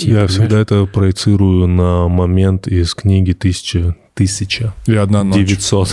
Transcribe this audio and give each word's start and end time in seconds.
найти. 0.00 0.08
Я 0.08 0.26
понимаешь? 0.26 0.30
всегда 0.30 0.60
это 0.60 0.86
проецирую 0.86 1.66
на 1.66 2.08
момент 2.08 2.66
из 2.66 2.94
книги 2.94 3.32
«Тысяча, 3.32 3.96
тысяча 4.14 4.72
И 4.86 4.94
одна 4.94 5.24
ночь. 5.24 5.48
900». 5.48 5.88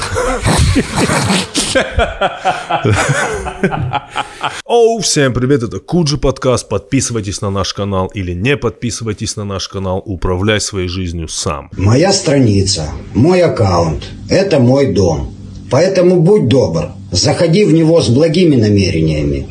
Оу, 4.65 4.99
всем 4.99 5.33
привет, 5.33 5.63
это 5.63 5.79
Куджи 5.79 6.17
подкаст. 6.17 6.69
Подписывайтесь 6.69 7.41
на 7.41 7.49
наш 7.49 7.73
канал 7.73 8.07
или 8.07 8.33
не 8.33 8.57
подписывайтесь 8.57 9.35
на 9.35 9.43
наш 9.45 9.67
канал. 9.67 10.01
Управляй 10.05 10.59
своей 10.59 10.87
жизнью 10.87 11.27
сам. 11.27 11.69
Моя 11.77 12.13
страница, 12.13 12.89
мой 13.13 13.41
аккаунт– 13.41 14.03
это 14.29 14.59
мой 14.59 14.93
дом. 14.93 15.33
Поэтому 15.69 16.21
будь 16.21 16.47
добр, 16.47 16.91
заходи 17.11 17.65
в 17.65 17.73
него 17.73 18.01
с 18.01 18.09
благими 18.09 18.55
намерениями. 18.55 19.47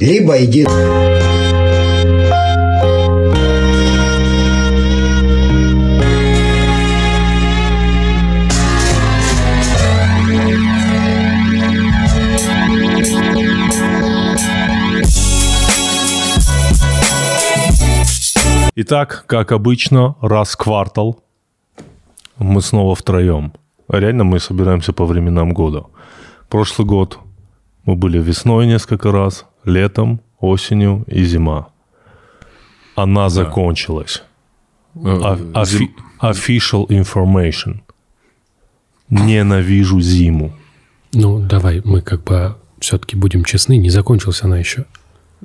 Либо 0.00 0.42
иди... 0.42 0.66
Итак, 18.82 19.24
как 19.26 19.50
обычно, 19.50 20.14
раз 20.20 20.52
в 20.52 20.56
квартал 20.56 21.18
мы 22.38 22.62
снова 22.62 22.94
втроем. 22.94 23.52
Реально 23.88 24.22
мы 24.22 24.38
собираемся 24.38 24.92
по 24.92 25.04
временам 25.04 25.52
года. 25.52 25.82
Прошлый 26.48 26.86
год 26.86 27.18
мы 27.84 27.96
были 27.96 28.20
весной 28.20 28.66
несколько 28.68 29.10
раз, 29.10 29.46
летом, 29.64 30.20
осенью 30.38 31.02
и 31.08 31.24
зима. 31.24 31.66
Она 32.94 33.28
закончилась. 33.28 34.22
Э, 34.94 34.98
А- 35.54 35.64
зим- 35.64 35.88
offi- 36.20 36.60
official 36.60 36.86
information. 36.86 37.80
Ненавижу 39.10 40.00
зиму. 40.00 40.52
Ну, 41.12 41.40
давай, 41.40 41.82
мы 41.84 42.00
как 42.00 42.22
бы 42.22 42.54
все-таки 42.78 43.16
будем 43.16 43.42
честны, 43.42 43.76
не 43.76 43.90
закончилась 43.90 44.44
она 44.44 44.56
еще. 44.58 44.84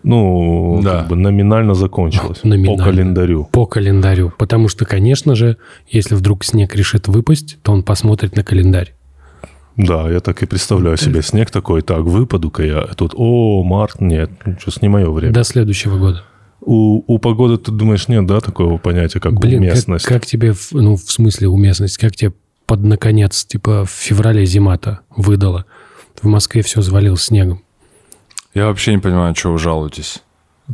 Ну, 0.01 0.81
Да. 0.83 0.99
как 1.01 1.09
бы 1.09 1.15
номинально 1.15 1.75
закончилась. 1.75 2.43
Номинально. 2.43 2.77
По 2.77 2.89
календарю. 2.89 3.47
По 3.51 3.65
календарю. 3.65 4.33
Потому 4.37 4.67
что, 4.67 4.85
конечно 4.85 5.35
же, 5.35 5.57
если 5.87 6.15
вдруг 6.15 6.43
снег 6.43 6.75
решит 6.75 7.07
выпасть, 7.07 7.57
то 7.61 7.71
он 7.71 7.83
посмотрит 7.83 8.35
на 8.35 8.43
календарь. 8.43 8.93
Да, 9.77 10.09
я 10.09 10.19
так 10.19 10.41
и 10.43 10.45
представляю 10.45 10.97
себе 10.97 11.21
снег 11.21 11.49
такой, 11.51 11.81
так, 11.81 12.01
выпаду-ка 12.01 12.63
я. 12.63 12.81
Тут, 12.95 13.13
о, 13.15 13.63
март, 13.63 14.01
нет, 14.01 14.29
сейчас 14.59 14.81
не 14.81 14.89
мое 14.89 15.09
время. 15.09 15.33
До 15.33 15.43
следующего 15.43 15.97
года. 15.97 16.23
У, 16.61 17.03
у 17.07 17.17
погоды, 17.19 17.57
ты 17.57 17.71
думаешь, 17.71 18.07
нет, 18.07 18.25
да, 18.25 18.39
такого 18.39 18.77
понятия, 18.77 19.19
как 19.19 19.33
Блин, 19.39 19.61
как, 19.63 19.71
уместность? 19.71 20.05
как 20.05 20.25
тебе, 20.25 20.53
в- 20.53 20.71
ну, 20.73 20.95
в 20.95 21.01
смысле 21.11 21.49
уместность, 21.49 21.97
как 21.97 22.15
тебе 22.15 22.33
под 22.65 22.83
наконец, 22.83 23.43
типа, 23.45 23.83
в 23.85 23.89
феврале 23.89 24.45
зима-то 24.45 24.99
выдала? 25.15 25.65
В 26.21 26.27
Москве 26.27 26.61
все 26.61 26.81
завалилось 26.81 27.23
снегом. 27.23 27.63
Я 28.53 28.67
вообще 28.67 28.91
не 28.91 28.99
понимаю, 28.99 29.35
что 29.35 29.51
вы 29.51 29.57
жалуетесь. 29.57 30.23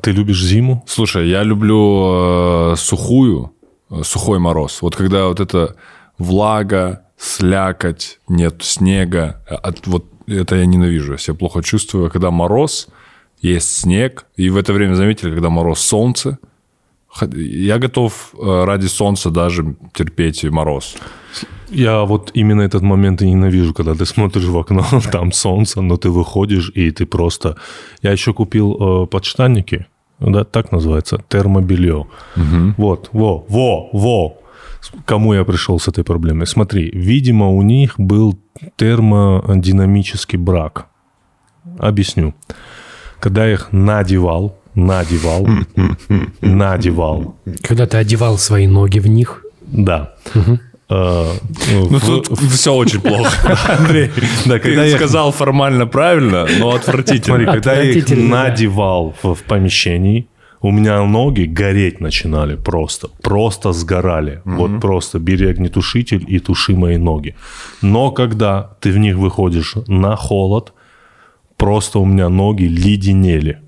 Ты 0.02 0.12
любишь 0.12 0.44
зиму? 0.44 0.84
Слушай, 0.88 1.30
я 1.30 1.44
люблю 1.44 2.74
э, 2.74 2.76
сухую, 2.78 3.54
э, 3.90 4.04
сухой 4.04 4.40
мороз. 4.40 4.82
Вот 4.82 4.96
когда 4.96 5.28
вот 5.28 5.40
это 5.40 5.76
влага, 6.18 7.04
слякоть, 7.18 8.20
нет 8.28 8.62
снега, 8.62 9.42
э, 9.50 9.56
от, 9.56 9.88
вот 9.88 10.06
это 10.28 10.56
я 10.56 10.66
ненавижу. 10.66 11.14
Я 11.14 11.18
себя 11.18 11.36
плохо 11.36 11.64
чувствую. 11.64 12.08
А 12.08 12.10
Когда 12.10 12.32
мороз, 12.32 12.88
есть 13.42 13.80
снег, 13.80 14.26
и 14.36 14.50
в 14.50 14.58
это 14.58 14.74
время, 14.74 14.96
заметили, 14.96 15.32
когда 15.32 15.50
мороз, 15.50 15.80
солнце, 15.80 16.38
я 17.32 17.80
готов 17.80 18.36
э, 18.38 18.64
ради 18.66 18.88
солнца 18.88 19.32
даже 19.32 19.76
терпеть 19.94 20.44
и 20.44 20.50
мороз. 20.50 20.96
Я 21.72 22.04
вот 22.04 22.32
именно 22.34 22.62
этот 22.62 22.82
момент 22.82 23.22
и 23.22 23.30
ненавижу, 23.30 23.74
когда 23.74 23.94
ты 23.94 24.06
смотришь 24.06 24.46
в 24.46 24.58
окно, 24.58 24.86
там 25.12 25.32
солнце, 25.32 25.82
но 25.82 25.98
ты 25.98 26.10
выходишь, 26.10 26.72
и 26.76 26.92
ты 26.92 27.06
просто... 27.06 27.56
Я 28.02 28.12
еще 28.12 28.34
купил 28.34 29.04
э, 29.04 29.08
подштанники, 29.08 29.86
да, 30.20 30.44
так 30.44 30.72
называется, 30.72 31.24
термобелье. 31.28 32.06
Вот, 32.78 33.10
во, 33.14 33.46
во, 33.48 33.90
во. 33.94 34.38
Кому 35.06 35.34
я 35.34 35.44
пришел 35.44 35.80
с 35.80 35.88
этой 35.88 36.04
проблемой? 36.04 36.48
Смотри, 36.48 36.90
видимо, 36.94 37.50
у 37.50 37.62
них 37.62 37.96
был 37.98 38.40
термодинамический 38.78 40.38
брак. 40.38 40.88
Объясню. 41.78 42.34
Когда 43.20 43.46
я 43.46 43.54
их 43.54 43.72
надевал, 43.72 44.58
надевал, 44.76 45.48
надевал, 46.42 47.36
Когда 47.62 47.86
ты 47.86 47.98
одевал 47.98 48.38
свои 48.38 48.68
ноги 48.68 49.00
в 49.00 49.08
них, 49.08 49.46
да. 49.62 50.14
Э, 50.34 50.58
Ну, 50.90 51.98
в- 52.00 52.22
тут 52.22 52.40
все 52.52 52.74
очень 52.74 53.00
плохо. 53.02 53.30
Андрей, 53.80 54.10
Да, 54.46 54.54
ты 54.54 54.60
когда 54.60 54.86
я 54.86 54.96
сказал 54.96 55.32
формально 55.32 55.86
правильно, 55.88 56.48
но 56.60 56.72
отвратительно. 56.72 57.38
Смотри, 57.38 57.46
когда 57.46 57.74
я 57.82 57.92
их 57.92 58.10
надевал 58.10 59.16
в, 59.22 59.36
в 59.36 59.44
помещении, 59.44 60.28
у 60.62 60.72
меня 60.72 61.02
ноги 61.04 61.44
гореть 61.44 62.02
начинали 62.02 62.56
просто. 62.56 63.08
Просто 63.22 63.72
сгорали. 63.72 64.42
Вот 64.46 64.82
просто 64.82 65.20
бери 65.20 65.48
огнетушитель 65.50 66.26
и 66.28 66.40
туши 66.40 66.76
мои 66.76 66.98
ноги. 66.98 67.36
Но 67.82 68.12
когда 68.12 68.72
ты 68.82 68.92
в 68.92 68.98
них 68.98 69.16
выходишь 69.16 69.76
на 69.88 70.16
холод, 70.16 70.74
просто 71.56 72.00
у 72.00 72.06
меня 72.06 72.30
ноги 72.30 72.64
леденели. 72.64 73.60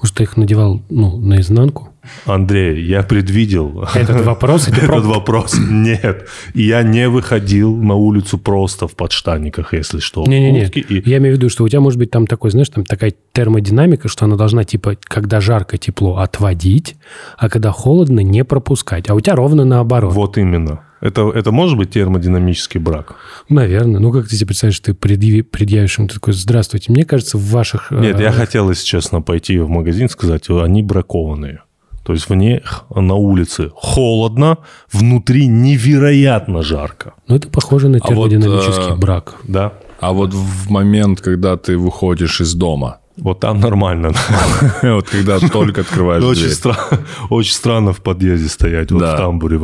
может, 0.00 0.16
ты 0.16 0.22
их 0.24 0.36
надевал, 0.36 0.80
ну, 0.90 1.18
наизнанку? 1.18 1.90
Андрей, 2.26 2.84
я 2.84 3.02
предвидел 3.02 3.86
Этот 3.94 4.24
вопрос 4.24 4.68
этот 4.68 4.86
просто- 4.86 5.08
вопрос. 5.08 5.54
Нет. 5.58 6.28
Я 6.54 6.82
не 6.82 7.08
выходил 7.08 7.74
на 7.76 7.94
улицу 7.94 8.38
просто 8.38 8.88
в 8.88 8.94
подштанниках, 8.96 9.72
если 9.74 9.98
что. 10.00 10.24
Не-не-не, 10.26 10.66
и- 10.68 11.08
я 11.10 11.18
имею 11.18 11.34
в 11.34 11.38
виду, 11.38 11.48
что 11.48 11.64
у 11.64 11.68
тебя 11.68 11.80
может 11.80 11.98
быть 11.98 12.10
там 12.10 12.26
такой, 12.26 12.50
знаешь, 12.50 12.68
там 12.68 12.84
такая 12.84 13.12
термодинамика, 13.32 14.08
что 14.08 14.24
она 14.24 14.36
должна, 14.36 14.64
типа, 14.64 14.96
когда 15.02 15.40
жарко, 15.40 15.78
тепло 15.78 16.16
отводить, 16.18 16.96
а 17.38 17.48
когда 17.48 17.70
холодно 17.70 18.20
не 18.20 18.44
пропускать. 18.44 19.08
А 19.10 19.14
у 19.14 19.20
тебя 19.20 19.36
ровно 19.36 19.64
наоборот. 19.64 20.12
Вот 20.14 20.38
именно. 20.38 20.80
Это, 21.00 21.28
это 21.30 21.52
может 21.52 21.76
быть 21.76 21.90
термодинамический 21.90 22.80
брак? 22.80 23.16
Наверное. 23.50 24.00
Ну, 24.00 24.10
как 24.10 24.26
ты 24.26 24.36
себе 24.36 24.46
представляешь, 24.46 24.80
ты 24.80 24.92
предъяви- 24.92 25.42
предъявишь 25.42 25.98
им 25.98 26.08
ты 26.08 26.14
такой, 26.14 26.32
здравствуйте, 26.32 26.92
мне 26.92 27.04
кажется, 27.04 27.36
в 27.36 27.42
ваших... 27.50 27.90
Нет, 27.90 28.18
э, 28.18 28.22
я 28.22 28.32
хотел, 28.32 28.70
если 28.70 28.86
честно, 28.86 29.20
пойти 29.20 29.58
в 29.58 29.68
магазин 29.68 30.06
и 30.06 30.08
сказать, 30.08 30.48
они 30.48 30.82
бракованные. 30.82 31.60
То 32.04 32.12
есть 32.12 32.28
в 32.28 32.34
них 32.34 32.84
на 32.94 33.14
улице 33.14 33.70
холодно, 33.74 34.58
внутри 34.92 35.46
невероятно 35.46 36.62
жарко. 36.62 37.14
Ну, 37.28 37.36
это 37.36 37.48
похоже 37.48 37.88
на 37.88 37.98
А 37.98 38.00
вот, 38.14 38.28
термодинамический 38.30 38.92
э, 38.92 38.96
брак. 38.96 39.36
Да? 39.44 39.72
А 40.00 40.12
вот 40.12 40.34
в 40.34 40.70
момент, 40.70 41.22
когда 41.22 41.56
ты 41.56 41.78
выходишь 41.78 42.42
из 42.42 42.54
дома, 42.54 42.98
Вот 43.16 43.40
там 43.40 43.58
нормально. 43.60 44.12
вот 44.82 45.08
когда 45.08 45.38
только 45.38 45.80
открываешь 45.80 46.22
Очень, 46.22 46.60
дверь. 46.62 46.98
очень 47.30 47.54
странно 47.54 47.92
в 47.92 48.02
подъезде 48.02 48.48
стоять, 48.48 48.92
вот 48.92 49.02
в 49.02 49.16
тамбуре. 49.16 49.58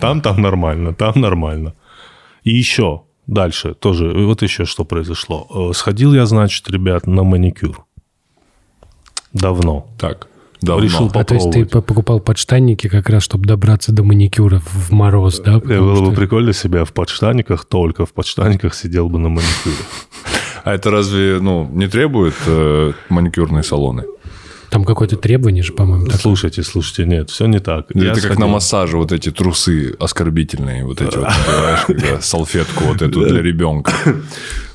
Там, 0.00 0.22
там 0.22 0.40
нормально, 0.40 0.94
там 0.94 1.12
нормально. 1.16 1.74
И 2.44 2.50
еще 2.54 3.02
дальше 3.26 3.74
тоже, 3.74 4.10
вот 4.10 4.42
еще 4.42 4.64
что 4.64 4.84
произошло. 4.84 5.46
Э, 5.70 5.74
Сходил 5.74 6.14
я, 6.14 6.24
значит, 6.24 6.70
ребят, 6.70 7.06
на 7.06 7.24
маникюр. 7.24 7.84
Давно. 9.34 9.86
Так, 9.98 10.28
давно. 10.64 10.82
Решил 10.84 11.10
А 11.14 11.24
то 11.24 11.34
есть 11.34 11.46
ты 11.50 11.64
попробовать. 11.64 11.70
по- 11.70 11.80
покупал 11.82 12.20
подштанники 12.20 12.88
как 12.88 13.08
раз, 13.10 13.22
чтобы 13.22 13.46
добраться 13.46 13.92
до 13.92 14.02
маникюра 14.04 14.60
в 14.64 14.90
мороз, 14.92 15.40
да? 15.40 15.60
Потому 15.60 15.80
Было 15.80 16.00
бы 16.00 16.06
что- 16.06 16.14
прикольно 16.20 16.52
себя 16.52 16.84
в 16.84 16.92
подштаниках, 16.92 17.64
только 17.64 18.06
в 18.06 18.12
подштаниках 18.12 18.74
сидел 18.74 19.08
бы 19.08 19.18
на 19.18 19.28
маникюре. 19.28 19.76
А 20.64 20.74
это 20.74 20.90
разве 20.90 21.38
ну, 21.40 21.68
не 21.72 21.86
требует 21.88 22.34
э, 22.46 22.92
маникюрные 23.10 23.62
салоны? 23.62 24.04
Там 24.74 24.84
какое-то 24.84 25.16
требование 25.16 25.62
же, 25.62 25.72
по-моему, 25.72 26.06
такое. 26.06 26.18
Слушайте, 26.20 26.64
слушайте, 26.64 27.04
нет, 27.04 27.30
все 27.30 27.46
не 27.46 27.60
так. 27.60 27.94
Или 27.94 28.06
Я 28.06 28.10
это 28.10 28.20
как 28.20 28.32
сходил. 28.32 28.46
на 28.46 28.52
массаже, 28.54 28.96
вот 28.96 29.12
эти 29.12 29.30
трусы 29.30 29.94
оскорбительные, 30.00 30.84
вот 30.84 31.00
эти 31.00 31.16
вот, 31.16 31.28
салфетку 32.24 32.82
вот 32.82 33.00
эту 33.00 33.24
для 33.24 33.40
ребенка. 33.40 33.92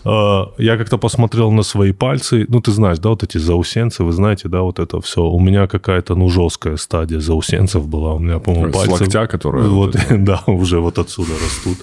Э, 0.06 0.44
Я 0.57 0.78
как-то 0.78 0.98
посмотрел 0.98 1.51
на 1.51 1.63
свои 1.63 1.92
пальцы. 1.92 2.46
Ну, 2.48 2.62
ты 2.62 2.72
знаешь, 2.72 3.00
да, 3.00 3.10
вот 3.10 3.24
эти 3.24 3.40
заусенцы, 3.40 4.06
вы 4.06 4.13
знаете, 4.13 4.48
да, 4.48 4.62
вот 4.62 4.80
это 4.80 5.01
все. 5.01 5.22
У 5.22 5.38
меня 5.38 5.68
какая-то, 5.68 6.16
ну, 6.16 6.30
жесткая 6.30 6.78
стадия 6.78 7.19
заусенцев 7.19 7.86
была. 7.86 8.13
У 8.13 8.19
меня, 8.19 8.40
по-моему, 8.40 8.72
С 8.72 8.78
пальцы... 8.78 9.04
локтя, 9.04 9.28
которая 9.28 9.66
Вот, 9.66 9.98
да, 10.10 10.44
уже 10.48 10.80
вот 10.80 10.98
отсюда 10.98 11.34
растут. 11.34 11.78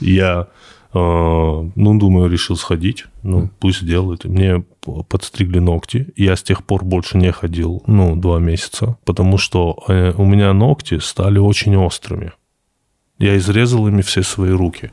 Я, 0.00 0.48
ну, 0.94 1.98
думаю, 1.98 2.30
решил 2.30 2.56
сходить. 2.56 3.06
Ну, 3.22 3.50
пусть 3.58 3.84
делают. 3.84 4.24
Мне 4.24 4.64
подстригли 5.08 5.58
ногти. 5.58 6.08
Я 6.16 6.36
с 6.36 6.42
тех 6.42 6.64
пор 6.64 6.84
больше 6.84 7.18
не 7.18 7.32
ходил, 7.32 7.82
ну, 7.86 8.14
два 8.16 8.38
месяца. 8.38 8.96
Потому 9.04 9.38
что 9.38 9.82
э, 9.88 10.12
у 10.16 10.24
меня 10.24 10.52
ногти 10.52 10.98
стали 10.98 11.38
очень 11.38 11.76
острыми. 11.76 12.32
Я 13.18 13.36
изрезал 13.36 13.88
ими 13.88 14.02
все 14.02 14.22
свои 14.22 14.50
руки. 14.50 14.90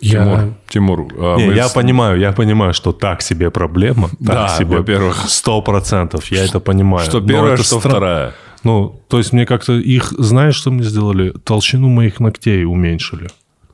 Тимур, 0.00 0.26
Я... 0.26 0.54
Тимур, 0.68 1.08
а 1.18 1.36
Не, 1.36 1.46
мы 1.46 1.54
я 1.54 1.68
понимаю, 1.68 2.18
я 2.18 2.32
понимаю, 2.32 2.72
что 2.72 2.92
так 2.92 3.22
себе 3.22 3.50
проблема. 3.50 4.10
Да, 4.20 4.46
так 4.48 4.58
себе. 4.58 4.78
во-первых. 4.78 5.24
Сто 5.28 5.60
процентов, 5.62 6.30
я 6.30 6.44
это 6.44 6.60
понимаю. 6.60 7.04
Что 7.04 7.20
первая, 7.20 7.54
это 7.54 7.64
что 7.64 7.78
стра- 7.78 7.90
вторая. 7.90 8.34
Ну, 8.64 9.00
то 9.08 9.18
есть 9.18 9.32
мне 9.32 9.46
как-то 9.46 9.72
их, 9.74 10.12
знаешь, 10.18 10.54
что 10.54 10.70
мне 10.70 10.82
сделали? 10.82 11.32
Толщину 11.44 11.88
моих 11.88 12.20
ногтей 12.20 12.64
уменьшили. 12.64 13.28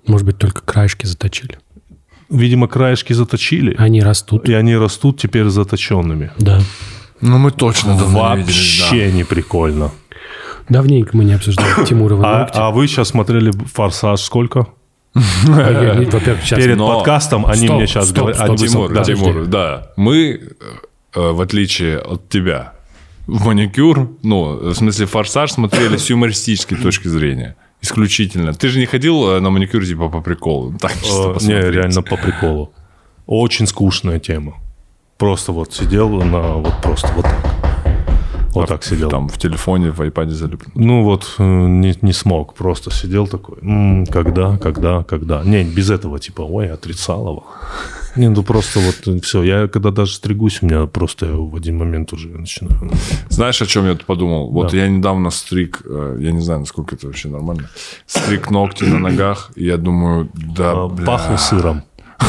Может 0.07 0.27
быть, 0.27 0.39
только 0.39 0.63
краешки 0.63 1.07
заточили. 1.07 1.59
Видимо, 2.31 2.69
краешки 2.69 3.13
заточили, 3.13 3.75
Они 3.79 4.01
растут. 4.03 4.49
и 4.49 4.55
они 4.55 4.77
растут 4.77 5.19
теперь 5.21 5.45
заточенными. 5.47 6.31
Да. 6.39 6.61
Ну, 7.21 7.39
мы 7.39 7.51
точно 7.51 7.97
давно 7.97 8.35
не 8.35 8.43
виделись, 8.43 8.79
да. 8.81 8.85
Вообще 8.87 9.13
не 9.13 9.25
прикольно. 9.25 9.91
Давненько 10.69 11.17
мы 11.17 11.25
не 11.25 11.35
обсуждали 11.35 11.85
Тимурова 11.87 12.25
А, 12.27 12.39
ногти. 12.41 12.57
а 12.57 12.71
вы 12.71 12.87
сейчас 12.89 13.09
смотрели 13.09 13.53
«Форсаж» 13.73 14.21
сколько? 14.21 14.67
Перед 15.15 16.79
подкастом 16.79 17.47
они 17.47 17.69
мне 17.69 17.87
сейчас 17.87 18.13
говорят... 18.13 18.57
Тимур, 18.57 18.93
да. 18.93 19.05
Тимур, 19.05 19.45
да. 19.47 19.91
Мы, 19.97 20.41
э, 21.15 21.31
в 21.31 21.41
отличие 21.41 21.99
от 21.99 22.29
тебя, 22.29 22.73
в 23.27 23.47
маникюр, 23.47 24.11
ну, 24.23 24.71
в 24.71 24.75
смысле, 24.75 25.07
форсаж 25.07 25.53
смотрели 25.53 25.97
с 25.97 26.11
юмористической 26.11 26.77
точки 26.79 27.09
зрения. 27.09 27.57
Исключительно. 27.85 28.53
Ты 28.53 28.69
же 28.69 28.79
не 28.79 28.87
ходил 28.87 29.29
э, 29.29 29.41
на 29.41 29.51
маникюр 29.51 29.85
типа 29.85 30.09
по 30.09 30.21
приколу? 30.23 30.73
Так, 30.81 30.93
чисто 31.03 31.37
Э, 31.41 31.47
Не, 31.47 31.71
реально 31.71 32.03
по 32.03 32.17
приколу. 32.17 32.73
Очень 33.27 33.67
скучная 33.67 34.19
тема. 34.19 34.53
Просто 35.19 35.53
вот 35.53 35.75
сидел 35.75 36.09
на... 36.09 36.41
Вот 36.55 36.75
просто 36.83 37.09
вот 37.17 37.25
так. 37.25 37.55
Вот 38.55 38.69
так 38.69 38.85
сидел. 38.85 39.11
Там 39.11 39.29
в 39.29 39.37
телефоне, 39.37 39.91
в 39.91 40.01
айпаде 40.01 40.33
залеплен. 40.33 40.71
Ну 40.75 41.03
вот 41.05 41.35
э, 41.39 41.43
не, 41.43 41.95
не 42.03 42.13
смог, 42.13 42.55
просто 42.55 42.91
сидел 42.91 43.27
такой, 43.27 43.59
«М, 43.63 44.07
когда, 44.07 44.57
когда, 44.59 45.03
когда. 45.03 45.43
Не, 45.45 45.65
без 45.65 45.91
этого 45.91 46.19
типа, 46.19 46.43
ой, 46.43 46.71
отрицалово. 46.71 47.43
Не, 48.17 48.29
ну 48.29 48.43
просто 48.43 48.81
вот 48.81 49.25
все. 49.25 49.43
Я 49.43 49.67
когда 49.69 49.91
даже 49.91 50.15
стригусь, 50.15 50.63
у 50.63 50.67
меня 50.67 50.87
просто 50.87 51.27
в 51.27 51.57
один 51.57 51.79
момент 51.79 52.13
уже 52.13 52.29
начинаю. 52.29 52.91
Знаешь, 53.29 53.61
о 53.61 53.67
чем 53.67 53.87
я 53.87 53.93
тут 53.95 54.05
подумал? 54.05 54.51
Вот 54.51 54.71
Да. 54.71 54.77
я 54.77 54.89
недавно 54.89 55.31
стриг, 55.31 55.83
э, 55.85 56.19
я 56.21 56.33
не 56.33 56.41
знаю, 56.41 56.61
насколько 56.61 56.95
это 56.95 57.07
вообще 57.07 57.29
нормально, 57.29 57.69
стриг 58.07 58.51
ногти 58.51 58.85
на 58.85 58.99
ногах, 58.99 59.51
и 59.57 59.65
я 59.65 59.77
думаю, 59.77 60.29
да, 60.35 60.73
а, 60.73 60.89
бля. 60.89 61.07
Пахло 61.07 61.37
сыром. 61.37 61.83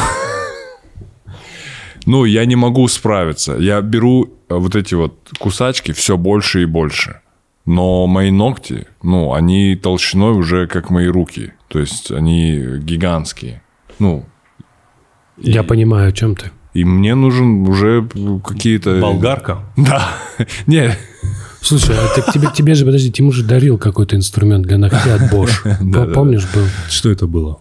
Ну, 2.06 2.24
я 2.24 2.44
не 2.44 2.54
могу 2.54 2.86
справиться. 2.86 3.54
Я 3.54 3.80
беру 3.80 4.32
э, 4.48 4.54
вот 4.54 4.76
эти 4.76 4.94
вот 4.94 5.28
кусачки 5.40 5.90
все 5.92 6.16
больше 6.16 6.62
и 6.62 6.64
больше. 6.64 7.20
Но 7.64 8.06
мои 8.06 8.30
ногти, 8.30 8.86
ну, 9.02 9.32
они 9.32 9.74
толщиной 9.74 10.30
уже 10.38 10.68
как 10.68 10.90
мои 10.90 11.08
руки. 11.08 11.52
То 11.66 11.80
есть 11.80 12.12
они 12.12 12.78
гигантские. 12.78 13.60
Ну, 13.98 14.24
Я 15.38 15.62
понимаю, 15.62 16.08
о 16.08 16.12
чем 16.12 16.34
ты. 16.36 16.50
и 16.74 16.84
мне 16.84 17.14
нужен 17.14 17.66
уже 17.68 18.08
какие-то... 18.44 19.00
Болгарка. 19.00 19.60
Да. 19.76 20.08
Не, 20.66 20.96
Слушай, 21.60 21.96
а 21.98 22.14
так 22.14 22.32
тебе, 22.32 22.48
тебе 22.54 22.74
же, 22.74 22.84
подожди, 22.84 23.10
Тимур 23.10 23.34
же 23.34 23.42
дарил 23.42 23.76
какой-то 23.76 24.14
инструмент 24.14 24.66
для 24.66 24.78
ногтей 24.78 25.12
от 25.12 25.32
Bosch. 25.32 26.12
Помнишь, 26.14 26.46
был? 26.54 26.62
Что 26.88 27.10
это 27.10 27.26
было? 27.26 27.58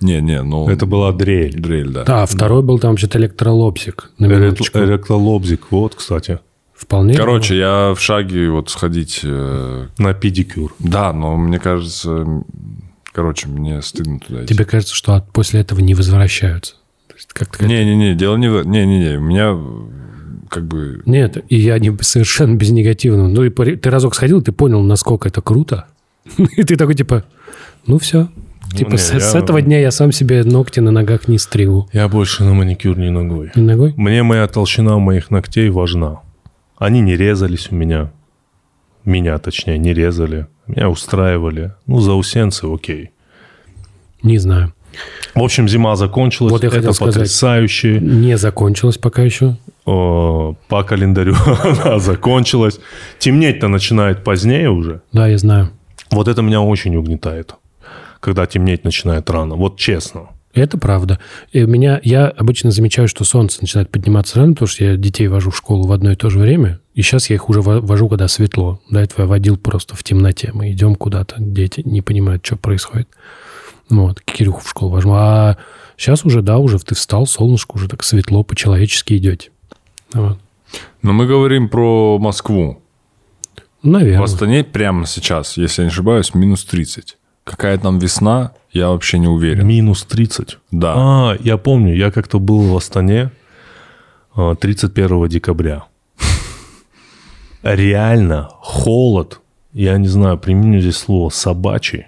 не, 0.00 0.20
не, 0.20 0.42
ну... 0.42 0.68
Это 0.68 0.86
была 0.86 1.12
дрель. 1.12 1.54
дрель, 1.54 1.90
да. 1.90 2.02
Да, 2.02 2.22
а 2.24 2.26
второй 2.26 2.62
был 2.62 2.80
там 2.80 2.90
вообще-то 2.90 3.18
электролобзик. 3.20 4.10
На. 4.18 4.26
Электролобзик, 4.26 5.70
вот, 5.70 5.94
кстати, 5.94 6.40
Вполне. 6.74 7.14
Короче, 7.14 7.56
я 7.56 7.94
в 7.94 8.00
шаге 8.00 8.50
вот 8.50 8.68
сходить... 8.70 9.20
э, 9.22 9.86
на 9.98 10.14
педикюр. 10.14 10.74
Да, 10.80 11.12
но 11.12 11.36
мне 11.36 11.60
кажется... 11.60 12.26
Короче, 13.12 13.46
мне 13.46 13.80
стыдно 13.82 14.18
туда 14.18 14.44
идти. 14.44 14.52
Тебе 14.54 14.64
кажется, 14.64 14.94
что 14.96 15.14
от- 15.14 15.30
после 15.30 15.60
этого 15.60 15.78
не 15.78 15.94
возвращаются. 15.94 16.74
Как-то... 17.32 17.64
Не-не-не, 17.66 18.14
дело 18.14 18.36
не 18.36 18.48
в... 18.48 18.64
Не-не-не, 18.66 19.18
у 19.18 19.22
меня 19.22 19.58
как 20.48 20.64
бы... 20.66 21.02
Нет, 21.06 21.42
и 21.48 21.56
я 21.56 21.78
не 21.78 21.96
совершенно 22.02 22.54
без 22.56 22.70
негативного. 22.70 23.28
Ну, 23.28 23.44
и 23.44 23.50
ты 23.76 23.90
разок 23.90 24.14
сходил, 24.14 24.42
ты 24.42 24.52
понял, 24.52 24.82
насколько 24.82 25.28
это 25.28 25.40
круто. 25.40 25.86
И 26.56 26.62
ты 26.62 26.76
такой, 26.76 26.94
типа, 26.94 27.24
ну 27.86 27.98
все. 27.98 28.28
Типа, 28.76 28.92
не, 28.92 28.98
с, 28.98 29.12
я- 29.12 29.20
с 29.20 29.34
этого 29.34 29.60
дня 29.60 29.80
я 29.80 29.90
сам 29.90 30.12
себе 30.12 30.44
ногти 30.44 30.80
на 30.80 30.90
ногах 30.90 31.26
не 31.26 31.38
стригу. 31.38 31.88
Я 31.92 32.08
больше 32.08 32.44
на 32.44 32.54
маникюр 32.54 32.96
не 32.96 33.10
ногой. 33.10 33.50
Не 33.54 33.62
ногой? 33.62 33.92
Мне 33.96 34.22
моя 34.22 34.46
толщина 34.46 34.98
моих 34.98 35.30
ногтей 35.30 35.68
важна. 35.70 36.20
Они 36.78 37.00
не 37.00 37.16
резались 37.16 37.68
у 37.70 37.74
меня. 37.74 38.12
Меня, 39.04 39.36
точнее, 39.38 39.78
не 39.78 39.92
резали. 39.92 40.46
Меня 40.66 40.88
устраивали. 40.88 41.72
Ну, 41.86 41.98
заусенцы, 42.00 42.64
окей. 42.72 43.10
Не 44.22 44.38
знаю. 44.38 44.72
В 45.34 45.42
общем, 45.42 45.68
зима 45.68 45.96
закончилась. 45.96 46.52
Вот 46.52 46.62
я 46.62 46.68
Это 46.68 46.76
хотел 46.78 46.94
сказать. 46.94 47.14
потрясающе. 47.14 47.98
Не 48.00 48.36
закончилось 48.36 48.98
пока 48.98 49.22
еще. 49.22 49.56
О, 49.86 50.54
По 50.68 50.82
календарю 50.84 51.34
она 51.64 51.98
закончилась. 51.98 52.78
Темнеть-то 53.18 53.68
начинает 53.68 54.24
позднее 54.24 54.70
уже. 54.70 55.00
Да, 55.12 55.26
я 55.26 55.38
знаю. 55.38 55.70
Вот 56.10 56.28
это 56.28 56.42
меня 56.42 56.60
очень 56.60 56.94
угнетает. 56.96 57.54
Когда 58.20 58.46
темнеть 58.46 58.84
начинает 58.84 59.28
рано. 59.30 59.56
Вот 59.56 59.78
честно. 59.78 60.28
Это 60.54 60.76
правда. 60.76 61.18
И 61.52 61.62
меня, 61.62 61.98
я 62.04 62.28
обычно 62.28 62.70
замечаю, 62.70 63.08
что 63.08 63.24
солнце 63.24 63.58
начинает 63.62 63.88
подниматься 63.90 64.38
рано, 64.38 64.52
потому 64.52 64.68
что 64.68 64.84
я 64.84 64.96
детей 64.96 65.26
вожу 65.26 65.50
в 65.50 65.56
школу 65.56 65.86
в 65.86 65.92
одно 65.92 66.12
и 66.12 66.14
то 66.14 66.28
же 66.28 66.38
время. 66.38 66.78
И 66.94 67.00
сейчас 67.00 67.30
я 67.30 67.36
их 67.36 67.48
уже 67.48 67.62
во- 67.62 67.80
вожу, 67.80 68.06
когда 68.10 68.28
светло. 68.28 68.78
До 68.90 69.00
этого 69.00 69.22
я 69.22 69.26
водил 69.26 69.56
просто 69.56 69.96
в 69.96 70.04
темноте. 70.04 70.50
Мы 70.52 70.70
идем 70.72 70.94
куда-то, 70.94 71.36
дети 71.38 71.80
не 71.86 72.02
понимают, 72.02 72.44
что 72.44 72.56
происходит. 72.56 73.08
Вот, 73.88 74.20
Кирюху 74.20 74.60
в 74.60 74.68
школу 74.68 74.90
вожу. 74.90 75.12
А 75.12 75.56
сейчас 75.96 76.24
уже, 76.24 76.42
да, 76.42 76.58
уже 76.58 76.78
ты 76.78 76.94
встал, 76.94 77.26
солнышко, 77.26 77.76
уже 77.76 77.88
так 77.88 78.02
светло, 78.02 78.42
по-человечески 78.42 79.14
идете. 79.14 79.50
Вот. 80.12 80.38
Но 81.02 81.12
мы 81.12 81.26
говорим 81.26 81.68
про 81.68 82.18
Москву. 82.18 82.80
В 83.82 83.86
Наверное. 83.86 84.24
Астане 84.24 84.64
прямо 84.64 85.06
сейчас, 85.06 85.56
если 85.56 85.82
я 85.82 85.86
не 85.86 85.90
ошибаюсь, 85.90 86.34
минус 86.34 86.64
30. 86.64 87.18
Какая 87.44 87.76
там 87.78 87.98
весна, 87.98 88.52
я 88.70 88.90
вообще 88.90 89.18
не 89.18 89.26
уверен. 89.26 89.66
Минус 89.66 90.04
30. 90.04 90.58
Да. 90.70 90.94
А, 90.96 91.36
я 91.40 91.56
помню, 91.56 91.94
я 91.94 92.12
как-то 92.12 92.38
был 92.38 92.62
в 92.62 92.76
Астане 92.76 93.32
а, 94.34 94.54
31 94.54 95.28
декабря. 95.28 95.84
Реально 97.62 98.48
холод, 98.60 99.40
я 99.72 99.98
не 99.98 100.06
знаю, 100.06 100.38
применю 100.38 100.80
здесь 100.80 100.98
слово 100.98 101.30
собачий. 101.30 102.06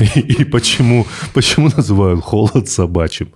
И 0.14 0.44
почему, 0.44 1.06
почему 1.32 1.68
называют 1.76 2.22
холод 2.22 2.68
собачьим? 2.68 3.32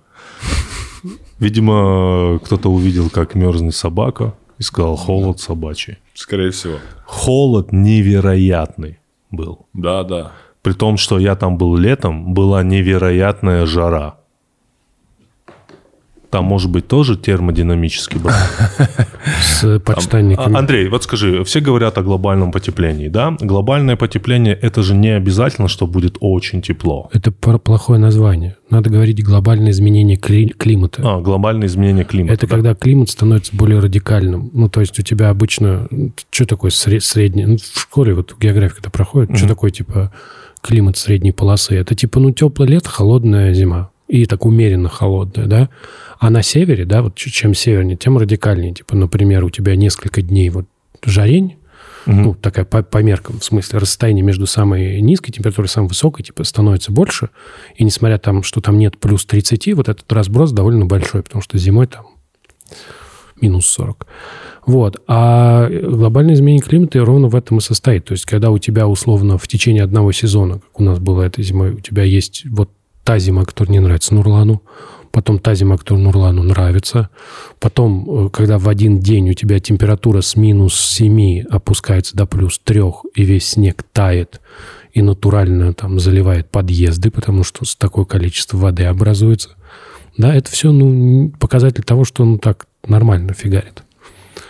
Видимо, 1.39 2.39
кто-то 2.43 2.69
увидел, 2.69 3.09
как 3.09 3.35
мерзнет 3.35 3.75
собака, 3.75 4.33
и 4.57 4.63
сказал 4.63 4.97
холод 4.97 5.39
собачий. 5.39 5.97
Скорее 6.13 6.51
всего. 6.51 6.79
Холод 7.05 7.71
невероятный 7.71 8.99
был. 9.31 9.67
Да, 9.73 10.03
да. 10.03 10.33
При 10.61 10.73
том, 10.73 10.97
что 10.97 11.17
я 11.17 11.35
там 11.35 11.57
был 11.57 11.77
летом, 11.77 12.33
была 12.33 12.63
невероятная 12.63 13.65
жара. 13.65 14.18
Там, 16.29 16.45
может 16.45 16.69
быть, 16.69 16.87
тоже 16.87 17.17
термодинамический 17.17 18.19
брак. 18.19 18.35
С 19.41 19.63
А, 19.63 19.79
подштанниками. 19.79 20.55
Андрей, 20.55 20.87
вот 20.87 21.03
скажи, 21.03 21.43
все 21.43 21.59
говорят 21.59 21.97
о 21.97 22.03
глобальном 22.03 22.51
потеплении, 22.51 23.07
да? 23.07 23.35
Глобальное 23.39 23.95
потепление– 23.95 24.53
это 24.61 24.83
же 24.83 24.93
не 24.93 25.09
обязательно, 25.09 25.67
что 25.67 25.87
будет 25.87 26.17
очень 26.19 26.61
тепло. 26.61 27.09
Это 27.13 27.31
плохое 27.31 27.99
название. 27.99 28.57
Надо 28.69 28.91
говорить 28.91 29.23
глобальное 29.23 29.71
изменение 29.71 30.17
кли- 30.17 30.53
климата. 30.55 31.01
А, 31.03 31.19
глобальное 31.19 31.67
изменение 31.67 32.05
климата. 32.05 32.33
Это 32.35 32.45
да. 32.47 32.55
когда 32.55 32.75
климат 32.75 33.09
становится 33.09 33.55
более 33.55 33.79
радикальным. 33.79 34.51
Ну, 34.53 34.69
то 34.69 34.81
есть 34.81 34.99
у 34.99 35.01
тебя 35.01 35.29
обычно... 35.29 35.87
Что 36.29 36.45
такое 36.45 36.69
сре- 36.69 36.99
средний... 36.99 37.45
Ну, 37.45 37.57
в 37.57 37.79
школе 37.79 38.13
вот 38.13 38.35
география 38.39 38.77
это 38.79 38.91
проходит. 38.91 39.35
Что 39.35 39.47
такое, 39.47 39.71
типа, 39.71 40.13
климат 40.61 40.97
средней 40.97 41.31
полосы? 41.31 41.75
Это, 41.75 41.95
типа, 41.95 42.19
ну, 42.19 42.31
теплое 42.31 42.67
лето, 42.67 42.89
холодная 42.89 43.51
зима. 43.53 43.89
И 44.09 44.25
так 44.25 44.45
умеренно 44.45 44.89
холодная, 44.89 45.45
да? 45.45 45.69
А 46.19 46.29
на 46.29 46.41
севере, 46.41 46.83
да, 46.83 47.03
вот 47.03 47.15
чем 47.15 47.53
севернее, 47.53 47.95
тем 47.95 48.17
радикальнее. 48.17 48.73
Типа, 48.73 48.95
например, 48.95 49.45
у 49.45 49.49
тебя 49.49 49.75
несколько 49.75 50.21
дней 50.21 50.49
вот 50.49 50.65
жарень, 51.05 51.55
ну, 52.05 52.33
такая 52.33 52.65
по, 52.65 52.81
по 52.81 53.03
меркам, 53.03 53.39
в 53.39 53.43
смысле, 53.43 53.77
расстояние 53.77 54.23
между 54.23 54.47
самой 54.47 54.99
низкой 54.99 55.31
температурой 55.31 55.67
и 55.67 55.69
самой 55.69 55.89
высокой, 55.89 56.23
типа, 56.23 56.43
становится 56.43 56.91
больше. 56.91 57.29
И 57.75 57.83
несмотря 57.83 58.17
там, 58.17 58.41
что 58.41 58.61
там 58.61 58.79
нет 58.79 58.97
плюс 58.97 59.27
30, 59.27 59.73
вот 59.75 59.89
этот 59.89 60.11
разброс 60.11 60.51
довольно 60.51 60.87
большой, 60.87 61.21
потому 61.21 61.43
что 61.43 61.59
зимой 61.59 61.85
там 61.85 62.07
минус 63.39 63.67
40. 63.67 64.07
Вот. 64.65 65.01
А 65.07 65.69
глобальное 65.69 66.33
изменение 66.33 66.65
климата 66.65 67.03
ровно 67.05 67.27
в 67.27 67.35
этом 67.35 67.59
и 67.59 67.61
состоит. 67.61 68.05
То 68.05 68.13
есть, 68.13 68.25
когда 68.25 68.49
у 68.49 68.57
тебя 68.57 68.87
условно 68.87 69.37
в 69.37 69.47
течение 69.47 69.83
одного 69.83 70.11
сезона, 70.11 70.55
как 70.55 70.79
у 70.79 70.83
нас 70.83 70.99
было 70.99 71.21
этой 71.21 71.43
зимой, 71.43 71.73
у 71.73 71.79
тебя 71.79 72.03
есть 72.03 72.43
вот 72.49 72.71
та 73.09 73.17
зима, 73.17 73.43
которая 73.43 73.71
не 73.73 73.79
нравится 73.79 74.13
Нурлану, 74.13 74.61
потом 75.11 75.39
та 75.39 75.55
зима, 75.55 75.77
которая 75.77 76.03
Нурлану 76.03 76.43
нравится, 76.43 77.09
потом, 77.59 78.27
э, 78.27 78.29
когда 78.29 78.59
в 78.59 78.69
один 78.69 78.99
день 78.99 79.31
у 79.31 79.33
тебя 79.33 79.59
температура 79.59 80.21
с 80.21 80.35
минус 80.35 80.75
7 80.79 81.45
опускается 81.49 82.15
до 82.15 82.27
плюс 82.27 82.59
3, 82.63 82.83
и 83.15 83.23
весь 83.23 83.49
снег 83.49 83.81
тает, 83.93 84.41
и 84.93 85.01
натурально 85.01 85.73
там 85.73 85.99
заливает 85.99 86.51
подъезды, 86.51 87.09
потому 87.09 87.43
что 87.43 87.65
с 87.65 87.75
такое 87.75 88.05
количество 88.05 88.57
воды 88.57 88.83
образуется. 88.83 89.55
Да, 90.15 90.35
это 90.35 90.51
все 90.51 90.71
ну, 90.71 91.31
показатель 91.39 91.83
того, 91.83 92.05
что 92.05 92.23
ну 92.25 92.37
так 92.37 92.67
нормально 92.87 93.33
фигарит. 93.33 93.81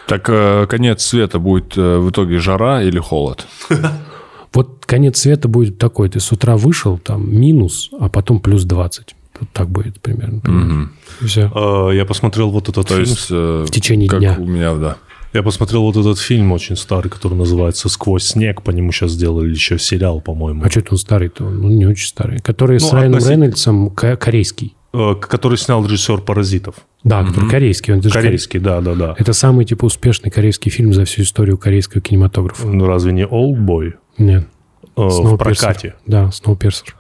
Так 0.06 0.30
э, 0.30 0.66
конец 0.68 1.02
света 1.04 1.40
будет 1.40 1.78
э, 1.78 1.98
в 1.98 2.10
итоге 2.10 2.40
жара 2.40 2.84
или 2.84 3.00
холод? 3.00 3.48
Вот 4.54 4.86
конец 4.86 5.20
света 5.20 5.48
будет 5.48 5.78
такой. 5.78 6.10
Ты 6.10 6.20
с 6.20 6.32
утра 6.32 6.58
вышел, 6.58 6.98
там 6.98 7.34
минус, 7.34 7.90
а 8.00 8.10
потом 8.10 8.40
плюс 8.40 8.64
20. 8.64 9.16
Вот 9.40 9.50
так 9.54 9.70
будет 9.70 10.02
примерно. 10.02 10.42
Мгм. 10.44 10.92
И 11.22 11.26
всё. 11.26 11.90
Э, 11.92 11.96
Я 11.96 12.06
посмотрел 12.06 12.50
вот 12.50 12.68
этот 12.70 12.88
То 12.88 12.96
фильм. 12.96 13.08
есть... 13.10 13.28
э, 13.30 13.66
В 13.68 13.72
течение 13.72 14.10
как 14.10 14.20
дня. 14.20 14.36
у 14.40 14.46
меня, 14.46 14.74
да. 14.76 14.98
Я 15.32 15.44
посмотрел 15.44 15.84
вот 15.84 15.96
этот 15.96 16.18
фильм 16.18 16.52
очень 16.52 16.76
старый, 16.76 17.10
который 17.12 17.36
называется 17.36 17.88
«Сквозь 17.88 18.24
снег». 18.24 18.64
По 18.64 18.72
нему 18.72 18.92
сейчас 18.92 19.12
сделали 19.12 19.52
еще 19.52 19.78
сериал, 19.78 20.22
по-моему. 20.22 20.64
А 20.66 20.70
что 20.72 20.80
это 20.80 20.94
он 20.94 20.98
старый-то? 20.98 21.46
Он 21.46 21.62
ну, 21.62 21.70
не 21.70 21.86
очень 21.86 22.08
старый. 22.08 22.40
Который 22.40 22.80
с 22.80 22.84
Ну, 22.84 22.94
Райаном 22.94 23.14
относительно- 23.18 23.44
Рейнольдсом 23.44 23.90
ко- 23.92 24.16
корейский. 24.18 24.74
Э, 24.92 25.16
Который 25.16 25.58
снял 25.58 25.86
режиссер 25.86 26.22
«Паразитов». 26.22 26.76
Да, 27.04 27.24
который 27.24 27.50
корейский. 27.50 27.94
Он 27.94 28.02
Корейский, 28.02 28.60
да, 28.60 28.82
да, 28.82 28.96
да. 28.96 29.16
Это 29.18 29.34
самый, 29.34 29.66
типа, 29.66 29.86
успешный 29.86 30.32
корейский 30.32 30.72
фильм 30.72 30.94
за 30.94 31.06
всю 31.06 31.22
историю 31.22 31.58
корейского 31.58 32.02
кинематографа. 32.02 32.68
Ну, 32.68 32.86
разве 32.86 33.14
не 33.14 33.26
«Олдбой» 33.26 33.96
Нет. 34.18 34.46
э, 34.98 35.02
в 35.02 35.38
прокате? 35.38 35.96
Да, 36.08 36.32
Сноуперсер. 36.32 36.96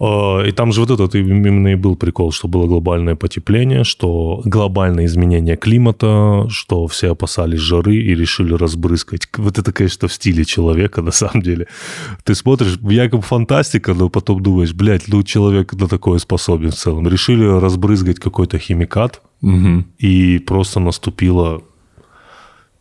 Э, 0.00 0.48
И 0.48 0.52
там 0.52 0.72
же 0.72 0.80
вот 0.80 0.90
этот 0.90 1.14
именно 1.14 1.68
и 1.68 1.74
был 1.74 1.96
прикол, 1.96 2.32
что 2.32 2.48
было 2.48 2.66
глобальное 2.66 3.14
потепление, 3.16 3.84
что 3.84 4.40
глобальное 4.44 5.04
изменение 5.06 5.56
климата, 5.56 6.46
что 6.50 6.86
все 6.86 7.10
опасались 7.12 7.60
жары 7.60 7.96
и 7.96 8.14
решили 8.14 8.54
разбрызгать. 8.54 9.28
Вот 9.36 9.58
это, 9.58 9.72
конечно, 9.72 10.08
в 10.08 10.12
стиле 10.12 10.44
человека, 10.44 11.02
на 11.02 11.12
самом 11.12 11.42
деле. 11.42 11.66
Ты 12.24 12.34
смотришь, 12.34 12.78
якобы 12.82 13.22
фантастика, 13.22 13.94
но 13.94 14.08
потом 14.08 14.42
думаешь, 14.42 14.72
блядь, 14.74 15.08
ну 15.08 15.22
человек 15.22 15.72
на 15.74 15.88
такое 15.88 16.18
способен 16.18 16.70
в 16.70 16.74
целом. 16.74 17.08
Решили 17.08 17.44
разбрызгать 17.44 18.18
какой-то 18.18 18.58
химикат, 18.58 19.20
Мгм. 19.42 19.84
и 19.98 20.38
просто 20.38 20.80
наступила 20.80 21.60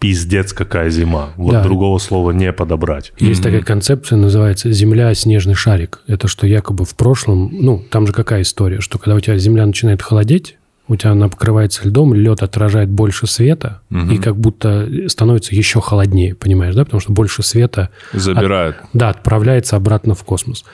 пиздец 0.06 0.54
какая 0.54 0.92
зима. 0.92 1.30
Вот 1.36 1.54
Да. 1.54 1.64
другого 1.64 1.98
слова 1.98 2.30
не 2.30 2.54
подобрать. 2.54 3.12
Есть 3.18 3.42
такая 3.42 3.64
концепция, 3.64 4.18
называется 4.18 4.72
«Земля– 4.72 5.14
снежный 5.16 5.56
шарик». 5.56 6.02
Это 6.06 6.28
что 6.28 6.46
якобы 6.46 6.86
в 6.86 6.96
прошлом... 6.96 7.50
Ну, 7.52 7.84
там 7.90 8.06
же 8.06 8.14
какая 8.14 8.44
история, 8.44 8.82
что 8.82 9.00
когда 9.00 9.16
у 9.16 9.20
тебя 9.20 9.36
Земля 9.40 9.66
начинает 9.66 10.04
холодеть, 10.04 10.58
у 10.88 10.96
тебя 10.96 11.14
она 11.14 11.28
покрывается 11.28 11.88
льдом, 11.88 12.14
лед 12.14 12.44
отражает 12.44 12.90
больше 12.90 13.26
света, 13.26 13.82
и 14.12 14.18
как 14.18 14.38
будто 14.38 14.88
становится 15.08 15.56
еще 15.56 15.82
холоднее, 15.82 16.36
понимаешь, 16.36 16.76
да? 16.76 16.86
Потому 16.86 17.02
что 17.02 17.12
больше 17.12 17.42
света 17.42 17.90
Забирает. 18.14 18.76
Да, 18.94 19.10
отправляется 19.10 19.76
обратно 19.76 20.14
в 20.14 20.24
космос. 20.24 20.66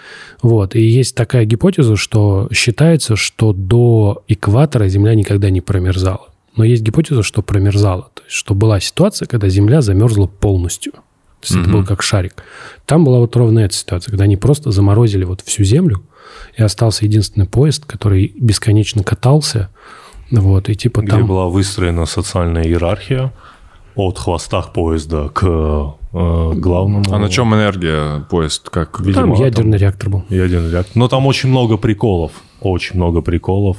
Вот. 0.41 0.75
И 0.75 0.81
есть 0.81 1.15
такая 1.15 1.45
гипотеза, 1.45 1.95
что 1.95 2.49
считается, 2.51 3.15
что 3.15 3.53
до 3.53 4.23
экватора 4.27 4.89
Земля 4.89 5.15
никогда 5.15 5.49
не 5.49 5.61
промерзала. 5.61 6.30
Но 6.55 6.63
есть 6.63 6.83
гипотеза, 6.83 7.23
что 7.23 7.41
промерзала. 7.41 8.09
То 8.13 8.23
есть, 8.23 8.35
что 8.35 8.53
была 8.53 8.79
ситуация, 8.79 9.27
когда 9.27 9.47
Земля 9.49 9.81
замерзла 9.81 10.27
полностью. 10.27 10.93
То 11.41 11.47
есть 11.47 11.55
это 11.55 11.69
был 11.69 11.83
как 11.83 12.03
шарик. 12.03 12.35
Там 12.85 13.03
была 13.03 13.19
вот 13.19 13.35
ровно 13.35 13.59
эта 13.59 13.73
ситуация, 13.73 14.11
когда 14.11 14.25
они 14.25 14.37
просто 14.37 14.71
заморозили 14.71 15.23
вот 15.23 15.41
всю 15.41 15.63
Землю, 15.63 16.03
и 16.55 16.61
остался 16.61 17.05
единственный 17.05 17.47
поезд, 17.47 17.85
который 17.85 18.33
бесконечно 18.39 19.03
катался. 19.03 19.69
Вот, 20.29 20.69
и 20.69 20.75
типа 20.75 21.01
Где 21.01 21.11
там... 21.11 21.25
была 21.25 21.47
выстроена 21.47 22.05
социальная 22.05 22.63
иерархия 22.63 23.33
от 23.95 24.17
хвоста 24.19 24.61
поезда 24.61 25.29
к 25.29 25.43
э, 25.43 26.53
главному. 26.55 27.03
А 27.09 27.17
на 27.17 27.29
чем 27.29 27.53
энергия 27.53 28.21
поезд? 28.29 28.69
Как? 28.69 28.97
Там 28.97 29.05
видимо, 29.05 29.37
ядерный 29.37 29.77
реактор 29.77 30.09
был. 30.09 30.23
Ядерный 30.29 30.71
реактор. 30.71 30.93
Но 30.95 31.07
там 31.07 31.25
очень 31.25 31.49
много 31.49 31.77
приколов. 31.77 32.31
Очень 32.61 32.97
много 32.97 33.21
приколов. 33.21 33.77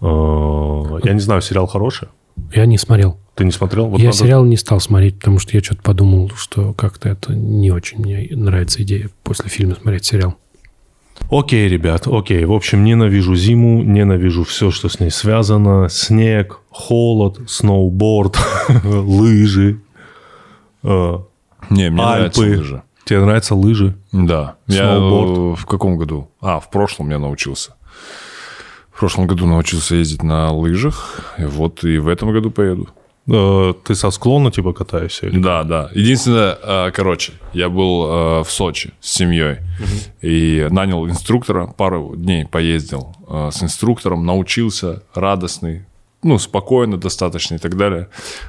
Э, 0.00 0.98
Я 1.04 1.12
не 1.12 1.20
знаю, 1.20 1.40
сериал 1.42 1.66
хороший. 1.66 2.08
Я 2.54 2.66
не 2.66 2.78
смотрел. 2.78 3.18
Ты 3.34 3.44
не 3.44 3.50
смотрел? 3.52 3.86
Вот 3.86 3.98
я 4.00 4.06
надо- 4.06 4.16
сериал 4.18 4.44
не 4.44 4.56
стал 4.56 4.80
смотреть, 4.80 5.18
потому 5.18 5.38
что 5.38 5.56
я 5.56 5.62
что-то 5.62 5.82
подумал, 5.82 6.30
что 6.36 6.72
как-то 6.72 7.08
это 7.08 7.34
не 7.34 7.70
очень 7.70 7.98
мне 7.98 8.28
нравится 8.36 8.82
идея 8.82 9.10
после 9.22 9.48
фильма 9.48 9.74
смотреть 9.74 10.04
сериал. 10.04 10.34
Окей, 11.30 11.68
ребят, 11.68 12.06
окей. 12.06 12.44
В 12.44 12.52
общем, 12.52 12.84
ненавижу 12.84 13.34
зиму, 13.34 13.82
ненавижу 13.82 14.44
все, 14.44 14.70
что 14.70 14.88
с 14.88 15.00
ней 15.00 15.10
связано. 15.10 15.88
Снег, 15.88 16.60
холод, 16.70 17.38
сноуборд, 17.48 18.38
лыжи, 18.84 19.80
э, 20.84 21.18
Не, 21.70 21.90
мне 21.90 21.90
нравятся 21.90 22.40
лыжи. 22.40 22.82
Тебе 23.04 23.20
нравятся 23.20 23.54
лыжи? 23.54 23.96
Да. 24.12 24.56
Я 24.68 24.96
Сноуборд. 24.96 25.58
э, 25.58 25.62
в 25.62 25.66
каком 25.66 25.96
году? 25.96 26.28
А, 26.40 26.60
в 26.60 26.70
прошлом 26.70 27.10
я 27.10 27.18
научился. 27.18 27.74
В 28.98 29.00
прошлом 29.00 29.28
году 29.28 29.46
научился 29.46 29.94
ездить 29.94 30.24
на 30.24 30.50
лыжах. 30.50 31.20
И 31.38 31.44
вот 31.44 31.84
и 31.84 31.98
в 31.98 32.08
этом 32.08 32.32
году 32.32 32.50
поеду. 32.50 32.88
Э, 33.28 33.72
Ты 33.84 33.94
со 33.94 34.10
склона 34.10 34.50
типа 34.50 34.72
катаешься? 34.72 35.26
или- 35.28 35.38
Да, 35.40 35.62
да. 35.62 35.88
Единственное, 35.94 36.58
э, 36.60 36.90
короче, 36.90 37.34
я 37.52 37.68
был 37.68 38.06
э, 38.06 38.42
в 38.42 38.50
Сочи 38.50 38.92
с 38.98 39.12
семьей 39.12 39.58
и 40.20 40.66
нанял 40.72 41.06
инструктора, 41.08 41.68
пару 41.68 42.16
дней 42.16 42.44
поездил 42.44 43.14
с 43.28 43.62
инструктором, 43.62 44.26
научился, 44.26 45.04
радостный, 45.14 45.84
ну, 46.24 46.36
спокойно 46.40 46.96
достаточно 46.96 47.54
и 47.54 47.58
так 47.58 47.76
далее. 47.76 48.08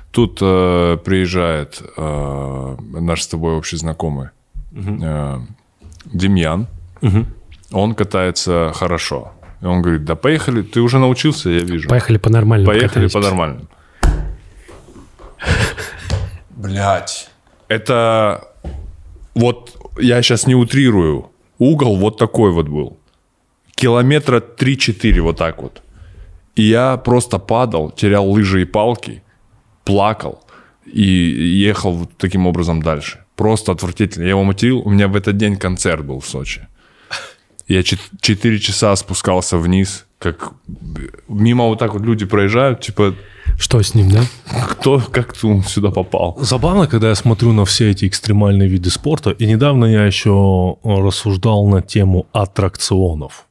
Тут 0.10 0.40
приезжает 0.40 1.80
наш 1.96 3.22
с 3.22 3.28
тобой 3.28 3.54
общий 3.56 3.78
знакомый 3.78 4.30
э, 4.74 5.38
Демьян. 6.06 6.66
Он 7.72 7.94
катается 7.94 8.72
хорошо. 8.74 9.34
И 9.62 9.66
он 9.66 9.82
говорит, 9.82 10.06
да 10.06 10.16
поехали, 10.16 10.62
ты 10.62 10.82
уже 10.82 11.00
научился, 11.00 11.50
я 11.50 11.60
вижу. 11.60 11.90
Поехали 11.90 12.18
по 12.18 12.30
нормальному. 12.30 12.72
Поехали 12.72 13.08
по 13.08 13.20
нормальному. 13.20 13.68
Блять. 16.50 17.30
Это 17.68 18.48
вот 19.36 19.78
я 20.00 20.22
сейчас 20.22 20.48
не 20.48 20.56
утрирую. 20.56 21.32
Угол 21.58 21.98
вот 21.98 22.18
такой 22.18 22.52
вот 22.52 22.68
был. 22.68 22.98
Километра 23.76 24.40
3-4 24.40 25.22
вот 25.22 25.38
так 25.38 25.62
вот. 25.62 25.82
И 26.56 26.64
я 26.64 26.98
просто 26.98 27.40
падал, 27.40 27.92
терял 27.92 28.30
лыжи 28.30 28.62
и 28.62 28.66
палки, 28.66 29.24
плакал 29.84 30.44
и 30.86 31.04
ехал 31.04 31.94
вот 31.94 32.10
таким 32.18 32.48
образом 32.48 32.82
дальше. 32.82 33.20
Просто 33.36 33.72
отвратительно. 33.72 34.24
Я 34.24 34.32
его 34.32 34.44
материл. 34.44 34.80
У 34.80 34.90
меня 34.90 35.08
в 35.08 35.16
этот 35.16 35.38
день 35.38 35.58
концерт 35.58 36.04
был 36.04 36.20
в 36.20 36.28
Сочи. 36.28 36.68
Я 37.70 37.84
4 37.84 38.60
часа 38.60 38.96
спускался 38.96 39.58
вниз, 39.60 40.08
как 40.18 40.54
мимо 41.28 41.66
вот 41.66 41.78
так 41.78 41.94
вот 41.94 42.02
люди 42.02 42.26
проезжают, 42.26 42.82
типа, 42.82 43.14
Что 43.60 43.80
с 43.82 43.94
ним, 43.94 44.10
да? 44.10 44.24
кто, 44.72 45.00
как 45.00 45.34
ты 45.34 45.46
он 45.46 45.64
сюда 45.64 45.92
попал? 45.92 46.36
Забавно, 46.42 46.88
когда 46.88 47.10
я 47.10 47.16
смотрю 47.16 47.54
на 47.54 47.66
все 47.66 47.92
эти 47.92 48.08
экстремальные 48.08 48.68
виды 48.68 48.90
спорта, 48.90 49.30
и 49.30 49.46
недавно 49.46 49.86
я 49.86 50.04
еще 50.06 50.78
рассуждал 50.84 51.68
на 51.68 51.84
тему 51.84 52.26
аттракционов. 52.34 53.46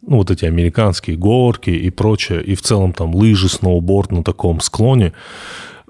Ну, 0.00 0.16
вот 0.16 0.30
эти 0.30 0.46
американские 0.46 1.16
горки 1.16 1.70
и 1.70 1.90
прочее, 1.90 2.42
и 2.42 2.54
в 2.54 2.62
целом 2.62 2.94
там 2.94 3.14
лыжи, 3.14 3.50
сноуборд 3.50 4.12
на 4.12 4.24
таком 4.24 4.60
склоне. 4.60 5.12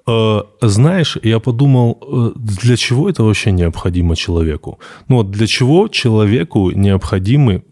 Э, 0.07 0.43
Знаешь, 0.61 1.19
я 1.23 1.39
подумал, 1.41 1.99
э, 2.01 2.33
для 2.37 2.77
чего 2.77 3.09
это 3.09 3.23
вообще 3.23 3.53
необходимо 3.53 4.17
человеку? 4.17 4.79
Ну, 5.09 5.17
вот 5.17 5.31
для 5.31 5.47
чего 5.47 5.89
человеку 5.89 6.71
необходимы, 6.71 7.63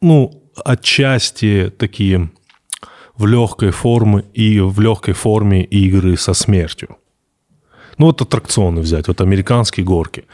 ну, 0.00 0.42
отчасти 0.64 1.72
такие 1.78 2.30
в 3.16 3.26
легкой 3.26 3.70
форме 3.70 4.24
и 4.34 4.60
в 4.60 4.80
легкой 4.80 5.14
форме 5.14 5.64
игры 5.64 6.16
со 6.16 6.34
смертью. 6.34 6.96
Ну 7.98 8.06
вот 8.06 8.22
аттракционы 8.22 8.80
взять, 8.80 9.08
вот 9.08 9.20
американские 9.20 9.84
горки. 9.84 10.24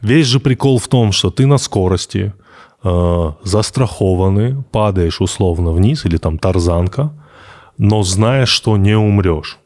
Весь 0.00 0.26
же 0.26 0.40
прикол 0.40 0.78
в 0.78 0.88
том, 0.88 1.12
что 1.12 1.30
ты 1.30 1.46
на 1.46 1.58
скорости 1.58 2.32
э, 2.82 3.32
застрахованный, 3.44 4.62
падаешь 4.72 5.20
условно 5.20 5.72
вниз, 5.72 6.04
или 6.04 6.16
там 6.16 6.38
тарзанка, 6.38 7.12
но 7.78 8.02
знаешь, 8.02 8.48
что 8.48 8.76
не 8.76 8.96
умрешь. 8.96 9.58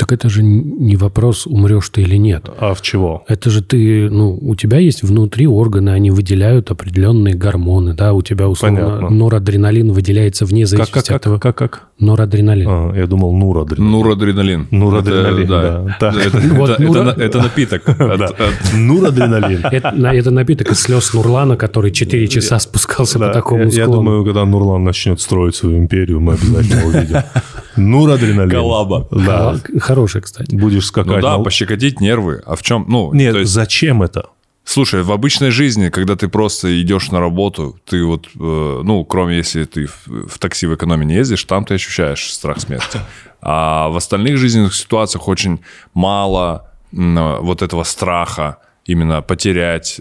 Так 0.00 0.12
это 0.12 0.30
же 0.30 0.42
не 0.42 0.96
вопрос, 0.96 1.46
умрешь 1.46 1.90
ты 1.90 2.00
или 2.00 2.16
нет. 2.16 2.48
А 2.58 2.72
в 2.72 2.80
чего? 2.80 3.22
Это 3.28 3.50
же 3.50 3.62
ты, 3.62 4.08
ну, 4.08 4.34
у 4.40 4.54
тебя 4.54 4.78
есть 4.78 5.02
внутри 5.02 5.46
органы, 5.46 5.90
они 5.90 6.10
выделяют 6.10 6.70
определенные 6.70 7.34
гормоны, 7.34 7.92
да, 7.92 8.14
у 8.14 8.22
тебя 8.22 8.48
условно 8.48 8.80
Понятно. 8.80 9.10
норадреналин 9.10 9.92
выделяется 9.92 10.46
вне 10.46 10.62
Как, 10.62 10.68
зависимости 10.70 11.08
как, 11.08 11.16
от 11.16 11.22
того. 11.22 11.38
как, 11.38 11.54
как, 11.54 11.70
как? 11.72 11.88
Норадреналин. 12.00 12.66
А, 12.68 12.92
я 12.96 13.06
думал, 13.06 13.32
нурадреналин. 13.36 13.90
Нурадреналин. 13.90 14.66
Нурадреналин, 14.70 15.44
Это, 15.44 15.96
да. 16.00 16.12
Это, 16.22 16.38
Вот 16.54 16.70
это- 16.70 16.82
нура- 16.82 17.02
это 17.02 17.04
на- 17.04 17.22
это 17.22 17.38
напиток. 17.42 17.88
От- 17.88 17.98
Да. 18.18 18.26
от- 18.26 18.72
Нурадреналин. 18.74 19.60
Это, 19.70 19.92
на- 19.92 20.14
это 20.14 20.30
напиток 20.30 20.70
из 20.72 20.80
слез 20.80 21.12
Нурлана, 21.14 21.56
который 21.56 21.90
4 21.90 22.26
часа 22.28 22.58
спускался 22.58 23.18
по 23.18 23.26
Да, 23.26 23.32
такому 23.32 23.64
я, 23.64 23.66
я 23.66 23.70
склону. 23.84 23.92
думаю, 24.02 24.24
когда 24.24 24.44
Нурлан 24.44 24.82
начнет 24.84 25.20
строить 25.20 25.54
свою 25.54 25.78
империю, 25.78 26.20
мы 26.20 26.32
обязательно 26.34 26.86
увидим. 26.86 27.16
Нурадреналин. 27.76 28.50
Коллаба. 28.50 29.06
Да. 29.10 29.56
Хороший, 29.80 30.20
кстати. 30.22 30.54
Будешь 30.54 30.86
скакать. 30.86 31.16
Ну 31.16 31.22
да, 31.22 31.38
на- 31.38 31.44
пощекотить 31.44 32.00
нервы. 32.00 32.40
А 32.46 32.54
в 32.56 32.62
чем? 32.62 32.84
Ну, 32.88 33.12
Нет, 33.12 33.36
есть, 33.36 33.52
зачем 33.52 34.02
это? 34.02 34.26
Слушай, 34.64 35.02
в 35.02 35.12
обычной 35.12 35.50
жизни, 35.50 35.88
когда 35.88 36.16
ты 36.16 36.28
просто 36.28 36.80
идешь 36.80 37.10
на 37.10 37.20
работу, 37.20 37.78
ты 37.84 38.04
вот, 38.04 38.28
э, 38.34 38.80
ну, 38.84 39.04
кроме 39.04 39.36
если 39.36 39.64
ты 39.64 39.86
в, 39.86 40.28
в 40.28 40.38
такси 40.38 40.66
в 40.66 40.74
экономе 40.74 41.04
не 41.04 41.14
ездишь, 41.14 41.44
там 41.44 41.64
ты 41.64 41.74
ощущаешь 41.74 42.32
страх 42.32 42.60
смерти. 42.60 43.00
А 43.40 43.88
в 43.88 43.96
остальных 43.96 44.36
жизненных 44.36 44.74
ситуациях 44.74 45.28
очень 45.28 45.60
мало 45.94 46.70
м, 46.92 47.40
вот 47.40 47.62
этого 47.62 47.84
страха 47.84 48.58
именно 48.84 49.22
потерять 49.22 50.00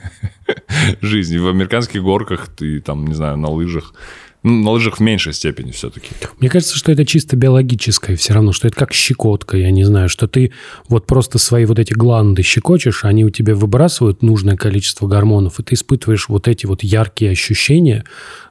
жизнь. 1.00 1.38
В 1.38 1.48
американских 1.48 2.02
горках 2.02 2.48
ты 2.48 2.80
там, 2.80 3.06
не 3.06 3.14
знаю, 3.14 3.36
на 3.36 3.48
лыжах, 3.48 3.94
ну, 4.42 4.62
на 4.62 4.70
лыжах 4.70 4.98
в 4.98 5.00
меньшей 5.00 5.34
степени 5.34 5.70
все-таки. 5.70 6.08
Мне 6.38 6.48
кажется, 6.48 6.76
что 6.76 6.90
это 6.92 7.04
чисто 7.04 7.36
биологическое 7.36 8.16
все 8.16 8.32
равно, 8.32 8.52
что 8.52 8.68
это 8.68 8.76
как 8.76 8.94
щекотка, 8.94 9.58
я 9.58 9.70
не 9.70 9.84
знаю, 9.84 10.08
что 10.08 10.28
ты 10.28 10.52
вот 10.88 11.06
просто 11.06 11.38
свои 11.38 11.66
вот 11.66 11.78
эти 11.78 11.92
гланды 11.92 12.42
щекочешь, 12.42 13.04
они 13.04 13.24
у 13.24 13.30
тебя 13.30 13.54
выбрасывают 13.54 14.22
нужное 14.22 14.56
количество 14.56 15.06
гормонов, 15.06 15.60
и 15.60 15.62
ты 15.62 15.74
испытываешь 15.74 16.28
вот 16.28 16.48
эти 16.48 16.64
вот 16.64 16.82
яркие 16.82 17.32
ощущения, 17.32 18.04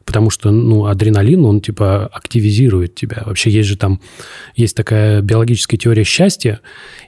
потому 0.09 0.31
что, 0.31 0.49
ну, 0.49 0.87
адреналин, 0.87 1.45
он 1.45 1.61
типа 1.61 2.07
активизирует 2.07 2.95
тебя. 2.95 3.21
Вообще 3.27 3.51
есть 3.51 3.69
же 3.69 3.77
там, 3.77 4.01
есть 4.55 4.75
такая 4.75 5.21
биологическая 5.21 5.77
теория 5.77 6.03
счастья, 6.03 6.61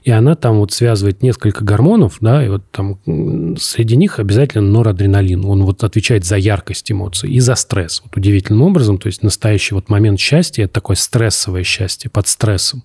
и 0.04 0.12
она 0.12 0.36
там 0.36 0.58
вот 0.58 0.70
связывает 0.70 1.20
несколько 1.20 1.64
гормонов, 1.64 2.18
да, 2.20 2.46
и 2.46 2.48
вот 2.48 2.62
там 2.70 3.00
среди 3.58 3.96
них 3.96 4.20
обязательно 4.20 4.70
норадреналин. 4.70 5.44
Он 5.44 5.64
вот 5.64 5.82
отвечает 5.82 6.24
за 6.24 6.36
яркость 6.36 6.92
эмоций 6.92 7.28
и 7.28 7.40
за 7.40 7.56
стресс. 7.56 8.02
Вот 8.04 8.16
удивительным 8.16 8.62
образом, 8.62 8.98
то 8.98 9.08
есть 9.08 9.24
настоящий 9.24 9.74
вот 9.74 9.88
момент 9.88 10.20
счастья– 10.20 10.62
это 10.66 10.74
такое 10.74 10.94
стрессовое 10.94 11.64
счастье, 11.64 12.08
под 12.08 12.28
стрессом. 12.28 12.84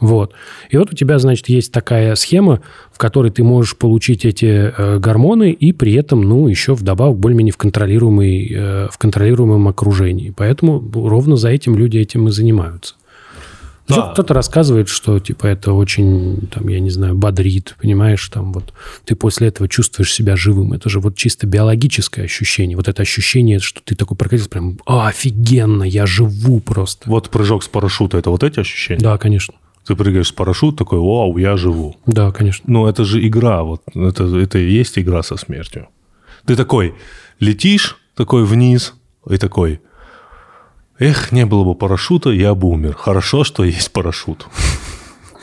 Вот. 0.00 0.32
И 0.70 0.76
вот 0.76 0.92
у 0.92 0.94
тебя, 0.94 1.18
значит, 1.18 1.48
есть 1.48 1.72
такая 1.72 2.14
схема, 2.16 2.60
в 2.92 2.98
которой 2.98 3.30
ты 3.30 3.42
можешь 3.42 3.76
получить 3.76 4.24
эти 4.24 4.72
э, 4.76 4.98
гормоны 4.98 5.52
и 5.52 5.72
при 5.72 5.94
этом, 5.94 6.22
ну, 6.22 6.48
еще 6.48 6.74
вдобавок 6.74 7.18
более-менее 7.18 7.52
в, 7.52 7.56
контролируемой, 7.56 8.52
э, 8.52 8.88
в 8.90 8.98
контролируемом 8.98 9.68
окружении. 9.68 10.34
Поэтому 10.36 10.82
ровно 10.94 11.36
за 11.36 11.48
этим 11.48 11.76
люди 11.76 11.98
этим 11.98 12.28
и 12.28 12.30
занимаются. 12.30 12.94
Еще 13.88 14.00
Да. 14.00 14.12
Кто-то 14.12 14.34
рассказывает, 14.34 14.88
что 14.88 15.20
типа 15.20 15.46
это 15.46 15.72
очень, 15.72 16.48
там, 16.48 16.66
я 16.68 16.80
не 16.80 16.90
знаю, 16.90 17.14
бодрит, 17.14 17.76
понимаешь, 17.80 18.28
там 18.28 18.52
вот 18.52 18.72
ты 19.04 19.14
после 19.14 19.48
этого 19.48 19.68
чувствуешь 19.68 20.12
себя 20.12 20.34
живым. 20.34 20.72
Это 20.72 20.88
же 20.88 20.98
вот 20.98 21.16
чисто 21.16 21.46
биологическое 21.46 22.24
ощущение. 22.24 22.76
Вот 22.76 22.88
это 22.88 23.02
ощущение, 23.02 23.60
что 23.60 23.80
ты 23.84 23.94
такой 23.94 24.16
прокатился, 24.16 24.50
прям, 24.50 24.78
«А, 24.86 25.08
офигенно, 25.08 25.84
я 25.84 26.04
живу 26.04 26.60
просто. 26.60 27.08
Вот 27.08 27.30
прыжок 27.30 27.62
с 27.62 27.68
парашюта, 27.68 28.18
это 28.18 28.30
вот 28.30 28.42
эти 28.42 28.58
ощущения? 28.58 29.00
Да, 29.00 29.18
конечно. 29.18 29.54
Ты 29.86 29.94
прыгаешь 29.94 30.28
с 30.28 30.32
парашюта, 30.32 30.78
такой, 30.78 30.98
вау, 30.98 31.36
я 31.38 31.56
живу. 31.56 31.96
Да, 32.06 32.32
конечно. 32.32 32.64
Ну, 32.66 32.86
это 32.86 33.04
же 33.04 33.24
игра, 33.26 33.62
вот 33.62 33.82
это, 33.94 34.24
это 34.24 34.58
и 34.58 34.68
есть 34.68 34.98
игра 34.98 35.22
со 35.22 35.36
смертью. 35.36 35.88
Ты 36.44 36.56
такой 36.56 36.94
летишь, 37.38 37.96
такой 38.16 38.44
вниз, 38.44 38.94
и 39.28 39.36
такой, 39.36 39.80
эх, 40.98 41.30
не 41.32 41.46
было 41.46 41.64
бы 41.64 41.74
парашюта, 41.74 42.30
я 42.30 42.54
бы 42.54 42.68
умер. 42.68 42.94
Хорошо, 42.94 43.44
что 43.44 43.64
есть 43.64 43.92
парашют. 43.92 44.46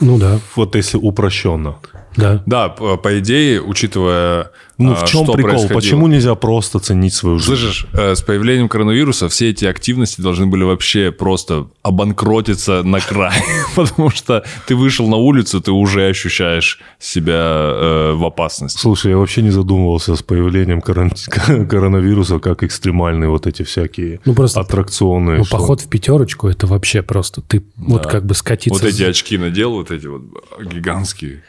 Ну 0.00 0.18
да, 0.18 0.40
Вот 0.56 0.74
если 0.74 0.98
упрощенно. 0.98 1.76
Да. 2.16 2.42
Да, 2.46 2.68
по, 2.68 2.96
по 2.96 3.18
идее, 3.18 3.60
учитывая, 3.62 4.50
Ну, 4.78 4.92
а, 4.92 4.96
в 4.96 5.04
чем 5.08 5.24
что 5.24 5.32
прикол? 5.34 5.50
происходило. 5.50 5.78
Почему 5.78 6.06
нельзя 6.08 6.34
просто 6.34 6.78
ценить 6.80 7.14
свою 7.14 7.38
жизнь? 7.38 7.48
Слышишь, 7.56 7.86
э, 7.92 8.14
с 8.14 8.22
появлением 8.22 8.68
коронавируса 8.68 9.28
все 9.28 9.50
эти 9.50 9.64
активности 9.64 10.20
должны 10.20 10.46
были 10.46 10.64
вообще 10.64 11.10
просто 11.12 11.68
обанкротиться 11.82 12.82
на 12.82 13.00
край, 13.00 13.32
потому 13.76 14.10
что 14.10 14.44
ты 14.66 14.74
вышел 14.76 15.08
на 15.08 15.16
улицу, 15.16 15.60
ты 15.60 15.70
уже 15.72 16.08
ощущаешь 16.08 16.80
себя 16.98 17.32
э, 17.34 18.12
в 18.14 18.24
опасности. 18.24 18.78
Слушай, 18.80 19.12
я 19.12 19.18
вообще 19.18 19.42
не 19.42 19.50
задумывался 19.50 20.16
с 20.16 20.22
появлением 20.22 20.80
корон- 20.80 21.10
коронавируса, 21.68 22.38
как 22.38 22.62
экстремальные 22.62 23.28
вот 23.30 23.46
эти 23.46 23.62
всякие 23.62 24.20
Ну, 24.24 24.34
просто- 24.34 24.60
аттракционы. 24.60 25.38
Ну, 25.38 25.44
что- 25.44 25.56
поход 25.56 25.80
в 25.80 25.88
пятерочку 25.88 26.48
это 26.48 26.66
вообще 26.66 27.02
просто 27.02 27.40
ты 27.42 27.62
вот 27.76 28.06
как 28.06 28.24
бы 28.26 28.34
скатиться. 28.34 28.82
Вот 28.82 28.88
эти 28.88 29.02
очки 29.02 29.38
надел, 29.38 29.72
вот 29.72 29.90
эти 29.90 30.06
вот 30.06 30.22
гигантские. 30.62 31.42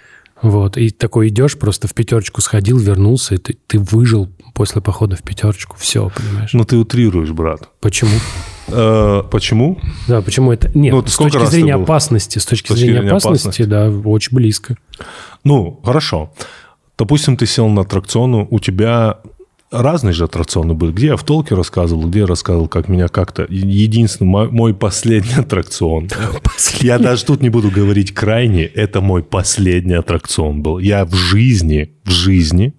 Вот, 0.46 0.78
и 0.78 0.92
такой 0.92 1.30
идешь, 1.30 1.58
просто 1.58 1.88
в 1.88 1.96
пятерочку 1.96 2.40
сходил, 2.40 2.78
вернулся, 2.78 3.34
и 3.34 3.38
ты, 3.40 3.58
ты 3.66 3.80
выжил 3.80 4.30
после 4.54 4.80
похода 4.80 5.16
в 5.16 5.24
пятерочку. 5.24 5.76
Все, 5.80 6.12
понимаешь? 6.16 6.54
Ну, 6.54 6.64
ты 6.66 6.78
утрируешь, 6.78 7.32
брат. 7.32 7.70
Почему? 7.80 8.12
Э, 8.68 9.24
почему? 9.32 9.80
Да, 10.08 10.22
почему 10.22 10.52
это... 10.52 10.70
Нет, 10.78 10.94
Ну, 10.94 11.04
с 11.04 11.18
точки 11.18 11.44
зрения 11.46 11.74
опасности, 11.74 12.38
с 12.38 12.46
точки 12.46 12.68
точки 12.68 12.80
зрения 12.80 13.00
зрения 13.00 13.10
опасности, 13.10 13.64
опасности. 13.64 14.04
да, 14.04 14.10
очень 14.10 14.36
близко. 14.36 14.78
Ну, 15.44 15.82
хорошо. 15.84 16.32
Допустим, 16.96 17.38
ты 17.38 17.48
сел 17.48 17.68
на 17.68 17.82
аттракцион, 17.82 18.48
у 18.48 18.60
тебя 18.60 19.18
разные 19.82 20.14
же 20.14 20.26
аттракционы 20.26 20.74
были. 20.74 20.92
Где 20.92 21.08
я 21.08 21.18
в 21.18 21.24
толке 21.24 21.56
рассказывал, 21.56 22.08
где 22.08 22.20
я 22.20 22.26
рассказывал, 22.26 22.68
как 22.68 22.88
меня 22.88 23.08
как-то... 23.08 23.46
Единственный, 23.50 24.28
мой, 24.28 24.52
мой 24.52 24.74
последний 24.74 25.34
аттракцион. 25.38 26.10
Я 26.80 27.00
даже 27.00 27.26
тут 27.26 27.42
не 27.42 27.50
буду 27.50 27.70
говорить 27.70 28.14
крайний, 28.14 28.64
это 28.66 29.02
мой 29.02 29.24
последний 29.24 29.96
аттракцион 29.96 30.62
был. 30.62 30.80
Я 30.80 31.06
в 31.06 31.14
жизни, 31.14 31.94
в 32.04 32.12
жизни 32.12 32.74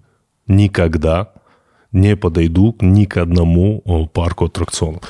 никогда 0.47 1.33
не 1.91 2.15
подойду 2.15 2.75
ни 2.81 3.05
к 3.05 3.17
одному 3.17 3.81
о, 3.85 4.05
парку 4.07 4.45
аттракционов. 4.45 5.01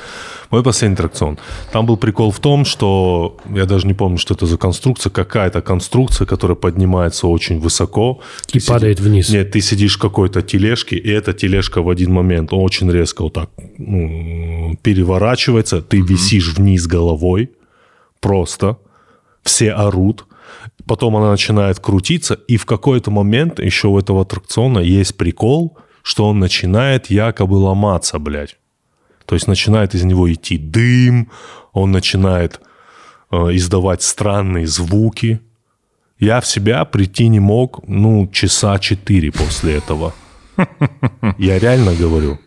Мой 0.50 0.62
последний 0.62 0.94
аттракцион. 0.94 1.38
Там 1.72 1.86
был 1.86 1.96
прикол 1.96 2.30
в 2.30 2.38
том, 2.38 2.64
что 2.64 3.36
я 3.54 3.66
даже 3.66 3.86
не 3.86 3.94
помню, 3.94 4.18
что 4.18 4.34
это 4.34 4.46
за 4.46 4.56
конструкция, 4.56 5.10
какая-то 5.10 5.60
конструкция, 5.60 6.26
которая 6.26 6.56
поднимается 6.56 7.26
очень 7.26 7.58
высоко. 7.58 8.20
И 8.52 8.60
Ты 8.60 8.66
падает 8.66 9.00
вниз. 9.00 9.28
Нет, 9.30 9.50
ты 9.50 9.60
сидишь 9.60 9.96
в 9.96 10.00
какой-то 10.00 10.42
тележке, 10.42 10.96
и 10.96 11.10
эта 11.10 11.32
тележка 11.32 11.82
в 11.82 11.90
один 11.90 12.12
момент 12.12 12.52
очень 12.52 12.90
резко 12.90 13.22
вот 13.22 13.32
так 13.34 13.50
ну, 13.76 14.76
переворачивается, 14.82 15.82
ты 15.82 16.00
висишь 16.00 16.54
вниз 16.54 16.86
головой, 16.86 17.50
просто, 18.20 18.78
все 19.42 19.72
орут, 19.72 20.26
потом 20.86 21.16
она 21.16 21.30
начинает 21.30 21.80
крутиться, 21.80 22.34
и 22.34 22.56
в 22.56 22.66
какой-то 22.66 23.10
момент 23.10 23.60
еще 23.60 23.88
у 23.88 23.98
этого 23.98 24.22
аттракциона 24.22 24.78
есть 24.78 25.16
прикол, 25.16 25.76
что 26.02 26.28
он 26.28 26.38
начинает 26.38 27.10
якобы 27.10 27.54
ломаться, 27.54 28.18
блядь. 28.18 28.56
То 29.26 29.34
есть 29.34 29.46
начинает 29.46 29.94
из 29.94 30.04
него 30.04 30.32
идти 30.32 30.56
дым, 30.58 31.28
он 31.72 31.92
начинает 31.92 32.60
э, 33.30 33.36
издавать 33.56 34.02
странные 34.02 34.66
звуки. 34.66 35.40
Я 36.18 36.40
в 36.40 36.46
себя 36.46 36.84
прийти 36.84 37.28
не 37.28 37.40
мог, 37.40 37.80
ну, 37.86 38.26
часа 38.32 38.78
четыре 38.78 39.30
после 39.30 39.76
этого. 39.76 40.14
Я 41.38 41.58
реально 41.58 41.94
говорю. 41.94 42.38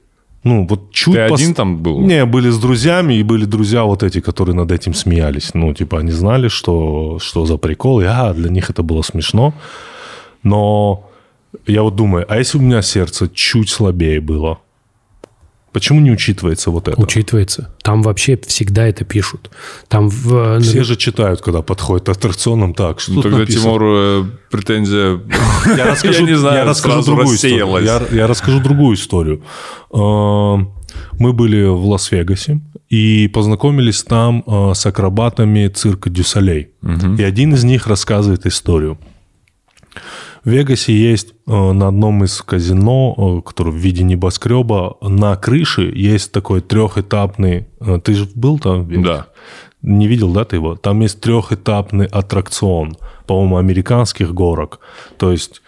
Ну, 0.43 0.65
вот 0.67 0.91
чуть 0.91 1.13
Ты 1.13 1.19
пос- 1.19 1.35
один 1.35 1.53
там 1.53 1.77
был? 1.77 2.01
Не, 2.01 2.25
были 2.25 2.49
с 2.49 2.57
друзьями, 2.57 3.13
и 3.13 3.23
были 3.23 3.45
друзья 3.45 3.83
вот 3.83 4.01
эти, 4.01 4.21
которые 4.21 4.55
над 4.55 4.71
этим 4.71 4.93
смеялись. 4.93 5.53
Ну, 5.53 5.73
типа, 5.73 5.99
они 5.99 6.11
знали, 6.11 6.47
что, 6.47 7.19
что 7.19 7.45
за 7.45 7.57
прикол. 7.57 8.01
И, 8.01 8.05
а, 8.05 8.33
для 8.33 8.49
них 8.49 8.69
это 8.71 8.81
было 8.81 9.03
смешно. 9.03 9.53
Но 10.43 11.10
я 11.67 11.83
вот 11.83 11.95
думаю, 11.95 12.25
а 12.29 12.37
если 12.37 12.57
у 12.57 12.61
меня 12.61 12.81
сердце 12.81 13.29
чуть 13.33 13.69
слабее 13.69 14.21
было? 14.21 14.59
Почему 15.71 16.01
не 16.01 16.11
учитывается 16.11 16.69
вот 16.69 16.89
это? 16.89 17.01
Учитывается. 17.01 17.73
Там 17.81 18.01
вообще 18.01 18.37
всегда 18.45 18.87
это 18.87 19.05
пишут. 19.05 19.49
Там 19.87 20.09
в... 20.09 20.59
Все 20.59 20.83
же 20.83 20.97
читают, 20.97 21.41
когда 21.41 21.61
подходят 21.61 22.07
к 22.07 22.09
аттракционам 22.09 22.73
так. 22.73 22.99
Что 22.99 23.13
Ну, 23.13 23.15
тут 23.21 23.23
тогда 23.23 23.37
написано? 23.39 23.63
Тимуру 23.63 23.95
э, 23.95 24.25
претензия... 24.49 25.21
Я 25.77 25.91
расскажу, 25.91 26.25
Я 26.25 26.31
не 26.31 26.37
знаю, 26.37 26.55
я 26.57 26.65
расскажу 26.65 26.95
сразу 26.95 27.15
другую 27.15 27.37
историю. 27.37 27.85
Я, 27.85 28.01
я 28.11 28.27
расскажу 28.27 28.59
другую 28.59 28.97
историю. 28.97 29.43
Э, 29.93 30.57
Мы 31.19 31.31
были 31.31 31.63
в 31.63 31.85
Лас-Вегасе 31.85 32.59
и 32.89 33.29
познакомились 33.33 34.03
там 34.03 34.43
э, 34.45 34.73
с 34.73 34.85
акробатами 34.85 35.69
цирка 35.69 36.09
Дюсалей. 36.09 36.71
И 37.17 37.23
один 37.23 37.53
из 37.53 37.63
них 37.63 37.87
рассказывает 37.87 38.45
историю. 38.45 38.97
В 40.43 40.49
Вегасе 40.49 40.93
есть 40.93 41.33
э, 41.47 41.51
на 41.71 41.89
одном 41.89 42.23
из 42.23 42.41
казино, 42.41 43.15
э, 43.39 43.47
которое 43.47 43.71
в 43.71 43.75
виде 43.75 44.03
небоскреба, 44.03 44.97
на 45.01 45.35
крыше 45.35 45.91
есть 45.95 46.31
такой 46.31 46.61
трехэтапный... 46.61 47.67
э, 47.79 47.99
Ты 48.03 48.13
же 48.15 48.27
был 48.33 48.57
там? 48.57 48.83
в 48.85 48.89
Вегасе? 48.89 49.07
Да. 49.07 49.25
Не 49.83 50.07
видел, 50.07 50.31
да, 50.33 50.43
ты 50.45 50.55
его? 50.55 50.75
Там 50.75 50.99
есть 51.01 51.21
трехэтапный 51.21 52.05
аттракцион, 52.07 52.97
по-моему, 53.27 53.57
американских 53.57 54.33
горок. 54.33 54.79
То 55.17 55.31
есть 55.31 55.61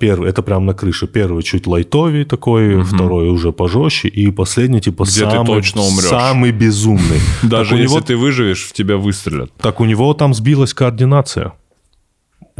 первый, 0.00 0.28
это 0.28 0.42
прямо 0.42 0.64
на 0.66 0.74
крыше. 0.74 1.06
Первый 1.06 1.42
чуть 1.42 1.66
лайтовый 1.66 2.24
такой, 2.24 2.82
второй 2.82 3.28
уже 3.30 3.52
пожестче, 3.52 4.08
и 4.08 4.30
последний 4.30 4.80
типа 4.80 5.04
Где 5.04 5.24
ты 5.24 5.30
самый, 5.30 5.46
точно 5.46 5.82
умрешь. 5.82 6.08
самый 6.08 6.50
безумный. 6.52 7.20
Даже 7.42 7.70
Так 7.70 7.78
если 7.78 7.94
него- 7.94 8.00
ты 8.04 8.16
выживешь, 8.16 8.64
в 8.66 8.72
тебя 8.72 8.96
выстрелят. 8.96 9.52
так 9.58 9.80
у 9.80 9.84
него 9.84 10.12
там 10.14 10.34
сбилась 10.34 10.74
координация. 10.74 11.52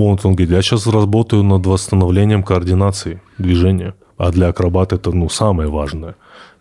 Вот 0.00 0.24
он 0.24 0.34
говорит, 0.34 0.50
я 0.50 0.62
сейчас 0.62 0.86
работаю 0.86 1.42
над 1.42 1.66
восстановлением 1.66 2.42
координации 2.42 3.20
движения. 3.36 3.94
А 4.16 4.30
для 4.30 4.48
акробата 4.48 4.96
это, 4.96 5.12
ну, 5.12 5.28
самое 5.28 5.68
важное. 5.68 6.14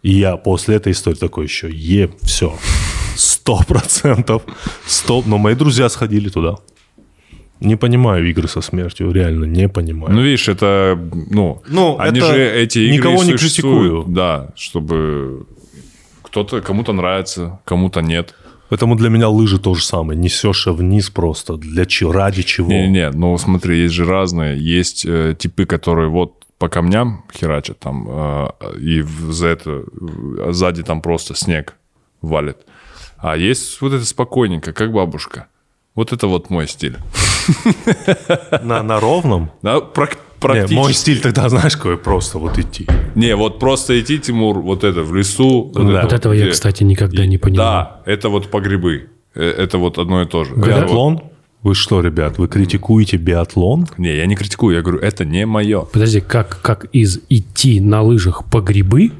И 0.03 0.11
я 0.11 0.35
после 0.35 0.75
этой 0.75 0.91
истории 0.91 1.15
такой 1.15 1.45
еще, 1.45 1.69
е, 1.69 2.09
все, 2.21 2.53
сто 3.15 3.61
процентов, 3.67 4.41
сто. 4.85 5.23
Но 5.25 5.37
мои 5.37 5.55
друзья 5.55 5.87
сходили 5.89 6.27
туда. 6.27 6.55
Не 7.61 7.77
понимаю 7.77 8.29
игры 8.29 8.49
со 8.49 8.61
смертью, 8.61 9.11
реально 9.13 9.45
не 9.45 9.69
понимаю. 9.69 10.13
Ну, 10.13 10.21
видишь, 10.21 10.49
это, 10.49 10.99
ну, 11.31 11.61
Ну, 11.69 11.97
они 11.97 12.19
это 12.19 12.33
же 12.33 12.63
эти 12.63 12.79
игры 12.79 12.97
никого 12.97 13.23
не 13.23 13.37
существуют, 13.37 14.05
критикую. 14.05 14.15
Да, 14.15 14.49
чтобы 14.55 15.45
кто-то, 16.23 16.61
кому-то 16.61 16.91
нравится, 16.93 17.59
кому-то 17.65 18.01
нет. 18.01 18.35
Поэтому 18.69 18.95
для 18.95 19.09
меня 19.09 19.29
лыжи 19.29 19.59
то 19.59 19.73
же 19.73 19.83
самое. 19.83 20.19
Несешь 20.19 20.67
вниз 20.67 21.09
просто. 21.09 21.57
Для 21.57 21.85
чего? 21.85 22.11
Ради 22.11 22.43
чего? 22.43 22.69
Не-не, 22.69 23.09
ну 23.11 23.37
смотри, 23.37 23.81
есть 23.81 23.93
же 23.93 24.05
разные. 24.05 24.57
Есть 24.59 25.05
э, 25.05 25.35
типы, 25.37 25.65
которые 25.65 26.09
вот 26.09 26.45
по 26.59 26.69
камням 26.69 27.25
херачат 27.33 27.79
там, 27.79 28.07
э, 28.09 28.47
и 28.79 29.01
за 29.01 29.47
это 29.47 29.83
э, 29.83 30.51
сзади 30.51 30.83
там 30.83 31.01
просто 31.01 31.35
снег 31.35 31.75
валит. 32.21 32.57
А 33.17 33.35
есть 33.35 33.81
вот 33.81 33.93
это 33.93 34.05
спокойненько, 34.05 34.71
как 34.71 34.93
бабушка. 34.93 35.47
Вот 35.95 36.13
это 36.13 36.27
вот 36.27 36.49
мой 36.49 36.67
стиль. 36.67 36.97
На, 38.61 38.83
на 38.83 38.99
ровном? 38.99 39.51
Да, 39.61 39.81
прак- 40.39 40.53
Не, 40.55 40.59
практически. 40.61 40.73
мой 40.73 40.93
стиль 40.93 41.19
тогда, 41.21 41.49
знаешь, 41.49 41.75
какой? 41.77 41.97
Просто 41.97 42.37
вот 42.39 42.57
идти. 42.57 42.87
Не, 43.15 43.35
вот 43.35 43.59
просто 43.59 43.99
идти, 43.99 44.19
Тимур, 44.19 44.59
вот 44.59 44.83
это 44.83 45.03
в 45.03 45.13
лесу. 45.15 45.71
Да. 45.75 45.81
это 45.81 46.01
Вот 46.03 46.13
этого 46.13 46.33
я, 46.33 46.41
где- 46.43 46.51
кстати, 46.51 46.83
никогда 46.83 47.25
не 47.25 47.37
понимал. 47.37 47.65
Да, 47.65 48.01
это 48.05 48.29
вот 48.29 48.49
по 48.51 48.59
грибы. 48.61 49.09
Э, 49.35 49.41
Это 49.63 49.77
вот 49.77 49.97
одно 49.99 50.21
и 50.23 50.25
то 50.25 50.43
же. 50.43 50.53
Вот- 50.55 50.67
Биатлон? 50.67 51.21
Вы 51.61 51.75
что, 51.75 51.99
ребят, 51.99 52.37
вы 52.37 52.47
критикуете 52.47 53.17
биатлон? 53.17 53.85
Не, 53.97 54.15
я 54.15 54.25
не 54.27 54.35
критикую, 54.37 54.75
я 54.77 54.81
говорю, 54.81 54.99
это 54.99 55.25
не 55.25 55.45
мое. 55.45 55.81
Подожди, 55.81 56.21
как, 56.21 56.61
как 56.61 56.85
из 56.93 57.19
идти 57.29 57.81
на 57.81 58.01
лыжах 58.01 58.45
по 58.49 58.61
грибы 58.61 59.11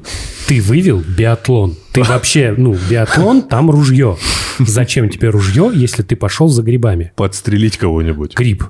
ты 0.48 0.62
вывел 0.62 1.02
биатлон? 1.06 1.76
Ты 1.92 2.02
вообще, 2.02 2.54
ну, 2.56 2.74
биатлон, 2.88 3.42
там 3.42 3.70
ружье. 3.70 4.16
Зачем 4.58 5.10
тебе 5.10 5.28
ружье, 5.28 5.70
если 5.74 6.02
ты 6.02 6.16
пошел 6.16 6.48
за 6.48 6.62
грибами? 6.62 7.12
Подстрелить 7.14 7.76
кого-нибудь? 7.76 8.34
Гриб. 8.34 8.64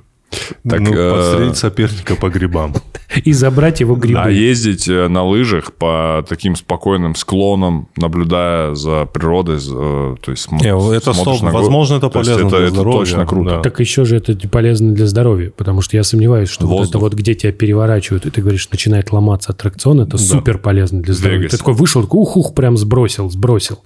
Так, 0.69 0.81
ну, 0.81 0.93
э, 0.95 1.13
подстрелить 1.13 1.57
соперника 1.57 2.15
по 2.17 2.29
грибам. 2.29 2.75
И 3.25 3.33
забрать 3.33 3.81
его 3.81 3.97
грибы. 3.97 4.21
А 4.21 4.31
ездить 4.31 4.87
э, 4.89 5.09
на 5.09 5.25
лыжах 5.25 5.73
по 5.73 6.25
таким 6.29 6.55
спокойным 6.55 7.17
склонам, 7.17 7.89
наблюдая 7.97 8.75
за 8.75 9.07
природой, 9.07 9.59
за, 9.59 9.75
э, 9.77 10.17
то 10.21 10.31
есть 10.31 10.53
Не, 10.53 10.69
это 10.97 11.13
смотришь 11.13 11.39
сто- 11.39 11.47
на 11.47 11.53
возможно, 11.53 11.97
это 11.97 12.09
То 12.09 12.21
есть 12.21 12.31
полезно 12.31 12.47
это, 12.47 12.57
для 12.59 12.67
это 12.67 12.75
здоровья, 12.75 12.99
точно 12.99 13.27
круто. 13.27 13.51
да. 13.51 13.63
Так 13.63 13.81
еще 13.81 14.05
же 14.05 14.17
это 14.17 14.49
полезно 14.49 14.93
для 14.93 15.07
здоровья, 15.07 15.51
потому 15.57 15.81
что 15.81 15.97
я 15.97 16.05
сомневаюсь, 16.05 16.49
что 16.49 16.67
вот 16.67 16.75
это 16.75 16.83
Воздух. 16.83 17.03
вот, 17.03 17.15
где 17.15 17.35
тебя 17.35 17.53
переворачивают, 17.53 18.27
и 18.27 18.31
ты 18.31 18.41
говоришь, 18.41 18.69
начинает 18.71 19.13
ломаться 19.13 19.51
аттракцион, 19.53 20.01
это 20.03 20.17
супер 20.19 20.59
полезно 20.59 21.03
для 21.03 21.15
здоровья. 21.15 21.39
Вегасе. 21.39 21.57
Ты 21.57 21.59
такой 21.59 21.75
вышел, 21.75 22.03
такой, 22.03 22.21
ух-ух, 22.21 22.55
прям 22.55 22.77
сбросил, 22.77 23.29
сбросил. 23.31 23.81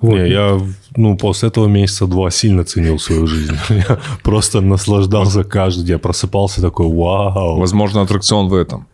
Вот. 0.00 0.14
Не, 0.14 0.28
я, 0.28 0.60
ну, 0.96 1.16
после 1.16 1.48
этого 1.48 1.66
месяца 1.66 2.06
два 2.06 2.30
сильно 2.30 2.64
ценил 2.64 2.98
свою 2.98 3.26
жизнь. 3.26 3.56
Я 3.70 3.98
просто 4.22 4.60
наслаждался 4.60 5.42
каждый 5.42 5.84
день. 5.84 5.92
Я 5.92 5.98
просыпался 5.98 6.60
такой, 6.60 6.86
вау. 6.86 7.58
Возможно, 7.58 8.02
аттракцион 8.02 8.48
в 8.48 8.54
этом. 8.54 8.86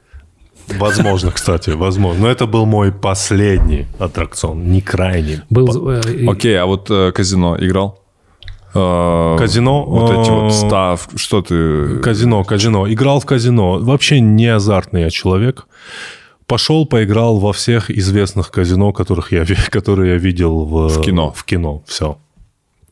Возможно, 0.78 1.32
кстати, 1.32 1.70
возможно. 1.70 2.22
Но 2.22 2.28
это 2.28 2.46
был 2.46 2.66
мой 2.66 2.92
последний 2.92 3.86
аттракцион, 3.98 4.70
не 4.70 4.80
крайний. 4.80 5.40
Был, 5.50 5.90
э, 5.90 6.00
Окей, 6.28 6.56
а 6.56 6.66
вот 6.66 6.90
э, 6.90 7.12
казино 7.12 7.56
играл? 7.58 8.00
Э, 8.74 9.36
Казино, 9.38 9.84
Вот 9.84 10.10
эти 10.10 10.30
вот 10.30 10.52
став... 10.52 11.08
Что 11.16 11.42
ты... 11.42 11.98
Казино, 11.98 12.44
казино. 12.44 12.90
Играл 12.90 13.20
в 13.20 13.26
казино. 13.26 13.78
Вообще 13.78 14.20
не 14.20 14.46
азартный 14.46 15.02
я 15.02 15.10
человек. 15.10 15.66
Пошел, 16.46 16.86
поиграл 16.86 17.38
во 17.38 17.52
всех 17.52 17.90
известных 17.90 18.50
казино, 18.50 18.92
которых 18.92 19.32
я, 19.32 19.44
которые 19.70 20.12
я 20.12 20.18
видел 20.18 20.64
в, 20.64 20.88
В 20.88 21.00
кино. 21.00 21.32
В 21.34 21.44
кино, 21.44 21.82
все. 21.86 22.18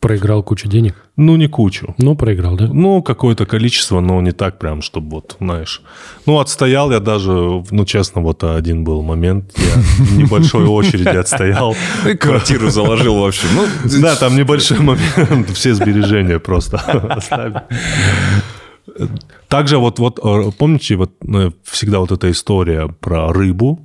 проиграл 0.01 0.43
кучу 0.43 0.69
денег. 0.69 0.95
Ну, 1.17 1.37
не 1.37 1.49
кучу. 1.49 1.95
Ну, 1.99 2.15
проиграл, 2.17 2.57
да? 2.57 2.69
Ну, 2.73 3.03
какое-то 3.03 3.45
количество, 3.45 4.01
но 4.01 4.23
не 4.23 4.33
так 4.33 4.59
прям, 4.59 4.81
чтобы 4.81 5.11
вот, 5.11 5.37
знаешь. 5.41 5.83
Ну, 6.25 6.39
отстоял 6.39 6.91
я 6.91 7.01
даже, 7.01 7.63
ну, 7.71 7.85
честно, 7.85 8.23
вот 8.23 8.43
один 8.43 8.85
был 8.85 9.03
момент. 9.03 9.53
Я 9.59 9.83
в 10.05 10.17
небольшой 10.17 10.65
очереди 10.79 11.09
отстоял. 11.19 11.77
Квартиру 12.19 12.71
заложил 12.71 13.21
вообще. 13.21 13.47
Ну, 13.55 13.67
Да, 14.01 14.17
там 14.17 14.35
небольшой 14.37 14.79
момент, 14.79 15.51
все 15.51 15.75
сбережения 15.75 16.39
просто 16.39 16.79
оставил. 17.11 17.61
Также 19.49 19.79
вот, 19.79 19.99
вот 19.99 20.19
э, 20.23 20.51
помните, 20.57 20.97
вот 20.97 21.13
э, 21.27 21.51
всегда 21.65 22.01
вот 22.01 22.13
эта 22.13 22.31
история 22.31 22.89
про 22.89 23.33
рыбу, 23.33 23.81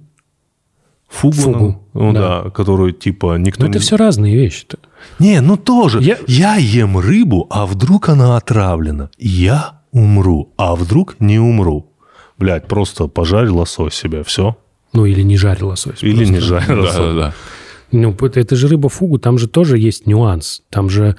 фугу, 1.07 1.35
Фугу, 1.35 1.83
ну, 1.93 2.13
да. 2.13 2.43
да. 2.43 2.49
которую 2.49 2.91
типа 2.91 3.37
никто 3.37 3.63
Но 3.63 3.69
это 3.69 3.79
не... 3.79 3.83
все 3.83 3.95
разные 3.95 4.35
вещи-то. 4.35 4.77
Не, 5.19 5.41
ну 5.41 5.57
тоже. 5.57 6.01
Я- 6.01 6.17
Я... 6.27 6.55
ем 6.55 6.97
рыбу, 6.97 7.47
а 7.49 7.65
вдруг 7.65 8.09
она 8.09 8.37
отравлена? 8.37 9.09
Я 9.17 9.81
умру, 9.91 10.53
а 10.57 10.75
вдруг 10.75 11.15
не 11.19 11.39
умру? 11.39 11.91
Блядь, 12.37 12.67
просто 12.67 13.07
пожарил 13.07 13.57
лосось 13.57 13.93
себе, 13.93 14.23
все. 14.23 14.57
Ну, 14.93 15.05
или 15.05 15.21
не 15.21 15.37
жарил 15.37 15.67
лосось. 15.67 16.03
Или 16.03 16.25
просто. 16.25 16.33
не 16.33 16.39
да, 16.67 16.81
лосось. 16.81 16.95
да, 16.97 17.13
да. 17.13 17.33
Ну, 17.91 18.13
это, 18.13 18.39
это 18.39 18.55
же 18.55 18.67
рыба 18.67 18.89
фугу, 18.89 19.19
там 19.19 19.37
же 19.37 19.47
тоже 19.47 19.77
есть 19.77 20.07
нюанс. 20.07 20.63
Там 20.69 20.89
же, 20.89 21.15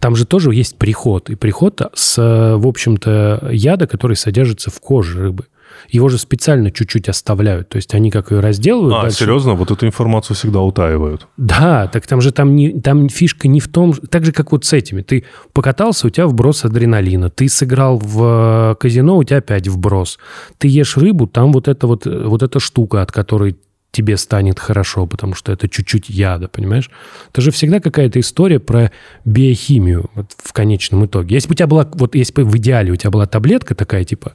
там 0.00 0.16
же 0.16 0.26
тоже 0.26 0.54
есть 0.54 0.76
приход. 0.76 1.30
И 1.30 1.34
приход 1.34 1.80
с, 1.94 2.18
э, 2.18 2.56
в 2.56 2.66
общем-то, 2.66 3.48
яда, 3.50 3.86
который 3.86 4.16
содержится 4.16 4.70
в 4.70 4.80
коже 4.80 5.20
рыбы. 5.20 5.46
Его 5.90 6.08
же 6.08 6.18
специально 6.18 6.70
чуть-чуть 6.70 7.08
оставляют. 7.08 7.68
То 7.68 7.76
есть 7.76 7.94
они 7.94 8.10
как 8.10 8.30
ее 8.30 8.40
разделывают. 8.40 8.94
А, 8.96 9.02
дальше- 9.02 9.18
серьезно? 9.18 9.54
Вот 9.54 9.70
эту 9.70 9.86
информацию 9.86 10.36
всегда 10.36 10.60
утаивают. 10.60 11.26
Да, 11.36 11.86
так 11.88 12.06
там 12.06 12.20
же 12.20 12.32
там, 12.32 12.56
не, 12.56 12.80
там 12.80 13.08
фишка 13.08 13.48
не 13.48 13.60
в 13.60 13.68
том... 13.68 13.92
Так 13.92 14.24
же, 14.24 14.32
как 14.32 14.52
вот 14.52 14.64
с 14.64 14.72
этими. 14.72 15.02
Ты 15.02 15.24
покатался, 15.52 16.06
у 16.06 16.10
тебя 16.10 16.26
вброс 16.26 16.64
адреналина. 16.64 17.30
Ты 17.30 17.48
сыграл 17.48 17.98
в 17.98 18.72
э, 18.72 18.74
казино, 18.76 19.18
у 19.18 19.24
тебя 19.24 19.38
опять 19.38 19.68
вброс. 19.68 20.18
Ты 20.58 20.68
ешь 20.68 20.96
рыбу, 20.96 21.26
там 21.26 21.52
вот 21.52 21.68
эта 21.68 21.86
вот, 21.86 22.06
э, 22.06 22.24
вот 22.24 22.42
эта 22.42 22.60
штука, 22.60 23.02
от 23.02 23.12
которой 23.12 23.56
тебе 23.90 24.16
станет 24.16 24.58
хорошо, 24.58 25.06
потому 25.06 25.34
что 25.34 25.52
это 25.52 25.68
чуть-чуть 25.68 26.08
яда, 26.08 26.48
понимаешь? 26.48 26.90
Это 27.30 27.40
же 27.40 27.50
всегда 27.50 27.80
какая-то 27.80 28.20
история 28.20 28.60
про 28.60 28.92
биохимию 29.24 30.10
вот, 30.14 30.32
в 30.36 30.52
конечном 30.52 31.06
итоге. 31.06 31.34
Если 31.34 31.48
бы 31.48 31.52
у 31.52 31.56
тебя 31.56 31.66
была, 31.66 31.88
вот 31.94 32.14
если 32.14 32.34
бы 32.34 32.44
в 32.44 32.56
идеале 32.58 32.92
у 32.92 32.96
тебя 32.96 33.10
была 33.10 33.26
таблетка 33.26 33.74
такая, 33.74 34.04
типа, 34.04 34.34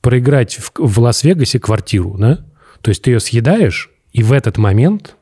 проиграть 0.00 0.56
в, 0.56 0.72
в 0.76 0.98
Лас-Вегасе 0.98 1.58
квартиру, 1.58 2.16
да? 2.18 2.44
То 2.80 2.90
есть 2.90 3.02
ты 3.02 3.10
ее 3.10 3.20
съедаешь, 3.20 3.90
и 4.12 4.22
в 4.22 4.32
этот 4.32 4.58
момент 4.58 5.16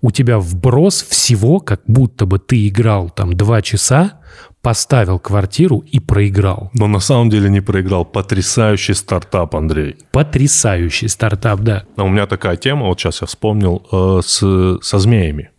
у 0.00 0.10
тебя 0.10 0.38
вброс 0.38 1.02
всего, 1.02 1.60
как 1.60 1.82
будто 1.86 2.26
бы 2.26 2.38
ты 2.38 2.68
играл 2.68 3.10
там 3.10 3.34
два 3.34 3.62
часа, 3.62 4.20
поставил 4.62 5.18
квартиру 5.18 5.84
и 5.86 6.00
проиграл. 6.00 6.70
Но 6.74 6.86
на 6.88 7.00
самом 7.00 7.30
деле 7.30 7.48
не 7.48 7.60
проиграл. 7.60 8.04
Потрясающий 8.04 8.94
стартап, 8.94 9.54
Андрей. 9.56 9.96
Потрясающий 10.12 11.08
стартап, 11.08 11.60
да. 11.60 11.84
А 11.96 12.04
у 12.04 12.08
меня 12.08 12.26
такая 12.26 12.56
тема, 12.56 12.86
вот 12.86 12.98
сейчас 12.98 13.20
я 13.20 13.26
вспомнил, 13.26 13.86
э, 13.92 14.20
с, 14.22 14.78
со 14.82 14.98
змеями. 14.98 15.50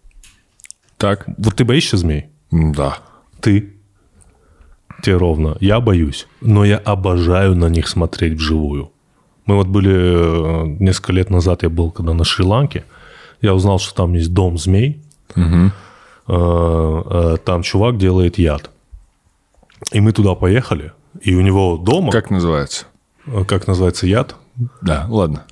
Так, 0.98 1.26
Вот 1.38 1.56
ты 1.56 1.64
боишься 1.64 1.98
змей? 1.98 2.26
Да. 2.52 2.98
Ты? 3.40 3.74
Тебе 5.02 5.16
ровно. 5.16 5.56
Я 5.62 5.80
боюсь, 5.80 6.28
но 6.42 6.66
я 6.66 6.78
обожаю 6.78 7.56
на 7.56 7.68
них 7.70 7.88
смотреть 7.88 8.34
вживую. 8.34 8.92
Мы 9.46 9.56
вот 9.56 9.68
были 9.68 9.94
э, 9.96 10.66
несколько 10.80 11.14
лет 11.14 11.30
назад, 11.30 11.64
я 11.64 11.70
был 11.70 11.90
когда 11.90 12.14
на 12.14 12.26
Шри-Ланке, 12.26 12.84
я 13.42 13.56
узнал, 13.56 13.80
что 13.80 13.96
там 13.96 14.14
есть 14.14 14.34
дом 14.34 14.58
змей. 14.58 15.02
Э, 15.36 15.70
э, 16.28 17.38
Там 17.46 17.64
чувак 17.64 17.98
делает 17.98 18.38
яд. 18.38 18.70
И 19.92 20.02
мы 20.02 20.12
туда 20.12 20.36
поехали, 20.36 20.92
и 21.22 21.36
у 21.36 21.42
него 21.42 21.78
дома, 21.78 22.12
как, 22.12 22.30
называется? 22.30 22.86
как 23.48 23.68
называется 23.68 24.08
яд? 24.08 24.36
Да, 24.82 25.06
ладно. 25.10 25.46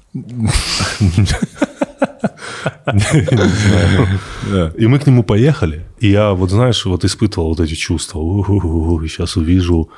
И 4.78 4.88
мы 4.88 5.00
к 5.00 5.08
нему 5.08 5.24
поехали, 5.24 5.86
и 6.00 6.10
я, 6.10 6.32
вот 6.34 6.52
знаешь, 6.52 6.86
вот 6.86 7.06
испытывал 7.06 7.50
вот 7.50 7.60
эти 7.60 7.76
чувства. 7.76 8.20
сейчас 9.08 9.38
увижу. 9.38 9.90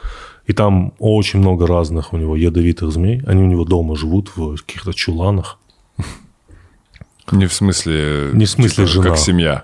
И 0.48 0.54
там 0.54 0.94
очень 0.98 1.40
много 1.40 1.68
разных 1.68 2.14
у 2.14 2.18
него 2.18 2.36
ядовитых 2.36 2.92
змей. 2.92 3.22
Они 3.28 3.44
у 3.44 3.46
него 3.46 3.66
дома 3.66 3.96
живут 3.96 4.32
в 4.36 4.58
каких-то 4.58 4.94
чуланах. 4.94 5.60
Не 7.32 7.46
в 7.46 7.54
смысле... 7.54 8.30
Не 8.34 8.46
в 8.46 8.50
смысле 8.50 8.86
типа, 8.86 8.88
жена. 8.88 9.10
Как 9.10 9.18
семья. 9.18 9.64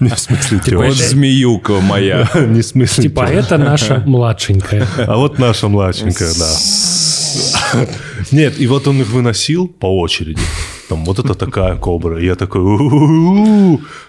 Не 0.00 0.08
в 0.08 0.18
смысле 0.18 0.60
Вот 0.76 0.86
тёща. 0.88 1.08
змеюка 1.08 1.80
моя. 1.80 2.28
Не 2.34 2.60
в 2.60 2.66
смысле 2.66 3.02
Типа, 3.02 3.22
это 3.22 3.58
наша 3.58 4.02
младшенькая. 4.06 4.86
А 5.06 5.16
вот 5.16 5.38
наша 5.38 5.68
младшенькая, 5.68 6.32
да. 6.38 7.86
Нет, 8.32 8.60
и 8.60 8.66
вот 8.66 8.86
он 8.86 9.00
их 9.00 9.10
выносил 9.10 9.68
по 9.68 9.86
очереди. 10.00 10.40
Там 10.88 11.04
вот 11.04 11.18
это 11.18 11.34
такая 11.34 11.76
кобра. 11.76 12.20
И 12.20 12.26
я 12.26 12.34
такой... 12.34 12.62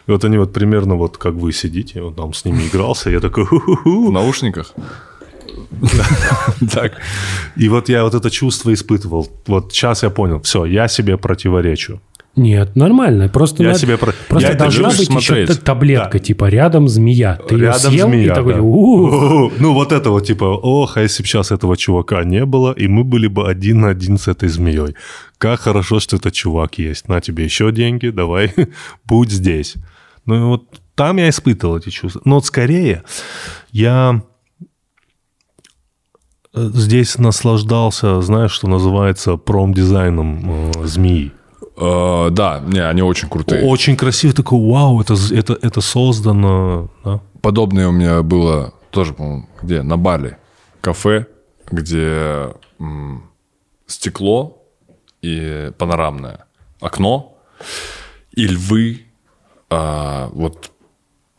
Вот 0.08 0.26
они 0.26 0.38
вот 0.38 0.54
примерно 0.54 0.96
вот 0.96 1.18
как 1.18 1.34
вы 1.34 1.54
сидите, 1.54 2.02
он 2.02 2.14
там 2.14 2.34
с 2.34 2.46
ними 2.46 2.68
игрался. 2.68 3.10
Я 3.10 3.20
такой... 3.20 3.46
В 3.86 4.12
наушниках? 4.12 4.74
Так. 6.72 6.94
И 7.56 7.70
вот 7.70 7.90
я 7.90 8.04
вот 8.04 8.14
это 8.14 8.30
чувство 8.30 8.74
испытывал. 8.74 9.28
Вот 9.48 9.72
сейчас 9.74 10.04
я 10.04 10.10
понял, 10.10 10.42
все, 10.42 10.66
я 10.66 10.88
себе 10.88 11.18
противоречу. 11.18 12.02
Нет, 12.36 12.76
нормально. 12.76 13.30
Просто, 13.30 13.62
Я 13.62 13.70
надо- 13.70 13.80
себе 13.80 13.96
про- 13.96 14.12
просто 14.28 14.50
я 14.54 14.56
должна 14.58 14.90
быть 14.90 15.06
смотреть. 15.06 15.50
еще 15.50 15.60
та- 15.60 15.66
таблетка, 15.66 16.18
Да. 16.18 16.20
типа 16.20 16.50
рядом 16.50 16.88
змея. 16.88 17.38
Ты 17.48 17.54
ее 17.56 17.62
Рядом 17.66 17.92
съел 17.92 18.08
змея, 18.08 18.32
и 18.32 18.36
такой, 18.36 18.54
да. 18.56 18.62
«У-у-у». 18.62 19.52
Ну, 19.60 19.74
вот 19.74 19.92
это 19.92 20.10
вот 20.10 20.26
типа, 20.26 20.46
ох, 20.46 20.98
а 20.98 21.02
если 21.02 21.22
бы 21.22 21.28
сейчас 21.30 21.52
этого 21.52 21.78
чувака 21.78 22.24
не 22.24 22.44
было, 22.46 22.72
и 22.74 22.88
мы 22.88 23.04
были 23.04 23.28
бы 23.28 23.48
один 23.48 23.82
на 23.82 23.90
один 23.90 24.18
с 24.18 24.28
этой 24.28 24.50
змеей. 24.50 24.96
Как 25.38 25.60
хорошо, 25.60 26.00
что 26.00 26.16
этот 26.16 26.34
чувак 26.34 26.80
есть. 26.80 27.08
На 27.08 27.22
тебе 27.22 27.44
еще 27.44 27.72
деньги, 27.72 28.08
давай, 28.10 28.52
будь 29.06 29.30
здесь. 29.32 29.76
Ну 30.26 30.36
и 30.36 30.40
вот 30.40 30.64
там 30.96 31.18
я 31.18 31.30
испытывал 31.30 31.78
эти 31.78 31.90
чувства. 31.90 32.22
Но 32.26 32.36
вот 32.36 32.46
скорее 32.48 33.04
я 33.72 34.24
здесь 36.54 37.18
наслаждался, 37.18 38.22
знаешь, 38.22 38.52
что 38.52 38.68
называется 38.68 39.38
промдизайном 39.38 40.72
э, 40.72 40.86
змеи. 40.86 41.32
Э, 41.78 42.30
да, 42.32 42.62
не, 42.66 42.80
они 42.80 43.02
очень 43.02 43.30
крутые. 43.30 43.66
Очень 43.66 43.96
красиво, 43.96 44.34
такой, 44.34 44.60
вау, 44.60 45.02
это, 45.02 45.16
это, 45.32 45.58
это 45.62 45.82
создано. 45.82 46.90
Да? 47.04 47.22
Подобное 47.42 47.88
у 47.88 47.92
меня 47.92 48.22
было 48.22 48.74
тоже, 48.92 49.14
по-моему, 49.14 49.48
где? 49.62 49.82
На 49.82 49.98
Бали. 49.98 50.38
Кафе, 50.82 51.28
где 51.72 52.54
м, 52.80 53.30
стекло 53.88 54.62
и 55.22 55.72
панорамное 55.78 56.46
окно, 56.80 57.38
и 58.36 58.46
львы 58.46 59.06
а, 59.70 60.30
вот, 60.34 60.72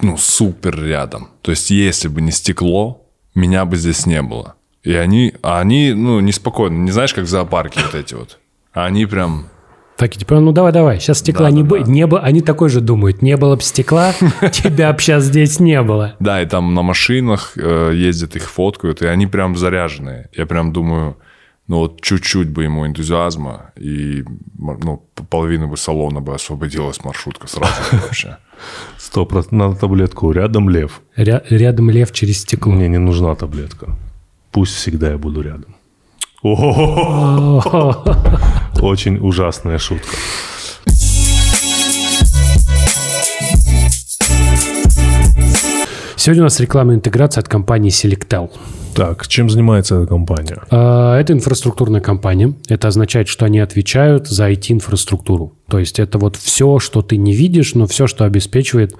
ну, 0.01 0.17
супер 0.17 0.83
рядом. 0.83 1.29
То 1.43 1.53
есть, 1.53 1.71
если 1.71 2.09
бы 2.09 2.21
не 2.21 2.33
стекло, 2.33 3.07
меня 3.35 3.65
бы 3.65 3.77
здесь 3.77 4.07
не 4.07 4.23
было. 4.23 4.55
И 4.85 4.93
они, 4.95 5.35
а 5.43 5.61
они, 5.61 5.93
ну, 5.95 6.21
неспокойно, 6.21 6.77
не 6.77 6.91
знаешь, 6.93 7.15
как 7.15 7.25
в 7.25 7.29
зоопарке 7.29 7.81
вот 7.85 7.95
эти 7.95 8.15
вот. 8.15 8.39
А 8.73 8.85
они 8.85 9.07
прям 9.07 9.47
Так, 9.97 10.13
типа, 10.13 10.41
ну 10.41 10.53
давай, 10.53 10.73
давай, 10.73 11.01
сейчас 11.01 11.21
стекла 11.21 11.47
Да, 11.47 11.51
не 11.57 11.63
да, 11.63 11.69
будет. 11.69 11.87
да. 11.87 11.91
Не 11.93 12.07
было, 12.07 12.21
они 12.21 12.41
такой 12.43 12.69
же 12.69 12.81
думают, 12.81 13.23
не 13.23 13.37
было 13.37 13.57
бы 13.57 13.63
стекла, 13.63 14.13
тебя 14.53 14.93
бы 14.93 15.01
сейчас 15.01 15.25
здесь 15.25 15.59
не 15.61 15.81
было. 15.83 16.17
Да, 16.21 16.43
и 16.43 16.47
там 16.47 16.75
на 16.75 16.83
машинах 16.83 17.53
э, 17.57 17.93
ездят, 17.95 18.37
их 18.37 18.51
фоткают, 18.51 19.01
и 19.03 19.07
они 19.07 19.27
прям 19.27 19.57
заряженные. 19.57 20.29
Я 20.37 20.45
прям 20.47 20.73
думаю, 20.73 21.17
ну 21.67 21.79
вот 21.79 22.03
чуть-чуть 22.03 22.51
бы 22.51 22.65
ему 22.65 22.87
энтузиазма, 22.87 23.73
и 23.77 24.23
ну, 24.59 25.03
половина 25.31 25.67
бы 25.67 25.77
салона 25.79 26.21
бы 26.21 26.35
освободилась 26.35 27.03
маршрутка 27.05 27.47
сразу 27.47 27.73
вообще. 27.93 28.37
Сто 28.99 29.25
процентов 29.25 29.59
надо 29.59 29.77
таблетку. 29.77 30.31
Рядом 30.33 30.69
лев. 30.69 31.01
Ря- 31.17 31.43
рядом 31.49 31.89
лев 31.91 32.13
через 32.13 32.41
стекло. 32.43 32.73
Мне 32.73 32.89
не 32.89 32.99
нужна 32.99 33.35
таблетка. 33.35 33.97
Пусть 34.55 34.77
всегда 34.77 35.11
я 35.11 35.19
буду 35.19 35.43
рядом. 35.43 35.75
Очень 38.81 39.19
ужасная 39.19 39.79
шутка. 39.79 40.07
Сегодня 46.17 46.43
у 46.43 46.45
нас 46.45 46.61
рекламная 46.61 46.95
интеграция 46.95 47.41
от 47.41 47.49
компании 47.49 47.91
Selectel. 47.91 48.53
Так, 48.95 49.27
чем 49.27 49.51
занимается 49.51 49.97
эта 49.97 50.07
компания? 50.07 50.63
А, 50.71 51.19
Это 51.19 51.33
инфраструктурная 51.33 52.01
компания. 52.01 52.55
Это 52.69 52.87
означает, 52.87 53.27
что 53.27 53.47
они 53.47 53.59
отвечают 53.59 54.29
за 54.29 54.49
IT-инфраструктуру. 54.53 55.59
То 55.69 55.81
есть 55.81 55.99
это 55.99 56.19
вот 56.19 56.37
все, 56.37 56.79
что 56.79 57.03
ты 57.03 57.17
не 57.17 57.35
видишь, 57.35 57.75
но 57.75 57.89
все, 57.89 58.07
что 58.07 58.25
обеспечивает 58.25 58.95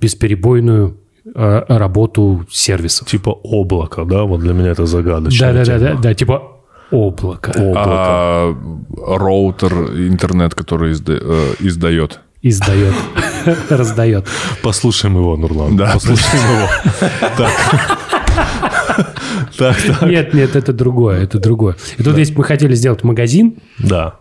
бесперебойную 0.00 0.96
работу 1.34 2.46
сервисов. 2.50 3.08
Типа 3.08 3.30
облако, 3.30 4.04
да? 4.04 4.22
Вот 4.24 4.40
для 4.40 4.52
меня 4.52 4.70
это 4.70 4.86
загадочная 4.86 5.52
Да, 5.52 5.64
да, 5.64 5.78
да, 5.78 5.94
да, 5.94 6.00
да, 6.00 6.14
типа 6.14 6.42
облако. 6.90 7.50
Облако. 7.56 7.90
А 7.90 8.54
роутер, 9.18 9.72
интернет, 10.08 10.54
который 10.54 10.92
изда- 10.92 11.18
э, 11.20 11.54
издает. 11.60 12.20
Издает, 12.42 12.94
раздает. 13.70 14.26
Послушаем 14.62 15.16
его, 15.16 15.36
Нурлан. 15.36 15.76
Да. 15.76 15.90
Послушаем 15.94 16.42
его. 16.44 16.68
Так. 17.36 17.50
Так, 19.58 19.76
так. 19.82 20.02
Нет, 20.02 20.34
нет, 20.34 20.54
это 20.56 20.72
другое, 20.72 21.22
это 21.22 21.38
другое. 21.38 21.76
И 21.98 22.02
тут 22.02 22.16
если 22.18 22.32
бы 22.34 22.38
мы 22.38 22.44
хотели 22.44 22.74
сделать 22.74 23.02
магазин 23.04 23.56
Да. 23.78 24.16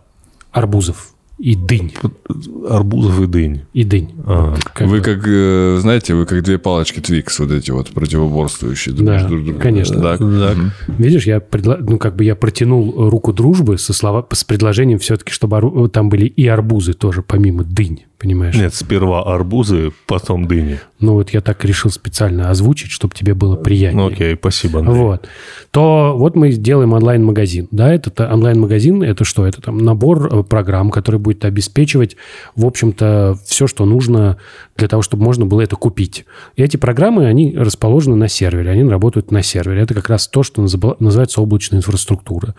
арбузов 0.52 1.10
и 1.38 1.56
дынь, 1.56 1.93
Арбузов 2.69 3.19
и 3.21 3.28
дынь. 3.28 3.62
и 3.74 3.84
дынь. 3.84 4.12
А. 4.26 4.56
Как 4.74 4.88
Вы 4.88 4.98
бы. 4.98 5.04
как, 5.04 5.24
э, 5.28 5.78
знаете, 5.82 6.13
вы 6.15 6.26
как 6.26 6.43
две 6.43 6.58
палочки 6.58 7.00
Твикс, 7.02 7.39
вот 7.39 7.52
эти 7.52 7.71
вот 7.71 7.89
противоборствующие 7.89 8.95
друг 8.95 9.08
Да, 9.08 9.28
друг 9.28 9.43
другу. 9.43 9.60
конечно. 9.60 10.00
Да. 10.00 10.15
Мгм. 10.19 10.71
Видишь, 10.98 11.26
я 11.28 11.38
предла- 11.39 11.78
ну 11.80 11.98
как 11.98 12.15
бы 12.15 12.24
я 12.24 12.36
протянул 12.36 13.10
руку 13.10 13.34
дружбы 13.34 13.78
со 13.78 13.93
слова 13.93 14.26
с 14.32 14.43
предложением 14.43 15.00
все-таки, 15.00 15.32
чтобы 15.32 15.89
там 15.89 16.10
были 16.10 16.26
и 16.26 16.48
арбузы 16.48 16.93
тоже 16.93 17.21
помимо 17.21 17.63
дынь, 17.63 18.04
понимаешь? 18.25 18.55
Нет, 18.55 18.73
сперва 18.73 19.21
арбузы, 19.21 19.91
потом 20.07 20.47
дыни. 20.47 20.79
Ну 20.99 21.13
вот 21.13 21.29
я 21.31 21.41
так 21.41 21.63
решил 21.63 21.91
специально 21.91 22.49
озвучить, 22.49 22.89
чтобы 22.89 23.13
тебе 23.13 23.33
было 23.35 23.55
приятнее. 23.55 24.03
Ну 24.03 24.11
окей, 24.11 24.35
спасибо, 24.35 24.79
Андрей. 24.79 24.97
Вот. 24.97 25.27
То 25.71 26.15
вот 26.17 26.35
мы 26.35 26.51
делаем 26.51 26.93
онлайн-магазин. 26.93 27.67
Да, 27.69 27.93
этот 27.93 28.19
онлайн-магазин, 28.19 29.03
это 29.03 29.23
что? 29.25 29.45
Это 29.45 29.61
там 29.61 29.77
набор 29.77 30.33
э, 30.33 30.43
программ, 30.43 30.89
который 30.89 31.19
будет 31.19 31.45
обеспечивать, 31.45 32.15
в 32.55 32.65
общем-то, 32.65 33.38
все, 33.45 33.67
что 33.67 33.85
нужно 33.85 34.38
для 34.75 34.88
того, 34.88 35.01
чтобы 35.03 35.23
можно 35.23 35.45
было 35.45 35.61
это 35.61 35.75
купить. 35.75 36.25
И 36.55 36.63
эти 36.63 36.77
программы, 36.77 37.27
они 37.27 37.55
расположены 37.55 38.15
на 38.15 38.27
сервере, 38.27 38.71
они 38.71 38.83
работают 38.89 39.31
на 39.31 39.43
сервере. 39.43 39.81
Это 39.81 39.93
как 39.93 40.09
раз 40.09 40.27
то, 40.27 40.41
что 40.43 40.63
называ- 40.63 40.95
называется 40.99 41.41
облачная 41.41 41.79
инфраструктура. 41.79 42.55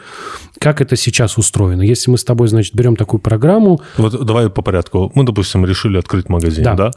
Как 0.61 0.81
это 0.81 0.95
сейчас 0.97 1.39
устроено? 1.39 1.83
Если 1.83 2.11
мы 2.11 2.19
с 2.19 2.25
тобой, 2.25 2.49
значит, 2.49 2.75
берем 2.75 2.95
такую 2.97 3.21
программу, 3.21 3.81
Вот 3.97 4.25
давай 4.25 4.49
по 4.51 4.63
порядку. 4.63 5.11
Мы, 5.15 5.25
допустим, 5.25 5.56
решили 5.65 5.97
открыть 5.99 6.29
магазин, 6.29 6.65
Да. 6.65 6.75
да? 6.75 6.91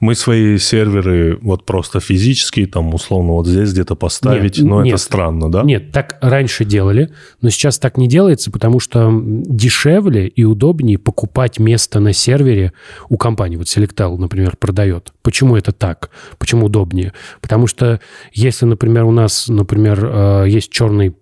Мы 0.00 0.14
свои 0.14 0.58
серверы 0.58 1.38
вот 1.40 1.64
просто 1.64 2.00
физически, 2.00 2.66
там, 2.66 2.92
условно, 2.94 3.32
вот 3.32 3.46
здесь 3.46 3.72
где-то 3.72 3.94
поставить, 3.94 4.58
Нет, 4.58 4.66
но 4.66 4.82
нет. 4.82 4.94
это 4.94 5.02
странно, 5.02 5.50
да? 5.50 5.62
Нет, 5.62 5.92
так 5.92 6.18
раньше 6.20 6.64
делали, 6.64 7.10
но 7.40 7.50
сейчас 7.50 7.78
так 7.78 7.96
не 7.96 8.08
делается, 8.08 8.50
потому 8.50 8.80
что 8.80 9.10
дешевле 9.24 10.26
и 10.26 10.44
удобнее 10.44 10.98
покупать 10.98 11.58
место 11.58 12.00
на 12.00 12.12
сервере 12.12 12.72
у 13.08 13.16
компании. 13.16 13.56
Вот 13.56 13.66
Selectal, 13.66 14.16
например, 14.18 14.56
продает. 14.58 15.12
Почему 15.22 15.56
это 15.56 15.72
так? 15.72 16.10
Почему 16.38 16.66
удобнее? 16.66 17.12
Потому 17.40 17.66
что 17.66 18.00
если, 18.32 18.66
например, 18.66 19.04
у 19.04 19.10
нас, 19.12 19.48
например, 19.48 20.04
э, 20.04 20.44
есть 20.48 20.70
черный 20.70 21.14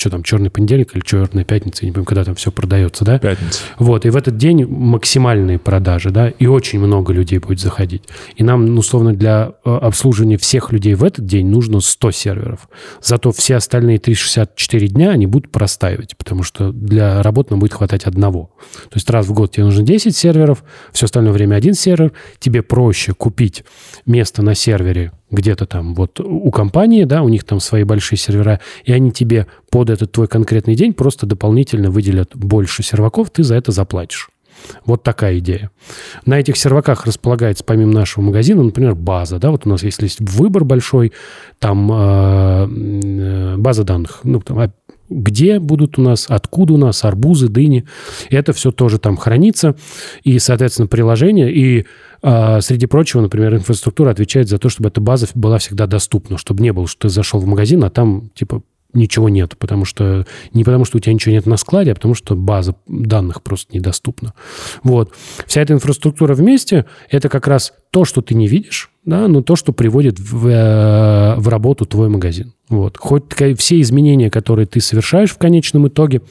что 0.00 0.10
там, 0.10 0.22
черный 0.22 0.50
понедельник 0.50 0.94
или 0.94 1.02
черная 1.02 1.44
пятница, 1.44 1.84
я 1.84 1.88
не 1.88 1.92
помню, 1.92 2.06
когда 2.06 2.24
там 2.24 2.34
все 2.34 2.50
продается, 2.50 3.04
да? 3.04 3.18
Пятница. 3.18 3.60
Вот, 3.78 4.06
и 4.06 4.10
в 4.10 4.16
этот 4.16 4.38
день 4.38 4.64
максимальные 4.64 5.58
продажи, 5.58 6.10
да, 6.10 6.30
и 6.30 6.46
очень 6.46 6.80
много 6.80 7.12
людей 7.12 7.38
будет 7.38 7.60
заходить. 7.60 8.04
И 8.36 8.42
нам, 8.42 8.64
ну, 8.64 8.80
условно, 8.80 9.14
для 9.14 9.52
э, 9.64 9.70
обслуживания 9.70 10.38
всех 10.38 10.72
людей 10.72 10.94
в 10.94 11.04
этот 11.04 11.26
день 11.26 11.48
нужно 11.48 11.80
100 11.80 12.10
серверов. 12.12 12.68
Зато 13.02 13.30
все 13.32 13.56
остальные 13.56 13.98
364 13.98 14.88
дня 14.88 15.10
они 15.10 15.26
будут 15.26 15.52
простаивать, 15.52 16.16
потому 16.16 16.44
что 16.44 16.72
для 16.72 17.22
работы 17.22 17.50
нам 17.50 17.60
будет 17.60 17.74
хватать 17.74 18.04
одного. 18.04 18.50
То 18.84 18.94
есть 18.94 19.10
раз 19.10 19.26
в 19.26 19.34
год 19.34 19.52
тебе 19.52 19.64
нужно 19.64 19.82
10 19.82 20.16
серверов, 20.16 20.64
все 20.92 21.04
остальное 21.04 21.32
время 21.32 21.56
один 21.56 21.74
сервер. 21.74 22.12
Тебе 22.38 22.62
проще 22.62 23.12
купить 23.12 23.64
место 24.06 24.42
на 24.42 24.54
сервере 24.54 25.12
где-то 25.30 25.66
там 25.66 25.94
вот 25.94 26.20
у 26.20 26.50
компании, 26.50 27.04
да, 27.04 27.22
у 27.22 27.28
них 27.28 27.44
там 27.44 27.60
свои 27.60 27.84
большие 27.84 28.18
сервера, 28.18 28.60
и 28.84 28.92
они 28.92 29.12
тебе 29.12 29.46
под 29.70 29.90
этот 29.90 30.12
твой 30.12 30.26
конкретный 30.26 30.74
день 30.74 30.92
просто 30.92 31.26
дополнительно 31.26 31.90
выделят 31.90 32.34
больше 32.34 32.82
серваков, 32.82 33.30
ты 33.30 33.42
за 33.42 33.54
это 33.54 33.72
заплатишь. 33.72 34.30
Вот 34.84 35.02
такая 35.02 35.38
идея. 35.38 35.70
На 36.26 36.38
этих 36.38 36.56
серваках 36.56 37.06
располагается, 37.06 37.64
помимо 37.64 37.92
нашего 37.92 38.24
магазина, 38.24 38.62
например, 38.62 38.94
база. 38.94 39.38
Да? 39.38 39.50
Вот 39.50 39.66
у 39.66 39.70
нас 39.70 39.82
если 39.82 40.04
есть 40.04 40.20
выбор 40.20 40.64
большой, 40.64 41.12
там 41.58 41.90
э, 41.90 43.56
база 43.56 43.84
данных. 43.84 44.20
Ну, 44.22 44.40
там, 44.40 44.58
а 44.58 44.70
где 45.08 45.58
будут 45.58 45.98
у 45.98 46.02
нас, 46.02 46.26
откуда 46.28 46.74
у 46.74 46.76
нас 46.76 47.04
арбузы, 47.04 47.48
дыни. 47.48 47.84
Это 48.30 48.52
все 48.52 48.70
тоже 48.70 48.98
там 48.98 49.16
хранится. 49.16 49.76
И, 50.22 50.38
соответственно, 50.38 50.86
приложение. 50.86 51.52
И, 51.52 51.86
среди 52.22 52.86
прочего, 52.86 53.20
например, 53.20 53.54
инфраструктура 53.54 54.10
отвечает 54.10 54.48
за 54.48 54.58
то, 54.58 54.68
чтобы 54.68 54.88
эта 54.88 55.00
база 55.00 55.26
была 55.34 55.58
всегда 55.58 55.86
доступна. 55.86 56.38
Чтобы 56.38 56.62
не 56.62 56.72
было, 56.72 56.86
что 56.86 57.08
ты 57.08 57.08
зашел 57.08 57.40
в 57.40 57.46
магазин, 57.46 57.82
а 57.84 57.90
там, 57.90 58.30
типа, 58.34 58.62
ничего 58.92 59.28
нет, 59.28 59.56
потому 59.58 59.84
что 59.84 60.26
не 60.52 60.64
потому, 60.64 60.84
что 60.84 60.98
у 60.98 61.00
тебя 61.00 61.14
ничего 61.14 61.32
нет 61.32 61.46
на 61.46 61.56
складе, 61.56 61.92
а 61.92 61.94
потому 61.94 62.14
что 62.14 62.34
база 62.34 62.74
данных 62.86 63.42
просто 63.42 63.74
недоступна. 63.74 64.34
Вот. 64.82 65.12
Вся 65.46 65.62
эта 65.62 65.72
инфраструктура 65.72 66.34
вместе– 66.34 66.86
это 67.10 67.28
как 67.28 67.46
раз 67.46 67.72
то, 67.90 68.04
что 68.04 68.20
ты 68.20 68.34
не 68.34 68.46
видишь, 68.46 68.90
да, 69.04 69.28
но 69.28 69.42
то, 69.42 69.56
что 69.56 69.72
приводит 69.72 70.18
в, 70.18 70.46
э, 70.46 71.34
в 71.36 71.48
работу 71.48 71.86
твой 71.86 72.08
магазин. 72.08 72.52
Вот. 72.68 72.96
Хоть 72.98 73.24
все 73.58 73.80
изменения, 73.80 74.30
которые 74.30 74.66
ты 74.66 74.80
совершаешь 74.80 75.32
в 75.32 75.38
конечном 75.38 75.88
итоге, 75.88 76.22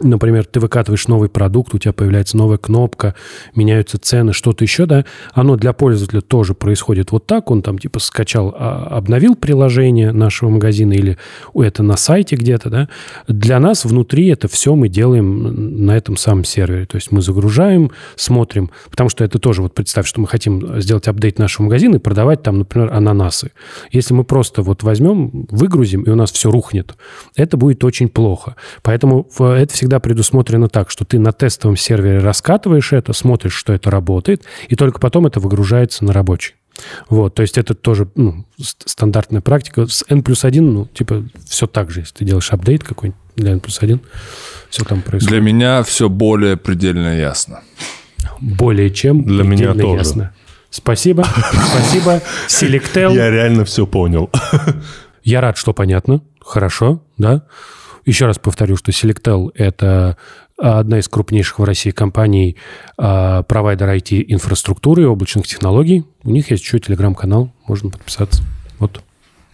Например, 0.00 0.44
ты 0.44 0.58
выкатываешь 0.58 1.06
новый 1.06 1.28
продукт, 1.28 1.72
у 1.72 1.78
тебя 1.78 1.92
появляется 1.92 2.36
новая 2.36 2.58
кнопка, 2.58 3.14
меняются 3.54 3.96
цены, 3.96 4.32
что-то 4.32 4.64
еще, 4.64 4.86
да, 4.86 5.04
оно 5.34 5.54
для 5.54 5.72
пользователя 5.72 6.20
тоже 6.20 6.54
происходит 6.54 7.12
вот 7.12 7.26
так, 7.26 7.48
он 7.52 7.62
там 7.62 7.78
типа 7.78 8.00
скачал, 8.00 8.52
а, 8.58 8.88
обновил 8.90 9.36
приложение 9.36 10.10
нашего 10.10 10.50
магазина 10.50 10.94
или 10.94 11.16
это 11.54 11.84
на 11.84 11.96
сайте 11.96 12.34
где-то, 12.34 12.70
да, 12.70 12.88
для 13.28 13.60
нас 13.60 13.84
внутри 13.84 14.26
это 14.26 14.48
все 14.48 14.74
мы 14.74 14.88
делаем 14.88 15.84
на 15.86 15.96
этом 15.96 16.16
самом 16.16 16.42
сервере, 16.42 16.86
то 16.86 16.96
есть 16.96 17.12
мы 17.12 17.22
загружаем, 17.22 17.92
смотрим, 18.16 18.70
потому 18.90 19.08
что 19.10 19.22
это 19.22 19.38
тоже, 19.38 19.62
вот 19.62 19.74
представь, 19.74 20.08
что 20.08 20.20
мы 20.20 20.26
хотим 20.26 20.80
сделать 20.80 21.06
апдейт 21.06 21.38
нашего 21.38 21.66
магазина 21.66 21.96
и 21.96 22.00
продавать 22.00 22.42
там, 22.42 22.58
например, 22.58 22.92
ананасы. 22.92 23.52
Если 23.92 24.12
мы 24.12 24.24
просто 24.24 24.62
вот 24.62 24.82
возьмем, 24.82 25.46
выгрузим, 25.50 26.02
и 26.02 26.10
у 26.10 26.16
нас 26.16 26.32
все 26.32 26.50
рухнет, 26.50 26.96
это 27.36 27.56
будет 27.56 27.84
очень 27.84 28.08
плохо. 28.08 28.56
Поэтому 28.82 29.28
это 29.38 29.72
всегда 29.72 29.83
предусмотрено 30.00 30.68
так, 30.68 30.90
что 30.90 31.04
ты 31.04 31.18
на 31.18 31.32
тестовом 31.32 31.76
сервере 31.76 32.18
раскатываешь 32.18 32.92
это, 32.92 33.12
смотришь, 33.12 33.54
что 33.54 33.72
это 33.72 33.90
работает, 33.90 34.44
и 34.68 34.76
только 34.76 34.98
потом 35.00 35.26
это 35.26 35.40
выгружается 35.40 36.04
на 36.04 36.12
рабочий. 36.12 36.54
Вот, 37.08 37.34
то 37.34 37.42
есть 37.42 37.56
это 37.56 37.74
тоже 37.74 38.08
ну, 38.16 38.44
ст- 38.60 38.82
стандартная 38.88 39.40
практика. 39.40 39.86
С 39.86 40.04
N 40.08 40.22
плюс 40.22 40.44
1, 40.44 40.74
ну, 40.74 40.86
типа, 40.86 41.24
все 41.48 41.66
так 41.66 41.90
же. 41.90 42.00
Если 42.00 42.14
ты 42.14 42.24
делаешь 42.24 42.50
апдейт 42.52 42.82
какой-нибудь 42.82 43.20
для 43.36 43.52
N 43.52 43.60
плюс 43.60 43.80
1, 43.80 44.00
все 44.70 44.84
там 44.84 45.02
происходит. 45.02 45.28
Для 45.28 45.40
меня 45.40 45.82
все 45.84 46.08
более 46.08 46.56
предельно 46.56 47.16
ясно. 47.16 47.60
Более 48.40 48.90
чем 48.90 49.22
Для 49.22 49.44
меня 49.44 49.72
предельно 49.72 49.82
тоже. 49.82 49.98
ясно. 49.98 50.34
Спасибо, 50.70 51.24
спасибо. 51.70 52.20
Selectel. 52.48 53.14
Я 53.14 53.30
реально 53.30 53.64
все 53.64 53.86
понял. 53.86 54.28
Я 55.22 55.40
рад, 55.40 55.56
что 55.56 55.72
понятно. 55.72 56.22
Хорошо, 56.40 57.00
да. 57.16 57.44
Еще 58.04 58.26
раз 58.26 58.38
повторю, 58.38 58.76
что 58.76 58.90
Selectel– 58.90 59.50
это 59.54 60.16
а, 60.58 60.80
одна 60.80 60.98
из 60.98 61.08
крупнейших 61.08 61.58
в 61.58 61.64
России 61.64 61.90
компаний 61.90 62.56
а, 62.98 63.42
провайдер 63.44 63.88
IT-инфраструктуры 63.88 65.02
и 65.02 65.06
облачных 65.06 65.46
технологий. 65.46 66.04
У 66.22 66.30
них 66.30 66.50
есть 66.50 66.62
еще 66.62 66.78
телеграм-канал, 66.78 67.50
можно 67.66 67.90
подписаться. 67.90 68.42
Вот. 68.78 69.02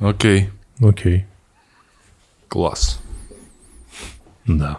Окей, 0.00 0.50
Окей. 0.80 1.26
класс. 2.48 3.00
Да. 4.46 4.78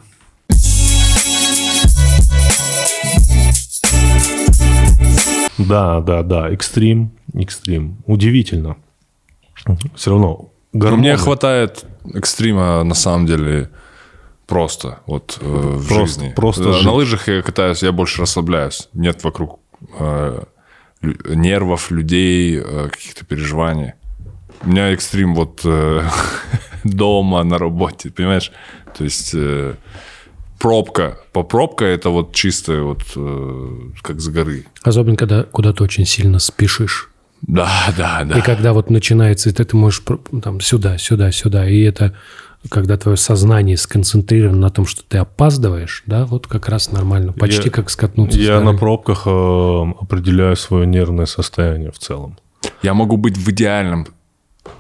Да, 5.58 6.02
да, 6.02 6.24
да. 6.24 6.50
Экстрим. 6.52 7.12
Экстрим. 7.34 7.98
Удивительно. 8.06 8.78
Все 9.96 10.12
равно. 10.12 10.50
Но 10.74 10.80
гормоны. 10.80 11.02
мне 11.02 11.18
хватает 11.18 11.86
экстрима 12.14 12.84
на 12.84 12.96
самом 12.96 13.26
деле 13.26 13.70
просто 14.48 15.00
вот 15.06 15.38
э, 15.42 15.46
в 15.46 15.88
Просто- 15.88 16.20
жизни. 16.22 16.34
просто 16.36 16.64
Да, 16.64 16.74
жить. 16.74 16.86
на 16.86 16.92
лыжах 16.94 17.28
я 17.28 17.42
катаюсь, 17.42 17.84
я 17.84 17.92
больше 17.92 18.22
расслабляюсь. 18.22 18.90
Нет 18.94 19.24
вокруг 19.24 19.60
э, 20.00 20.44
нервов, 21.02 21.92
людей, 21.92 22.60
э, 22.64 22.90
каких-то 22.92 23.26
переживаний. 23.26 23.94
У 24.64 24.70
меня 24.70 24.92
экстрим 24.92 25.34
вот 25.36 25.62
э, 25.64 26.02
дома, 26.84 27.44
на 27.44 27.58
работе, 27.58 28.10
понимаешь? 28.12 28.52
То 28.98 29.04
есть 29.04 29.32
э, 29.34 29.76
пробка. 30.60 31.18
По 31.34 31.44
пробка 31.44 31.86
это 31.86 32.10
вот 32.10 32.36
чистая 32.36 32.82
вот 32.82 33.04
э, 33.16 33.78
как 34.02 34.20
с 34.20 34.28
горы. 34.28 34.66
Особенно, 34.84 35.16
когда 35.16 35.44
куда-то 35.44 35.84
очень 35.84 36.06
сильно 36.06 36.40
спешишь. 36.40 37.10
Да, 37.42 37.70
да, 37.98 38.24
да. 38.24 38.38
И 38.38 38.42
когда 38.42 38.74
вот 38.74 38.90
начинается, 38.90 39.50
это 39.50 39.66
ты 39.66 39.76
можешь 39.76 40.04
там 40.44 40.62
сюда, 40.62 40.98
сюда, 40.98 41.32
сюда. 41.32 41.68
И 41.68 41.82
это 41.82 42.16
когда 42.70 42.96
твое 42.98 43.18
сознание 43.18 43.76
сконцентрировано 43.76 44.60
на 44.60 44.70
том, 44.70 44.86
что 44.86 45.04
ты 45.08 45.18
опаздываешь, 45.18 46.04
да, 46.06 46.26
вот 46.26 46.46
как 46.48 46.70
раз 46.70 46.92
нормально. 46.92 47.34
Почти 47.34 47.66
Я- 47.66 47.72
как 47.72 47.90
скатнуться 47.90 48.40
Я 48.40 48.60
на 48.62 48.74
пробках 48.76 49.24
э, 49.26 49.30
определяю 50.00 50.56
свое 50.56 50.86
нервное 50.86 51.26
состояние 51.26 51.92
в 51.92 51.98
целом. 51.98 52.38
Я 52.84 52.94
могу 52.94 53.18
быть 53.18 53.38
в 53.38 53.50
идеальном 53.50 54.08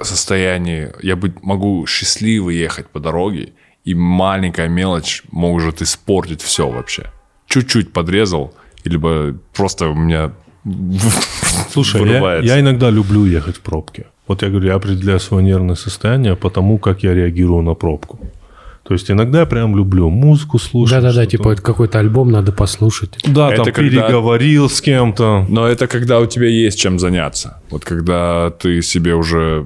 состоянии. 0.01 0.91
Я 1.01 1.15
быть, 1.15 1.41
могу 1.41 1.85
счастливо 1.87 2.51
ехать 2.51 2.87
по 2.87 2.99
дороге, 2.99 3.53
и 3.83 3.95
маленькая 3.95 4.67
мелочь 4.67 5.23
может 5.31 5.81
испортить 5.81 6.41
все 6.41 6.69
вообще. 6.69 7.11
Чуть-чуть 7.47 7.91
подрезал, 7.91 8.53
либо 8.83 9.35
просто 9.53 9.87
у 9.87 9.95
меня 9.95 10.33
Слушай, 11.71 12.01
я, 12.01 12.07
вырывается. 12.07 12.45
я 12.53 12.59
иногда 12.59 12.89
люблю 12.89 13.25
ехать 13.25 13.57
в 13.57 13.61
пробке. 13.61 14.05
Вот 14.27 14.41
я 14.43 14.49
говорю, 14.49 14.67
я 14.67 14.75
определяю 14.75 15.19
свое 15.19 15.43
нервное 15.43 15.75
состояние 15.75 16.35
по 16.35 16.49
тому, 16.49 16.77
как 16.77 17.03
я 17.03 17.13
реагирую 17.13 17.63
на 17.63 17.73
пробку. 17.73 18.19
То 18.83 18.93
есть 18.95 19.09
иногда 19.11 19.41
я 19.41 19.45
прям 19.45 19.75
люблю 19.75 20.09
музыку 20.09 20.59
слушать. 20.59 20.95
Да-да-да, 21.01 21.25
типа 21.25 21.49
это 21.51 21.61
какой-то 21.61 21.99
альбом 21.99 22.31
надо 22.31 22.51
послушать. 22.51 23.17
Да, 23.25 23.47
Это 23.53 23.63
там 23.63 23.73
когда- 23.73 23.81
переговорил 23.89 24.69
с 24.69 24.81
кем-то. 24.81 25.45
Но 25.49 25.67
это 25.67 25.87
когда 25.87 26.19
у 26.19 26.25
тебя 26.25 26.47
есть 26.47 26.79
чем 26.79 26.99
заняться. 26.99 27.61
Вот 27.69 27.85
когда 27.85 28.49
ты 28.49 28.81
себе 28.81 29.13
уже 29.15 29.65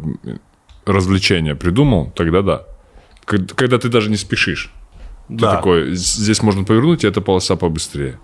развлечение 0.86 1.56
придумал, 1.56 2.12
тогда 2.16 2.42
да. 2.42 2.64
Когда 3.26 3.78
ты 3.80 3.90
даже 3.90 4.10
не 4.10 4.18
спешишь. 4.18 4.72
Ты 5.28 5.36
Да. 5.38 5.56
такой, 5.56 5.96
здесь 5.96 6.44
можно 6.44 6.64
повернуть, 6.64 7.04
и 7.04 7.08
эта 7.08 7.22
полоса 7.22 7.56
побыстрее. 7.56 8.20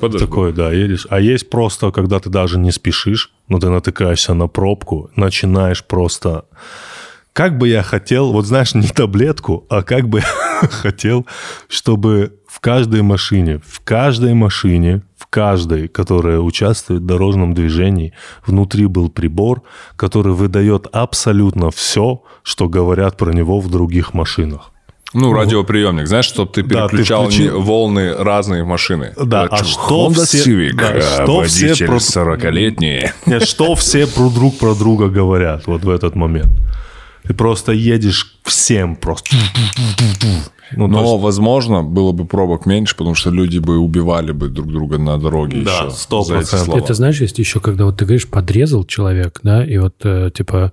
Подожди. 0.00 0.26
Такое, 0.26 0.52
да, 0.52 0.72
едешь. 0.72 1.06
А 1.10 1.20
есть 1.20 1.50
просто, 1.50 1.90
когда 1.90 2.20
ты 2.20 2.30
даже 2.30 2.58
не 2.58 2.70
спешишь, 2.70 3.32
но 3.48 3.58
ты 3.58 3.68
натыкаешься 3.68 4.34
на 4.34 4.48
пробку, 4.48 5.10
начинаешь 5.16 5.84
просто... 5.84 6.44
Как 7.32 7.56
бы 7.56 7.68
я 7.68 7.84
хотел, 7.84 8.32
вот 8.32 8.46
знаешь, 8.46 8.74
не 8.74 8.88
таблетку, 8.88 9.64
а 9.68 9.82
как 9.82 10.08
бы 10.08 10.20
я 10.20 10.68
хотел, 10.68 11.24
чтобы 11.68 12.32
в 12.48 12.58
каждой 12.58 13.02
машине, 13.02 13.60
в 13.64 13.80
каждой 13.84 14.34
машине, 14.34 15.02
в 15.16 15.28
каждой, 15.28 15.86
которая 15.86 16.40
участвует 16.40 17.02
в 17.02 17.06
дорожном 17.06 17.54
движении, 17.54 18.12
внутри 18.44 18.86
был 18.86 19.08
прибор, 19.08 19.62
который 19.94 20.32
выдает 20.32 20.88
абсолютно 20.90 21.70
все, 21.70 22.24
что 22.42 22.68
говорят 22.68 23.16
про 23.16 23.32
него 23.32 23.60
в 23.60 23.70
других 23.70 24.14
машинах. 24.14 24.72
Ну, 25.14 25.32
радиоприемник, 25.32 26.06
знаешь, 26.06 26.26
чтобы 26.26 26.50
ты 26.52 26.62
Да, 26.62 26.86
ты 26.86 26.90
переключал 26.90 27.28
не- 27.30 27.48
волны 27.50 28.12
разные 28.14 28.62
машины. 28.64 29.14
Да, 29.16 29.44
а 29.50 29.64
что 29.64 30.08
Honda 30.10 30.24
все- 30.26 30.44
Civic, 30.44 30.74
да, 30.74 30.92
э, 30.96 31.00
что 31.00 31.42
все 31.44 31.86
про- 31.86 31.96
40-летний. 31.98 33.10
Нет, 33.26 33.42
что 33.44 33.74
все 33.74 34.06
про 34.06 34.28
друг 34.28 34.58
про 34.58 34.74
друга 34.74 35.08
говорят 35.08 35.66
вот 35.66 35.82
в 35.84 35.88
этот 35.88 36.14
момент. 36.14 36.50
Ты 37.26 37.32
просто 37.34 37.72
едешь 37.72 38.36
всем 38.44 38.96
просто. 38.96 39.34
Ну, 40.76 40.86
Но, 40.86 41.00
есть, 41.00 41.22
возможно, 41.22 41.82
было 41.82 42.12
бы 42.12 42.26
пробок 42.26 42.66
меньше, 42.66 42.94
потому 42.94 43.14
что 43.14 43.30
люди 43.30 43.58
бы 43.58 43.78
убивали 43.78 44.32
бы 44.32 44.48
друг 44.48 44.68
друга 44.68 44.98
на 44.98 45.16
дороге 45.18 45.62
Да, 45.62 45.86
еще. 45.86 45.90
сто 45.90 46.22
за 46.22 46.34
эти 46.34 46.40
процентов. 46.40 46.66
слова. 46.66 46.78
Это 46.80 46.92
знаешь, 46.94 47.20
есть 47.22 47.38
еще, 47.38 47.60
когда 47.60 47.86
вот 47.86 47.96
ты 47.96 48.04
говоришь, 48.04 48.28
подрезал 48.28 48.84
человек, 48.84 49.40
да, 49.42 49.64
и 49.64 49.78
вот 49.78 49.94
э, 50.04 50.30
типа, 50.34 50.72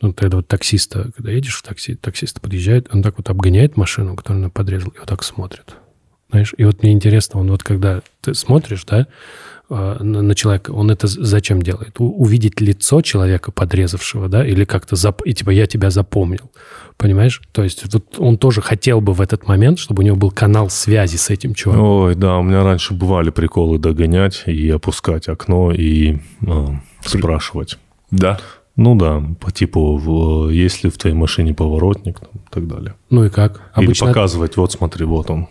ну, 0.00 0.12
тогда 0.12 0.38
вот 0.38 0.48
таксиста, 0.48 1.10
когда 1.14 1.30
едешь 1.30 1.56
в 1.56 1.62
такси, 1.62 1.94
таксист 1.94 2.40
подъезжает, 2.40 2.88
он 2.92 3.02
так 3.02 3.18
вот 3.18 3.28
обгоняет 3.28 3.76
машину, 3.76 4.16
которую 4.16 4.44
он 4.44 4.50
подрезал, 4.50 4.90
и 4.90 4.98
вот 4.98 5.08
так 5.08 5.22
смотрит. 5.22 5.76
Знаешь, 6.30 6.54
и 6.56 6.64
вот 6.64 6.82
мне 6.82 6.92
интересно, 6.92 7.40
он 7.40 7.50
вот 7.50 7.62
когда 7.62 8.02
ты 8.20 8.34
смотришь, 8.34 8.84
да, 8.84 9.08
э, 9.68 9.96
на, 10.02 10.34
человека, 10.34 10.70
он 10.70 10.90
это 10.90 11.06
зачем 11.06 11.60
делает? 11.60 11.96
Увидеть 11.98 12.60
лицо 12.60 13.02
человека, 13.02 13.50
подрезавшего, 13.50 14.28
да, 14.28 14.46
или 14.46 14.64
как-то, 14.64 14.94
зап- 14.94 15.22
и 15.24 15.34
типа, 15.34 15.50
я 15.50 15.66
тебя 15.66 15.90
запомнил, 15.90 16.50
понимаешь? 16.96 17.42
То 17.52 17.64
есть 17.64 17.92
вот 17.92 18.14
он 18.18 18.38
тоже 18.38 18.62
хотел 18.62 19.00
бы 19.00 19.12
в 19.12 19.20
этот 19.20 19.48
момент, 19.48 19.80
чтобы 19.80 20.02
у 20.02 20.06
него 20.06 20.16
был 20.16 20.30
канал 20.30 20.70
связи 20.70 21.16
с 21.16 21.30
этим 21.30 21.52
чуваком. 21.52 21.84
Ой, 21.84 22.14
да, 22.14 22.38
у 22.38 22.42
меня 22.42 22.62
раньше 22.62 22.94
бывали 22.94 23.30
приколы 23.30 23.78
догонять 23.78 24.44
и 24.46 24.70
опускать 24.70 25.28
окно 25.28 25.72
и 25.72 26.18
э, 26.46 26.66
спрашивать. 27.04 27.76
Да. 28.12 28.40
Ну 28.82 28.94
да, 28.94 29.22
по 29.38 29.50
типу, 29.50 29.96
в- 29.98 30.48
есть 30.48 30.84
ли 30.84 30.90
в 30.90 30.96
твоей 30.96 31.14
машине 31.14 31.52
поворотник 31.52 32.18
там, 32.18 32.30
и 32.34 32.50
так 32.50 32.66
далее. 32.66 32.94
Ну 33.10 33.24
и 33.24 33.28
как? 33.28 33.60
Или 33.76 33.92
показывать, 33.92 34.56
вот 34.56 34.72
смотри, 34.72 35.04
вот 35.04 35.28
он. 35.28 35.48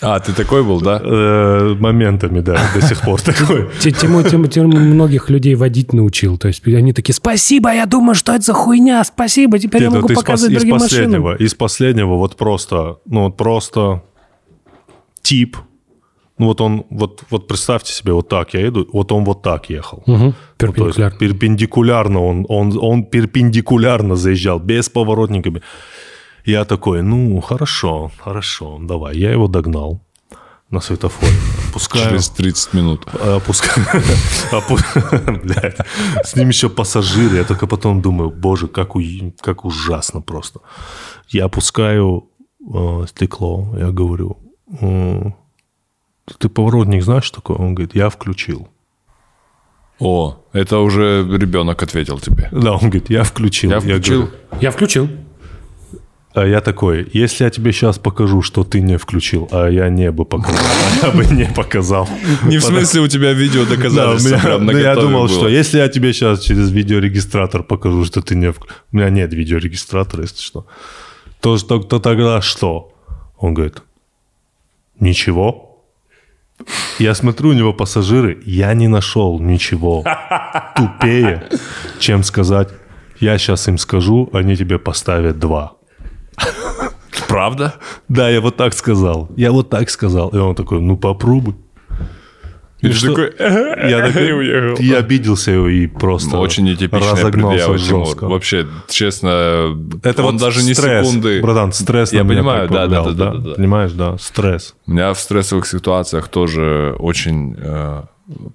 А, 0.00 0.20
ты 0.20 0.32
такой 0.32 0.62
был, 0.62 0.80
да? 0.80 1.00
Э, 1.02 1.74
моментами, 1.80 2.38
да, 2.40 2.60
до 2.74 2.80
сих 2.80 3.00
пор 3.00 3.20
такой. 3.20 3.68
Тиму 3.80 4.22
многих 4.68 5.30
людей 5.30 5.56
водить 5.56 5.92
научил. 5.92 6.38
То 6.38 6.46
есть 6.46 6.64
они 6.64 6.92
такие, 6.92 7.14
спасибо, 7.14 7.72
я 7.74 7.86
думаю, 7.86 8.14
что 8.14 8.32
это 8.32 8.44
за 8.44 8.52
хуйня, 8.52 9.02
спасибо, 9.02 9.58
теперь 9.58 9.82
я 9.82 9.88
Нет, 9.88 10.02
могу 10.02 10.14
показывать 10.14 10.54
из 10.54 10.58
другим 10.60 10.78
последнего, 10.78 11.22
машинам. 11.22 11.44
из 11.44 11.54
последнего 11.54 12.14
вот 12.14 12.36
просто, 12.36 12.98
ну 13.04 13.24
вот 13.24 13.36
просто 13.36 14.02
тип, 15.22 15.56
ну 16.38 16.46
вот 16.46 16.60
он, 16.60 16.84
вот, 16.90 17.22
вот 17.30 17.46
представьте 17.48 17.92
себе, 17.92 18.12
вот 18.12 18.28
так 18.28 18.54
я 18.54 18.66
иду, 18.68 18.86
вот 18.92 19.12
он 19.12 19.24
вот 19.24 19.42
так 19.42 19.70
ехал. 19.70 20.02
Мгм, 20.06 20.24
Ну, 20.26 20.34
то 20.34 20.66
есть 20.86 20.96
перпендикулярно. 20.96 21.18
перпендикулярно 21.18 22.20
он, 22.24 22.46
он, 22.48 22.78
он 22.80 23.04
перпендикулярно 23.04 24.16
заезжал, 24.16 24.58
без 24.58 24.88
поворотниками. 24.88 25.62
Я 26.44 26.64
такой, 26.64 27.02
ну, 27.02 27.40
хорошо, 27.40 28.10
хорошо, 28.18 28.78
давай. 28.80 29.16
Я 29.16 29.30
его 29.32 29.46
догнал 29.48 30.00
на 30.70 30.80
светофоре. 30.80 31.32
Опускаю. 31.70 32.08
Через 32.08 32.28
30 32.30 32.74
минут. 32.74 33.06
Опускаю. 33.14 34.02
С 36.24 36.36
ним 36.36 36.48
еще 36.48 36.68
пассажиры. 36.68 37.36
Я 37.36 37.44
только 37.44 37.66
потом 37.66 38.00
думаю, 38.00 38.30
боже, 38.30 38.66
как, 38.68 38.96
у- 38.96 39.32
как 39.40 39.64
ужасно 39.64 40.20
просто. 40.20 40.60
Я 41.28 41.44
опускаю 41.44 42.24
э, 42.74 43.04
стекло. 43.08 43.74
Я 43.78 43.90
говорю, 43.90 44.36
«Э, 44.80 45.30
ты 46.38 46.48
поворотник 46.48 47.02
знаешь 47.02 47.24
что 47.24 47.36
такое? 47.36 47.56
Он 47.58 47.74
говорит, 47.74 47.94
я 47.94 48.08
включил. 48.10 48.68
О, 49.98 50.42
это 50.52 50.78
уже 50.78 51.24
ребенок 51.28 51.82
ответил 51.82 52.18
тебе. 52.18 52.48
Да, 52.52 52.72
он 52.72 52.80
говорит, 52.80 53.10
я 53.10 53.22
включил. 53.24 53.70
Я 53.70 53.80
включил. 53.80 54.22
говорю, 54.22 54.36
Я 54.60 54.70
включил. 54.72 55.08
а 56.34 56.44
я 56.46 56.60
такой, 56.60 57.08
если 57.12 57.44
я 57.44 57.50
тебе 57.50 57.72
сейчас 57.72 57.98
покажу, 57.98 58.42
что 58.42 58.64
ты 58.64 58.80
не 58.80 58.96
включил, 58.98 59.48
а 59.52 59.68
я 59.68 59.88
не 59.90 60.10
бы 60.10 60.24
показал, 60.24 60.64
а 61.02 61.06
я 61.06 61.12
бы 61.12 61.24
не 61.26 61.44
показал. 61.44 62.08
Не 62.44 62.58
в 62.58 62.64
смысле 62.64 63.02
у 63.02 63.08
тебя 63.08 63.32
видео 63.32 63.64
доказательства 63.64 64.38
прям 64.38 64.66
ну, 64.66 64.76
я 64.76 64.94
думал, 64.96 65.28
что 65.28 65.46
если 65.48 65.78
я 65.78 65.88
тебе 65.88 66.12
сейчас 66.12 66.40
через 66.40 66.70
видеорегистратор 66.70 67.62
покажу, 67.62 68.04
что 68.04 68.22
ты 68.22 68.34
не... 68.34 68.46
вк- 68.46 68.66
У 68.92 68.96
меня 68.96 69.10
нет 69.10 69.32
видеорегистратора, 69.32 70.22
если 70.22 70.42
что. 70.42 70.66
То, 71.40 71.58
что, 71.58 71.78
то 71.80 71.98
тогда 72.00 72.40
что? 72.40 72.92
Он 73.38 73.54
говорит, 73.54 73.82
ничего. 74.98 75.71
Я 76.98 77.14
смотрю, 77.14 77.50
у 77.50 77.52
него 77.52 77.72
пассажиры, 77.72 78.40
я 78.44 78.74
не 78.74 78.88
нашел 78.88 79.38
ничего 79.40 80.04
тупее, 80.76 81.48
чем 81.98 82.22
сказать, 82.22 82.68
я 83.20 83.38
сейчас 83.38 83.68
им 83.68 83.78
скажу, 83.78 84.28
они 84.32 84.56
тебе 84.56 84.78
поставят 84.78 85.38
два. 85.38 85.72
Правда? 87.28 87.74
Да, 88.08 88.28
я 88.28 88.40
вот 88.40 88.56
так 88.56 88.74
сказал. 88.74 89.28
Я 89.36 89.52
вот 89.52 89.70
так 89.70 89.90
сказал. 89.90 90.28
И 90.30 90.36
он 90.36 90.54
такой, 90.54 90.80
ну 90.80 90.96
попробуй. 90.96 91.54
И 92.82 92.88
И 92.88 92.90
ты 92.90 92.96
что? 92.96 93.08
такой, 93.10 93.32
Я, 93.90 94.06
такой- 94.06 94.28
и 94.28 94.32
уехал. 94.32 94.82
я 94.82 94.98
обиделся 94.98 95.52
и 95.52 95.86
просто 95.86 96.36
Очень 96.36 96.64
нетипичная 96.64 97.30
предъява, 97.30 97.78
жестко. 97.78 98.26
Вообще, 98.28 98.66
честно, 98.88 99.76
Это 100.02 100.24
он 100.24 100.32
вот 100.32 100.40
даже 100.40 100.64
не 100.64 100.74
стресс, 100.74 101.06
секунды... 101.06 101.40
Братан, 101.40 101.72
стресс 101.72 102.12
Я 102.12 102.24
понимаю, 102.24 102.68
да, 102.68 102.88
да, 102.88 103.04
да, 103.04 103.12
да, 103.12 103.34
да. 103.34 103.54
Понимаешь, 103.54 103.92
да, 103.92 104.18
стресс. 104.18 104.74
У 104.86 104.90
меня 104.92 105.14
в 105.14 105.18
стрессовых 105.20 105.66
ситуациях 105.66 106.26
тоже 106.28 106.96
очень 106.98 107.54
э, 107.56 108.02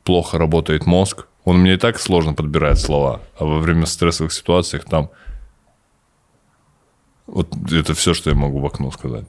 плохо 0.04 0.38
работает 0.38 0.86
мозг. 0.86 1.28
Он 1.46 1.60
мне 1.60 1.76
и 1.76 1.78
так 1.78 1.98
сложно 1.98 2.34
подбирает 2.34 2.78
слова, 2.80 3.22
а 3.40 3.46
во 3.46 3.60
время 3.60 3.86
стрессовых 3.86 4.34
ситуаций 4.34 4.82
там... 4.90 5.10
Вот 7.28 7.48
это 7.72 7.94
все, 7.94 8.14
что 8.14 8.30
я 8.30 8.36
могу 8.36 8.60
в 8.60 8.66
окно 8.66 8.92
сказать. 8.92 9.26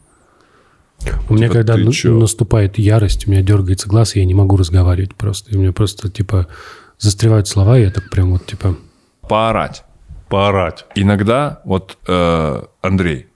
У 1.28 1.34
меня, 1.34 1.48
Типа, 1.48 1.54
когда 1.62 1.76
на- 1.76 2.18
наступает 2.20 2.78
ярость, 2.78 3.26
у 3.26 3.30
меня 3.30 3.42
дергается 3.42 3.88
глаз, 3.88 4.16
и 4.16 4.20
я 4.20 4.24
не 4.24 4.34
могу 4.34 4.56
разговаривать 4.56 5.14
просто. 5.14 5.50
И 5.50 5.56
у 5.56 5.60
меня 5.60 5.72
просто, 5.72 6.08
типа, 6.10 6.48
застревают 6.98 7.46
слова, 7.48 7.78
и 7.78 7.82
я 7.82 7.90
так 7.90 8.10
прям 8.10 8.32
вот, 8.32 8.46
типа... 8.46 8.76
Поорать. 9.28 9.84
Поорать. 10.28 10.84
Иногда, 10.94 11.60
вот 11.64 11.96
э, 12.06 12.62
Андрей, 12.82 13.26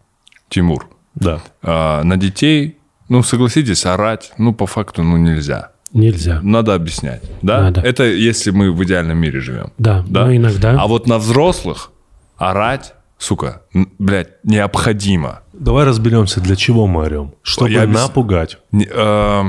Тимур, 0.48 0.88
Да. 1.14 1.40
э, 1.62 2.02
на 2.02 2.16
детей, 2.16 2.78
ну, 3.08 3.22
согласитесь, 3.22 3.86
орать, 3.86 4.32
ну, 4.38 4.52
по 4.54 4.66
факту, 4.66 5.02
ну, 5.02 5.16
нельзя. 5.16 5.70
Нельзя. 5.92 6.40
Надо 6.42 6.74
объяснять, 6.74 7.22
да? 7.42 7.60
Надо. 7.62 7.80
Это 7.82 8.04
если 8.04 8.50
мы 8.50 8.72
в 8.72 8.82
идеальном 8.84 9.18
мире 9.18 9.40
живем. 9.40 9.72
Да, 9.78 10.04
Да? 10.08 10.24
но 10.24 10.34
иногда... 10.34 10.76
А 10.80 10.86
вот 10.86 11.06
на 11.06 11.18
взрослых 11.18 11.90
орать, 12.38 12.94
сука, 13.18 13.62
блядь, 13.98 14.42
необходимо. 14.42 15.41
Давай 15.53 15.84
разберемся, 15.84 16.40
для 16.40 16.57
чего 16.57 16.86
мы 16.86 17.03
орем. 17.03 17.34
Чтобы 17.42 17.70
Я 17.70 17.82
объяс- 17.84 18.03
напугать. 18.09 18.59
Не- 18.72 18.88
э, 18.90 19.42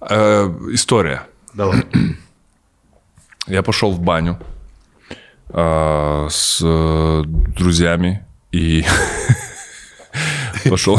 э, 0.00 0.44
история. 0.72 1.22
Давай. 1.54 1.84
Я 3.46 3.62
пошел 3.62 3.92
в 3.92 4.00
баню 4.00 4.38
э, 5.50 6.26
с 6.30 6.60
э, 6.64 7.22
друзьями 7.26 8.24
и 8.52 8.84
пошел. 10.68 10.98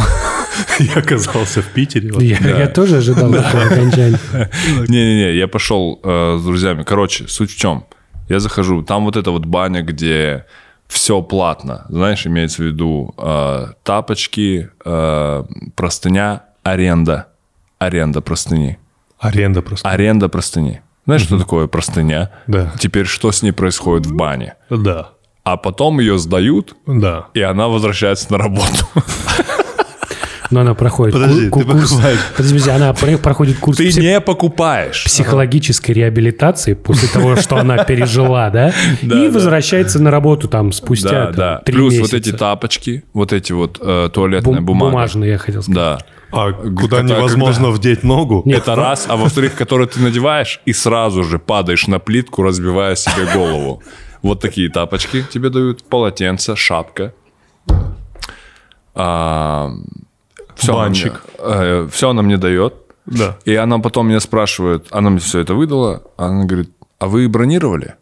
Я 0.79 0.93
оказался 0.95 1.61
в 1.61 1.67
Питере. 1.67 2.11
вот. 2.11 2.21
Я, 2.21 2.37
я 2.37 2.67
тоже 2.67 2.97
ожидал 2.97 3.31
такого 3.33 3.63
окончания. 3.65 4.19
Не-не-не, 4.87 5.35
я 5.37 5.47
пошел 5.47 5.99
э, 6.03 6.37
с 6.39 6.43
друзьями. 6.43 6.83
Короче, 6.83 7.27
суть 7.27 7.51
в 7.51 7.57
чем? 7.57 7.85
Я 8.29 8.39
захожу, 8.39 8.81
там 8.81 9.03
вот 9.05 9.17
эта 9.17 9.31
вот 9.31 9.45
баня, 9.45 9.81
где 9.81 10.45
все 10.87 11.21
платно. 11.21 11.85
Знаешь, 11.89 12.25
имеется 12.27 12.63
в 12.63 12.65
виду 12.65 13.13
э, 13.17 13.67
тапочки, 13.83 14.69
э, 14.83 15.43
простыня, 15.75 16.43
аренда. 16.63 17.27
Аренда 17.79 18.21
простыни. 18.21 18.77
Аренда 19.19 19.61
просто. 19.61 19.89
Аренда 19.89 20.29
простыни. 20.29 20.81
Знаешь, 21.05 21.21
что 21.23 21.37
такое 21.37 21.67
простыня? 21.67 22.31
Да. 22.47 22.71
Теперь 22.79 23.05
что 23.05 23.31
с 23.31 23.41
ней 23.43 23.51
происходит 23.51 24.05
в 24.07 24.15
бане? 24.15 24.55
Да. 24.69 25.09
А 25.43 25.57
потом 25.57 25.99
ее 25.99 26.17
сдают, 26.17 26.75
Да. 26.87 27.27
и 27.35 27.41
она 27.41 27.67
возвращается 27.67 28.31
на 28.31 28.37
работу. 28.39 28.87
Но 30.55 30.61
она 30.61 30.73
проходит 30.73 31.13
Подожди, 31.15 31.49
ку- 31.49 31.59
ты 31.59 31.65
курс... 31.65 31.89
покупаешь. 31.91 32.19
Подожди, 32.37 32.69
она 32.69 32.93
про- 32.93 33.17
проходит 33.17 33.57
курс 33.59 33.77
Ты 33.77 33.89
пси- 33.89 33.99
не 33.99 34.21
покупаешь. 34.21 35.03
психологической 35.03 35.93
реабилитации 35.93 36.75
после 36.75 37.09
того, 37.09 37.35
что 37.35 37.57
она 37.57 37.83
пережила, 37.83 38.49
да? 38.51 38.71
И 39.01 39.27
возвращается 39.27 40.01
на 40.01 40.11
работу 40.11 40.47
там 40.47 40.71
спустя 40.71 41.59
три 41.65 41.75
Плюс 41.75 41.91
месяца. 41.95 42.15
вот 42.15 42.21
эти 42.21 42.31
тапочки, 42.31 43.03
вот 43.13 43.33
эти 43.33 43.51
вот 43.51 43.79
э, 43.81 44.09
туалетная 44.13 44.55
Бум- 44.55 44.65
бумага. 44.65 44.91
Бумажные, 44.91 45.31
я 45.31 45.37
хотел 45.37 45.61
сказать. 45.61 45.75
Да. 45.75 45.97
А 46.31 46.53
куда 46.53 46.97
когда- 46.99 47.17
невозможно 47.17 47.69
вдеть 47.71 48.03
ногу? 48.03 48.41
Нет. 48.45 48.59
Это 48.59 48.75
раз, 48.75 49.07
а 49.09 49.17
во-вторых, 49.17 49.55
которые 49.55 49.89
ты 49.89 49.99
надеваешь 49.99 50.61
и 50.63 50.71
сразу 50.71 51.25
же 51.25 51.37
падаешь 51.37 51.87
на 51.87 51.99
плитку, 51.99 52.43
разбивая 52.43 52.95
себе 52.95 53.25
голову. 53.33 53.83
Вот 54.21 54.39
такие 54.39 54.69
тапочки 54.69 55.25
тебе 55.29 55.49
дают, 55.49 55.83
полотенце, 55.83 56.55
шапка. 56.55 57.13
Все 60.55 60.73
Банчик. 60.73 61.21
все 61.91 62.09
она 62.09 62.21
мне 62.21 62.37
дает. 62.37 62.73
Да. 63.05 63.37
И 63.45 63.53
она 63.55 63.77
потом 63.79 64.07
меня 64.07 64.19
спрашивает, 64.19 64.87
она 64.91 65.09
мне 65.11 65.19
все 65.19 65.39
это 65.39 65.53
выдала, 65.53 66.03
она 66.17 66.45
говорит, 66.45 66.71
а 66.97 67.07
вы 67.07 67.27
бронировали? 67.29 67.95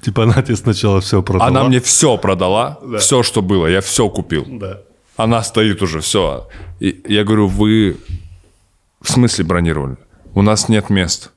Типа 0.00 0.24
она 0.24 0.42
тебе 0.42 0.56
сначала 0.56 1.00
все 1.00 1.22
продала. 1.22 1.48
Она 1.48 1.64
мне 1.64 1.80
все 1.80 2.16
продала, 2.18 2.78
все, 2.98 3.22
что 3.22 3.42
было, 3.42 3.66
я 3.66 3.80
все 3.80 4.08
купил. 4.08 4.44
Да. 4.46 4.80
Она 5.16 5.42
стоит 5.42 5.82
уже, 5.82 6.00
все. 6.00 6.48
И 6.80 7.02
я 7.08 7.24
говорю, 7.24 7.48
вы 7.48 7.96
в 9.00 9.10
смысле 9.10 9.44
бронировали? 9.44 9.96
У 10.34 10.42
нас 10.42 10.68
нет 10.68 10.90
мест. 10.90 11.30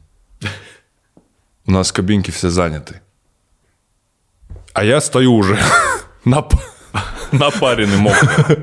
У 1.65 1.71
нас 1.71 1.91
кабинки 1.91 2.32
все 2.32 2.49
заняты. 2.49 3.01
А 4.73 4.84
я 4.84 5.01
стою 5.01 5.34
уже 5.36 5.57
нап- 6.25 6.59
напаренный 7.32 7.98
мокрый. 7.98 8.58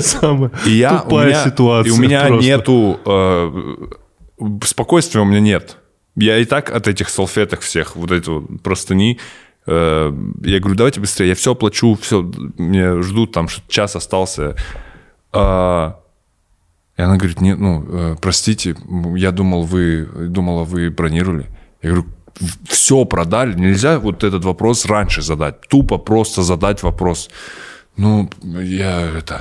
Самая 0.00 0.50
И 0.66 0.70
я, 0.70 1.00
у 1.00 1.02
тупая 1.02 1.28
меня, 1.28 1.44
ситуация. 1.44 1.92
И 1.92 1.96
у 1.96 2.00
меня 2.00 2.26
просто. 2.26 2.44
нету... 2.44 3.00
э, 3.04 3.86
спокойствия 4.64 5.20
у 5.20 5.24
меня 5.24 5.40
нет. 5.40 5.78
Я 6.16 6.38
и 6.38 6.44
так 6.44 6.70
от 6.70 6.86
этих 6.86 7.08
салфеток 7.08 7.60
всех, 7.60 7.96
вот 7.96 8.12
эти 8.12 8.28
вот 8.28 8.62
простыни, 8.62 9.18
э, 9.66 10.12
я 10.42 10.60
говорю, 10.60 10.76
давайте 10.76 11.00
быстрее, 11.00 11.28
я 11.28 11.34
все 11.34 11.52
оплачу, 11.52 11.98
все, 12.00 12.22
мне 12.56 13.02
ждут, 13.02 13.32
там 13.32 13.48
час 13.68 13.96
остался. 13.96 14.54
А, 15.32 15.98
и 16.96 17.02
она 17.02 17.16
говорит, 17.16 17.40
нет, 17.40 17.58
ну, 17.58 17.84
э, 17.88 18.16
простите, 18.20 18.76
я 19.16 19.32
думал, 19.32 19.64
вы, 19.64 20.08
думала, 20.28 20.62
вы 20.62 20.90
бронировали. 20.90 21.46
Я 21.82 21.90
говорю, 21.90 22.06
все 22.68 23.04
продали, 23.04 23.54
нельзя 23.54 23.98
вот 23.98 24.24
этот 24.24 24.44
вопрос 24.44 24.86
раньше 24.86 25.22
задать, 25.22 25.60
тупо 25.68 25.98
просто 25.98 26.42
задать 26.42 26.82
вопрос. 26.82 27.30
Ну, 27.96 28.30
я 28.42 29.00
это... 29.18 29.40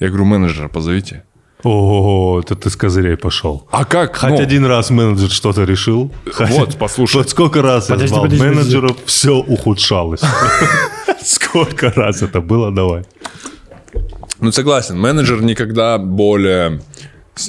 Я 0.00 0.08
говорю, 0.08 0.24
менеджера 0.24 0.68
позовите. 0.68 1.22
О, 1.64 2.40
это 2.40 2.54
ты 2.56 2.68
с 2.68 2.76
козырей 2.76 3.16
пошел. 3.16 3.66
А 3.70 3.84
как? 3.84 4.16
Хоть 4.16 4.30
Ну, 4.30 4.38
один 4.38 4.66
раз 4.66 4.90
менеджер 4.90 5.30
что-то 5.30 5.64
решил. 5.64 6.10
Вот, 6.38 6.76
послушай. 6.78 7.16
Вот 7.16 7.30
сколько 7.30 7.62
раз 7.62 7.88
я 7.88 7.94
Подожди, 7.94 8.08
звал 8.08 8.22
подожди, 8.22 8.44
подожди. 8.44 8.60
менеджеров, 8.60 8.96
все 9.06 9.30
ухудшалось. 9.36 10.20
Сколько 11.22 11.90
раз 11.90 12.22
это 12.22 12.40
было, 12.42 12.70
давай. 12.70 13.04
Ну, 14.40 14.52
согласен, 14.52 14.98
менеджер 15.00 15.42
никогда 15.42 15.96
более... 15.98 16.82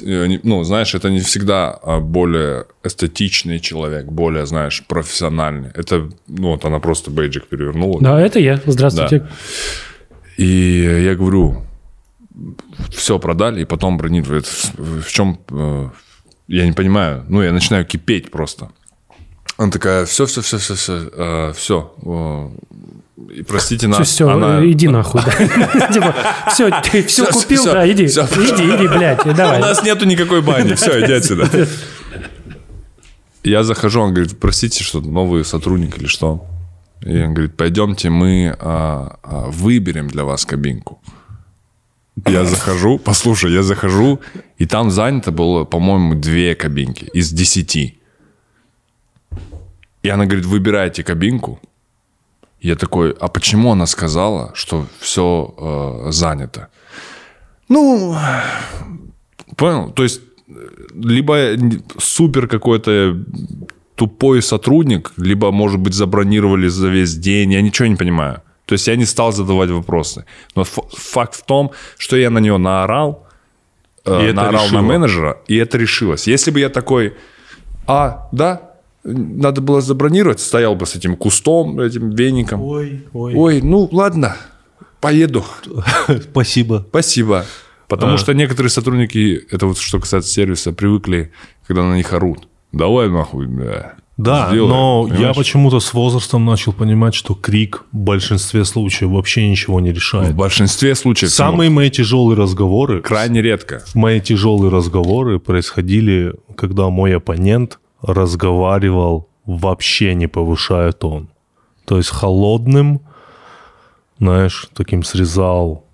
э, 0.02 0.38
Ну, 0.42 0.64
знаешь, 0.64 0.94
это 0.94 1.10
не 1.10 1.20
всегда 1.20 1.70
а, 1.82 2.00
более 2.00 2.64
эстетичный 2.84 3.60
человек, 3.60 4.06
более, 4.06 4.46
знаешь, 4.46 4.84
профессиональный. 4.86 5.70
Это, 5.74 6.08
ну, 6.28 6.50
вот 6.50 6.64
она 6.64 6.78
просто 6.78 7.10
бейджик 7.10 7.46
перевернула. 7.48 8.00
Да, 8.00 8.20
это 8.20 8.38
я. 8.38 8.60
Здравствуйте. 8.66 9.26
И 10.36 11.02
я 11.04 11.14
говорю, 11.14 11.62
все 12.90 13.18
продали, 13.18 13.62
и 13.62 13.64
потом 13.64 13.96
бронировали. 13.98 14.42
В, 14.42 15.02
в 15.02 15.12
чем... 15.12 15.38
э, 15.50 15.88
Я 16.48 16.66
не 16.66 16.72
понимаю. 16.72 17.24
Ну, 17.28 17.42
я 17.42 17.52
начинаю 17.52 17.84
кипеть 17.86 18.30
просто. 18.30 18.68
Она 19.56 19.70
такая, 19.72 20.04
все, 20.04 20.26
все, 20.26 20.40
все, 20.42 20.58
все, 20.58 20.74
все, 20.74 21.52
все. 21.56 22.52
И 23.34 23.42
простите 23.42 23.88
нас. 23.88 24.08
все, 24.08 24.28
Она- 24.28 24.64
иди 24.66 24.88
нахуй. 24.88 25.22
Типа, 25.92 26.14
все, 26.52 26.70
ты 26.82 27.02
все 27.02 27.26
купил, 27.26 27.64
да, 27.64 27.90
иди. 27.90 28.04
Иди, 28.04 28.76
иди, 28.76 28.88
блядь, 28.88 29.24
У 29.24 29.32
давай. 29.32 29.58
нас 29.58 29.82
нету 29.82 30.04
никакой 30.04 30.42
бани. 30.42 30.74
Все, 30.74 31.02
иди 31.02 31.12
отсюда. 31.12 31.48
Я 33.42 33.62
захожу, 33.62 34.00
он 34.02 34.12
говорит, 34.12 34.38
простите, 34.38 34.84
что 34.84 35.00
новый 35.00 35.44
сотрудник 35.44 35.98
или 35.98 36.06
что? 36.06 36.46
И 37.00 37.22
он 37.22 37.32
говорит, 37.32 37.56
пойдемте, 37.56 38.10
мы 38.10 38.54
а, 38.58 39.18
а, 39.22 39.46
выберем 39.50 40.08
для 40.08 40.24
вас 40.24 40.44
кабинку. 40.44 41.00
Я 42.26 42.44
захожу, 42.44 42.98
послушай, 42.98 43.52
я 43.52 43.62
захожу, 43.62 44.20
и 44.58 44.66
там 44.66 44.90
занято 44.90 45.30
было, 45.30 45.64
по-моему, 45.64 46.14
две 46.14 46.54
кабинки 46.54 47.04
из 47.14 47.30
десяти. 47.30 47.98
И 50.02 50.08
она 50.08 50.24
говорит, 50.24 50.46
выбирайте 50.46 51.02
кабинку. 51.04 51.60
Я 52.60 52.74
такой, 52.74 53.12
а 53.20 53.28
почему 53.28 53.72
она 53.72 53.86
сказала, 53.86 54.50
что 54.54 54.86
все 55.00 56.06
занято? 56.10 56.68
Ну, 57.68 58.16
Понял? 59.56 59.90
То 59.90 60.02
есть, 60.02 60.20
э, 60.48 60.52
либо 60.94 61.56
супер 61.98 62.48
какой-то 62.48 63.16
тупой 63.94 64.42
сотрудник, 64.42 65.12
либо, 65.16 65.50
может 65.50 65.80
быть, 65.80 65.94
забронировали 65.94 66.68
за 66.68 66.88
весь 66.88 67.14
день. 67.14 67.52
Я 67.52 67.62
ничего 67.62 67.88
не 67.88 67.96
понимаю. 67.96 68.42
То 68.66 68.74
есть 68.74 68.88
я 68.88 68.96
не 68.96 69.06
стал 69.06 69.32
задавать 69.32 69.70
вопросы. 69.70 70.24
Но 70.56 70.64
факт 70.64 71.34
в 71.34 71.44
том, 71.44 71.70
что 71.96 72.16
я 72.16 72.30
на 72.30 72.38
него 72.40 72.58
наорал, 72.58 73.26
э, 74.04 74.28
И 74.28 74.32
наорал 74.32 74.64
решило. 74.64 74.80
на 74.80 74.86
менеджера, 74.86 75.38
и 75.48 75.56
это 75.56 75.78
решилось. 75.78 76.26
Если 76.28 76.50
бы 76.50 76.60
я 76.60 76.68
такой, 76.68 77.14
а, 77.86 78.28
да, 78.32 78.60
надо 79.06 79.60
было 79.60 79.80
забронировать, 79.80 80.40
стоял 80.40 80.74
бы 80.74 80.84
с 80.86 80.96
этим 80.96 81.16
кустом, 81.16 81.78
этим 81.80 82.10
веником. 82.10 82.60
Ой, 82.62 83.04
ой. 83.12 83.34
Ой, 83.34 83.60
ну 83.62 83.88
ладно, 83.92 84.36
поеду. 85.00 85.44
Спасибо. 86.30 86.84
Спасибо. 86.88 87.44
Потому 87.88 88.14
А. 88.14 88.18
что 88.18 88.32
некоторые 88.34 88.70
сотрудники, 88.70 89.46
это 89.50 89.66
вот 89.66 89.78
что 89.78 90.00
касается 90.00 90.30
сервиса, 90.32 90.72
привыкли, 90.72 91.30
когда 91.66 91.84
на 91.84 91.94
них 91.96 92.12
орут. 92.12 92.48
Давай 92.72 93.08
нахуй, 93.08 93.46
бля. 93.46 93.94
Да, 94.16 94.48
Сделай, 94.50 94.68
но 94.68 95.04
я 95.08 95.14
понимаешь? 95.14 95.36
почему-то 95.36 95.78
с 95.78 95.92
возрастом 95.92 96.44
начал 96.46 96.72
понимать, 96.72 97.14
что 97.14 97.34
крик 97.34 97.84
в 97.92 97.96
большинстве 97.96 98.64
случаев 98.64 99.10
вообще 99.10 99.46
ничего 99.48 99.78
не 99.78 99.90
В 99.90 99.94
решает. 99.94 100.34
большинстве 100.34 100.94
случаев 100.94 101.30
Самые 101.30 101.68
мои 101.68 101.90
тяжелые 101.90 102.36
разговоры, 102.38 103.02
крайне 103.02 103.42
редко. 103.42 103.84
мои 103.94 104.20
тяжелые 104.22 104.70
разговоры 104.72 105.38
происходили, 105.38 106.32
когда 106.56 106.88
мой 106.88 107.14
оппонент 107.14 107.78
разговаривал 108.02 109.28
вообще 109.46 110.14
не 110.14 110.26
повышая 110.26 110.92
тон. 110.92 111.28
То 111.84 111.96
есть 111.98 112.08
холодным, 112.10 113.00
знаешь, 114.18 114.68
таким 114.74 115.02
срезал 115.04 115.84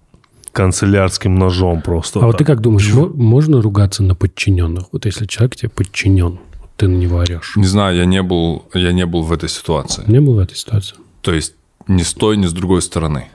канцелярским 0.52 1.34
ножом 1.34 1.80
просто. 1.82 2.20
А 2.20 2.26
вот 2.26 2.32
ты 2.38 2.44
так. 2.44 2.46
как 2.56 2.60
думаешь, 2.60 2.92
мо- 2.92 3.08
можно 3.08 3.60
ругаться 3.62 4.02
на 4.02 4.14
подчиненных? 4.14 4.84
Вот 4.92 5.06
если 5.06 5.26
человек 5.26 5.56
тебе 5.56 5.68
подчинен, 5.70 6.38
вот 6.60 6.70
ты 6.76 6.88
на 6.88 6.96
него 6.96 7.18
орешь. 7.18 7.54
Не 7.56 7.64
знаю, 7.66 7.96
я 7.96 8.04
не 8.04 8.22
был, 8.22 8.64
я 8.74 8.92
не 8.92 9.06
был 9.06 9.22
в 9.22 9.32
этой 9.32 9.48
ситуации. 9.48 10.04
Не 10.06 10.20
было 10.20 10.36
в 10.36 10.38
этой 10.38 10.56
ситуации? 10.56 10.96
То 11.22 11.32
есть 11.32 11.54
ни 11.88 12.02
с 12.02 12.12
той, 12.14 12.36
ни 12.36 12.46
с 12.46 12.52
другой 12.52 12.82
стороны. 12.82 13.28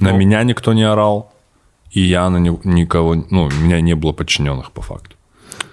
На 0.00 0.10
Ну. 0.12 0.18
меня 0.18 0.42
никто 0.44 0.72
не 0.74 0.84
орал, 0.84 1.32
и 1.90 2.00
я 2.00 2.28
на 2.30 2.36
ни- 2.38 2.60
никого, 2.64 3.14
ну, 3.30 3.44
у 3.44 3.50
меня 3.50 3.80
не 3.80 3.94
было 3.94 4.12
подчиненных 4.12 4.70
по 4.72 4.82
факту. 4.82 5.16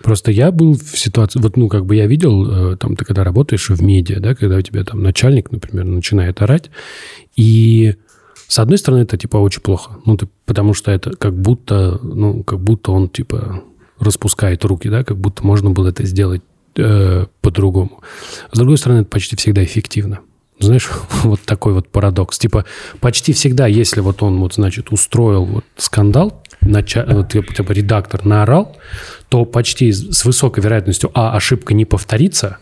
Просто 0.02 0.32
я 0.32 0.52
был 0.52 0.74
в 0.74 0.98
ситуации, 0.98 1.40
вот, 1.40 1.58
ну, 1.58 1.68
как 1.68 1.86
бы 1.86 1.96
я 1.96 2.06
видел, 2.06 2.74
э, 2.74 2.78
там, 2.78 2.96
ты 2.96 3.06
когда 3.06 3.24
работаешь 3.24 3.70
в 3.70 3.82
медиа, 3.82 4.20
да, 4.20 4.36
когда 4.36 4.58
у 4.58 4.62
тебя 4.62 4.84
там 4.84 5.02
начальник, 5.02 5.52
например, 5.52 5.86
начинает 5.86 6.42
орать, 6.42 6.70
и 7.36 7.96
с 8.48 8.60
одной 8.60 8.78
стороны 8.78 9.02
это, 9.02 9.18
типа, 9.18 9.38
очень 9.38 9.62
плохо, 9.62 9.98
ну, 10.06 10.16
ты, 10.18 10.28
потому 10.46 10.74
что 10.74 10.92
это 10.92 11.12
как 11.16 11.34
будто, 11.36 12.00
ну, 12.04 12.44
как 12.44 12.60
будто 12.60 12.92
он, 12.92 13.10
типа, 13.10 13.64
распускает 14.00 14.64
руки, 14.66 14.90
да, 14.90 15.04
как 15.04 15.18
будто 15.18 15.46
можно 15.46 15.72
было 15.72 15.90
это 15.90 16.06
сделать 16.06 16.42
э, 16.76 17.26
по-другому. 17.42 18.02
С 18.52 18.58
другой 18.58 18.78
стороны, 18.78 19.00
это 19.00 19.10
почти 19.10 19.36
всегда 19.36 19.64
эффективно. 19.64 20.20
Знаешь, 20.60 20.90
вот 21.24 21.42
такой 21.42 21.74
вот 21.74 21.90
парадокс. 21.90 22.38
Типа, 22.38 22.66
почти 23.00 23.34
всегда, 23.34 23.68
если 23.68 24.02
вот 24.02 24.22
он, 24.24 24.40
вот, 24.40 24.54
значит, 24.54 24.92
устроил 24.92 25.46
вот 25.46 25.66
скандал, 25.78 26.44
нача- 26.66 27.06
вот, 27.08 27.32
типа, 27.32 27.54
типа, 27.54 27.72
редактор 27.72 28.26
наорал, 28.26 28.78
то 29.30 29.46
почти 29.46 29.92
с 29.92 30.26
высокой 30.26 30.64
вероятностью, 30.64 31.12
а, 31.14 31.36
ошибка 31.36 31.74
не 31.74 31.86
повторится, 31.86 32.58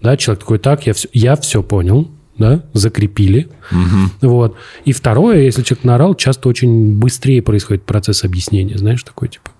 да, 0.00 0.16
человек 0.16 0.40
такой, 0.40 0.58
так, 0.58 0.86
я 0.86 0.94
все, 0.94 1.08
я 1.12 1.36
все 1.36 1.62
понял, 1.62 2.10
да, 2.38 2.62
закрепили. 2.72 3.48
Вот. 4.20 4.56
И 4.84 4.92
второе, 4.92 5.42
если 5.42 5.62
человек 5.62 5.84
наорал, 5.84 6.14
часто 6.14 6.48
очень 6.48 6.98
быстрее 6.98 7.42
происходит 7.42 7.84
процесс 7.84 8.24
объяснения, 8.24 8.78
знаешь, 8.78 9.02
такой 9.02 9.28
типа. 9.28 9.50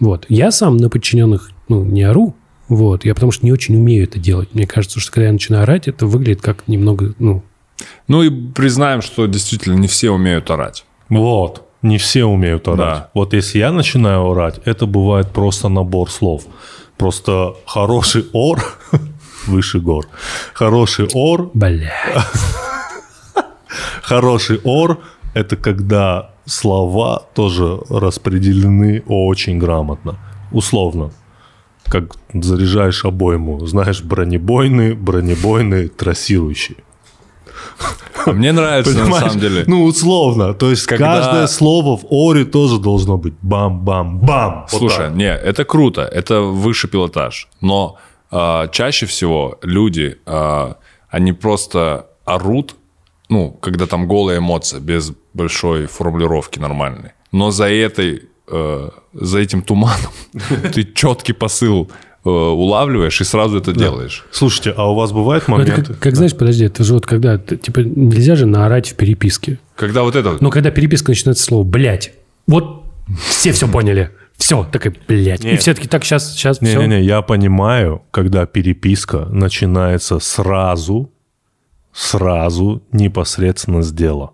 Вот. 0.00 0.26
Я 0.28 0.50
сам 0.50 0.76
на 0.76 0.88
подчиненных, 0.88 1.50
ну, 1.68 1.84
не 1.84 2.02
ору, 2.02 2.34
вот, 2.68 3.04
я 3.04 3.14
потому 3.14 3.32
что 3.32 3.44
не 3.44 3.52
очень 3.52 3.76
умею 3.76 4.04
это 4.04 4.18
делать. 4.18 4.54
Мне 4.54 4.66
кажется, 4.66 5.00
что 5.00 5.12
когда 5.12 5.26
я 5.26 5.32
начинаю 5.32 5.64
орать, 5.64 5.88
это 5.88 6.06
выглядит 6.06 6.40
как 6.40 6.68
немного, 6.68 7.14
ну, 7.18 7.42
Ну 8.08 8.22
и 8.22 8.30
признаем, 8.52 9.02
что 9.02 9.26
действительно 9.26 9.74
не 9.74 9.88
все 9.88 10.10
умеют 10.10 10.50
орать. 10.50 10.84
Вот. 11.08 11.68
Не 11.82 11.98
все 11.98 12.24
умеют 12.24 12.68
орать. 12.68 12.78
Да. 12.78 13.10
Вот 13.14 13.34
если 13.34 13.58
я 13.58 13.72
начинаю 13.72 14.30
орать, 14.30 14.60
это 14.64 14.86
бывает 14.86 15.30
просто 15.32 15.68
набор 15.68 16.10
слов. 16.10 16.44
Просто 16.96 17.54
хороший 17.66 18.26
ор 18.32 18.62
выше 19.46 19.80
гор. 19.80 20.06
Хороший 20.54 21.08
ор, 21.12 21.50
бля. 21.54 22.24
хороший 24.02 24.60
ор– 24.64 24.98
это 25.34 25.56
когда 25.56 26.30
слова 26.46 27.22
тоже 27.34 27.80
распределены 27.88 29.02
очень 29.06 29.58
грамотно. 29.58 30.18
Условно. 30.52 31.10
Как 31.86 32.16
заряжаешь 32.32 33.04
обойму. 33.04 33.66
Знаешь, 33.66 34.02
бронебойный, 34.02 34.94
бронебойный, 34.94 35.88
трассирующий. 35.88 36.76
Мне 38.26 38.52
нравится, 38.52 38.98
на 39.04 39.12
самом 39.20 39.38
деле. 39.40 39.64
Ну, 39.66 39.84
условно. 39.84 40.54
То 40.54 40.70
есть 40.70 40.86
Когда- 40.86 41.16
каждое 41.16 41.46
слово 41.46 41.96
в 41.96 42.04
оре 42.10 42.44
тоже 42.44 42.78
должно 42.78 43.16
быть 43.16 43.34
бам-бам-бам. 43.42 44.66
Вот 44.70 44.78
Слушай, 44.78 45.08
так. 45.08 45.14
не, 45.16 45.32
это 45.32 45.64
круто, 45.64 46.02
это 46.02 46.40
высший 46.40 46.88
пилотаж. 46.90 47.48
Но 47.60 47.96
а, 48.30 48.68
чаще 48.68 49.06
всего 49.06 49.58
люди, 49.62 50.18
а, 50.26 50.76
они 51.10 51.32
просто 51.32 52.06
орут, 52.24 52.76
ну, 53.28 53.50
когда 53.50 53.86
там 53.86 54.06
голая 54.08 54.38
эмоция, 54.38 54.80
без 54.80 55.12
большой 55.34 55.86
формулировки 55.86 56.58
нормальной. 56.58 57.12
Но 57.32 57.50
за 57.50 57.68
этой, 57.70 58.28
э, 58.48 58.90
за 59.14 59.38
этим 59.38 59.62
туманом 59.62 60.12
ты 60.74 60.84
четкий 60.84 61.32
посыл 61.32 61.90
э, 61.90 62.11
улавливаешь 62.30 63.20
и 63.20 63.24
сразу 63.24 63.58
это 63.58 63.72
делаешь. 63.72 64.24
Слушайте, 64.30 64.72
а 64.76 64.90
у 64.90 64.94
вас 64.94 65.12
бывают 65.12 65.48
Ну, 65.48 65.58
это 65.58 65.70
моменты? 65.72 65.92
как, 65.94 66.00
как, 66.02 66.16
знаешь, 66.16 66.34
подожди, 66.36 66.64
это 66.66 66.84
же 66.84 66.94
вот 66.94 67.04
когда, 67.06 67.36
типа, 67.38 67.80
нельзя 67.80 68.36
же 68.36 68.46
наорать 68.46 68.90
в 68.90 68.94
переписке. 68.94 69.58
Когда 69.76 70.02
вот 70.02 70.14
это... 70.16 70.36
Но 70.40 70.50
когда 70.50 70.70
переписка 70.70 71.10
начинается 71.10 71.42
с 71.42 71.46
слова 71.46 71.64
«блядь», 71.64 72.12
вот 72.46 72.84
все 73.28 73.52
все 73.52 73.66
поняли. 73.68 74.10
Все, 74.36 74.64
такая, 74.70 74.94
блядь. 75.08 75.44
И 75.44 75.48
Нет. 75.48 75.60
все 75.60 75.74
таки 75.74 75.86
так, 75.88 76.04
сейчас, 76.04 76.32
сейчас, 76.34 76.58
все. 76.58 76.78
Не-не-не, 76.80 77.02
я 77.04 77.22
понимаю, 77.22 78.02
когда 78.10 78.46
переписка 78.46 79.26
начинается 79.26 80.18
сразу, 80.18 81.10
сразу 81.92 82.82
непосредственно 82.92 83.82
с 83.82 83.92
дела. 83.92 84.32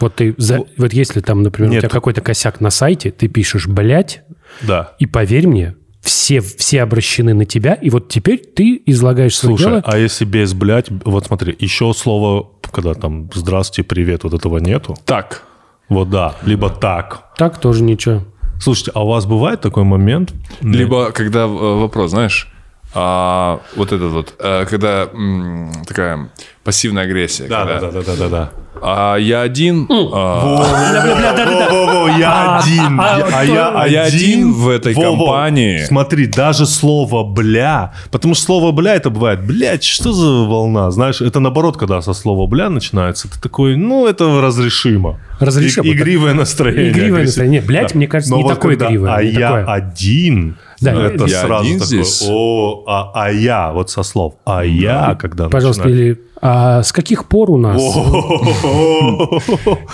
Вот 0.00 0.16
ты, 0.16 0.34
за- 0.38 0.64
вот 0.76 0.92
если 0.92 1.20
там, 1.20 1.42
например, 1.42 1.70
Нет. 1.70 1.78
у 1.78 1.80
тебя 1.82 1.88
какой-то 1.90 2.20
косяк 2.20 2.60
на 2.60 2.70
сайте, 2.70 3.10
ты 3.10 3.28
пишешь 3.28 3.66
«блядь», 3.68 4.22
Да. 4.62 4.94
и 4.98 5.06
поверь 5.06 5.46
мне, 5.46 5.74
все, 6.04 6.40
все 6.40 6.82
обращены 6.82 7.32
на 7.32 7.46
тебя, 7.46 7.74
и 7.74 7.88
вот 7.88 8.08
теперь 8.08 8.38
ты 8.38 8.80
излагаешь 8.84 9.36
свое 9.36 9.56
Слушай, 9.56 9.70
дело. 9.70 9.82
а 9.86 9.98
если 9.98 10.24
без 10.26 10.52
блядь, 10.52 10.88
вот 11.04 11.26
смотри, 11.26 11.56
еще 11.58 11.92
слово, 11.94 12.50
когда 12.70 12.94
там 12.94 13.30
здравствуйте, 13.32 13.88
привет, 13.88 14.22
вот 14.24 14.34
этого 14.34 14.58
нету. 14.58 14.96
Так. 15.06 15.44
Вот 15.88 16.10
да, 16.10 16.34
либо 16.44 16.68
так. 16.68 17.32
Так 17.36 17.58
тоже 17.58 17.82
ничего. 17.82 18.22
Слушайте, 18.60 18.92
а 18.94 19.04
у 19.04 19.08
вас 19.08 19.26
бывает 19.26 19.60
такой 19.60 19.84
момент? 19.84 20.32
Либо 20.60 21.10
когда 21.12 21.44
э, 21.44 21.46
вопрос, 21.46 22.10
знаешь, 22.10 22.48
а, 22.94 23.60
вот 23.76 23.92
этот 23.92 24.12
вот, 24.12 24.34
э, 24.38 24.66
когда 24.66 25.08
м, 25.12 25.72
такая 25.86 26.28
пассивная 26.62 27.04
агрессия. 27.04 27.46
Да, 27.48 27.66
когда, 27.66 27.80
да, 27.80 27.90
да, 27.90 28.02
да, 28.02 28.16
да, 28.16 28.28
да. 28.28 28.50
А 28.86 29.16
я 29.16 29.42
один, 29.42 29.86
а, 29.88 30.44
Во-во-во, 30.44 32.08
я 32.18 32.58
один, 32.58 33.00
а 33.00 33.44
я 33.44 33.68
а 33.68 33.82
один 33.82 34.52
в 34.52 34.68
этой 34.68 34.94
компании. 34.94 35.84
Смотри, 35.84 36.26
даже 36.26 36.66
слово 36.66 37.24
«бля», 37.24 37.94
потому 38.10 38.34
что 38.34 38.44
слово 38.44 38.72
«бля» 38.72 38.94
это 38.94 39.10
бывает, 39.10 39.46
блядь, 39.46 39.84
что 39.84 40.12
за 40.12 40.26
волна? 40.48 40.90
Знаешь, 40.90 41.20
это 41.20 41.40
наоборот, 41.40 41.76
когда 41.76 42.02
со 42.02 42.12
слова 42.12 42.46
«бля» 42.46 42.68
начинается, 42.68 43.28
ты 43.28 43.40
такой, 43.40 43.76
ну, 43.76 44.06
это 44.06 44.40
разрешимо. 44.40 45.18
Разрешимо. 45.40 45.86
Игривое 45.88 46.34
настроение. 46.34 46.90
Игривое 46.90 47.24
настроение. 47.24 47.62
Блядь, 47.62 47.94
мне 47.94 48.06
кажется, 48.06 48.34
не 48.34 48.46
такое 48.46 48.74
игривое, 48.74 49.14
А 49.14 49.22
я 49.22 49.64
один, 49.64 50.56
Да, 50.80 50.92
это 51.06 51.24
я 51.26 51.42
сразу 51.42 51.72
такое, 51.72 51.86
здесь. 51.86 52.24
о, 52.28 52.84
а, 52.86 53.10
а 53.14 53.30
я, 53.32 53.72
вот 53.72 53.90
со 53.90 54.02
слов, 54.02 54.34
а 54.44 54.64
я, 54.64 55.16
когда 55.20 55.48
Пожалуйста, 55.48 55.84
начинаю- 55.84 56.06
или 56.12 56.20
а 56.40 56.82
с 56.82 56.92
каких 56.92 57.26
пор 57.26 57.50
у 57.50 57.56
нас? 57.56 57.80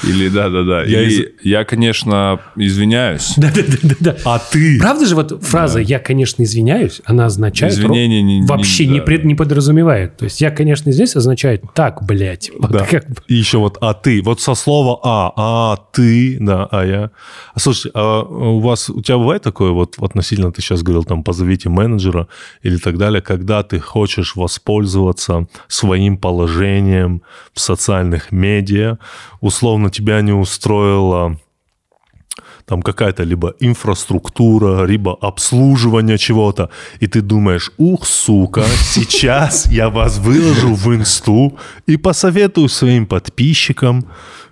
Или 0.05 0.29
да-да-да. 0.29 0.83
Я 1.43 1.65
конечно, 1.65 2.41
извиняюсь. 2.57 3.35
Да-да-да. 3.37 4.17
А 4.25 4.39
ты? 4.39 4.79
Правда 4.79 5.07
же 5.07 5.15
вот 5.15 5.43
фраза 5.45 5.81
«я, 5.81 5.99
конечно, 5.99 6.43
извиняюсь», 6.43 7.01
она 7.05 7.27
означает... 7.27 7.77
Не- 7.79 8.47
вообще 8.47 8.87
не, 8.87 8.99
да. 8.99 9.05
пред- 9.05 9.25
не 9.25 9.35
подразумевает. 9.35 10.17
То 10.17 10.25
есть 10.25 10.41
«я, 10.41 10.51
конечно, 10.51 10.91
извиняюсь» 10.91 11.17
означает 11.17 11.63
«так, 11.75 12.03
блядь». 12.05 12.51
Вот 12.59 12.71
Да. 12.71 12.85
как 12.85 13.09
бы. 13.09 13.17
И 13.29 13.35
еще 13.35 13.59
вот 13.59 13.79
«а 13.81 13.95
ты». 13.95 14.23
Вот 14.23 14.41
со 14.41 14.55
слова 14.55 14.99
«а», 15.05 15.33
«а 15.37 15.77
ты», 15.93 16.37
да, 16.41 16.67
«а 16.71 16.85
я». 16.85 17.11
А 17.55 17.61
слушай, 17.61 17.91
а 17.95 18.23
у 18.23 18.61
вас, 18.61 18.91
у 18.91 19.01
тебя 19.03 19.19
бывает 19.19 19.43
такое 19.43 19.71
вот 19.71 19.97
относительно, 19.99 20.53
ты 20.53 20.63
сейчас 20.63 20.83
говорил, 20.83 21.05
там, 21.05 21.23
позовите 21.23 21.69
менеджера 21.69 22.29
или 22.63 22.77
так 22.77 22.99
далее, 22.99 23.21
когда 23.23 23.63
ты 23.63 23.79
хочешь 23.79 24.37
воспользоваться 24.37 25.47
своим 25.69 26.17
положением 26.17 26.40
в 26.47 27.61
социальных 27.61 28.33
медиа, 28.33 28.99
условно 29.41 29.91
тебя 29.91 30.21
не 30.23 30.33
устроила 30.33 31.37
там 32.67 32.83
какая-то 32.83 33.25
либо 33.25 33.55
инфраструктура, 33.59 34.85
либо 34.85 35.17
обслуживание 35.21 36.19
чего-то, 36.19 36.71
и 37.01 37.09
ты 37.09 37.21
думаешь, 37.21 37.73
ух, 37.79 38.07
сука, 38.07 38.63
сейчас 38.93 39.67
я 39.67 39.89
вас 39.91 40.19
выложу 40.19 40.75
в 40.75 40.95
инсту 40.95 41.59
и 41.89 41.97
посоветую 41.97 42.69
своим 42.69 43.07
подписчикам, 43.07 44.05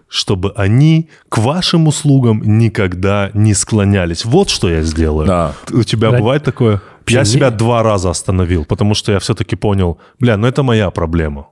чтобы 0.09 0.53
они 0.57 1.09
к 1.29 1.39
вашим 1.39 1.87
услугам 1.87 2.43
никогда 2.59 3.31
не 3.35 3.55
склонялись. 3.55 4.25
Вот 4.25 4.51
что 4.51 4.69
я 4.69 4.83
сделаю. 4.83 5.27
Да. 5.27 5.53
У 5.71 5.85
тебя 5.85 6.11
Да. 6.11 6.19
бывает 6.19 6.43
такое? 6.43 6.81
Я 7.07 7.25
себя 7.25 7.51
два 7.51 7.83
раза 7.83 8.11
остановил, 8.11 8.65
потому 8.65 8.95
что 8.95 9.13
я 9.13 9.19
все-таки 9.19 9.57
понял, 9.57 9.99
бля, 10.19 10.37
ну 10.37 10.47
это 10.49 10.63
моя 10.63 10.91
проблема. 10.91 11.47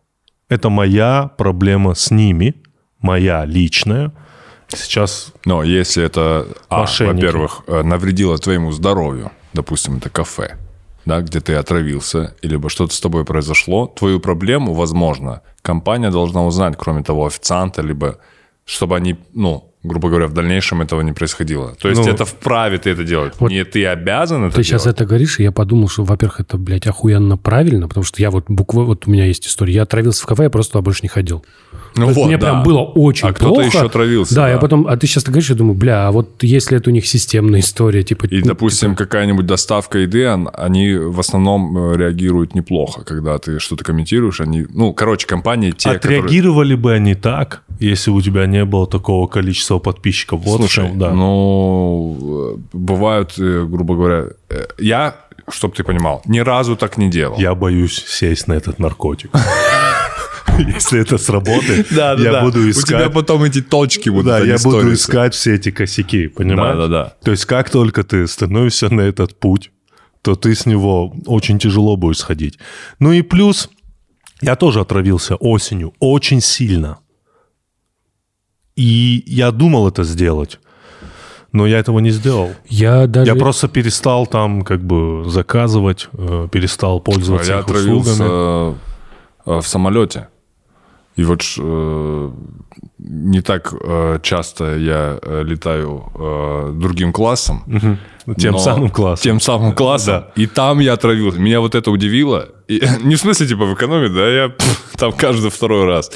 Это 0.48 0.70
моя 0.70 1.30
проблема 1.36 1.94
с 1.94 2.10
ними, 2.10 2.54
моя 3.00 3.44
личная. 3.44 4.12
Сейчас 4.68 5.32
Но 5.44 5.62
если 5.62 6.04
это, 6.04 6.46
а, 6.68 6.86
во-первых, 7.00 7.62
э, 7.66 7.82
навредило 7.82 8.36
твоему 8.38 8.72
здоровью, 8.72 9.30
допустим, 9.52 9.98
это 9.98 10.10
кафе, 10.10 10.56
да, 11.04 11.20
где 11.20 11.40
ты 11.40 11.54
отравился, 11.54 12.34
либо 12.42 12.68
что-то 12.68 12.92
с 12.94 13.00
тобой 13.00 13.24
произошло, 13.24 13.86
твою 13.86 14.18
проблему, 14.20 14.74
возможно, 14.74 15.42
компания 15.62 16.10
должна 16.10 16.44
узнать, 16.44 16.74
кроме 16.76 17.02
того 17.02 17.26
официанта, 17.26 17.82
либо 17.82 18.18
чтобы 18.64 18.96
они, 18.96 19.16
ну, 19.32 19.72
грубо 19.86 20.08
говоря, 20.08 20.26
в 20.26 20.32
дальнейшем 20.34 20.82
этого 20.82 21.00
не 21.00 21.12
происходило. 21.12 21.74
То 21.80 21.88
есть 21.88 22.00
Ну, 22.00 22.08
это 22.08 22.24
вправе 22.24 22.78
ты 22.78 22.90
это 22.90 23.04
делать. 23.04 23.34
вот 23.38 23.50
не 23.50 23.64
ты 23.64 23.86
обязан 23.86 24.44
это 24.44 24.56
Ты 24.56 24.62
сейчас 24.64 24.82
делать. 24.84 24.96
это 24.96 25.06
говоришь, 25.06 25.38
и 25.38 25.42
я 25.44 25.52
подумал, 25.52 25.88
что, 25.88 26.04
во-первых, 26.04 26.40
это, 26.40 26.58
блядь, 26.58 26.86
охуенно 26.86 27.36
правильно, 27.36 27.88
потому 27.88 28.04
что 28.04 28.20
я 28.20 28.30
вот 28.30 28.44
буквально, 28.48 28.88
вот 28.88 29.06
у 29.06 29.10
меня 29.10 29.26
есть 29.26 29.46
история, 29.46 29.74
я 29.74 29.82
отравился 29.82 30.22
в 30.22 30.26
кафе, 30.26 30.44
я 30.44 30.50
просто 30.50 30.72
туда 30.72 30.82
больше 30.82 31.00
не 31.02 31.08
ходил. 31.08 31.44
Ну 31.96 32.06
вот, 32.12 32.26
мне 32.26 32.36
да. 32.36 32.46
прям 32.46 32.62
было 32.62 32.80
очень 32.80 33.28
А 33.28 33.32
кто-то 33.32 33.54
плохо. 33.54 33.66
еще 33.66 33.86
отравился, 33.86 34.34
Да, 34.34 34.42
да. 34.42 34.50
я 34.50 34.58
потом, 34.58 34.86
а 34.86 34.96
ты 34.96 35.06
сейчас 35.06 35.24
говоришь, 35.24 35.48
я 35.50 35.56
думаю, 35.56 35.74
бля, 35.74 36.08
а 36.08 36.12
вот 36.12 36.42
если 36.42 36.76
это 36.76 36.90
у 36.90 36.92
них 36.92 37.06
системная 37.06 37.60
история, 37.60 38.02
типа... 38.02 38.26
И, 38.26 38.40
ну, 38.40 38.46
допустим, 38.46 38.94
какая-нибудь 38.94 39.46
доставка 39.46 39.98
еды, 39.98 40.28
он- 40.28 40.50
они 40.52 40.94
в 40.94 41.18
основном 41.18 41.76
э, 41.92 41.96
реагируют 41.96 42.54
неплохо, 42.54 43.02
когда 43.04 43.38
ты 43.38 43.58
что-то 43.58 43.84
комментируешь. 43.84 44.40
Они, 44.40 44.66
ну, 44.74 44.92
короче, 44.92 45.26
компании 45.26 45.70
те, 45.70 45.92
которые... 45.94 46.20
отреагировали 46.20 46.74
бы 46.74 46.92
они 46.92 47.14
так, 47.14 47.62
если 47.80 48.10
у 48.10 48.20
тебя 48.20 48.46
не 48.46 48.64
было 48.64 48.86
такого 48.86 49.26
количества 49.26 49.78
подписчиков. 49.78 50.40
Вот 50.44 50.56
в 50.60 50.68
Слушай, 50.68 50.88
чем, 50.88 50.98
да. 50.98 51.12
ну, 51.12 52.54
э, 52.56 52.58
бывают, 52.72 53.34
э, 53.38 53.64
грубо 53.68 53.94
говоря, 53.94 54.24
я, 54.78 55.16
чтобы 55.48 55.74
ты 55.74 55.84
понимал, 55.84 56.22
ни 56.26 56.40
разу 56.40 56.76
так 56.76 56.96
не 56.98 57.08
делал. 57.10 57.38
Я 57.38 57.54
боюсь 57.54 58.04
сесть 58.06 58.48
на 58.48 58.54
этот 58.54 58.78
наркотик. 58.78 59.30
Если 60.74 61.00
это 61.00 61.18
сработает, 61.18 61.90
я 61.90 62.40
буду 62.42 62.60
У 62.60 62.62
тебя 62.62 62.70
искать... 62.70 63.12
потом 63.12 63.42
эти 63.44 63.62
точки 63.62 64.08
будут. 64.08 64.26
Да, 64.26 64.38
я 64.38 64.56
буду 64.58 64.92
искать 64.92 65.34
все 65.34 65.54
эти 65.54 65.70
косяки, 65.70 66.28
понимаешь? 66.28 66.76
Да, 66.76 66.86
да, 66.86 67.04
да. 67.04 67.14
То 67.22 67.30
есть 67.30 67.44
как 67.44 67.70
только 67.70 68.02
ты 68.02 68.26
становишься 68.26 68.92
на 68.92 69.02
этот 69.02 69.38
путь, 69.38 69.70
то 70.22 70.34
ты 70.34 70.54
с 70.54 70.66
него 70.66 71.14
очень 71.26 71.58
тяжело 71.58 71.96
будешь 71.96 72.18
сходить. 72.18 72.58
Ну 72.98 73.12
и 73.12 73.22
плюс, 73.22 73.70
я 74.42 74.56
тоже 74.56 74.80
отравился 74.80 75.36
осенью 75.36 75.94
очень 76.00 76.40
сильно. 76.40 76.98
И 78.74 79.22
я 79.26 79.52
думал 79.52 79.88
это 79.88 80.04
сделать, 80.04 80.58
но 81.52 81.66
я 81.66 81.78
этого 81.78 82.00
не 82.00 82.10
сделал. 82.10 82.50
Я 82.68 83.06
даже... 83.06 83.30
Я 83.30 83.38
просто 83.38 83.68
перестал 83.68 84.26
там 84.26 84.62
как 84.62 84.84
бы 84.84 85.24
заказывать, 85.30 86.08
э, 86.12 86.48
перестал 86.52 87.00
пользоваться 87.00 87.52
Я 87.52 87.58
их 87.60 87.64
отравился 87.64 88.12
услугами. 88.12 88.76
э, 89.46 89.60
в 89.60 89.66
самолете. 89.66 90.28
И 91.16 91.24
вот 91.24 91.42
э, 91.58 92.30
не 92.98 93.40
так 93.40 93.72
э, 93.72 94.18
часто 94.22 94.76
я 94.76 95.18
э, 95.22 95.42
летаю 95.44 96.12
э, 96.14 96.72
другим 96.74 97.12
классом. 97.12 97.62
Тем 98.36 98.52
но- 98.52 98.58
самым 98.58 98.90
классом. 98.90 99.22
Тем 99.22 99.40
самым 99.40 99.74
классом. 99.74 100.14
Да. 100.14 100.32
И 100.42 100.46
там 100.46 100.78
я 100.80 100.92
отравился. 100.92 101.38
Меня 101.38 101.60
вот 101.60 101.74
это 101.74 101.90
удивило. 101.90 102.48
И, 102.68 102.82
не 103.02 103.14
в 103.14 103.18
смысле, 103.20 103.46
типа, 103.46 103.64
в 103.64 103.74
экономии, 103.74 104.08
да, 104.08 104.28
я 104.28 104.52
там 104.98 105.12
каждый 105.12 105.50
второй 105.50 105.84
раз. 105.86 106.10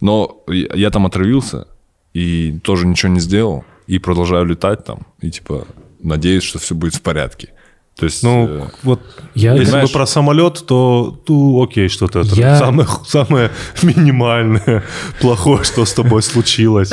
Но 0.00 0.44
я, 0.46 0.68
я 0.74 0.90
там 0.90 1.06
отравился 1.06 1.66
и 2.12 2.58
тоже 2.62 2.86
ничего 2.86 3.12
не 3.12 3.20
сделал. 3.20 3.64
И 3.88 3.98
продолжаю 3.98 4.44
летать 4.44 4.84
там. 4.84 5.00
И, 5.20 5.30
типа, 5.30 5.66
надеюсь, 6.00 6.44
что 6.44 6.60
все 6.60 6.74
будет 6.76 6.94
в 6.94 7.02
порядке. 7.02 7.53
То 7.96 8.06
есть... 8.06 8.24
Ну, 8.24 8.48
э, 8.48 8.62
вот 8.82 9.00
Я- 9.34 9.52
если 9.52 9.66
Понимаешь? 9.66 9.88
бы 9.88 9.92
про 9.92 10.06
самолет, 10.06 10.64
то, 10.66 11.16
то 11.24 11.62
окей, 11.62 11.88
что-то 11.88 12.20
это 12.20 12.34
Я- 12.34 12.58
самое, 12.58 12.88
самое 13.06 13.50
минимальное 13.82 14.82
плохое, 15.20 15.62
что 15.62 15.84
с 15.84 15.92
тобой 15.92 16.22
случилось. 16.22 16.90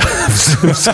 Если 0.62 0.92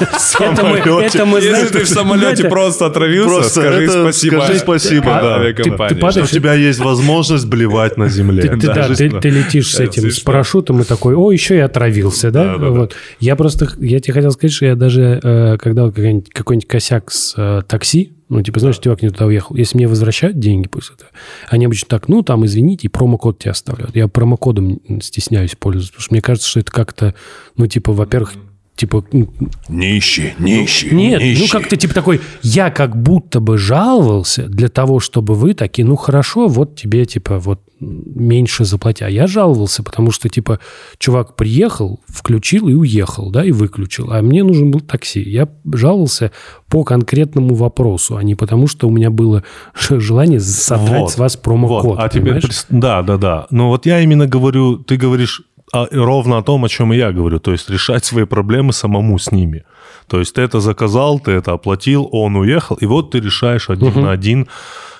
ты 1.74 1.84
в 1.84 1.88
самолете 1.90 2.50
просто 2.50 2.86
отравился, 2.86 3.50
скажи 3.50 3.90
спасибо. 3.90 4.42
скажи 4.42 4.60
спасибо, 4.60 5.06
да. 5.06 5.54
Ты- 5.54 6.22
у 6.22 6.28
тебя 6.28 6.54
есть 6.54 6.80
возможность 6.80 7.46
блевать 7.46 7.98
на 7.98 8.08
земле. 8.08 8.44
Ты, 8.44 9.30
летишь 9.30 9.74
с 9.74 9.80
этим, 9.80 10.10
с 10.10 10.20
парашютом 10.22 10.82
и 10.82 10.84
такой, 10.86 11.16
о, 11.16 11.32
еще 11.32 11.58
я 11.58 11.66
отравился, 11.66 12.32
да? 12.32 12.56
вот. 12.58 12.96
Я 13.20 13.36
просто, 13.36 13.68
я 13.80 14.00
тебе 14.00 14.14
хотел 14.14 14.32
сказать, 14.32 14.54
что 14.54 14.66
я 14.66 14.76
даже, 14.76 15.20
э, 15.22 15.58
когда 15.58 15.90
какой-нибудь 15.92 16.68
косяк 16.68 17.12
с 17.12 17.34
э, 17.36 17.62
такси, 17.68 18.14
ну, 18.30 18.42
типа, 18.42 18.60
знаешь, 18.60 18.80
чувак 18.80 19.02
не 19.02 19.10
туда 19.10 19.26
уехал, 19.26 19.56
если 19.56 19.78
мне 19.78 19.88
возвращают 19.88 20.40
деньги 20.40 20.68
после 20.68 20.96
этого, 20.96 21.12
они 21.50 21.66
обычно 21.66 21.88
так, 21.88 22.08
ну, 22.08 22.24
там, 22.24 22.46
извините, 22.46 22.88
и 22.88 22.90
промокод 22.90 23.40
тебе 23.40 23.52
оставляют. 23.52 23.96
Я 23.96 24.08
промокодом 24.08 24.80
стесняюсь 25.02 25.56
пользоваться, 25.56 25.94
потому 25.94 26.04
что 26.04 26.14
мне 26.14 26.22
кажется, 26.22 26.50
что 26.50 26.60
это 26.60 26.72
как-то, 26.72 27.16
ну, 27.56 27.68
типа, 27.68 27.94
во-первых, 27.94 28.34
типа, 28.78 29.04
ну, 29.12 29.28
Не 29.68 29.98
ищи, 30.00 30.34
не 30.40 30.64
ищи, 30.66 30.94
нет, 30.94 31.22
не 31.22 31.36
ну 31.40 31.48
как-то 31.52 31.76
типа 31.76 31.94
такой, 31.94 32.22
я 32.44 32.70
как 32.70 32.96
будто 32.96 33.40
бы 33.40 33.58
жаловался 33.58 34.48
для 34.48 34.70
того, 34.70 35.00
чтобы 35.00 35.34
вы 35.36 35.54
такие, 35.54 35.86
ну 35.86 35.96
хорошо, 35.96 36.48
вот 36.48 36.76
тебе 36.76 37.06
типа 37.06 37.40
вот 37.40 37.62
меньше 37.80 38.66
заплати. 38.66 39.04
А 39.04 39.10
я 39.10 39.28
жаловался, 39.28 39.84
потому 39.84 40.12
что 40.12 40.30
типа 40.30 40.60
чувак 40.98 41.36
приехал, 41.36 42.00
включил 42.08 42.68
и 42.70 42.74
уехал, 42.74 43.30
да, 43.30 43.46
и 43.46 43.52
выключил. 43.52 44.12
А 44.12 44.22
мне 44.22 44.44
нужен 44.44 44.72
был 44.72 44.80
такси. 44.80 45.22
Я 45.22 45.48
жаловался 45.74 46.32
по 46.70 46.84
конкретному 46.84 47.54
вопросу, 47.56 48.18
а 48.18 48.24
не 48.24 48.36
потому, 48.36 48.68
что 48.68 48.88
у 48.88 48.92
меня 48.92 49.10
было 49.12 49.44
желание 49.90 50.40
содрать 50.40 51.02
Вот, 51.02 51.12
с 51.12 51.18
вас 51.18 51.38
промокод. 51.38 51.84
вот. 51.84 52.00
А 52.00 52.10
понимаешь? 52.10 52.44
прис- 52.44 52.66
да, 52.70 53.02
да, 53.04 53.18
да. 53.18 53.48
Но 53.52 53.70
вот 53.70 53.86
я 53.86 54.02
именно 54.02 54.26
говорю, 54.28 54.78
ты 54.78 54.98
говоришь 54.98 55.42
а, 55.74 55.88
ровно 55.92 56.38
о 56.38 56.44
том, 56.44 56.64
о 56.64 56.70
чем 56.70 56.94
и 56.94 56.98
я 56.98 57.12
говорю, 57.12 57.40
то 57.40 57.52
есть 57.52 57.70
решать 57.70 58.06
свои 58.06 58.26
проблемы 58.26 58.74
самому 58.74 59.20
с 59.20 59.32
ними. 59.32 59.64
То 60.08 60.20
есть 60.20 60.36
ты 60.36 60.42
это 60.42 60.60
заказал, 60.60 61.20
ты 61.20 61.32
это 61.32 61.52
оплатил, 61.52 62.08
он 62.12 62.36
уехал, 62.38 62.78
и 62.78 62.86
вот 62.86 63.12
ты 63.12 63.20
решаешь 63.20 63.70
один 63.70 64.02
на 64.02 64.12
один 64.12 64.48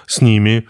с 0.06 0.22
ними. 0.22 0.66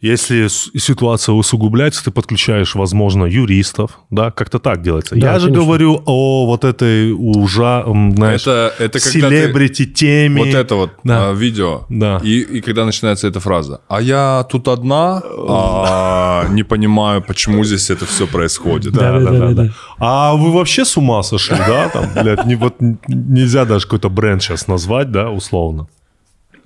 Если 0.00 0.48
ситуация 0.78 1.34
усугубляется, 1.34 2.02
ты 2.04 2.10
подключаешь, 2.10 2.74
возможно, 2.74 3.26
юристов, 3.26 4.00
да, 4.08 4.30
как-то 4.30 4.58
так 4.58 4.80
делается. 4.82 5.14
Да, 5.14 5.32
я 5.34 5.38
же 5.38 5.46
конечно. 5.48 5.64
говорю 5.64 6.02
о 6.06 6.46
вот 6.46 6.64
этой 6.64 7.12
ужа, 7.12 7.84
знаешь, 7.86 8.40
Это- 8.40 8.72
это 8.78 8.98
когда 8.98 9.28
ты- 9.28 9.40
селебрити 9.42 9.84
теме. 9.86 10.40
Вот 10.44 10.54
это 10.54 10.74
вот 10.74 10.90
Да. 11.04 11.28
а, 11.28 11.32
видео. 11.34 11.82
Да. 11.90 12.18
И, 12.24 12.40
и 12.40 12.60
когда 12.62 12.86
начинается 12.86 13.28
эта 13.28 13.40
фраза. 13.40 13.82
А 13.88 14.00
я 14.00 14.46
тут 14.50 14.68
одна, 14.68 15.22
а, 15.48 16.46
не 16.50 16.62
понимаю, 16.62 17.20
почему 17.22 17.62
здесь 17.64 17.90
это 17.90 18.06
все 18.06 18.26
происходит. 18.26 18.94
Да, 18.94 19.12
да, 19.12 19.18
да, 19.18 19.24
Да-да-да-да. 19.30 19.62
да. 19.64 19.72
А 19.98 20.34
вы 20.34 20.50
вообще 20.50 20.86
с 20.86 20.96
ума 20.96 21.22
сошли, 21.22 21.56
да? 21.58 21.90
Там, 21.90 22.04
блядь, 22.14 22.46
не, 22.46 22.54
вот 22.56 22.76
нельзя 23.08 23.66
даже 23.66 23.84
какой-то 23.84 24.08
бренд 24.08 24.42
сейчас 24.42 24.66
назвать, 24.66 25.10
да, 25.12 25.28
условно. 25.30 25.88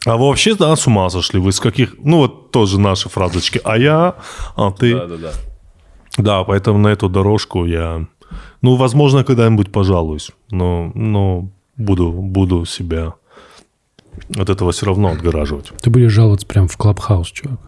А 0.07 0.17
вы 0.17 0.27
вообще, 0.29 0.55
да, 0.55 0.77
с 0.77 0.87
ума 0.87 1.09
сошли? 1.11 1.41
Вы 1.41 1.53
с 1.53 1.61
каких... 1.61 1.95
Ну, 1.99 2.19
вот 2.19 2.51
тоже 2.51 2.79
наши 2.79 3.09
фразочки. 3.09 3.61
А 3.65 3.79
я, 3.79 4.17
а 4.57 4.71
ты... 4.71 4.95
Да, 4.95 5.07
да, 5.07 5.17
да. 5.17 5.33
Да, 6.17 6.45
поэтому 6.45 6.79
на 6.79 6.89
эту 6.89 7.09
дорожку 7.09 7.65
я... 7.65 8.07
Ну, 8.61 8.77
возможно, 8.77 9.25
когда-нибудь 9.25 9.73
пожалуюсь. 9.73 10.31
Но, 10.51 10.93
но 10.95 11.49
буду, 11.77 12.13
буду 12.13 12.65
себя 12.67 13.15
от 14.37 14.49
этого 14.49 14.73
все 14.73 14.87
равно 14.87 15.09
отгораживать. 15.09 15.73
Ты 15.81 15.91
будешь 15.91 16.13
жаловаться 16.13 16.47
прям 16.47 16.69
в 16.69 16.77
Клабхаус, 16.77 17.29
чувак. 17.31 17.61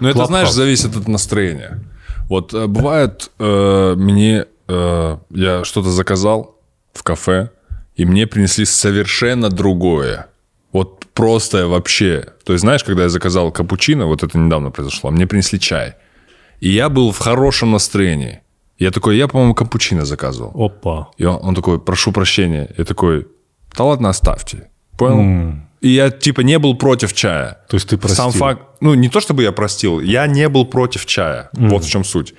Но 0.00 0.08
это, 0.08 0.26
знаешь, 0.26 0.50
зависит 0.52 0.96
от 0.96 1.08
настроения. 1.08 1.82
Вот 2.28 2.54
э, 2.54 2.66
бывает, 2.66 3.30
э, 3.38 3.94
мне 3.96 4.46
э, 4.68 5.18
я 5.30 5.64
что-то 5.64 5.90
заказал 5.90 6.56
в 6.92 7.02
кафе, 7.02 7.50
и 7.96 8.04
мне 8.04 8.26
принесли 8.26 8.64
совершенно 8.64 9.48
другое. 9.48 10.28
Вот 10.72 11.06
просто 11.14 11.66
вообще. 11.66 12.26
То 12.44 12.52
есть, 12.52 12.60
знаешь, 12.60 12.84
когда 12.84 13.02
я 13.02 13.08
заказал 13.08 13.52
капучино, 13.52 14.06
вот 14.06 14.22
это 14.22 14.38
недавно 14.38 14.70
произошло, 14.70 15.10
мне 15.10 15.26
принесли 15.26 15.58
чай. 15.58 15.94
И 16.60 16.68
я 16.68 16.88
был 16.88 17.12
в 17.12 17.18
хорошем 17.18 17.70
настроении. 17.70 18.40
Я 18.78 18.90
такой, 18.90 19.16
я, 19.16 19.26
по-моему, 19.26 19.54
капучино 19.54 20.04
заказывал. 20.04 20.52
Опа. 20.54 21.08
И 21.18 21.24
он, 21.24 21.38
он 21.42 21.54
такой, 21.54 21.78
прошу 21.80 22.12
прощения. 22.12 22.68
Я 22.78 22.84
такой, 22.84 23.26
да 23.76 23.84
ладно, 23.84 24.08
оставьте. 24.08 24.68
Понял? 24.96 25.54
И 25.80 25.88
я, 25.88 26.10
типа, 26.10 26.42
не 26.42 26.58
был 26.58 26.76
против 26.76 27.12
чая. 27.12 27.58
То 27.68 27.76
есть 27.76 27.88
ты 27.88 27.96
простил? 27.96 28.24
Сам 28.24 28.32
факт... 28.32 28.62
Ну, 28.80 28.94
не 28.94 29.08
то, 29.08 29.20
чтобы 29.20 29.42
я 29.42 29.52
простил. 29.52 30.00
Я 30.00 30.26
не 30.26 30.48
был 30.48 30.66
против 30.66 31.06
чая. 31.06 31.50
Вот 31.52 31.84
в 31.84 31.88
чем 31.88 32.04
суть. 32.04 32.34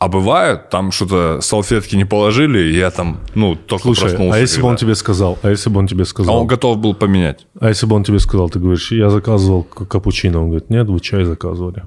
А 0.00 0.08
бывает, 0.08 0.70
там 0.70 0.92
что-то 0.92 1.40
салфетки 1.42 1.94
не 1.94 2.06
положили, 2.06 2.58
и 2.72 2.76
я 2.78 2.90
там, 2.90 3.18
ну, 3.34 3.54
только 3.54 3.82
Слушай, 3.84 4.08
проснулся. 4.08 4.34
а 4.34 4.40
если 4.40 4.60
бы 4.62 4.66
он 4.68 4.70
когда- 4.72 4.80
тебе 4.80 4.94
сказал, 4.94 5.38
а 5.42 5.50
если 5.50 5.68
бы 5.68 5.78
он 5.78 5.86
тебе 5.86 6.02
А 6.02 6.06
сказал, 6.06 6.36
он 6.40 6.46
готов 6.46 6.78
был 6.78 6.94
поменять. 6.94 7.46
а 7.60 7.68
если 7.68 7.84
бы 7.86 7.96
он 7.96 8.02
тебе 8.02 8.18
сказал, 8.18 8.48
ты 8.48 8.58
говоришь, 8.58 8.90
я 8.92 9.10
заказывал 9.10 9.62
капучино, 9.62 10.40
он 10.40 10.46
говорит, 10.48 10.70
нет, 10.70 10.88
вы 10.88 11.00
чай 11.00 11.24
заказывали. 11.24 11.82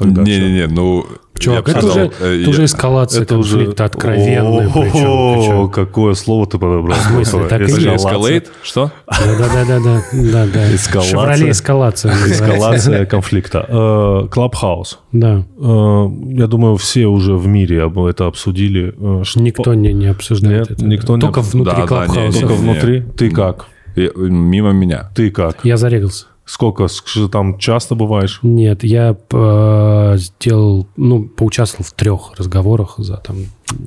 Не-не-не, 0.00 0.68
ну... 0.68 1.04
Чувак, 1.38 1.68
Я 1.68 1.74
это 1.74 1.86
уже, 1.86 2.10
э, 2.20 2.40
это 2.42 2.50
уже 2.50 2.64
эскалация 2.64 3.22
Это 3.22 3.38
уже... 3.38 3.56
конфликта 3.58 3.84
откровенная. 3.84 4.68
О, 4.68 5.68
какое 5.68 6.14
слово 6.14 6.46
ты 6.46 6.58
подобрал. 6.58 6.96
В 6.98 7.02
смысле? 7.02 7.46
Так 7.46 7.60
и. 7.62 7.64
Escalate? 7.72 8.46
Что? 8.62 8.90
Да-да-да-да. 9.08 10.02
да, 10.12 10.46
да. 10.52 10.74
Эскалация. 10.74 11.10
Шевроле 11.10 11.50
эскалация. 11.50 12.12
Эскалация 12.26 13.06
конфликта. 13.06 13.64
Э, 13.68 14.28
Клабхаус. 14.30 14.98
Да. 15.12 15.44
Э, 15.58 16.08
Я 16.32 16.46
думаю, 16.46 16.76
все 16.76 17.06
уже 17.06 17.34
в 17.34 17.46
мире 17.46 17.82
об- 17.84 17.98
это 18.04 18.26
обсудили. 18.26 18.94
э, 18.98 19.22
Никто 19.36 19.74
не, 19.74 19.92
не 19.92 20.06
обсуждает 20.06 20.70
Нет, 20.70 20.70
это. 20.78 20.84
никто 20.84 21.14
не 21.16 21.20
Только 21.20 21.40
внутри 21.40 21.74
Да, 21.82 21.86
Клабхауса. 21.86 22.40
Только 22.40 22.54
внутри. 22.54 23.02
Ты 23.16 23.30
как? 23.30 23.66
Мимо 23.96 24.70
меня. 24.72 25.10
Ты 25.14 25.30
как? 25.30 25.64
Я 25.64 25.76
зарегался. 25.76 26.26
Сколько? 26.48 26.88
С- 26.88 27.02
что 27.04 27.28
Там 27.28 27.58
часто 27.58 27.94
бываешь? 27.94 28.40
Нет, 28.42 28.82
я 28.82 29.14
э, 29.32 30.14
сделал, 30.16 30.86
ну, 30.96 31.24
поучаствовал 31.24 31.84
в 31.84 31.92
трех 31.92 32.32
разговорах 32.38 32.94
за 32.96 33.18
там... 33.18 33.36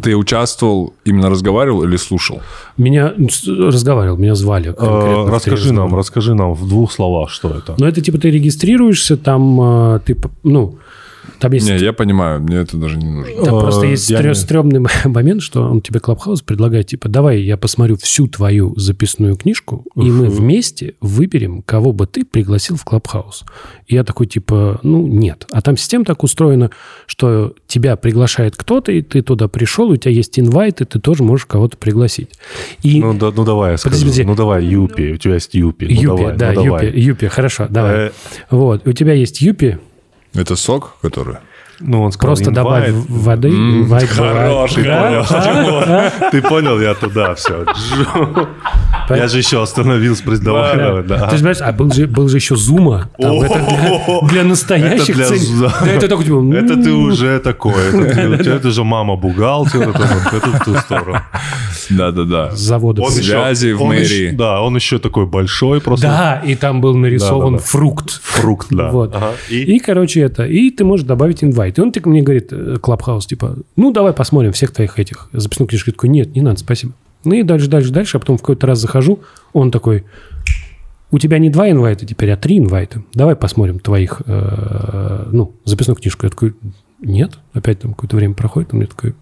Ты 0.03 0.15
участвовал, 0.15 0.93
именно 1.03 1.31
разговаривал 1.31 1.81
или 1.83 1.97
слушал? 1.97 2.39
Меня 2.77 3.13
разговаривал, 3.47 4.17
меня 4.17 4.35
звали. 4.35 4.75
Э, 4.77 5.27
Расскажи 5.27 5.73
нам, 5.73 5.85
разговора. 5.85 5.97
расскажи 5.97 6.35
нам 6.35 6.53
в 6.53 6.67
двух 6.69 6.91
словах, 6.91 7.31
что 7.31 7.49
это. 7.49 7.73
Ну, 7.79 7.87
это 7.87 7.99
типа 7.99 8.19
ты 8.19 8.29
регистрируешься, 8.29 9.17
там 9.17 9.95
э, 9.95 9.99
ты, 10.05 10.15
ну, 10.43 10.77
там 11.39 11.51
есть 11.53 11.67
Не, 11.69 11.77
я 11.77 11.93
понимаю, 11.93 12.41
мне 12.41 12.57
это 12.57 12.77
даже 12.77 12.97
не 12.97 13.05
нужно. 13.09 13.45
Там 13.45 13.55
Э, 13.57 13.61
просто 13.61 13.85
есть 13.87 14.09
я 14.09 14.19
стрё- 14.19 14.29
не- 14.29 14.35
стрёмный 14.35 14.79
момент, 15.05 15.41
что 15.41 15.63
он 15.63 15.81
тебе 15.81 15.99
Clubhouse 15.99 16.41
предлагает, 16.41 16.87
типа, 16.87 17.09
давай 17.09 17.41
я 17.41 17.57
посмотрю 17.57 17.97
всю 17.97 18.27
твою 18.27 18.73
записную 18.77 19.35
книжку, 19.35 19.85
и 19.95 20.01
мы 20.11 20.27
вместе 20.29 20.95
выберем, 21.01 21.61
кого 21.63 21.93
бы 21.93 22.07
ты 22.07 22.25
пригласил 22.25 22.75
в 22.75 22.83
Clubhouse. 22.83 23.43
И 23.87 23.95
я 23.95 24.03
такой, 24.03 24.27
типа, 24.27 24.79
ну, 24.83 25.05
нет. 25.07 25.45
А 25.51 25.61
там 25.61 25.77
система 25.77 26.05
так 26.05 26.23
устроена, 26.23 26.71
что 27.07 27.53
тебя 27.67 27.95
приглашает 27.95 28.55
кто-то, 28.55 28.91
и 28.91 29.01
ты 29.01 29.21
туда 29.21 29.47
пришел, 29.47 29.89
у 29.89 29.97
тебя 29.97 30.11
есть 30.11 30.39
invite, 30.39 30.81
и 30.81 30.85
ты 30.85 30.99
тоже 30.99 31.23
можешь 31.23 31.45
кого-то 31.45 31.77
пригласить. 31.77 32.29
И 32.83 33.01
Ну, 33.01 33.13
да, 33.13 33.31
ну 33.35 33.43
давай 33.43 33.71
я 33.71 33.77
скажу. 33.77 33.97
Подожди. 33.97 34.23
Ну 34.23 34.35
давай, 34.35 34.65
Юпи. 34.65 35.13
У 35.13 35.17
тебя 35.17 35.35
есть 35.35 35.53
Юпи. 35.53 35.85
Ну, 35.85 35.91
Юпи, 35.91 36.05
давай, 36.05 36.37
да, 36.37 36.51
ну, 36.53 36.63
давай. 36.63 36.85
Юпи, 36.87 36.99
Юпи, 36.99 37.27
хорошо, 37.27 37.67
давай. 37.69 37.95
Э, 38.07 38.11
Вот, 38.49 38.87
у 38.87 38.93
тебя 38.93 39.13
есть 39.13 39.41
Юпи, 39.41 39.77
Это 40.33 40.55
сок, 40.55 40.95
который? 41.01 41.39
Ну, 41.81 42.03
он 42.03 42.11
сказал, 42.11 42.35
просто 42.35 42.51
добавь 42.51 42.89
воды, 43.09 43.51
Хорош, 44.07 44.75
бывает. 44.75 44.77
Да? 44.85 45.23
понял. 45.23 46.29
Ты 46.31 46.41
понял, 46.41 46.79
я 46.79 46.93
туда 46.93 47.33
все. 47.35 47.65
Я 49.09 49.27
же 49.27 49.39
еще 49.39 49.61
остановился, 49.61 50.23
давай, 50.41 50.77
давай, 50.77 51.01
Ты 51.03 51.09
да. 51.09 51.29
же 51.31 51.35
понимаешь, 51.37 51.57
а 51.61 51.71
был 51.73 51.91
же, 51.91 52.07
был 52.07 52.29
же 52.29 52.37
еще 52.37 52.55
Зума. 52.55 53.09
Там 53.19 53.41
это 53.41 53.59
для, 53.59 54.29
для 54.29 54.43
настоящих 54.43 55.09
Это 55.09 55.13
для 55.17 55.25
целей. 55.25 55.39
зу- 55.41 55.71
Да, 55.83 55.87
это 55.91 56.07
такой, 56.07 56.25
типа, 56.25 56.55
Это 56.55 56.75
ты 56.81 56.89
«М, 56.89 57.03
уже 57.05 57.39
такой. 57.39 57.73
Это 57.73 58.59
ты- 58.63 58.71
же 58.71 58.83
мама 58.83 59.15
бухгалтер, 59.17 59.89
это 59.89 60.47
в 60.59 60.63
ту 60.65 60.75
сторону. 60.77 61.19
Да-да-да. 61.89 62.51
Он 62.51 63.11
Связи 63.11 63.67
еще- 63.67 63.75
в 63.75 63.81
мэрии. 63.83 64.03
еще- 64.27 64.35
Да, 64.37 64.61
он 64.61 64.75
еще 64.75 64.99
такой 64.99 65.25
большой 65.25 65.81
просто. 65.81 66.07
Да, 66.07 66.41
и 66.45 66.55
там 66.55 66.79
был 66.79 66.95
нарисован 66.95 67.53
Да, 67.53 67.57
да, 67.57 67.63
да. 67.63 67.69
фрукт. 67.69 68.21
Фрукт, 68.23 68.67
да. 68.69 68.91
Вот. 68.91 69.15
Ага. 69.15 69.31
И? 69.49 69.75
И? 69.75 69.79
короче, 69.79 70.21
это. 70.21 70.45
И 70.45 70.69
ты 70.69 70.85
можешь 70.85 71.05
добавить 71.05 71.43
инвайт. 71.43 71.70
И 71.77 71.81
он 71.81 71.91
так 71.91 72.05
мне 72.05 72.21
говорит, 72.21 72.49
э, 72.51 72.77
Клабхаус, 72.81 73.25
типа, 73.25 73.57
ну, 73.75 73.91
давай 73.91 74.13
посмотрим 74.13 74.51
всех 74.51 74.71
твоих 74.71 74.99
этих 74.99 75.29
записных 75.33 75.69
книжек. 75.69 75.87
Я 75.87 75.93
такой, 75.93 76.09
нет, 76.09 76.35
не 76.35 76.41
надо, 76.41 76.59
спасибо. 76.59 76.93
Ну 77.23 77.33
и 77.33 77.43
дальше, 77.43 77.67
дальше, 77.67 77.91
дальше. 77.91 78.17
А 78.17 78.19
потом 78.19 78.37
в 78.37 78.41
какой-то 78.41 78.67
раз 78.67 78.79
захожу, 78.79 79.19
он 79.53 79.71
такой, 79.71 80.05
у 81.11 81.19
тебя 81.19 81.37
не 81.37 81.49
два 81.49 81.69
инвайта 81.69 82.05
теперь, 82.05 82.31
а 82.31 82.37
три 82.37 82.57
инвайта. 82.57 83.03
Давай 83.13 83.35
посмотрим 83.35 83.79
твоих, 83.79 84.21
э, 84.25 85.29
ну, 85.31 85.53
записную 85.65 85.97
книжку. 85.97 86.25
Я 86.25 86.29
такой, 86.29 86.55
нет. 86.99 87.39
Опять 87.53 87.79
там 87.79 87.93
какое-то 87.93 88.15
время 88.15 88.33
проходит, 88.33 88.69
он 88.73 88.79
мне 88.79 88.87
такой, 88.87 89.13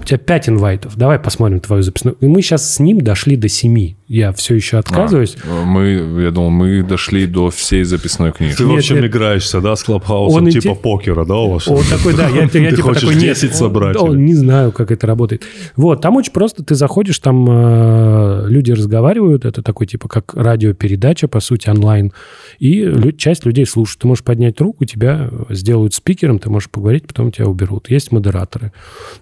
у 0.00 0.04
тебя 0.04 0.18
пять 0.18 0.48
инвайтов, 0.48 0.96
давай 0.96 1.18
посмотрим 1.18 1.60
твою 1.60 1.82
записную. 1.82 2.16
И 2.20 2.26
мы 2.26 2.42
сейчас 2.42 2.74
с 2.74 2.78
ним 2.80 3.00
дошли 3.00 3.36
до 3.36 3.48
семи. 3.48 3.96
Я 4.08 4.32
все 4.32 4.54
еще 4.54 4.78
отказываюсь. 4.78 5.36
А, 5.44 5.64
Мы, 5.64 6.22
я 6.22 6.30
думал, 6.30 6.50
мы 6.50 6.82
дошли 6.84 7.26
до 7.26 7.50
всей 7.50 7.82
записной 7.84 8.30
книжки. 8.32 8.58
Ты, 8.58 8.64
в 8.64 8.68
Нет, 8.68 8.78
общем, 8.78 8.96
нет. 8.96 9.06
играешь 9.06 9.50
да, 9.50 9.74
с 9.74 9.82
Клабхаусом, 9.82 10.44
Он 10.44 10.50
типа 10.50 10.68
инте- 10.68 10.76
покера, 10.76 11.24
да, 11.24 11.34
у 11.34 11.52
вас? 11.54 11.66
Он 11.68 11.82
такой, 11.90 12.14
да, 12.14 12.28
я, 12.28 12.42
я 12.42 12.48
Ты 12.48 12.70
типа 12.70 12.82
хочешь 12.82 13.00
такой, 13.02 13.14
нет, 13.16 13.34
10 13.36 13.50
он- 13.50 13.56
собрать 13.56 13.96
он 13.96 14.12
или? 14.12 14.20
не 14.20 14.34
знаю, 14.34 14.70
как 14.72 14.90
это 14.92 15.06
работает. 15.06 15.44
Вот, 15.76 16.00
там 16.02 16.16
очень 16.16 16.32
просто, 16.32 16.62
ты 16.64 16.74
заходишь, 16.76 17.18
там 17.18 17.46
э, 17.48 18.46
люди 18.48 18.72
разговаривают, 18.72 19.44
это 19.44 19.62
такой 19.62 19.86
типа 19.86 20.08
как 20.08 20.34
радиопередача, 20.34 21.28
по 21.28 21.40
сути, 21.40 21.68
онлайн, 21.68 22.12
и 22.58 22.82
лю- 22.82 23.12
часть 23.12 23.44
людей 23.44 23.66
слушают. 23.66 24.00
Ты 24.02 24.06
можешь 24.08 24.24
поднять 24.24 24.60
руку, 24.60 24.84
тебя 24.84 25.30
сделают 25.50 25.94
спикером, 25.94 26.38
ты 26.38 26.48
можешь 26.50 26.70
поговорить, 26.70 27.06
потом 27.06 27.32
тебя 27.32 27.46
уберут. 27.48 27.90
Есть 27.90 28.12
модераторы. 28.12 28.72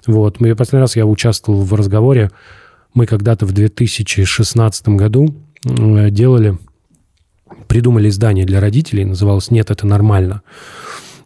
Вот, 0.07 0.24
мы, 0.41 0.55
последний 0.55 0.81
раз 0.81 0.97
я 0.97 1.07
участвовал 1.07 1.63
в 1.63 1.75
разговоре, 1.75 2.31
мы 2.95 3.07
когда-то 3.07 3.47
в 3.47 3.53
2016 3.53 4.89
году 4.89 5.35
э, 5.65 6.11
делали 6.11 6.59
придумали 7.69 8.09
издание 8.09 8.45
для 8.45 8.61
родителей, 8.61 9.05
называлось 9.05 9.51
«Нет, 9.51 9.71
это 9.71 9.87
нормально». 9.87 10.43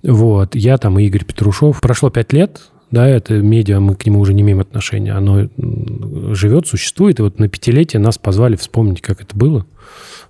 Вот, 0.03 0.55
я 0.55 0.78
там 0.78 0.99
и 0.99 1.05
Игорь 1.05 1.24
Петрушев. 1.24 1.80
Прошло 1.80 2.11
пять 2.11 2.32
лет, 2.32 2.61
да, 2.90 3.07
это 3.07 3.34
медиа, 3.34 3.80
мы 3.80 3.96
к 3.96 4.07
нему 4.07 4.20
уже 4.20 4.32
не 4.32 4.42
имеем 4.42 4.61
отношения. 4.61 5.12
Оно 5.12 5.49
живет, 6.34 6.66
существует. 6.66 7.18
И 7.18 7.22
вот 7.22 7.38
на 7.38 7.49
пятилетие 7.49 8.01
нас 8.01 8.16
позвали 8.16 8.57
вспомнить, 8.57 9.03
как 9.03 9.20
это 9.20 9.36
было. 9.36 9.66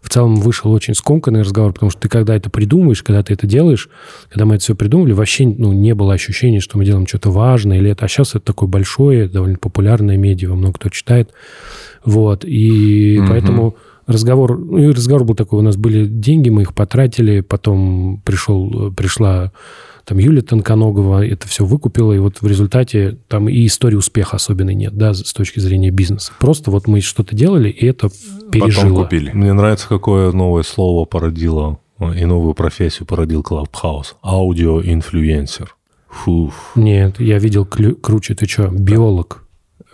В 0.00 0.08
целом 0.08 0.36
вышел 0.36 0.72
очень 0.72 0.94
скомканный 0.94 1.42
разговор, 1.42 1.72
потому 1.72 1.90
что 1.90 2.00
ты 2.00 2.08
когда 2.08 2.34
это 2.36 2.50
придумываешь, 2.50 3.02
когда 3.02 3.22
ты 3.22 3.34
это 3.34 3.46
делаешь, 3.46 3.88
когда 4.28 4.44
мы 4.44 4.54
это 4.54 4.64
все 4.64 4.74
придумали, 4.74 5.12
вообще 5.12 5.46
ну, 5.46 5.72
не 5.72 5.94
было 5.94 6.14
ощущения, 6.14 6.60
что 6.60 6.78
мы 6.78 6.84
делаем 6.84 7.06
что-то 7.06 7.30
важное 7.30 7.78
или 7.78 7.90
это. 7.90 8.04
А 8.04 8.08
сейчас 8.08 8.30
это 8.30 8.40
такое 8.40 8.68
большое, 8.68 9.28
довольно 9.28 9.58
популярное 9.58 10.16
медиа, 10.16 10.54
много 10.54 10.74
кто 10.74 10.88
читает. 10.88 11.30
Вот, 12.04 12.44
и 12.44 13.18
Мгм. 13.18 13.28
поэтому 13.28 13.76
разговор, 14.06 14.58
ну, 14.58 14.78
и 14.78 14.92
разговор 14.92 15.24
был 15.24 15.34
такой, 15.34 15.58
у 15.58 15.62
нас 15.62 15.76
были 15.76 16.06
деньги, 16.06 16.48
мы 16.48 16.62
их 16.62 16.74
потратили, 16.74 17.40
потом 17.40 18.22
пришел, 18.24 18.92
пришла 18.92 19.52
там 20.08 20.16
Юлия 20.18 20.40
Тонконогова 20.40 21.26
это 21.26 21.46
все 21.46 21.66
выкупила, 21.66 22.12
и 22.14 22.18
вот 22.18 22.40
в 22.40 22.46
результате 22.46 23.18
там 23.28 23.48
и 23.48 23.66
истории 23.66 23.96
успеха 23.96 24.36
особенной 24.36 24.74
нет, 24.74 24.96
да, 24.96 25.12
с 25.12 25.32
точки 25.34 25.60
зрения 25.60 25.90
бизнеса. 25.90 26.32
Просто 26.40 26.70
вот 26.70 26.86
мы 26.86 27.02
что-то 27.02 27.36
делали, 27.36 27.68
и 27.68 27.84
это 27.86 28.08
Потом 28.08 28.50
пережило. 28.50 29.02
купили. 29.04 29.30
Мне 29.32 29.52
нравится, 29.52 29.86
какое 29.88 30.32
новое 30.32 30.62
слово 30.62 31.04
породило 31.04 31.78
э, 32.00 32.20
и 32.20 32.24
новую 32.24 32.54
профессию 32.54 33.06
породил 33.06 33.42
Клабхаус. 33.42 34.16
Аудиоинфлюенсер. 34.22 35.74
Фуф. 36.08 36.72
Нет, 36.74 37.20
я 37.20 37.38
видел 37.38 37.64
клю- 37.66 37.94
круче, 37.94 38.34
ты 38.34 38.46
что, 38.48 38.68
биолог. 38.68 39.44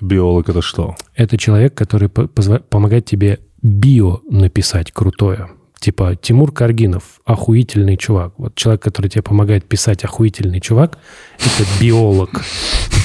Биолог 0.00 0.48
это 0.48 0.62
что? 0.62 0.94
Это 1.16 1.36
человек, 1.38 1.74
который 1.74 2.08
по- 2.08 2.22
позва- 2.22 2.62
помогает 2.68 3.04
тебе 3.04 3.40
био 3.62 4.18
написать 4.30 4.92
крутое. 4.92 5.48
Типа 5.84 6.16
Тимур 6.16 6.50
Каргинов, 6.50 7.20
охуительный 7.26 7.98
чувак. 7.98 8.32
Вот 8.38 8.54
человек, 8.54 8.80
который 8.80 9.10
тебе 9.10 9.20
помогает 9.20 9.68
писать 9.68 10.02
охуительный 10.02 10.58
чувак, 10.58 10.96
это 11.36 11.68
биолог. 11.78 12.42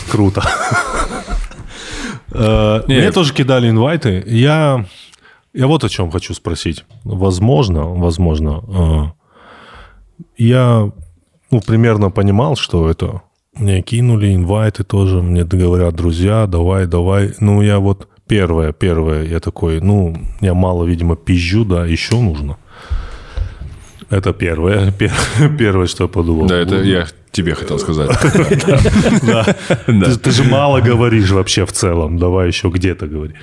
Круто. 0.09 0.41
Э, 2.31 2.83
Мне 2.87 3.11
тоже 3.11 3.33
кидали 3.33 3.69
инвайты. 3.69 4.23
Я, 4.27 4.85
я 5.53 5.67
вот 5.67 5.83
о 5.83 5.89
чем 5.89 6.09
хочу 6.09 6.33
спросить. 6.33 6.85
Возможно, 7.03 7.85
возможно, 7.95 8.63
э, 8.69 10.23
я 10.37 10.89
ну, 11.51 11.59
примерно 11.59 12.11
понимал, 12.11 12.55
что 12.55 12.89
это. 12.89 13.23
Мне 13.57 13.81
кинули 13.81 14.33
инвайты 14.33 14.85
тоже, 14.85 15.21
мне 15.21 15.43
говорят, 15.43 15.95
друзья, 15.95 16.47
давай, 16.47 16.85
давай. 16.85 17.33
Ну, 17.41 17.61
я 17.61 17.79
вот 17.79 18.07
первое, 18.25 18.71
первое, 18.71 19.25
я 19.25 19.39
такой, 19.39 19.81
ну, 19.81 20.15
я 20.39 20.53
мало, 20.53 20.85
видимо, 20.85 21.17
пизжу, 21.17 21.65
да, 21.65 21.85
еще 21.85 22.21
нужно. 22.21 22.57
Это 24.09 24.33
первое, 24.33 24.91
пер- 24.91 25.55
первое, 25.57 25.87
что 25.87 26.05
я 26.05 26.07
подумал. 26.07 26.47
Да, 26.47 26.57
это 26.57 26.81
я 26.81 27.07
тебе 27.31 27.53
хотел 27.53 27.79
сказать. 27.79 28.09
Ты, 30.23 30.31
же 30.31 30.43
мало 30.43 30.81
говоришь 30.81 31.29
вообще 31.29 31.65
в 31.65 31.71
целом. 31.71 32.17
Давай 32.17 32.47
еще 32.47 32.69
где-то 32.69 33.07
говори. 33.07 33.35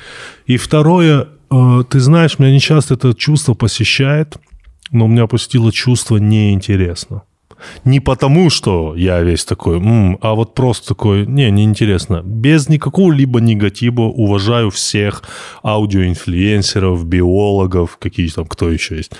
И 0.46 0.56
второе, 0.56 1.28
э, 1.50 1.84
ты 1.88 2.00
знаешь, 2.00 2.38
меня 2.38 2.50
не 2.50 2.60
часто 2.60 2.94
это 2.94 3.14
чувство 3.14 3.54
посещает, 3.54 4.36
но 4.90 5.04
у 5.04 5.08
меня 5.08 5.26
пустило 5.26 5.72
чувство 5.72 6.16
неинтересно. 6.16 7.22
Не 7.84 8.00
потому, 8.00 8.50
что 8.50 8.94
я 8.96 9.20
весь 9.22 9.44
такой, 9.44 9.76
«М», 9.78 10.18
а 10.20 10.34
вот 10.34 10.54
просто 10.54 10.88
такой, 10.88 11.26
не, 11.26 11.50
неинтересно. 11.50 12.22
Без 12.24 12.68
никакого-либо 12.68 13.40
негатива 13.40 14.02
уважаю 14.02 14.70
всех 14.70 15.22
аудиоинфлюенсеров, 15.62 17.04
биологов, 17.04 17.96
какие 17.98 18.28
там, 18.28 18.46
кто 18.46 18.70
еще 18.70 18.96
есть. 18.96 19.12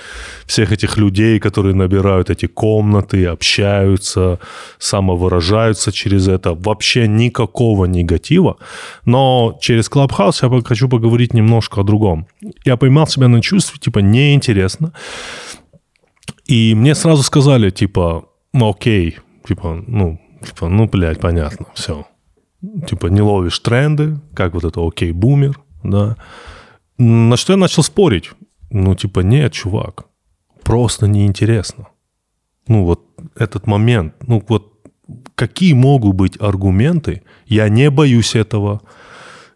Всех 0.45 0.71
этих 0.71 0.97
людей, 0.97 1.39
которые 1.39 1.75
набирают 1.75 2.29
эти 2.29 2.45
комнаты, 2.47 3.25
общаются, 3.25 4.39
самовыражаются 4.79 5.91
через 5.91 6.27
это. 6.27 6.53
Вообще 6.53 7.07
никакого 7.07 7.85
негатива. 7.85 8.57
Но 9.05 9.57
через 9.61 9.89
Clubhouse 9.89 10.39
я 10.41 10.61
хочу 10.61 10.89
поговорить 10.89 11.33
немножко 11.33 11.81
о 11.81 11.83
другом. 11.83 12.27
Я 12.65 12.77
поймал 12.77 13.07
себя 13.07 13.27
на 13.27 13.41
чувстве, 13.41 13.79
типа, 13.79 13.99
неинтересно. 13.99 14.91
И 16.47 16.75
мне 16.75 16.95
сразу 16.95 17.23
сказали, 17.23 17.69
типа, 17.69 18.25
ну 18.53 18.69
окей, 18.69 19.17
типа, 19.45 19.83
ну, 19.87 20.19
Типа, 20.45 20.69
ну, 20.69 20.87
блядь, 20.87 21.19
понятно, 21.19 21.65
все. 21.73 22.05
Типа, 22.87 23.07
не 23.07 23.21
ловишь 23.21 23.59
тренды, 23.59 24.19
как 24.33 24.53
вот 24.53 24.63
это 24.63 24.85
окей, 24.85 25.11
бумер, 25.11 25.59
да. 25.83 26.15
На 26.97 27.37
что 27.37 27.53
я 27.53 27.57
начал 27.57 27.83
спорить? 27.83 28.31
Ну, 28.69 28.95
типа, 28.95 29.21
нет, 29.21 29.53
чувак, 29.53 30.05
просто 30.63 31.07
неинтересно. 31.07 31.87
Ну, 32.67 32.83
вот 32.85 33.01
этот 33.35 33.67
момент, 33.67 34.13
ну, 34.27 34.43
вот 34.47 34.73
какие 35.35 35.73
могут 35.73 36.15
быть 36.15 36.37
аргументы? 36.39 37.21
Я 37.45 37.69
не 37.69 37.89
боюсь 37.89 38.35
этого. 38.35 38.81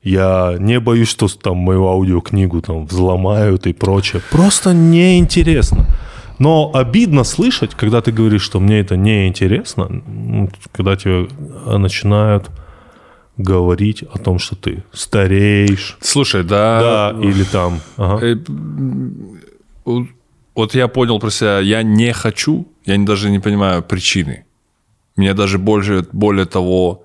Я 0.04 0.56
не 0.60 0.80
боюсь, 0.80 1.10
что 1.10 1.28
там 1.28 1.58
мою 1.58 1.86
аудиокнигу 1.86 2.62
там 2.62 2.86
взломают 2.88 3.68
и 3.68 3.74
прочее. 3.74 4.22
Просто 4.32 4.74
неинтересно. 4.74 5.86
Но 6.42 6.72
обидно 6.74 7.24
слышать, 7.24 7.76
когда 7.76 8.02
ты 8.02 8.12
говоришь, 8.12 8.42
что 8.42 8.60
мне 8.60 8.80
это 8.80 8.98
неинтересно, 8.98 9.88
ну, 9.90 10.50
когда 10.72 10.96
тебе 10.96 11.28
начинают 11.78 12.50
говорить 13.38 14.02
о 14.14 14.18
том, 14.18 14.40
что 14.40 14.56
ты 14.56 14.84
стареешь. 14.92 15.98
Слушай, 16.02 16.44
да... 16.44 17.12
Да, 17.14 17.20
или 17.22 17.44
там... 17.44 17.80
ага. 17.98 18.26
Э, 18.26 18.36
вот- 20.56 20.76
я 20.76 20.88
понял 20.88 21.20
про 21.20 21.30
себя, 21.30 21.60
я 21.60 21.84
не 21.84 22.12
хочу, 22.12 22.66
я 22.86 22.98
не- 22.98 23.06
даже 23.06 23.30
не 23.30 23.40
понимаю 23.40 23.84
причины. 23.84 24.44
Меня 25.18 25.34
даже 25.36 25.60
больше, 25.60 26.08
более 26.12 26.46
того, 26.46 27.04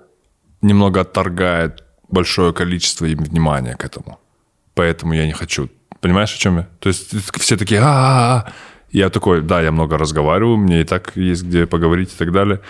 немного 0.63 1.01
отторгает 1.01 1.85
большое 2.09 2.53
количество 2.55 3.05
им 3.05 3.19
внимания 3.19 3.75
к 3.75 3.85
этому. 3.85 4.19
Поэтому 4.75 5.13
я 5.13 5.27
не 5.27 5.33
хочу. 5.33 5.69
Понимаешь, 6.01 6.35
о 6.35 6.39
чем 6.39 6.57
я? 6.57 6.67
То 6.81 6.89
есть 6.89 7.15
все 7.39 7.57
такие, 7.57 7.81
а 7.83 8.45
Я 8.97 9.11
такой, 9.11 9.43
да, 9.43 9.61
я 9.61 9.73
много 9.73 9.99
разговариваю, 9.99 10.57
мне 10.57 10.81
и 10.81 10.85
так 10.85 11.13
есть 11.17 11.43
где 11.43 11.67
поговорить 11.67 12.15
и 12.15 12.17
так 12.17 12.33
далее. 12.33 12.61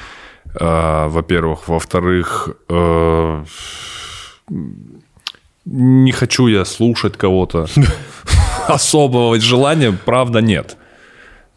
А, 0.58 1.06
Во-первых. 1.08 1.68
Во-вторых, 1.68 2.48
э, 2.68 3.44
не 5.64 6.10
хочу 6.12 6.48
я 6.48 6.64
слушать 6.64 7.16
кого-то. 7.16 7.68
Особого 8.66 9.38
желания, 9.38 9.96
правда, 10.04 10.40
нет. 10.40 10.76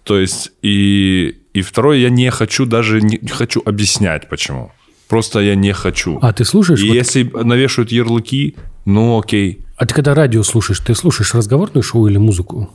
То 0.04 0.20
есть, 0.20 0.52
и, 0.62 1.36
и 1.56 1.62
второе, 1.64 1.98
я 1.98 2.12
не 2.12 2.30
хочу 2.30 2.68
даже, 2.68 3.02
не 3.02 3.28
хочу 3.28 3.64
объяснять, 3.66 4.30
почему. 4.30 4.72
Просто 5.08 5.40
я 5.40 5.56
не 5.56 5.74
хочу. 5.74 6.20
А 6.22 6.32
ты 6.32 6.46
слушаешь? 6.46 6.84
и 6.84 6.90
вот- 6.90 6.94
если 6.94 7.24
навешивают 7.24 7.92
ярлыки, 7.92 8.56
ну 8.86 9.18
окей. 9.18 9.66
а 9.78 9.88
ты 9.88 9.96
когда 9.96 10.14
радио 10.14 10.44
слушаешь, 10.44 10.80
ты 10.80 10.94
слушаешь 10.94 11.34
разговорное 11.34 11.82
шоу 11.82 12.06
или 12.08 12.18
музыку? 12.18 12.70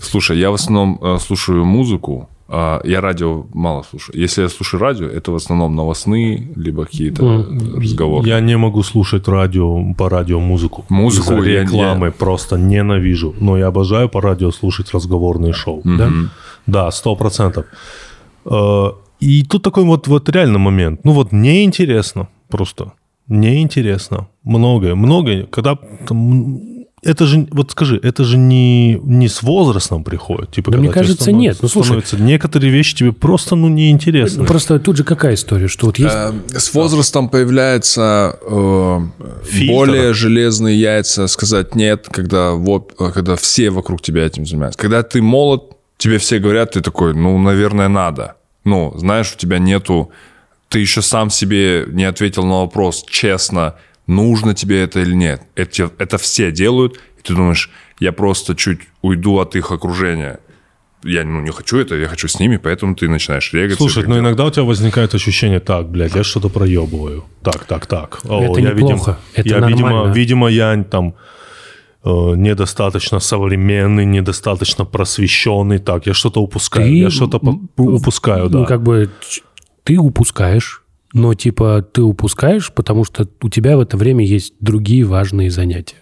Слушай, 0.00 0.38
я 0.38 0.50
в 0.50 0.54
основном 0.54 0.98
э, 1.02 1.18
слушаю 1.18 1.64
музыку, 1.64 2.28
а 2.48 2.80
я 2.84 3.00
радио 3.00 3.44
мало 3.54 3.82
слушаю. 3.88 4.18
Если 4.18 4.42
я 4.42 4.48
слушаю 4.48 4.80
радио, 4.80 5.06
это 5.06 5.30
в 5.30 5.34
основном 5.36 5.76
новостные, 5.76 6.48
либо 6.56 6.84
какие-то 6.84 7.46
разговоры. 7.76 8.26
Я 8.28 8.40
не 8.40 8.56
могу 8.56 8.82
слушать 8.82 9.28
радио 9.28 9.94
по 9.94 10.08
радио 10.08 10.40
музыку. 10.40 10.84
Музыку 10.88 11.34
Из-за 11.34 11.48
я- 11.50 11.62
рекламы 11.62 12.10
просто 12.10 12.56
ненавижу. 12.58 13.34
Но 13.40 13.56
я 13.58 13.68
обожаю 13.68 14.08
по 14.08 14.20
радио 14.20 14.50
слушать 14.50 14.92
разговорные 14.94 15.52
шоу. 15.52 15.80
Да? 15.84 16.10
Да, 16.66 16.90
сто 16.90 17.14
процентов. 17.16 17.66
Э, 18.46 18.86
И 19.20 19.42
тут 19.44 19.62
такой 19.62 19.84
вот, 19.84 20.08
вот 20.08 20.28
реально 20.30 20.58
момент. 20.58 21.04
Ну 21.04 21.12
вот 21.12 21.32
неинтересно 21.32 22.26
просто. 22.48 22.92
Неинтересно. 23.28 24.26
Многое, 24.44 24.94
многое. 24.96 25.44
Когда 25.46 25.76
там, 26.08 26.58
это 27.02 27.26
же, 27.26 27.48
вот 27.50 27.70
скажи, 27.70 27.98
это 28.02 28.24
же 28.24 28.36
не, 28.36 28.94
не 29.02 29.28
с 29.28 29.42
возрастом 29.42 30.04
приходит. 30.04 30.50
Типа, 30.52 30.70
Да 30.70 30.78
мне 30.78 30.90
кажется, 30.90 31.32
нет. 31.32 31.58
Ну, 31.62 31.68
слушай. 31.68 31.86
становится- 31.86 32.18
некоторые 32.20 32.70
вещи 32.70 32.94
тебе 32.94 33.12
просто, 33.12 33.56
ну, 33.56 33.68
неинтересны. 33.68 34.44
Просто 34.44 34.78
тут 34.78 34.96
же 34.98 35.04
какая 35.04 35.34
история, 35.34 35.68
что 35.68 35.86
вот 35.86 35.98
есть... 35.98 36.14
Э, 36.14 36.32
С 36.58 36.74
возрастом 36.74 37.28
появляются 37.30 38.38
э, 38.42 39.00
Фильтр. 39.44 39.72
более 39.72 40.12
железные 40.14 40.78
яйца 40.78 41.26
сказать 41.26 41.74
нет, 41.74 42.06
когда, 42.10 42.52
вот, 42.52 42.92
когда 43.14 43.36
все 43.36 43.70
вокруг 43.70 44.02
тебя 44.02 44.26
этим 44.26 44.44
занимаются. 44.44 44.78
Когда 44.78 45.02
ты 45.02 45.22
молод, 45.22 45.62
тебе 45.96 46.18
все 46.18 46.38
говорят, 46.38 46.72
ты 46.72 46.80
такой, 46.82 47.14
ну, 47.14 47.38
наверное, 47.38 47.88
надо. 47.88 48.36
Ну, 48.64 48.92
знаешь, 48.96 49.32
у 49.34 49.38
тебя 49.38 49.58
нету... 49.58 50.10
Ты 50.68 50.78
еще 50.78 51.02
сам 51.02 51.30
себе 51.30 51.84
не 51.88 52.04
ответил 52.04 52.44
на 52.44 52.60
вопрос 52.60 53.04
честно, 53.10 53.74
нужно 54.10 54.54
тебе 54.54 54.82
это 54.82 55.00
или 55.00 55.14
нет. 55.14 55.42
Это, 55.54 55.90
это 55.98 56.18
все 56.18 56.52
делают, 56.52 56.96
и 57.18 57.22
ты 57.22 57.34
думаешь, 57.34 57.70
я 57.98 58.12
просто 58.12 58.54
чуть 58.54 58.80
уйду 59.02 59.38
от 59.38 59.56
их 59.56 59.70
окружения. 59.70 60.40
Я 61.02 61.24
ну, 61.24 61.40
не 61.40 61.50
хочу 61.50 61.78
это, 61.78 61.94
я 61.94 62.08
хочу 62.08 62.28
с 62.28 62.38
ними, 62.38 62.58
поэтому 62.58 62.94
ты 62.94 63.08
начинаешь 63.08 63.52
регаться. 63.54 63.78
Слушай, 63.78 64.02
как 64.02 64.08
ну 64.08 64.14
делать. 64.16 64.26
иногда 64.26 64.44
у 64.44 64.50
тебя 64.50 64.64
возникает 64.64 65.14
ощущение, 65.14 65.60
так, 65.60 65.88
блядь, 65.88 66.14
я 66.14 66.24
что-то 66.24 66.50
проебываю. 66.50 67.24
Так, 67.42 67.64
так, 67.64 67.86
так. 67.86 68.20
О, 68.28 68.42
Это 68.42 68.60
я, 68.60 68.72
неплохо, 68.72 69.18
это 69.34 69.48
я, 69.48 69.66
видимо, 69.66 69.88
нормально. 69.88 70.12
видимо, 70.12 70.48
я 70.48 70.84
там 70.84 71.14
э, 72.04 72.10
недостаточно 72.10 73.18
современный, 73.18 74.04
недостаточно 74.04 74.84
просвещенный. 74.84 75.78
Так, 75.78 76.06
я 76.06 76.12
что-то 76.12 76.42
упускаю. 76.42 76.86
Ты, 76.86 76.94
я 76.98 77.10
что-то 77.10 77.38
по- 77.38 77.82
упускаю, 77.82 78.50
да. 78.50 78.58
Ну, 78.58 78.66
как 78.66 78.82
бы 78.82 79.08
ты 79.84 79.96
упускаешь, 79.98 80.82
но 81.12 81.34
типа 81.34 81.82
ты 81.92 82.02
упускаешь, 82.02 82.72
потому 82.72 83.04
что 83.04 83.28
у 83.42 83.48
тебя 83.48 83.76
в 83.76 83.80
это 83.80 83.96
время 83.96 84.24
есть 84.24 84.54
другие 84.60 85.04
важные 85.04 85.50
занятия. 85.50 85.96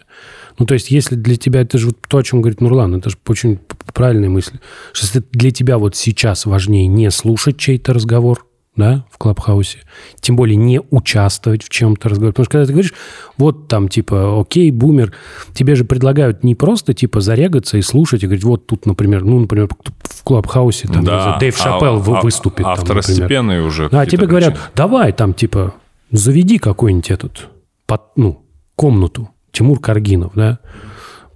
Ну, 0.59 0.67
то 0.67 0.75
есть, 0.75 0.91
если 0.91 1.15
для 1.15 1.37
тебя, 1.37 1.61
это 1.61 1.79
же 1.79 1.93
то, 1.93 2.19
о 2.19 2.23
чем 2.23 2.43
говорит 2.43 2.61
Нурлан, 2.61 2.97
это 2.97 3.11
же 3.11 3.17
очень 3.29 3.61
правильная 3.95 4.29
мысль, 4.29 4.59
что 4.93 5.07
если 5.07 5.25
для 5.31 5.53
тебя 5.53 5.79
вот 5.79 5.95
сейчас 5.95 6.47
важнее 6.47 6.89
не 6.89 7.11
слушать 7.13 7.59
чей-то 7.59 7.93
разговор, 7.93 8.45
да, 8.79 9.05
в 9.11 9.18
Клабхаусе, 9.18 9.81
тем 10.20 10.37
более 10.37 10.57
не 10.57 10.81
участвовать 10.91 11.64
в 11.64 11.68
чем-то 11.68 12.09
разговоре. 12.09 12.33
Потому 12.33 12.45
что 12.45 12.53
когда 12.53 12.66
ты 12.66 12.72
говоришь, 12.72 12.95
вот 13.37 13.68
там, 13.68 13.89
типа, 13.89 14.41
окей, 14.41 14.70
бумер, 14.70 15.12
тебе 15.53 15.74
же 15.74 15.85
предлагают 15.85 16.45
не 16.45 16.55
просто, 16.55 16.95
типа, 16.95 17.20
зарегаться 17.20 17.76
и 17.76 17.83
слушать, 17.83 18.22
и 18.22 18.26
говорить, 18.26 18.45
вот 18.45 18.66
тут, 18.66 18.87
например, 18.87 19.24
ну, 19.24 19.41
например, 19.41 19.68
в 20.05 20.22
Клабхаусе 20.22 20.87
там, 20.87 21.01
не 21.01 21.07
знаю, 21.07 21.41
Дэйв 21.41 21.57
а- 21.61 21.62
Шапелл 21.62 21.99
вы- 21.99 22.16
а- 22.18 22.20
выступит. 22.22 22.61
а 22.61 22.76
там, 22.76 22.85
например. 22.85 23.03
второстепенные 23.03 23.62
уже. 23.62 23.89
А 23.91 24.07
тебе 24.07 24.26
говорят, 24.26 24.55
причины. 24.55 24.70
давай 24.76 25.12
там, 25.12 25.35
типа, 25.35 25.74
заведи 26.12 26.59
какой-нибудь 26.59 27.11
этот, 27.11 27.49
под, 27.87 28.03
ну, 28.16 28.43
комнату. 28.76 29.29
Тимур 29.51 29.81
Каргинов, 29.81 30.33
да, 30.37 30.61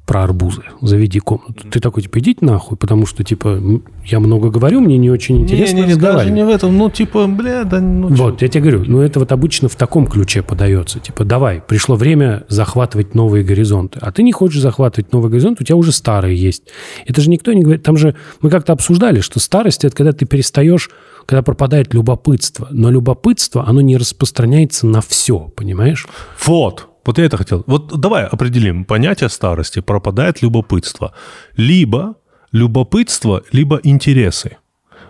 про 0.07 0.25
арбузы. 0.25 0.63
Заведи 0.81 1.21
комнату. 1.21 1.69
Ты 1.71 1.81
такой, 1.81 2.03
типа, 2.03 2.19
идите 2.19 2.45
нахуй, 2.45 2.77
потому 2.77 3.07
что, 3.07 3.23
типа, 3.23 3.61
я 4.05 4.21
много 4.21 4.51
говорю, 4.51 4.81
мне 4.81 4.99
не 4.99 5.11
очень 5.11 5.43
интересно 5.43 5.77
не, 5.77 5.83
не, 5.83 5.95
даже 5.95 5.97
разговаривать. 5.97 6.35
не 6.35 6.45
в 6.45 6.49
этом. 6.49 6.77
Ну, 6.77 6.91
типа, 6.91 7.27
бля, 7.29 7.65
да 7.65 7.81
ну 7.81 8.09
чё. 8.09 8.25
Вот, 8.25 8.43
я 8.43 8.49
тебе 8.49 8.63
говорю, 8.63 8.85
ну 8.87 9.01
это 9.01 9.21
вот 9.21 9.31
обычно 9.31 9.69
в 9.69 9.77
таком 9.77 10.07
ключе 10.07 10.43
подается. 10.43 10.99
Типа, 10.99 11.25
давай, 11.25 11.61
пришло 11.61 11.95
время 11.95 12.45
захватывать 12.49 13.15
новые 13.15 13.45
горизонты. 13.45 14.01
А 14.03 14.11
ты 14.11 14.23
не 14.23 14.33
хочешь 14.33 14.61
захватывать 14.61 15.13
новый 15.13 15.31
горизонт, 15.31 15.61
у 15.61 15.65
тебя 15.65 15.77
уже 15.77 15.93
старые 15.93 16.37
есть. 16.37 16.65
Это 17.07 17.21
же 17.21 17.31
никто 17.31 17.53
не 17.53 17.63
говорит. 17.63 17.85
Там 17.85 17.97
же 17.97 18.17
мы 18.41 18.51
как-то 18.51 18.73
обсуждали, 18.73 19.21
что 19.21 19.39
старость 19.39 19.85
это 19.85 19.95
когда 19.95 20.13
ты 20.13 20.27
перестаешь, 20.27 20.91
когда 21.27 21.43
пропадает 21.43 21.95
любопытство. 21.95 22.67
Но 22.71 22.91
любопытство, 22.91 23.65
оно 23.67 23.81
не 23.81 23.97
распространяется 23.97 24.87
на 24.87 25.01
все, 25.01 25.39
понимаешь? 25.55 26.07
Вот. 26.45 26.89
Вот 27.05 27.19
я 27.19 27.25
это 27.25 27.37
хотел. 27.37 27.65
Вот 27.67 27.99
давай 27.99 28.25
определим 28.25 28.85
понятие 28.85 29.29
старости. 29.29 29.81
Пропадает 29.81 30.43
любопытство. 30.43 31.13
Либо 31.57 32.15
любопытство, 32.53 33.43
либо 33.53 33.81
интересы. 33.83 34.59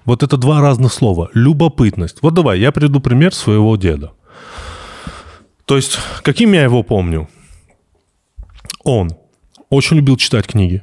Вот 0.05 0.23
это 0.23 0.37
два 0.37 0.61
разных 0.61 0.93
слова. 0.93 1.31
Любопытность. 1.35 2.19
Вот 2.23 2.35
давай, 2.35 2.59
я 2.61 2.73
приведу 2.73 3.01
пример 3.01 3.35
своего 3.35 3.77
деда. 3.77 4.13
То 5.65 5.77
есть, 5.77 5.99
каким 6.23 6.53
я 6.53 6.65
его 6.65 6.83
помню? 6.83 7.29
Он 8.85 9.11
очень 9.71 9.97
любил 9.97 10.17
читать 10.17 10.47
книги. 10.47 10.83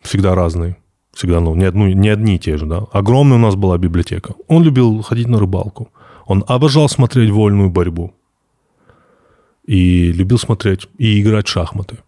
Всегда 0.00 0.34
разные. 0.34 0.76
Всегда, 1.12 1.40
ну, 1.40 1.54
не, 1.54 1.64
одну, 1.64 1.88
не 1.88 2.08
одни 2.08 2.36
и 2.36 2.38
те 2.38 2.56
же, 2.56 2.66
да. 2.66 2.86
Огромная 2.92 3.36
у 3.36 3.40
нас 3.40 3.56
была 3.56 3.76
библиотека. 3.76 4.34
Он 4.46 4.62
любил 4.62 5.02
ходить 5.02 5.28
на 5.28 5.38
рыбалку. 5.38 5.90
Он 6.26 6.44
обожал 6.46 6.88
смотреть 6.88 7.30
вольную 7.30 7.70
борьбу 7.70 8.14
и 9.70 10.10
любил 10.12 10.38
смотреть 10.38 10.88
и 10.98 11.20
играть 11.20 11.46
в 11.46 11.50
шахматы. 11.50 11.98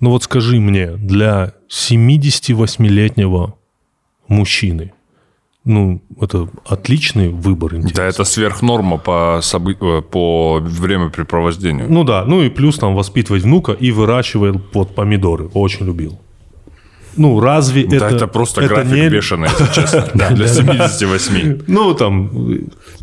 Ну 0.00 0.10
вот 0.10 0.22
скажи 0.22 0.60
мне, 0.60 0.86
для 0.92 1.52
78-летнего 1.68 3.54
мужчины, 4.28 4.92
ну, 5.64 6.00
это 6.20 6.48
отличный 6.64 7.28
выбор 7.28 7.74
интереса. 7.74 7.96
Да, 7.96 8.04
это 8.06 8.24
сверхнорма 8.24 8.98
по, 8.98 9.40
собы- 9.42 9.76
э, 9.80 10.02
по 10.02 10.60
времяпрепровождению. 10.60 11.86
Ну 11.88 12.04
да, 12.04 12.24
ну 12.24 12.42
и 12.42 12.50
плюс 12.50 12.78
там 12.78 12.94
воспитывать 12.94 13.42
внука 13.42 13.72
и 13.72 13.90
выращивать 13.90 14.56
вот 14.72 14.94
помидоры. 14.94 15.46
Очень 15.54 15.86
любил. 15.86 16.20
Ну, 17.16 17.40
разве 17.40 17.84
Да, 17.84 17.96
это... 17.96 18.06
это, 18.16 18.26
просто 18.26 18.62
это 18.62 18.74
график 18.74 18.92
не- 18.92 19.08
бешеный, 19.08 19.48
если 19.48 19.74
честно. 19.80 20.08
Для 20.30 20.46
78. 20.48 21.62
Ну, 21.66 21.94
там... 21.94 22.30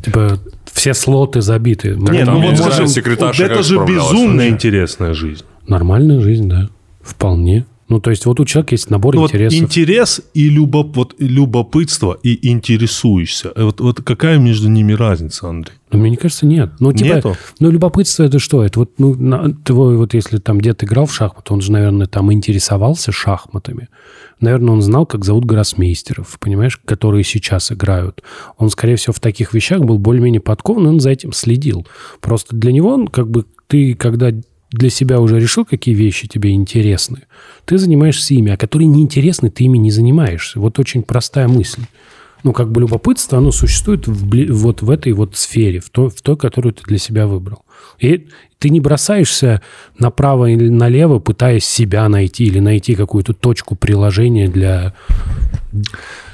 Типа, 0.04 0.40
все 0.80 0.94
слоты 0.94 1.42
забиты. 1.42 1.90
Не, 1.96 2.26
там, 2.26 2.40
ну 2.40 2.50
вот 2.50 2.58
скажем, 2.58 2.88
секретарша 2.88 3.44
вот 3.44 3.52
это 3.52 3.64
же 3.64 3.78
безумно 3.86 4.48
интересная 4.48 5.14
жизнь. 5.14 5.44
Нормальная 5.68 6.22
жизнь, 6.22 6.48
да. 6.48 6.70
Вполне. 7.02 7.66
Ну, 7.90 8.00
то 8.00 8.12
есть, 8.12 8.26
вот 8.26 8.40
у 8.40 8.46
человека 8.46 8.76
есть 8.76 8.90
набор 8.92 9.16
Ну, 9.16 9.22
вот 9.22 9.32
интересов. 9.32 9.60
интерес 9.60 10.22
и, 10.36 10.48
любоп, 10.48 10.96
вот, 10.96 11.16
любопытство, 11.18 12.18
и 12.22 12.50
интересуешься. 12.50 13.52
Э, 13.56 13.64
Вот, 13.64 13.82
вот 13.82 14.02
какая 14.04 14.38
между 14.38 14.70
ними 14.70 14.94
разница, 14.94 15.50
Андрей? 15.50 15.74
Но 15.92 15.98
мне 15.98 16.18
кажется, 16.18 16.46
нет. 16.46 16.72
Ну, 16.80 16.94
типа, 16.94 17.16
Нету? 17.16 17.36
ну, 17.60 17.72
любопытство 17.72 18.24
это 18.24 18.38
что? 18.38 18.64
Это 18.64 18.80
вот, 18.80 18.92
ну, 19.00 19.16
на- 19.16 19.52
твой, 19.54 19.98
вот 19.98 20.14
если 20.14 20.38
там 20.38 20.62
дед 20.62 20.84
играл 20.84 21.08
в 21.08 21.14
шахматы, 21.14 21.54
он 21.54 21.62
же, 21.62 21.72
наверное, 21.72 22.06
там 22.06 22.32
интересовался 22.32 23.12
шахматами. 23.12 23.88
Наверное, 24.40 24.74
он 24.74 24.82
знал, 24.82 25.06
как 25.06 25.26
зовут 25.26 25.46
гроссмейстеров, 25.46 26.38
понимаешь, 26.40 26.78
которые 26.86 27.24
сейчас 27.24 27.72
играют. 27.72 28.22
Он, 28.58 28.70
скорее 28.70 28.98
всего, 28.98 29.14
в 29.14 29.20
таких 29.20 29.54
вещах 29.54 29.82
был 29.82 29.98
более-менее 29.98 30.42
подкован, 30.42 30.86
он 30.86 31.00
за 31.00 31.10
этим 31.10 31.34
следил. 31.34 31.88
Просто 32.22 32.56
для 32.56 32.72
него, 32.72 32.94
он, 32.94 33.08
как 33.08 33.30
бы, 33.30 33.46
ты, 33.68 33.96
когда 33.96 34.32
для 34.72 34.90
себя 34.92 35.20
уже 35.20 35.40
решил, 35.40 35.66
какие 35.66 35.96
вещи 35.96 36.28
тебе 36.28 36.52
интересны, 36.52 37.24
ты 37.66 37.80
занимаешься 37.80 38.36
ими, 38.36 38.52
а 38.52 38.58
которые 38.58 38.88
неинтересны, 38.88 39.50
ты 39.50 39.64
ими 39.64 39.80
не 39.80 39.90
занимаешься. 39.90 40.60
Вот 40.60 40.78
очень 40.78 41.02
простая 41.02 41.48
мысль 41.48 41.82
ну, 42.44 42.54
как 42.54 42.72
бы 42.72 42.82
любопытство, 42.82 43.38
оно 43.38 43.52
существует 43.52 44.08
в, 44.08 44.54
вот 44.54 44.82
в 44.82 44.90
этой 44.90 45.14
вот 45.14 45.36
сфере, 45.36 45.80
в 45.80 45.90
той, 45.90 46.10
в 46.10 46.22
той, 46.22 46.38
которую 46.38 46.74
ты 46.74 46.84
для 46.84 46.98
себя 46.98 47.28
выбрал. 47.28 47.64
И 48.00 48.28
ты 48.60 48.70
не 48.70 48.80
бросаешься 48.80 49.62
направо 49.98 50.46
или 50.46 50.70
налево, 50.70 51.20
пытаясь 51.20 51.66
себя 51.66 52.08
найти 52.10 52.46
или 52.46 52.60
найти 52.60 52.96
какую-то 52.96 53.34
точку 53.34 53.76
приложения 53.76 54.48
для... 54.48 54.94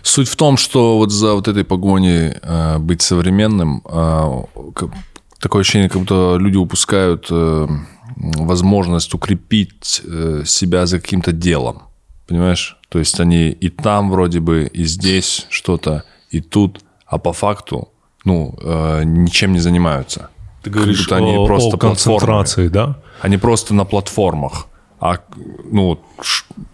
Суть 0.04 0.28
в 0.28 0.36
том, 0.36 0.58
что 0.58 0.98
вот 0.98 1.12
за 1.12 1.34
вот 1.34 1.48
этой 1.48 1.64
погоней 1.64 2.34
э, 2.42 2.78
быть 2.78 3.02
современным, 3.02 3.82
э, 3.86 4.44
как- 4.76 4.92
такое 5.40 5.62
ощущение, 5.62 5.90
как 5.90 6.02
будто 6.02 6.38
люди 6.40 6.58
упускают 6.58 7.28
э, 7.30 7.68
возможность 8.16 9.14
укрепить 9.14 10.02
э, 10.06 10.44
себя 10.46 10.86
за 10.86 11.00
каким-то 11.00 11.32
делом. 11.32 11.84
Понимаешь? 12.28 12.78
То 12.90 13.00
есть 13.00 13.20
они 13.20 13.50
и 13.50 13.70
там 13.70 14.10
вроде 14.12 14.40
бы, 14.40 14.70
и 14.74 14.86
здесь 14.86 15.48
что-то, 15.50 16.04
и 16.32 16.42
тут, 16.42 16.82
а 17.06 17.18
по 17.18 17.34
факту, 17.34 17.90
ну, 18.24 18.58
э, 18.62 19.04
ничем 19.04 19.54
не 19.54 19.60
занимаются. 19.60 20.30
Ты 20.64 20.72
говоришь 20.72 21.04
будто 21.04 21.18
они 21.18 21.36
о, 21.36 21.46
просто 21.46 21.76
о 21.76 21.80
концентрации, 21.80 22.68
да? 22.70 22.98
Они 23.22 23.38
просто 23.38 23.74
на 23.74 23.86
платформах. 23.86 24.68
А, 25.00 25.20
ну, 25.72 26.00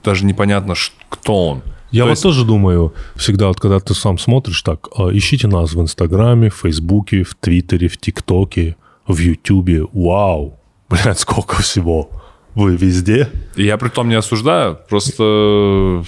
даже 0.03 0.25
непонятно, 0.25 0.75
кто 1.09 1.47
он. 1.47 1.61
Я 1.91 2.03
То 2.03 2.05
вот 2.05 2.11
есть- 2.11 2.23
тоже 2.23 2.45
думаю, 2.45 2.93
всегда, 3.17 3.47
вот 3.47 3.59
когда 3.59 3.79
ты 3.81 3.93
сам 3.93 4.17
смотришь, 4.17 4.61
так, 4.61 4.87
а, 4.95 5.09
ищите 5.11 5.47
нас 5.47 5.73
в 5.73 5.81
Инстаграме, 5.81 6.49
в 6.49 6.55
Фейсбуке, 6.55 7.23
в 7.23 7.35
Твиттере, 7.35 7.89
в 7.89 7.97
ТикТоке, 7.97 8.77
в 9.05 9.17
Ютубе. 9.17 9.85
Вау! 9.91 10.57
Блядь, 10.89 11.19
сколько 11.19 11.61
всего. 11.61 12.09
Вы 12.55 12.75
везде? 12.75 13.29
Я 13.55 13.77
при 13.77 13.89
том 13.89 14.09
не 14.09 14.15
осуждаю, 14.15 14.77
просто... 14.89 16.03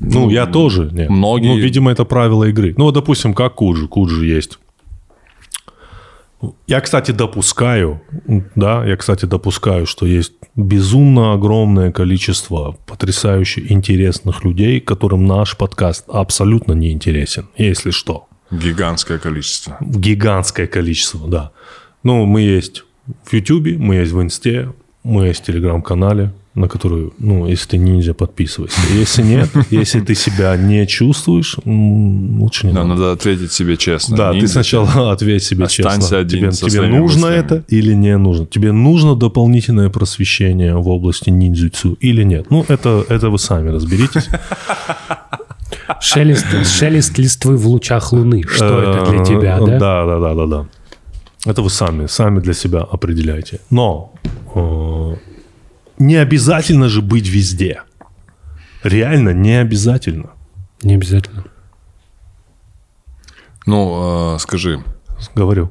Ну, 0.00 0.30
я 0.30 0.46
тоже. 0.46 0.90
Нет. 0.92 1.08
многие- 1.08 1.48
Ну, 1.48 1.56
видимо, 1.56 1.90
это 1.90 2.04
правило 2.04 2.44
игры. 2.44 2.74
Ну, 2.76 2.84
вот, 2.84 2.94
допустим, 2.94 3.32
как 3.34 3.54
Куджи. 3.54 3.88
Куджи 3.88 4.26
есть. 4.26 4.58
Я, 6.68 6.80
кстати, 6.80 7.10
допускаю, 7.10 8.00
да, 8.54 8.84
я, 8.86 8.96
кстати, 8.96 9.24
допускаю, 9.26 9.86
что 9.86 10.06
есть 10.06 10.34
безумно 10.54 11.32
огромное 11.32 11.90
количество 11.90 12.76
потрясающе 12.86 13.64
интересных 13.68 14.44
людей, 14.44 14.78
которым 14.80 15.26
наш 15.26 15.56
подкаст 15.56 16.04
абсолютно 16.08 16.74
не 16.74 16.92
интересен, 16.92 17.48
если 17.56 17.90
что. 17.90 18.28
Гигантское 18.52 19.18
количество. 19.18 19.78
Гигантское 19.80 20.68
количество, 20.68 21.28
да. 21.28 21.50
Ну, 22.04 22.24
мы 22.24 22.42
есть 22.42 22.84
в 23.24 23.32
Ютубе, 23.32 23.76
мы 23.76 23.96
есть 23.96 24.12
в 24.12 24.22
Инсте, 24.22 24.72
мы 25.08 25.26
есть 25.26 25.42
в 25.42 25.46
Телеграм-канале, 25.46 26.30
на 26.54 26.66
который, 26.68 27.12
ну, 27.18 27.46
если 27.46 27.68
ты 27.68 27.78
ниндзя, 27.78 28.14
подписывайся. 28.14 28.76
Если 28.92 29.22
нет, 29.22 29.48
если 29.70 30.00
ты 30.00 30.14
себя 30.14 30.56
не 30.56 30.86
чувствуешь, 30.86 31.56
лучше 31.64 32.66
не 32.66 32.72
Да, 32.72 32.82
надо. 32.84 33.00
надо 33.00 33.12
ответить 33.12 33.52
себе 33.52 33.76
честно. 33.76 34.16
Да, 34.16 34.34
Не- 34.34 34.40
ты 34.40 34.48
сначала 34.48 35.12
ответь 35.12 35.42
себе 35.44 35.64
Останься 35.66 36.00
честно. 36.00 36.18
один 36.18 36.40
тебе 36.40 36.52
со 36.52 36.68
тебе 36.68 36.82
нужно 36.88 37.28
мыслями. 37.28 37.44
это 37.44 37.64
или 37.68 37.94
не 37.94 38.16
нужно? 38.18 38.46
Тебе 38.46 38.72
нужно 38.72 39.14
дополнительное 39.14 39.88
просвещение 39.88 40.74
в 40.76 40.88
области 40.88 41.30
ниндзюцу 41.30 41.96
или 42.00 42.24
нет? 42.24 42.46
Ну, 42.50 42.64
это, 42.68 43.04
это 43.08 43.30
вы 43.30 43.38
сами 43.38 43.68
разберитесь. 43.70 44.28
Шелест, 46.00 46.46
шелест 46.66 47.18
листвы 47.18 47.56
в 47.56 47.66
лучах 47.66 48.12
луны. 48.12 48.42
Что 48.46 48.80
это 48.82 49.10
для 49.10 49.20
Э, 49.20 49.24
тебя, 49.24 49.58
да? 49.60 49.78
Да, 49.78 50.06
да, 50.06 50.18
да, 50.18 50.34
да, 50.34 50.46
да. 50.46 50.66
Это 51.48 51.62
вы 51.62 51.70
сами, 51.70 52.06
сами 52.08 52.40
для 52.40 52.52
себя 52.52 52.80
определяете. 52.80 53.60
Но 53.70 54.12
э, 54.54 55.16
не 55.98 56.16
обязательно 56.16 56.88
же 56.88 57.00
быть 57.00 57.26
везде. 57.26 57.82
Реально 58.82 59.30
не 59.32 59.54
обязательно. 59.58 60.28
Не 60.82 60.94
обязательно. 60.96 61.44
Ну, 63.66 64.34
э, 64.34 64.38
скажи, 64.40 64.84
Говорю. 65.34 65.70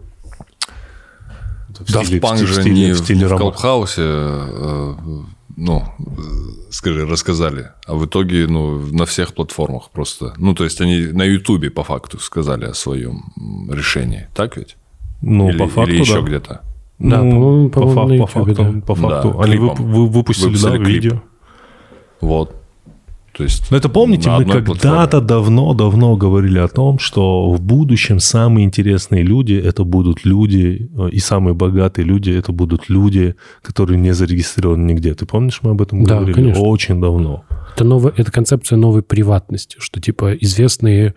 Это 1.70 1.84
в 1.86 1.90
стиле- 1.90 2.20
в 2.20 2.48
же 2.48 2.62
стиле- 2.62 2.74
не 2.74 2.94
в 2.94 2.98
стиле 2.98 3.28
в. 3.28 3.38
Клабхаусе, 3.38 4.02
э, 4.02 4.94
ну, 5.58 5.84
э, 6.00 6.72
скажи, 6.72 7.06
рассказали, 7.06 7.70
а 7.86 7.94
в 7.94 8.04
итоге, 8.08 8.48
ну, 8.48 8.80
на 8.80 9.06
всех 9.06 9.36
платформах 9.36 9.92
просто. 9.92 10.34
Ну, 10.38 10.56
то 10.56 10.64
есть 10.64 10.82
они 10.82 11.06
на 11.14 11.24
Ютубе 11.24 11.70
по 11.70 11.84
факту 11.84 12.18
сказали 12.20 12.66
о 12.66 12.74
своем 12.74 13.70
решении, 13.70 14.28
так 14.34 14.58
ведь? 14.58 14.76
Ну, 15.22 15.50
или, 15.50 15.58
по 15.58 15.68
факту, 15.68 15.92
или 15.92 16.00
еще 16.02 16.22
да. 16.22 16.28
где-то? 16.28 16.62
Да, 17.00 17.22
Ну, 17.24 17.70
по, 17.70 17.82
по-моему, 17.82 18.26
фак- 18.26 18.34
по 18.34 18.46
факту, 18.46 18.64
да. 18.74 18.82
по 18.82 18.96
факту. 18.96 19.34
Да, 19.38 19.44
Они 19.44 19.52
клипом. 19.58 19.70
вып- 19.70 19.84
вы- 19.94 20.08
выпустили, 20.08 20.48
Выпустили 20.48 20.72
да, 20.72 20.78
клип. 20.78 20.88
видео. 21.04 21.22
Вот. 22.22 22.56
То 23.38 23.44
есть... 23.44 23.70
Но 23.70 23.78
это 23.78 23.88
помните, 23.88 24.32
мы 24.32 24.46
когда-то 24.46 25.22
давно-давно 25.22 26.16
говорили 26.16 26.58
о 26.58 26.68
том, 26.68 26.98
что 26.98 27.52
в 27.52 27.62
будущем 27.62 28.20
самые 28.20 28.66
интересные 28.66 29.22
люди 29.22 29.54
это 29.54 29.84
будут 29.84 30.26
люди, 30.26 30.90
э, 30.98 31.10
и 31.12 31.20
самые 31.20 31.54
богатые 31.54 32.04
люди 32.06 32.32
это 32.32 32.52
будут 32.52 32.90
люди, 32.90 33.36
которые 33.62 34.00
не 34.00 34.12
зарегистрированы 34.16 34.92
нигде. 34.92 35.14
Ты 35.14 35.28
помнишь, 35.28 35.60
мы 35.62 35.72
об 35.72 35.82
этом 35.84 36.04
Да, 36.04 36.16
говорили 36.16 36.34
конечно. 36.34 36.64
очень 36.64 37.00
давно. 37.00 37.44
Это, 37.76 37.84
новая, 37.84 38.12
это 38.18 38.32
концепция 38.32 38.78
новой 38.78 39.04
приватности, 39.04 39.76
что 39.80 40.02
типа 40.02 40.34
известные, 40.34 41.14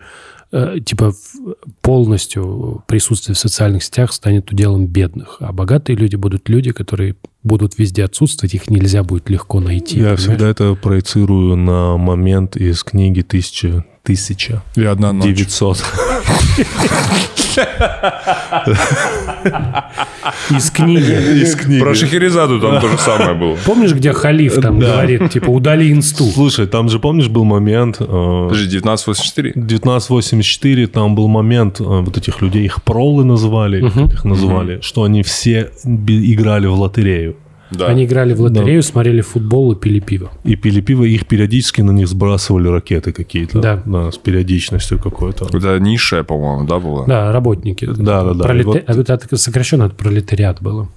типа 0.51 1.11
в- 1.11 1.55
полностью 1.81 2.83
присутствие 2.87 3.35
в 3.35 3.39
социальных 3.39 3.83
сетях 3.83 4.11
станет 4.13 4.51
уделом 4.51 4.85
бедных, 4.87 5.37
а 5.39 5.51
богатые 5.51 5.95
люди 5.95 6.15
будут 6.15 6.49
люди, 6.49 6.71
которые 6.71 7.15
будут 7.43 7.77
везде 7.77 8.03
отсутствовать, 8.03 8.53
их 8.53 8.69
нельзя 8.69 9.03
будет 9.03 9.29
легко 9.29 9.59
найти. 9.59 9.95
Я 9.97 10.01
понимаешь? 10.15 10.19
всегда 10.19 10.47
это 10.49 10.75
проецирую 10.75 11.55
на 11.55 11.97
момент 11.97 12.55
из 12.57 12.83
книги 12.83 13.21
«Тысяча, 13.21 13.83
тысяча 14.03 14.61
И 14.75 14.83
одна 14.83 15.11
ночь. 15.13 15.25
900. 15.25 15.83
Из 20.51 20.69
книги. 20.71 21.41
Из 21.43 21.55
книги. 21.55 21.79
Про 21.79 21.95
Шахерезаду 21.95 22.59
там 22.59 22.79
то 22.79 22.87
же 22.87 22.97
самое 22.97 23.33
было. 23.33 23.57
Помнишь, 23.65 23.93
где 23.93 24.13
халиф 24.13 24.55
там 24.61 24.79
говорит, 24.79 25.31
типа, 25.31 25.49
удали 25.49 25.91
инсту? 25.91 26.25
Слушай, 26.25 26.67
там 26.67 26.89
же, 26.89 26.99
помнишь, 26.99 27.27
был 27.27 27.43
момент... 27.43 27.97
э, 27.99 28.47
Подожди, 28.49 28.77
1984? 28.77 29.51
1984, 29.51 30.87
там 30.87 31.15
был 31.15 31.27
момент, 31.27 31.79
э, 31.79 31.83
вот 31.83 32.17
этих 32.17 32.41
людей, 32.41 32.65
их 32.65 32.83
пролы 32.83 33.23
называли, 33.23 33.83
их 34.13 34.25
называли, 34.25 34.79
что 34.81 35.03
они 35.03 35.23
все 35.23 35.71
играли 35.85 36.67
в 36.67 36.79
лотерею. 36.79 37.35
Да. 37.71 37.87
Они 37.87 38.05
играли 38.05 38.33
в 38.33 38.41
лотерею, 38.41 38.83
смотрели 38.83 39.21
футбол 39.21 39.71
и 39.71 39.75
пили 39.75 39.99
пиво. 39.99 40.29
И 40.43 40.55
пили 40.55 40.81
пиво, 40.81 41.03
их 41.03 41.25
периодически 41.25 41.81
на 41.81 41.91
них 41.91 42.07
сбрасывали 42.07 42.67
ракеты 42.67 43.11
какие-то. 43.11 43.59
Да. 43.59 44.11
с 44.11 44.17
периодичностью 44.17 44.99
какой-то. 44.99 45.45
Это 45.45 45.79
низшая, 45.79 46.23
по-моему, 46.23 46.67
да, 46.67 46.79
была? 46.79 47.05
Да, 47.05 47.31
работники. 47.31 47.85
Да, 47.85 48.23
да, 48.23 48.33
да. 48.33 48.43
Пролета- 48.43 48.79
И 48.79 48.93
вот- 48.95 49.09
а 49.09 49.13
Это 49.13 49.37
сокращенно 49.37 49.85
от 49.85 49.95
пролетариат 49.97 50.61
было. 50.61 50.87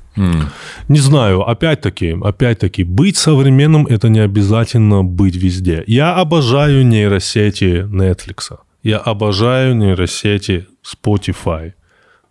Не 0.89 0.99
знаю, 0.99 1.43
опять-таки, 1.49 2.17
опять-таки, 2.23 2.85
быть 2.85 3.17
современным– 3.17 3.87
это 3.91 4.09
не 4.09 4.21
обязательно 4.21 5.03
быть 5.05 5.37
везде. 5.37 5.83
Я 5.87 6.15
обожаю 6.15 6.87
нейросети 6.87 7.85
Netflix. 7.91 8.57
Я 8.83 8.99
обожаю 8.99 9.75
нейросети 9.77 10.67
Spotify, 10.85 11.73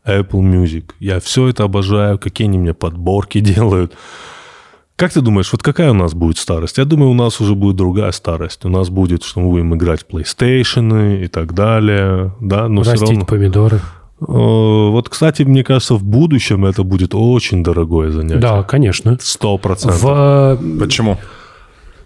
Apple 0.06 0.42
Music. 0.42 0.92
Я 1.00 1.20
все 1.20 1.48
это 1.48 1.64
обожаю, 1.64 2.20
какие 2.20 2.48
они 2.48 2.58
мне 2.58 2.74
подборки 2.74 3.40
делают. 3.54 3.94
Как 4.96 5.12
ты 5.12 5.22
думаешь, 5.22 5.52
вот 5.52 5.64
какая 5.64 5.92
у 5.92 5.96
нас 5.96 6.14
будет 6.14 6.38
старость? 6.38 6.78
Я 6.78 6.86
думаю, 6.86 7.10
у 7.10 7.16
нас 7.16 7.42
уже 7.42 7.56
будет 7.56 7.76
другая 7.76 8.12
старость. 8.12 8.64
У 8.64 8.70
нас 8.70 8.90
будет, 8.90 9.24
что 9.24 9.40
мы 9.40 9.50
будем 9.50 9.74
играть 9.76 10.02
в 10.04 10.08
PlayStation 10.14 11.24
и 11.24 11.28
так 11.28 11.54
далее. 11.54 12.34
Да, 12.40 12.68
но 12.68 12.84
все 12.84 12.92
Растить 12.92 13.10
равно... 13.10 13.26
помидоры. 13.26 13.78
Э, 14.22 14.26
Вот, 14.28 15.10
кстати, 15.10 15.42
мне 15.44 15.64
кажется, 15.64 15.96
в 15.96 16.04
будущем 16.04 16.66
это 16.66 16.84
будет 16.84 17.16
очень 17.16 17.64
дорогое 17.64 18.12
занятие. 18.12 18.40
Да, 18.40 18.64
конечно. 18.64 19.18
Сто 19.20 19.58
процентов. 19.58 20.02
В... 20.02 20.60
Почему? 20.80 21.18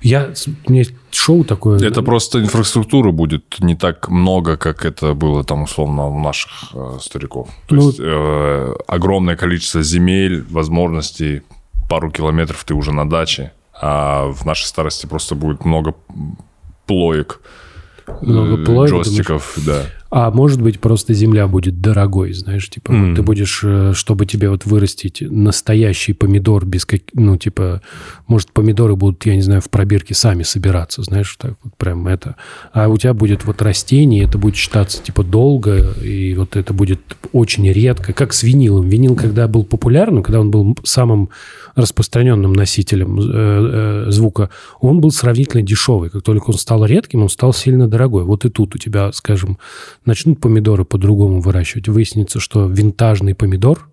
Я... 0.08 0.34
У 0.68 0.72
меня 0.72 0.84
шоу 1.12 1.44
такое. 1.44 1.80
Это 1.80 2.02
просто 2.02 2.40
инфраструктуры 2.40 3.12
будет 3.12 3.60
не 3.60 3.76
так 3.76 4.10
много, 4.10 4.58
как 4.58 4.86
это 4.86 5.14
было 5.14 5.44
там 5.44 5.64
условно 5.64 6.08
у 6.08 6.20
наших 6.20 6.52
э, 6.74 6.98
стариков. 7.02 7.50
То 7.68 7.76
Ну, 7.76 7.88
есть 7.88 8.00
э, 8.00 8.74
огромное 8.88 9.36
количество 9.36 9.84
земель, 9.84 10.46
возможностей, 10.50 11.42
пару 11.90 12.12
километров 12.12 12.64
ты 12.64 12.74
уже 12.74 12.92
на 12.94 13.10
даче, 13.10 13.52
а 13.74 14.26
в 14.28 14.46
нашей 14.46 14.66
старости 14.66 15.08
просто 15.08 15.36
будет 15.36 15.66
много 15.66 15.94
плоек, 16.86 17.42
Много 18.22 18.64
плоек, 18.64 18.92
джойстиков, 18.92 19.58
да. 19.66 19.84
А 20.10 20.32
может 20.32 20.62
быть, 20.62 20.80
просто 20.80 21.14
земля 21.14 21.48
будет 21.48 21.82
дорогой, 21.82 22.32
знаешь, 22.32 22.70
типа, 22.70 22.94
вот 22.94 23.16
ты 23.16 23.22
будешь, 23.22 23.62
э, 23.64 23.92
чтобы 23.94 24.26
тебе 24.26 24.50
вот 24.50 24.66
вырастить 24.66 25.22
настоящий 25.22 26.14
помидор 26.14 26.66
без 26.66 26.86
как, 26.86 27.02
ну, 27.14 27.36
типа, 27.36 27.82
может, 28.26 28.52
помидоры 28.54 28.96
будут, 28.96 29.26
я 29.26 29.36
не 29.36 29.42
знаю, 29.42 29.60
в 29.62 29.70
пробирке 29.70 30.14
сами 30.14 30.44
собираться, 30.44 31.04
знаешь, 31.04 31.36
так 31.38 31.56
вот 31.62 31.76
прям 31.76 32.08
это. 32.08 32.38
А 32.72 32.88
у 32.88 32.98
тебя 32.98 33.14
будет 33.14 33.44
вот 33.44 33.62
растение, 33.62 34.24
это 34.24 34.38
будет 34.38 34.56
считаться, 34.56 35.04
типа, 35.04 35.24
долго, 35.24 35.92
и 36.02 36.34
вот 36.36 36.56
это 36.56 36.74
будет 36.74 37.02
очень 37.34 37.70
редко, 37.70 38.14
как 38.14 38.32
с 38.32 38.44
винилом. 38.44 38.88
Винил, 38.88 39.16
когда 39.16 39.50
был 39.50 39.66
популярным, 39.66 40.24
когда 40.24 40.40
он 40.40 40.52
был 40.52 40.78
самым 40.86 41.30
распространенным 41.78 42.54
носителем 42.54 43.20
э, 43.20 43.24
э, 44.08 44.12
звука, 44.12 44.50
он 44.82 45.00
был 45.00 45.12
сравнительно 45.12 45.62
дешевый. 45.62 46.10
Как 46.10 46.24
только 46.24 46.50
он 46.50 46.58
стал 46.58 46.84
редким, 46.84 47.22
он 47.22 47.30
стал 47.30 47.54
сильно 47.54 47.88
дорогой. 47.88 48.24
Вот 48.24 48.46
и 48.46 48.50
тут 48.50 48.76
у 48.76 48.80
тебя, 48.80 49.12
скажем, 49.14 49.60
начнут 50.04 50.42
помидоры 50.42 50.86
по-другому 50.86 51.40
выращивать. 51.40 51.88
Выяснится, 51.88 52.40
что 52.40 52.66
винтажный 52.66 53.36
помидор, 53.36 53.88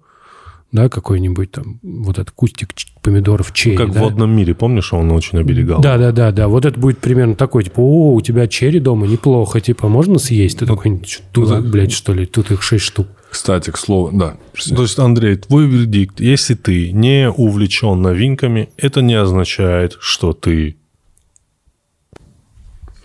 да, 0.75 0.89
какой-нибудь 0.89 1.53
там, 1.53 1.79
вот 1.85 2.18
этот 2.18 2.33
кустик 2.33 2.70
помидоров 3.01 3.53
черри, 3.53 3.77
Как 3.77 3.93
да? 3.93 4.01
в 4.01 4.03
водном 4.03 4.37
мире, 4.37 4.55
помнишь, 4.57 4.93
он 4.93 5.12
очень 5.12 5.39
оберегал? 5.39 5.81
Да, 5.81 5.97
да, 5.99 6.11
да, 6.11 6.33
да. 6.33 6.49
Вот 6.49 6.64
это 6.64 6.79
будет 6.81 6.99
примерно 6.99 7.37
такой, 7.37 7.62
типа, 7.62 7.79
о, 7.79 8.12
у 8.14 8.20
тебя 8.20 8.49
черри 8.49 8.81
дома, 8.81 9.07
неплохо, 9.07 9.61
типа, 9.61 9.87
можно 9.89 10.18
съесть? 10.18 10.59
Ты 10.59 10.66
такой, 10.66 11.01
«Чё, 11.05 11.20
тут, 11.31 11.64
блядь, 11.70 11.93
что 11.93 12.12
ли, 12.12 12.27
тут 12.27 12.51
их 12.51 12.61
шесть 12.62 12.87
штук. 12.87 13.07
Кстати, 13.31 13.70
к 13.70 13.79
слову, 13.79 14.11
да. 14.12 14.37
То 14.75 14.83
есть, 14.83 14.99
Андрей, 14.99 15.37
твой 15.37 15.66
вердикт, 15.68 16.18
если 16.20 16.55
ты 16.55 16.91
не 16.91 17.31
увлечен 17.31 18.03
новинками, 18.03 18.68
это 18.77 19.01
не 19.01 19.14
означает, 19.14 19.97
что 20.01 20.33
ты... 20.33 20.77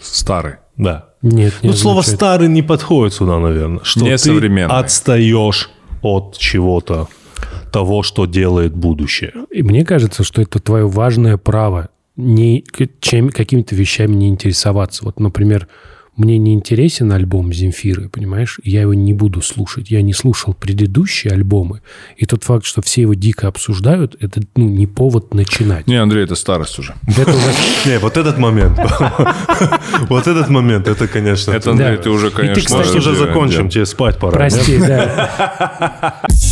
Старый. 0.02 0.56
Да. 0.76 1.10
Нет, 1.22 1.54
не 1.62 1.70
Ну, 1.70 1.76
слово. 1.76 2.02
«старый» 2.02 2.48
не 2.48 2.64
подходит 2.64 3.14
сюда, 3.14 3.38
наверное. 3.40 3.82
Что 3.84 4.06
Не 4.06 4.12
ты 4.12 4.18
современный. 4.18 4.74
отстаешь 4.76 5.70
от 6.02 6.38
чего-то, 6.38 7.08
того, 7.72 8.04
что 8.04 8.26
делает 8.26 8.76
будущее. 8.76 9.34
И 9.52 9.64
мне 9.64 9.86
кажется, 9.86 10.24
что 10.24 10.42
это 10.42 10.60
твое 10.60 10.88
важное 10.88 11.38
право 11.38 11.90
не 12.20 12.66
чем, 13.00 13.30
какими-то 13.30 13.76
вещами 13.76 14.14
не 14.14 14.28
интересоваться. 14.28 15.06
Вот, 15.06 15.20
например, 15.20 15.68
мне 16.20 16.38
не 16.38 16.54
интересен 16.54 17.14
альбом 17.14 17.54
Земфиры, 17.54 18.10
понимаешь? 18.10 18.60
Я 18.66 18.82
его 18.82 18.94
не 18.94 19.14
буду 19.14 19.42
слушать. 19.42 19.90
Я 19.90 20.02
не 20.02 20.14
слушал 20.14 20.54
предыдущие 20.54 21.32
альбомы. 21.32 21.82
И 22.18 22.26
тот 22.26 22.44
факт, 22.44 22.66
что 22.66 22.82
все 22.82 23.04
его 23.04 23.14
дико 23.14 23.48
обсуждают, 23.48 24.18
это 24.20 24.42
ну, 24.58 24.68
не 24.68 24.86
повод 24.86 25.34
начинать. 25.34 25.88
Не, 25.88 25.96
Андрей, 25.96 26.26
это 26.26 26.36
старость 26.36 26.78
уже. 26.78 26.94
Это 27.08 27.30
уже 27.30 27.54
Не, 27.86 28.00
вот 28.00 28.18
этот 28.18 28.38
момент. 28.38 28.78
Вот 30.10 30.28
этот 30.28 30.50
момент, 30.50 30.88
это, 30.88 31.08
конечно... 31.08 31.52
Это, 31.52 31.72
Андрей, 31.72 31.98
ты 31.98 32.10
уже, 32.10 32.28
И 32.28 32.30
ты, 32.32 32.36
конечно... 32.36 32.64
кстати, 32.64 32.88
Может, 32.88 32.96
уже 32.96 33.16
закончим, 33.16 33.70
тебе 33.70 33.86
спать 33.86 34.18
пора. 34.18 34.32
Прости, 34.32 34.78
да. 34.78 36.22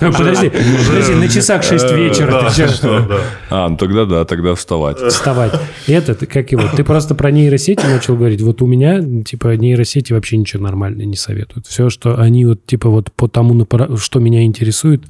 Подожди, 0.00 0.50
подожди, 0.50 1.14
на 1.14 1.28
часах 1.28 1.62
6 1.62 1.92
вечера. 1.92 2.50
ты 2.50 2.66
чё? 2.66 3.20
А, 3.50 3.68
ну 3.68 3.76
тогда 3.76 4.04
да, 4.04 4.24
тогда 4.24 4.54
вставать. 4.54 4.98
вставать. 4.98 5.52
Этот, 5.86 6.26
как 6.26 6.52
его, 6.52 6.62
ты 6.74 6.84
просто 6.84 7.14
про 7.14 7.30
нейросети 7.30 7.84
начал 7.86 8.16
говорить. 8.16 8.40
Вот 8.42 8.62
у 8.62 8.66
меня, 8.66 9.00
типа, 9.22 9.56
нейросети 9.56 10.12
вообще 10.12 10.36
ничего 10.36 10.62
нормального 10.62 11.06
не 11.06 11.16
советуют. 11.16 11.66
Все, 11.66 11.90
что 11.90 12.18
они 12.20 12.44
вот, 12.46 12.64
типа, 12.66 12.88
вот 12.88 13.12
по 13.12 13.28
тому, 13.28 13.66
что 13.98 14.18
меня 14.20 14.44
интересует, 14.44 15.02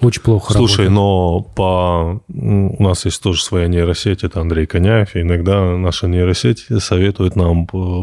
очень 0.00 0.22
плохо 0.22 0.52
Слушай, 0.52 0.86
работает. 0.88 0.90
но 0.92 1.40
по... 1.54 2.22
м, 2.34 2.74
у 2.78 2.82
нас 2.82 3.04
есть 3.04 3.22
тоже 3.22 3.42
своя 3.42 3.68
нейросеть, 3.68 4.24
это 4.24 4.40
Андрей 4.40 4.66
Коняев, 4.66 5.14
и 5.14 5.20
иногда 5.20 5.76
наша 5.76 6.08
нейросеть 6.08 6.66
советует 6.80 7.36
нам 7.36 7.68
э, 7.72 8.02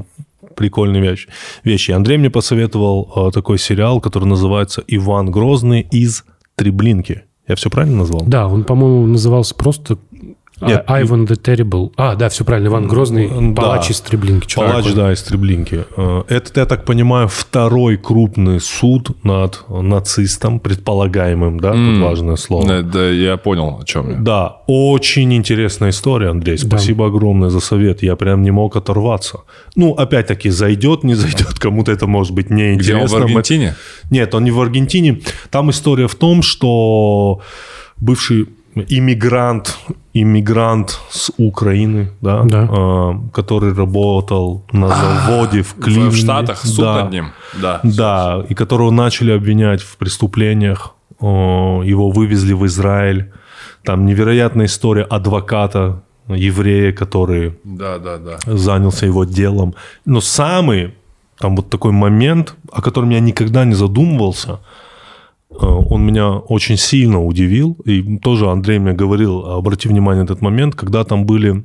прикольные 0.59 1.01
вещи. 1.01 1.29
вещи. 1.63 1.91
Андрей 1.91 2.17
мне 2.17 2.29
посоветовал 2.29 3.11
э, 3.15 3.31
такой 3.31 3.57
сериал, 3.57 4.01
который 4.01 4.25
называется 4.25 4.83
«Иван 4.87 5.31
Грозный 5.31 5.87
из 5.89 6.25
Треблинки». 6.55 7.23
Я 7.47 7.55
все 7.55 7.69
правильно 7.69 7.99
назвал? 7.99 8.23
Да, 8.27 8.47
он, 8.47 8.65
по-моему, 8.65 9.07
назывался 9.07 9.55
просто 9.55 9.97
Нет, 10.61 10.83
а- 10.87 11.01
Ivan 11.01 11.25
the 11.27 11.39
Terrible. 11.41 11.91
А, 11.95 12.15
да, 12.15 12.29
все 12.29 12.43
правильно, 12.43 12.67
Иван 12.67 12.87
Грозный, 12.87 13.29
Да. 13.53 13.61
палач 13.61 13.89
из 13.91 14.01
Треблинки. 14.01 14.53
Палач, 14.55 14.91
да, 14.93 15.11
из 15.13 15.21
Треблинки. 15.23 15.85
Это, 16.27 16.59
я 16.59 16.65
так 16.65 16.85
понимаю, 16.85 17.27
второй 17.27 17.97
крупный 17.97 18.59
суд 18.59 19.11
над 19.23 19.63
нацистом, 19.69 20.59
предполагаемым, 20.59 21.59
да, 21.59 21.71
тут 21.73 21.99
важное 21.99 22.35
слово. 22.35 22.67
Да, 22.67 22.81
да, 22.81 23.09
я 23.09 23.37
понял, 23.37 23.79
о 23.81 23.85
чем 23.85 24.09
я. 24.09 24.15
Да, 24.17 24.57
очень 24.67 25.33
интересная 25.33 25.89
история, 25.91 26.29
Андрей. 26.29 26.57
Спасибо 26.57 27.07
огромное 27.07 27.49
за 27.49 27.59
совет. 27.59 28.03
Я 28.03 28.15
прям 28.15 28.41
не 28.43 28.51
мог 28.51 28.75
оторваться. 28.75 29.39
Ну, 29.75 29.93
опять-таки, 29.93 30.49
зайдет, 30.49 31.03
не 31.03 31.15
зайдет, 31.15 31.53
кому-то 31.59 31.91
это 31.91 32.07
может 32.07 32.33
быть 32.33 32.47
Где 32.47 32.69
неинтересно. 32.71 33.17
он 33.17 33.21
в 33.23 33.25
Аргентине? 33.25 33.75
Нет, 34.11 34.33
он 34.35 34.43
не 34.43 34.51
в 34.51 34.59
Аргентине. 34.59 35.21
Там 35.51 35.69
история 35.69 36.07
в 36.07 36.15
том, 36.15 36.41
что 36.41 37.41
бывший 37.97 38.47
иммигрант, 38.75 39.77
иммигрант 40.21 40.99
с 41.09 41.31
Украины, 41.37 42.11
да, 42.21 42.43
Да. 42.43 42.67
э, 42.71 43.13
который 43.33 43.73
работал 43.73 44.63
на 44.71 44.87
заводе 44.89 45.61
в 45.61 45.73
Кливленде. 45.75 46.09
В 46.09 46.15
Штатах 46.17 46.65
суд 46.65 46.85
да. 46.85 47.03
над 47.03 47.11
ним. 47.11 47.25
Да. 47.61 47.79
Да, 47.83 48.45
и 48.49 48.53
которого 48.53 48.91
начали 48.91 49.31
обвинять 49.31 49.81
в 49.81 49.97
преступлениях. 49.97 50.95
О, 51.19 51.81
Его 51.83 52.09
вывезли 52.11 52.53
в 52.53 52.65
Израиль. 52.65 53.31
Там 53.83 54.05
невероятная 54.05 54.65
история 54.65 55.03
адвоката, 55.03 56.01
еврея, 56.27 56.91
который 56.91 57.53
Да, 57.63 57.97
да, 57.97 58.17
да. 58.17 58.37
занялся 58.45 59.05
его 59.05 59.25
делом. 59.25 59.73
Но 60.05 60.21
самый, 60.21 60.93
там 61.39 61.55
вот 61.55 61.69
такой 61.69 61.91
момент, 61.91 62.55
о 62.71 62.81
котором 62.81 63.09
я 63.09 63.19
никогда 63.19 63.65
не 63.65 63.73
задумывался, 63.75 64.51
э, 64.51 64.57
он 65.49 66.05
меня 66.05 66.31
очень 66.31 66.77
сильно 66.77 67.23
удивил. 67.23 67.77
И 67.85 68.17
тоже 68.19 68.49
Андрей 68.49 68.79
мне 68.79 68.93
говорил, 68.93 69.45
обрати 69.45 69.89
внимание 69.89 70.23
на 70.23 70.25
этот 70.25 70.41
момент, 70.41 70.75
когда 70.75 71.03
там 71.03 71.25
были 71.25 71.63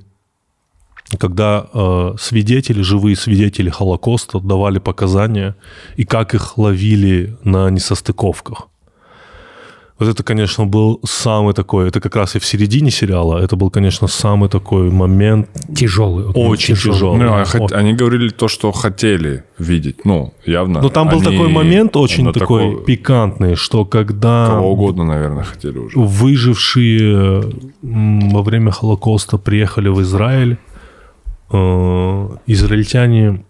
когда 1.19 1.67
э, 1.73 2.15
свидетели, 2.19 2.81
живые 2.81 3.15
свидетели 3.15 3.71
Холокоста 3.71 4.41
давали 4.41 4.79
показания, 4.79 5.55
и 5.97 6.05
как 6.05 6.35
их 6.35 6.59
ловили 6.59 7.37
на 7.45 7.71
несостыковках. 7.71 8.69
Вот 9.97 10.09
это, 10.09 10.25
конечно, 10.25 10.67
был 10.67 10.99
самый 11.05 11.55
такой, 11.55 11.87
это 11.87 12.01
как 12.01 12.17
раз 12.17 12.35
и 12.35 12.41
в 12.41 12.45
середине 12.45 12.91
сериала, 12.91 13.39
это 13.39 13.55
был, 13.55 13.71
конечно, 13.71 14.09
самый 14.09 14.49
такой 14.49 14.91
момент, 14.91 15.49
Тяжелый. 15.73 16.25
вот, 16.27 16.37
Очень 16.37 16.75
тяжелый. 16.75 17.21
Ну, 17.21 17.33
а 17.33 17.45
хот- 17.45 17.73
они 17.73 17.93
говорили 17.93 18.31
то, 18.31 18.49
что 18.49 18.73
хотели 18.73 19.45
видеть. 19.57 20.05
Ну, 20.05 20.33
явно. 20.45 20.81
Но 20.83 20.89
там 20.89 21.09
был 21.09 21.19
Они 21.21 21.25
такой 21.37 21.49
момент 21.49 21.97
очень 21.97 22.33
такой 22.33 22.41
такой- 22.73 22.85
пикантный, 22.85 23.55
что 23.55 23.85
когда 23.85 24.47
Кого 24.49 24.73
угодно, 24.73 25.05
наверное, 25.05 25.45
хотели 25.45 25.79
уже. 25.79 25.97
выжившие 25.97 27.43
во 27.83 28.43
время 28.43 28.73
Холокоста 28.73 29.39
приехали 29.39 29.89
в 29.91 30.01
Израиль, 30.03 30.57
э, 31.53 32.29
израильтяне 32.47 33.45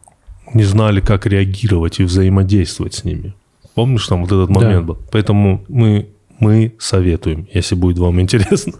не 0.52 0.64
знали, 0.64 1.00
как 1.00 1.24
реагировать 1.26 2.00
и 2.00 2.04
взаимодействовать 2.04 2.94
с 2.94 3.04
ними. 3.04 3.32
Помнишь, 3.74 4.06
там 4.06 4.20
вот 4.20 4.30
этот 4.32 4.48
Да. 4.52 4.60
момент 4.60 4.84
был? 4.86 4.98
Поэтому 5.10 5.64
мы, 5.68 6.06
мы 6.38 6.74
советуем, 6.78 7.46
если 7.52 7.74
будет 7.74 7.98
вам 7.98 8.20
интересно, 8.20 8.74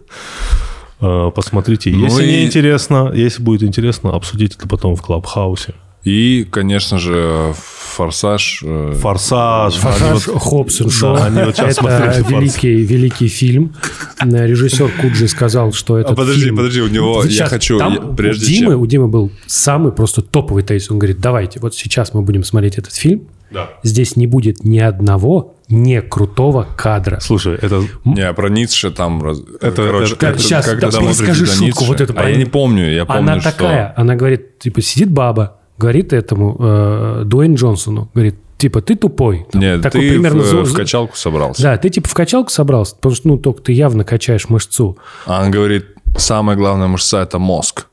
э, 1.01 1.31
посмотрите. 1.35 1.91
Ну 1.91 2.05
Если 2.05 2.25
и- 2.25 2.31
не 2.31 2.45
интересно, 2.47 3.13
если 3.15 3.43
будет 3.43 3.63
интересно, 3.63 4.15
обсудите 4.15 4.57
это 4.59 4.69
потом 4.69 4.97
в 4.97 5.03
Клабхаусе. 5.03 5.75
И, 6.03 6.47
конечно 6.51 6.99
же, 6.99 7.55
«Форсаж». 7.57 8.63
э, 8.63 8.93
Форсаж. 9.01 9.75
Форсаж, 9.77 10.27
вот- 10.27 10.43
Хоббс 10.43 10.81
и 10.83 10.85
Да, 10.85 10.91
Шоу. 10.91 11.15
они 11.17 11.43
вот 11.43 11.57
сейчас 11.57 11.71
это 11.73 11.81
смотрели 11.81 12.11
«Форсаж». 12.23 12.31
великий, 12.31 12.75
великий 12.83 13.29
фильм. 13.29 13.75
Э, 14.21 14.47
Режиссер 14.47 14.91
Куджи 15.01 15.27
сказал, 15.29 15.73
что 15.73 15.97
это 15.97 16.13
А 16.13 16.15
подожди, 16.15 16.43
фильм... 16.43 16.57
подожди, 16.57 16.83
у 16.83 16.89
него- 16.89 17.23
я 17.25 17.31
Сейчас, 17.31 17.49
хочу, 17.49 17.79
там 17.79 17.95
я- 17.95 18.01
прежде 18.01 18.45
у 18.45 18.49
Димы, 18.51 18.73
чем- 18.73 18.81
у 18.83 18.87
Димы 18.87 19.09
был 19.09 19.31
самый 19.47 19.93
просто 19.93 20.21
топовый 20.21 20.63
тейс. 20.63 20.91
Он 20.91 20.99
говорит, 20.99 21.21
давайте, 21.21 21.59
вот 21.61 21.75
сейчас 21.75 22.13
мы 22.13 22.21
будем 22.21 22.45
смотреть 22.45 22.77
этот 22.77 22.93
фильм. 22.95 23.23
Да. 23.51 23.71
Здесь 23.83 24.17
не 24.17 24.27
будет 24.27 24.63
ни 24.63 24.81
одного 24.81 25.54
не 25.69 26.03
крутого 26.03 26.67
кадра. 26.77 27.21
Слушай, 27.21 27.55
это 27.61 27.83
Не, 28.05 28.33
про 28.35 28.49
Ницше 28.49 28.91
там... 28.91 29.23
Это- 29.27 29.73
короче, 29.87 30.15
это- 30.15 30.17
как- 30.33 30.39
Щас, 30.41 30.67
как 30.67 30.79
да, 30.81 30.91
смотрите 30.91 31.35
шутку 31.35 31.81
до 31.81 31.87
вот 31.87 32.01
Ницше. 32.01 32.05
эту 32.05 32.15
А 32.19 32.29
я 32.29 32.37
не 32.37 32.45
помню, 32.45 32.93
я 32.93 33.05
помню, 33.07 33.23
Она 33.33 33.41
что... 33.41 33.51
такая, 33.51 33.93
она 33.97 34.15
говорит, 34.15 34.59
типа, 34.59 34.83
сидит 34.83 35.11
баба, 35.11 35.57
говорит 35.79 36.13
этому 36.13 36.57
э, 36.61 37.23
Дуэйн 37.25 37.55
Джонсону, 37.55 38.11
говорит, 38.15 38.37
типа, 38.59 38.83
ты 38.83 38.95
тупой. 38.95 39.47
Там, 39.51 39.61
Нет, 39.63 39.83
такой 39.83 40.03
ты 40.03 40.11
примерно 40.11 40.43
в, 40.43 40.47
зо- 40.47 40.65
в 40.65 40.75
качалку 40.75 41.17
собрался. 41.17 41.63
Да, 41.63 41.77
ты 41.79 41.89
типа 41.89 42.09
в 42.09 42.15
качалку 42.15 42.51
собрался, 42.51 42.95
потому 42.97 43.15
что, 43.15 43.29
ну, 43.29 43.39
только 43.39 43.63
ты 43.63 43.73
явно 43.73 44.05
качаешь 44.05 44.49
мышцу. 44.49 44.99
А 45.27 45.43
он 45.43 45.51
говорит, 45.51 45.87
самая 46.17 46.57
главная 46.57 46.87
мышца– 46.89 47.21
это 47.23 47.39
мозг. 47.39 47.87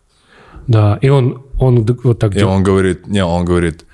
Да, 0.68 1.00
и 1.02 1.10
он, 1.10 1.44
он 1.60 1.86
вот 2.04 2.20
так 2.20 2.36
И 2.36 2.44
он 2.44 2.64
говорит, 2.64 3.08
не, 3.08 3.24
он 3.26 3.46
говорит 3.46 3.86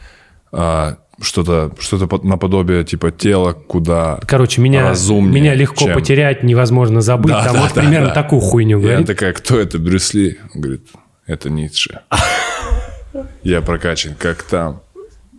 а, 0.52 0.98
что-то 1.22 1.72
что 1.80 2.06
под- 2.08 2.24
наподобие 2.24 2.84
типа 2.84 3.12
тела, 3.12 3.54
куда... 3.54 4.20
Короче, 4.28 4.62
меня, 4.62 4.90
разумнее, 4.90 5.42
меня 5.42 5.56
легко 5.56 5.86
чем- 5.86 5.94
потерять, 5.94 6.44
невозможно 6.44 7.02
забыть. 7.02 7.32
Да, 7.32 7.44
Там 7.44 7.54
да, 7.56 7.62
вот 7.62 7.74
да, 7.74 7.82
примерно 7.82 8.08
да. 8.10 8.14
такую 8.14 8.42
хуйню 8.42 8.78
И 8.78 8.82
она 8.82 8.88
говорит. 8.90 9.08
такая, 9.08 9.34
кто 9.34 9.60
это, 9.60 9.80
Брюс 9.80 10.14
Ли? 10.14 10.38
Он 10.54 10.62
говорит, 10.62 10.88
это 11.26 11.50
Ницше. 11.50 12.02
Я 13.44 13.62
прокачан 13.62 14.14
как 14.16 14.44
там, 14.44 14.82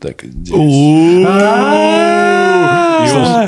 так 0.00 0.24
и 0.24 0.28
здесь. 0.28 0.54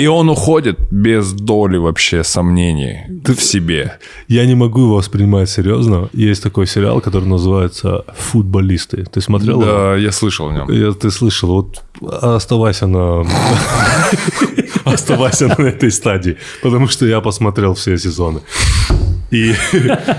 И 0.00 0.06
он, 0.06 0.28
уходит 0.28 0.78
без 0.90 1.32
доли 1.32 1.76
вообще 1.76 2.24
сомнений 2.24 3.00
в 3.24 3.40
себе. 3.40 3.98
Я 4.28 4.46
не 4.46 4.54
могу 4.54 4.82
его 4.82 4.94
воспринимать 4.94 5.50
серьезно. 5.50 6.08
Есть 6.12 6.42
такой 6.42 6.66
сериал, 6.66 7.00
который 7.00 7.28
называется 7.28 8.04
«Футболисты». 8.16 9.04
Ты 9.04 9.20
смотрел 9.20 9.60
его? 9.62 9.70
Да, 9.70 9.96
я 9.96 10.12
слышал 10.12 10.48
о 10.48 10.52
нем. 10.52 10.94
Ты 10.94 11.10
слышал, 11.10 11.48
вот 11.50 11.82
оставайся 12.22 12.86
на... 12.86 13.24
Оставайся 14.84 15.48
на 15.48 15.66
этой 15.66 15.90
стадии, 15.90 16.36
потому 16.62 16.88
что 16.88 17.06
я 17.06 17.20
посмотрел 17.20 17.74
все 17.74 17.98
сезоны. 17.98 18.40
И, 19.32 19.54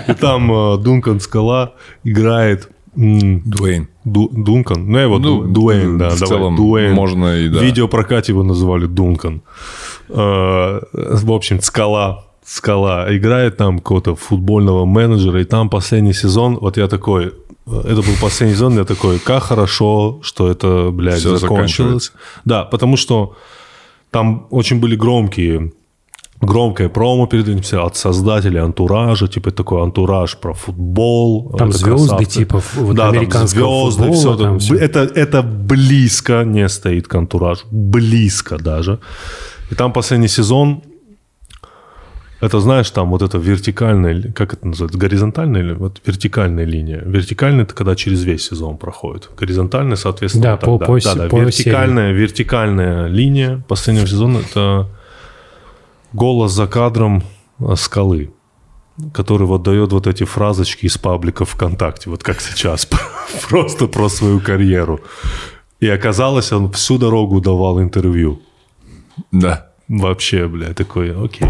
и 0.08 0.14
там 0.20 0.52
Дункан 0.82 1.20
Скала 1.20 1.74
играет... 2.04 2.70
Дуэйн. 2.96 3.88
Ду- 4.04 4.30
Дункан? 4.34 4.86
Ну, 4.92 4.98
его 4.98 5.18
Ну, 5.20 5.42
Ду- 5.44 5.48
Дуэйн, 5.48 5.98
да. 5.98 6.10
в 6.10 6.20
давай, 6.20 6.28
целом 6.28 6.56
Дуэйн. 6.56 6.94
можно 6.94 7.38
и 7.38 7.50
да. 7.50 7.60
В 7.60 7.64
видеопрокате 7.64 8.32
его 8.34 8.44
называли 8.44 8.86
Дункан. 8.88 9.42
Э, 10.10 10.80
В 10.94 11.32
общем, 11.32 11.62
Скала. 11.62 12.26
Скала 12.44 13.06
играет 13.16 13.58
там 13.58 13.78
какого-то 13.80 14.16
футбольного 14.16 14.86
менеджера, 14.86 15.40
и 15.42 15.46
там 15.46 15.70
последний 15.70 16.14
сезон, 16.14 16.58
вот 16.60 16.78
я 16.78 16.88
такой, 16.88 17.28
э, 17.28 17.32
это 17.68 18.02
был 18.02 18.14
последний 18.22 18.56
сезон, 18.56 18.78
я 18.78 18.84
такой, 18.84 19.20
как 19.20 19.44
хорошо, 19.44 20.20
что 20.24 20.50
это, 20.50 20.90
блядь, 20.92 21.20
Всё 21.20 21.38
закончилось. 21.38 22.12
Да, 22.46 22.64
потому 22.66 22.98
что 22.98 23.36
там 24.10 24.48
очень 24.50 24.80
были 24.82 24.96
громкие 24.98 25.72
громкое 26.42 26.90
промо 26.90 27.28
перед 27.28 27.48
этим 27.48 27.62
все 27.62 27.86
от 27.86 27.96
создателей 27.96 28.60
антуража, 28.60 29.28
типа 29.28 29.52
такой 29.52 29.82
антураж 29.84 30.38
про 30.38 30.54
футбол. 30.54 31.54
Там 31.58 31.70
это 31.70 31.78
звезды, 31.78 32.08
красавцы. 32.08 32.40
типа, 32.40 32.62
вот 32.76 32.96
да, 32.96 33.06
там 33.06 33.16
американского 33.18 33.92
звезды, 33.92 34.04
футбола, 34.14 34.36
все, 34.36 34.44
там 34.44 34.60
всё. 34.60 34.76
Это, 34.76 35.00
это 35.00 35.42
близко 35.44 36.44
не 36.46 36.68
стоит 36.70 37.08
к 37.08 37.16
антуражу. 37.16 37.62
Близко 37.72 38.58
даже. 38.58 39.00
И 39.72 39.76
там 39.76 39.94
последний 39.94 40.28
сезон, 40.28 40.82
это, 42.42 42.60
знаешь, 42.60 42.90
там 42.90 43.12
вот 43.12 43.22
это 43.22 43.38
вертикальная, 43.38 44.32
как 44.34 44.54
это 44.54 44.68
называется, 44.68 44.98
горизонтальная 44.98 45.62
или 45.62 45.74
вот 45.74 46.02
вертикальная 46.06 46.66
линия. 46.66 47.04
Вертикальная 47.06 47.64
это 47.66 47.76
когда 47.76 47.96
через 47.96 48.24
весь 48.24 48.50
сезон 48.50 48.78
проходит. 48.78 49.30
Горизонтальная, 49.38 49.96
соответственно, 49.96 50.44
Да, 50.44 50.60
вот 50.66 50.80
по- 50.80 50.86
по 50.86 51.00
да, 51.00 51.16
да, 51.16 51.28
по 51.30 51.38
вертикальная, 51.38 52.12
вертикальная 52.12 53.08
линия 53.08 53.64
последнего 53.68 54.08
сезона 54.08 54.40
это 54.40 54.88
голос 56.14 56.52
за 56.52 56.68
кадром 56.68 57.24
э, 57.60 57.76
скалы, 57.76 58.34
который 59.14 59.48
вот 59.48 59.64
дает 59.64 59.92
вот 59.92 60.08
эти 60.08 60.24
фразочки 60.24 60.86
из 60.86 60.98
паблика 60.98 61.46
ВКонтакте, 61.46 62.10
вот 62.10 62.24
как 62.24 62.42
сейчас, 62.42 62.88
просто 63.50 63.88
про 63.88 64.10
свою 64.10 64.40
карьеру. 64.40 65.00
И 65.80 65.88
оказалось, 65.88 66.52
он 66.52 66.72
всю 66.72 66.98
дорогу 66.98 67.42
давал 67.42 67.82
интервью. 67.82 68.42
Да. 69.32 69.71
Вообще, 69.92 70.48
бля, 70.48 70.74
такой, 70.74 71.12
окей. 71.12 71.48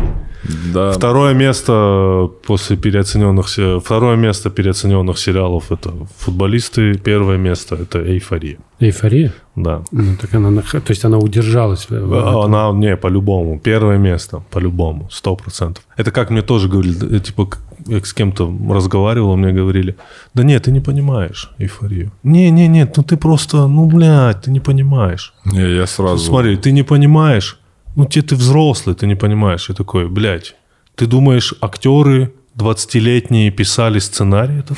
Да. 0.73 0.91
Второе 0.91 1.35
место 1.35 2.27
после 2.47 2.75
переоцененных... 2.75 3.47
Второе 3.83 4.15
место 4.15 4.49
переоцененных 4.49 5.19
сериалов 5.19 5.71
это 5.71 5.91
футболисты. 6.17 6.97
Первое 6.97 7.37
место 7.37 7.75
это 7.75 7.99
эйфория. 7.99 8.57
Эйфория? 8.79 9.31
Да. 9.55 9.83
Ну, 9.91 10.15
так 10.19 10.33
она, 10.33 10.61
то 10.61 10.81
есть 10.89 11.05
она 11.05 11.19
удержалась. 11.19 11.85
этом. 11.85 12.13
Она, 12.15 12.71
не, 12.71 12.97
по-любому. 12.97 13.59
Первое 13.59 13.99
место, 13.99 14.41
по-любому, 14.49 15.07
сто 15.11 15.35
процентов. 15.35 15.83
Это 15.95 16.11
как 16.11 16.31
мне 16.31 16.41
тоже 16.41 16.67
говорили, 16.67 17.17
э, 17.17 17.19
типа, 17.19 17.47
я 17.85 17.99
с 17.99 18.13
кем-то 18.13 18.51
разговаривал, 18.69 19.37
мне 19.37 19.51
говорили, 19.51 19.95
да 20.33 20.43
нет, 20.43 20.63
ты 20.63 20.71
не 20.71 20.79
понимаешь 20.79 21.51
эйфорию. 21.59 22.11
Не, 22.23 22.49
не, 22.49 22.67
нет, 22.67 22.97
ну 22.97 23.03
ты 23.03 23.17
просто, 23.17 23.67
ну, 23.67 23.85
блядь, 23.85 24.41
ты 24.41 24.51
не 24.51 24.59
понимаешь. 24.59 25.33
Не, 25.45 25.75
я 25.75 25.85
сразу... 25.85 26.25
Смотри, 26.25 26.57
ты 26.57 26.71
не 26.71 26.83
понимаешь, 26.83 27.59
ну 27.95 28.05
те 28.05 28.21
ты 28.21 28.35
взрослый, 28.35 28.95
ты 28.95 29.07
не 29.07 29.15
понимаешь. 29.15 29.69
И 29.69 29.73
такой, 29.73 30.07
блядь, 30.09 30.55
ты 30.95 31.05
думаешь, 31.05 31.53
актеры 31.61 32.33
20-летние 32.57 33.51
писали 33.51 33.99
сценарий 33.99 34.59
этот? 34.59 34.77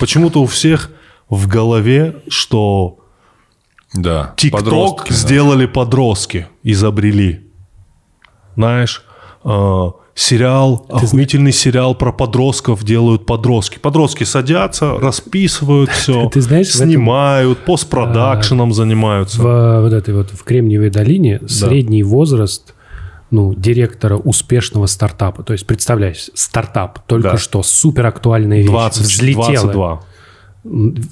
Почему-то 0.00 0.40
у 0.42 0.46
всех 0.46 0.90
в 1.28 1.46
голове, 1.48 2.22
что 2.28 2.98
Да. 3.94 4.34
ТикТок 4.36 4.60
Подростки, 4.60 5.08
да. 5.10 5.14
сделали 5.14 5.66
подростки, 5.66 6.46
изобрели. 6.62 7.50
Знаешь, 8.56 9.02
э, 9.44 9.90
сериал, 10.14 10.86
охуительный 10.88 11.52
сериал 11.52 11.94
про 11.94 12.12
подростков 12.12 12.84
делают 12.84 13.26
подростки. 13.26 13.78
Подростки 13.78 14.24
садятся, 14.24 14.98
расписывают 14.98 15.90
все, 15.92 16.28
Ты 16.28 16.40
знаешь, 16.40 16.70
в 16.72 16.76
этом- 16.76 16.88
снимают, 16.88 17.64
постпродакшеном 17.64 18.72
занимаются. 18.72 19.40
В, 19.40 19.80
вот 19.82 19.92
этой 19.92 20.14
вот 20.14 20.30
в 20.30 20.42
Кремниевой 20.44 20.90
долине 20.90 21.40
средний 21.48 22.02
возраст 22.02 22.74
ну, 23.30 23.54
директора 23.54 24.16
успешного 24.16 24.84
стартапа. 24.86 25.42
То 25.42 25.54
есть, 25.54 25.66
представляешь, 25.66 26.28
стартап, 26.34 27.06
только 27.06 27.30
Да. 27.32 27.38
что 27.38 27.62
супер 27.62 28.04
актуальная 28.06 28.58
вещь, 28.58 28.66
20, 28.68 29.02
взлетела. 29.02 30.02
22. 30.64 31.02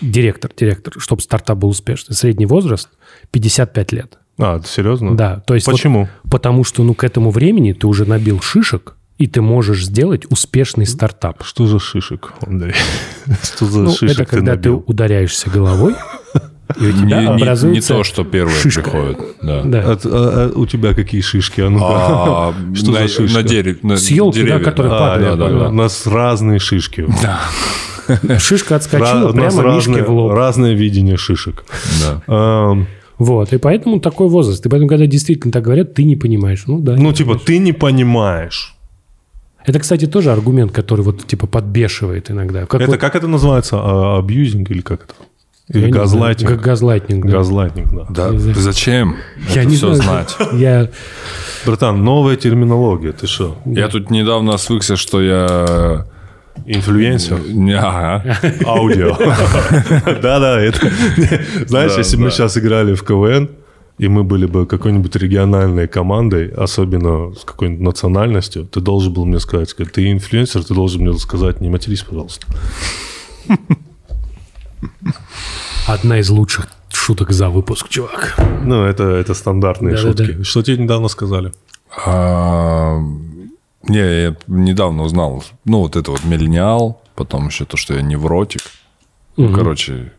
Директор, 0.00 0.50
директор, 0.56 0.94
чтобы 0.98 1.22
стартап 1.22 1.58
был 1.58 1.70
успешный. 1.70 2.14
Средний 2.14 2.46
возраст 2.46 2.88
55 3.32 3.92
лет. 3.92 4.18
А, 4.38 4.60
серьезно? 4.64 5.16
Да, 5.16 5.42
то 5.46 5.54
есть 5.54 5.66
вот 5.66 5.74
Почему? 5.74 6.08
потому 6.30 6.62
что 6.64 6.82
ну 6.84 6.94
к 6.94 7.02
этому 7.04 7.30
времени 7.30 7.72
ты 7.72 7.86
уже 7.86 8.04
набил 8.04 8.40
шишек, 8.40 8.94
и 9.18 9.26
ты 9.26 9.40
можешь 9.42 9.84
сделать 9.84 10.22
успешный 10.30 10.86
стартап. 10.86 11.42
Что 11.44 11.66
за 11.66 11.78
шишек, 11.80 12.32
Андрей? 12.46 12.74
Что 13.42 13.66
за 13.66 13.80
Ну, 13.80 13.90
шишек 13.90 14.10
это 14.20 14.24
ты 14.24 14.36
когда 14.36 14.52
ты 14.52 14.56
набил? 14.70 14.84
ударяешься 14.86 15.50
головой, 15.50 15.96
и 16.78 16.84
у 16.84 16.92
Не, 16.92 16.92
тебя 16.92 17.22
не- 17.22 17.26
не 17.36 17.42
образуется 17.42 17.94
то, 17.94 18.04
что 18.04 18.22
первое 18.24 18.54
шишка. 18.54 18.82
приходит. 18.82 19.18
Да. 19.42 19.62
Да. 19.64 19.80
А, 19.86 19.92
а- 20.04 20.50
а 20.54 20.58
у 20.58 20.66
тебя 20.66 20.94
какие 20.94 21.20
шишки? 21.22 21.60
А 21.62 21.70
ну-ка. 21.70 21.86
А, 21.88 22.54
Что 22.76 22.92
на, 22.92 22.98
за 23.00 23.08
шишка? 23.08 23.38
на 23.38 23.42
дереве. 23.42 23.78
на 23.82 23.96
С 23.96 24.08
елки, 24.08 24.38
да, 24.40 24.44
деревья, 24.46 24.64
которая 24.64 24.92
А, 24.92 24.98
падает. 24.98 25.30
я 25.30 25.36
да, 25.36 25.44
понял. 25.46 25.58
да. 25.60 25.68
У 25.70 25.72
нас 25.72 26.06
разные 26.06 26.58
шишки. 26.60 27.06
Шишка 28.38 28.74
Ра- 28.74 28.76
отскочила 28.76 29.32
нас 29.32 29.54
прямо 29.54 29.74
Мишке 29.76 29.90
разное, 29.92 30.04
в 30.04 30.10
лоб. 30.10 30.32
разное 30.32 30.72
видение 30.74 31.16
шишек. 31.16 31.64
Да. 32.26 32.76
Вот, 33.18 33.52
и 33.52 33.58
поэтому 33.58 34.00
такой 34.00 34.28
возраст. 34.28 34.64
И 34.64 34.68
поэтому, 34.68 34.88
когда 34.88 35.06
действительно 35.06 35.52
так 35.52 35.64
говорят, 35.64 35.94
ты 35.94 36.04
не 36.04 36.16
понимаешь. 36.16 36.64
Ну 36.66 36.78
да. 36.80 36.94
Ну, 36.96 37.12
типа, 37.12 37.34
ты 37.36 37.58
не 37.58 37.72
понимаешь. 37.72 38.74
Это, 39.66 39.80
кстати, 39.80 40.06
тоже 40.06 40.30
аргумент, 40.32 40.72
который 40.72 41.00
вот 41.02 41.26
типа 41.26 41.46
подбешивает 41.46 42.30
иногда. 42.30 42.64
Как 42.66 42.80
Это 42.80 42.92
вот- 42.92 43.00
как 43.00 43.16
это 43.16 43.26
называется? 43.26 43.76
А, 43.78 44.18
Abusing 44.18 44.70
или 44.70 44.80
как 44.80 45.04
это? 45.04 45.14
я 45.70 45.80
Или 45.80 45.90
знаю, 45.90 46.02
газлайтинг? 46.04 46.50
га- 46.50 46.56
Газлайтинг, 46.56 47.26
да. 47.26 47.32
Газлайтинг, 47.32 47.92
да. 47.92 48.06
Да, 48.08 48.38
знаю. 48.38 48.54
зачем 48.56 49.16
Я 49.54 49.62
это 49.62 49.70
не 49.70 49.76
все 49.76 49.92
знаю. 49.94 50.26
знать? 50.28 50.52
Я... 50.60 50.88
Братан, 51.66 52.02
новая 52.04 52.36
терминология, 52.36 53.12
ты 53.12 53.26
что? 53.26 53.58
Я 53.66 53.88
тут 53.88 54.10
недавно 54.10 54.56
свыкся, 54.58 54.96
что 54.96 55.20
я... 55.20 56.06
Инфлюенсер? 56.66 57.40
Ага. 57.78 58.38
Аудио. 58.66 59.16
Да-да, 60.22 60.60
это... 60.60 60.90
Знаешь, 61.66 61.92
Да, 61.92 61.98
если 61.98 62.16
бы 62.16 62.22
мы 62.24 62.28
да. 62.28 62.34
сейчас 62.36 62.56
играли 62.58 62.94
в 62.94 63.02
КВН, 63.02 63.48
и 63.98 64.08
мы 64.08 64.22
были 64.22 64.46
бы 64.46 64.66
какой-нибудь 64.66 65.16
региональной 65.16 65.88
командой, 65.88 66.48
особенно 66.48 67.34
с 67.34 67.44
какой-нибудь 67.44 67.82
национальностью, 67.82 68.64
ты 68.66 68.80
должен 68.80 69.12
был 69.12 69.24
мне 69.26 69.40
сказать, 69.40 69.70
сказать, 69.70 69.92
ты 69.92 70.10
инфлюенсер, 70.12 70.62
ты 70.64 70.74
должен 70.74 71.02
мне 71.02 71.18
сказать, 71.18 71.60
не 71.60 71.68
матерись, 71.68 72.02
пожалуйста. 72.02 72.46
Одна 75.86 76.18
из 76.20 76.28
лучших 76.30 76.68
шуток 76.92 77.32
за 77.32 77.48
выпуск, 77.48 77.88
чувак. 77.88 78.36
Ну, 78.64 78.84
это, 78.84 79.04
это 79.04 79.34
стандартные 79.34 79.96
Да-да-да. 79.96 80.24
шутки. 80.24 80.42
Что 80.42 80.62
тебе 80.62 80.76
недавно 80.78 81.08
сказали? 81.08 81.52
Не, 83.88 83.98
я 84.22 84.36
недавно 84.46 85.02
узнал. 85.02 85.42
Ну, 85.64 85.80
вот 85.80 85.96
это 85.96 86.10
вот 86.10 86.24
миллениал, 86.24 87.00
потом 87.14 87.46
еще 87.48 87.64
то, 87.64 87.76
что 87.76 87.94
я 87.94 88.02
невротик. 88.02 88.60
Ну, 89.36 89.52
короче, 89.52 90.12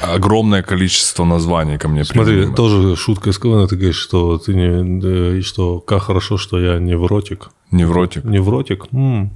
огромное 0.00 0.62
количество 0.62 1.24
названий 1.24 1.78
ко 1.78 1.88
мне 1.88 2.04
Смотри, 2.04 2.34
применимо. 2.34 2.56
тоже 2.56 2.96
шутка 2.96 3.30
из 3.30 3.38
КВН, 3.38 3.66
ты 3.68 3.76
говоришь, 3.76 3.96
что 3.98 4.38
ты 4.38 4.54
не... 4.54 5.40
что 5.42 5.80
как 5.80 6.02
хорошо, 6.02 6.36
что 6.38 6.58
я 6.58 6.78
невротик. 6.78 7.50
Невротик. 7.70 8.24
Невротик? 8.24 8.84
М. 8.92 9.30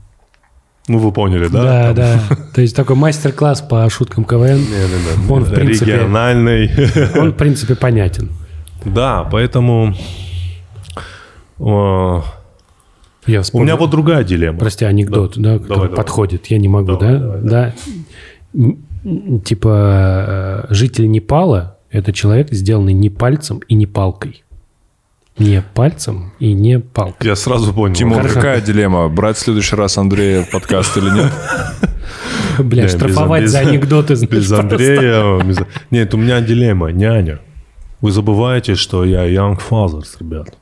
Ну, 0.89 0.99
вы 0.99 1.13
поняли, 1.13 1.49
да? 1.49 1.63
Да, 1.63 1.83
Там- 1.87 1.95
да. 1.97 2.37
То 2.55 2.63
есть 2.63 2.75
такой 2.75 2.97
мастер-класс 2.97 3.61
по 3.63 3.89
шуткам 3.91 4.25
КВН. 4.25 4.57
Не-не-не. 4.57 5.33
Он, 5.33 5.45
в 5.45 5.53
принципе- 5.53 5.93
Региональный. 5.93 6.71
Он, 7.21 7.33
в 7.33 7.37
принципе, 7.37 7.75
понятен. 7.75 8.31
Да, 8.85 9.25
поэтому... 9.31 9.95
Я 13.29 13.41
У 13.41 13.43
вспомнил. 13.43 13.67
меня 13.67 13.77
вот 13.77 13.91
другая 13.91 14.25
дилемма. 14.25 14.59
Прости, 14.59 14.85
анекдот, 14.85 15.35
да, 15.37 15.55
который 15.59 15.69
давай, 15.69 15.83
давай. 15.89 15.97
подходит. 15.97 16.47
Я 16.47 16.59
не 16.59 16.69
могу, 16.69 16.97
Давай, 16.97 17.13
да? 17.15 17.19
давай, 17.19 17.41
да. 17.43 17.75
М, 18.55 18.79
Типа, 19.45 20.65
э, 20.69 20.75
житель 20.75 21.09
Непала– 21.09 21.79
это 21.91 22.13
человек, 22.13 22.49
сделанный 22.51 22.93
не 22.93 23.11
пальцем 23.11 23.61
и 23.69 23.75
не 23.75 23.87
палкой. 23.87 24.43
Не 25.39 25.63
пальцем 25.63 26.33
и 26.41 26.53
не 26.53 26.81
палкой. 26.81 27.27
Я 27.29 27.37
сразу 27.37 27.73
понял. 27.73 27.95
Тимур, 27.95 28.17
Хорошо. 28.19 28.35
какая 28.35 28.61
дилемма? 28.61 29.09
Брать 29.09 29.37
в 29.37 29.41
следующий 29.41 29.77
раз 29.77 29.97
Андрея 29.99 30.43
в 30.43 30.51
подкаст 30.51 30.97
или 30.97 31.11
нет? 31.11 31.33
Бля, 32.59 32.89
штрафовать 32.89 33.49
за 33.49 33.61
анекдоты, 33.61 34.15
Без. 34.27 34.51
Андрея. 34.51 35.41
без- 35.45 35.59
Нет, 35.93 36.13
у 36.15 36.17
меня 36.17 36.41
дилемма. 36.41 36.89
Няня. 36.91 37.39
Вы 38.01 38.11
забываете, 38.11 38.75
что 38.75 39.05
я 39.05 39.29
Young 39.29 39.59
Fathers, 39.71 40.17
ребят. 40.19 40.57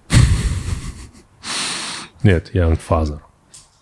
Нет, 2.26 2.54
Young 2.54 2.78
Father. 2.88 3.18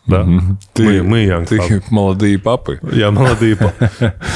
Да? 0.07 0.23
мы, 0.25 1.03
мы 1.03 1.25
Young 1.25 1.47
Ты 1.47 1.57
Father. 1.57 1.83
молодые 1.91 2.39
папы. 2.39 2.79
Я 2.93 3.11
молодые... 3.11 3.57
па- 3.57 3.73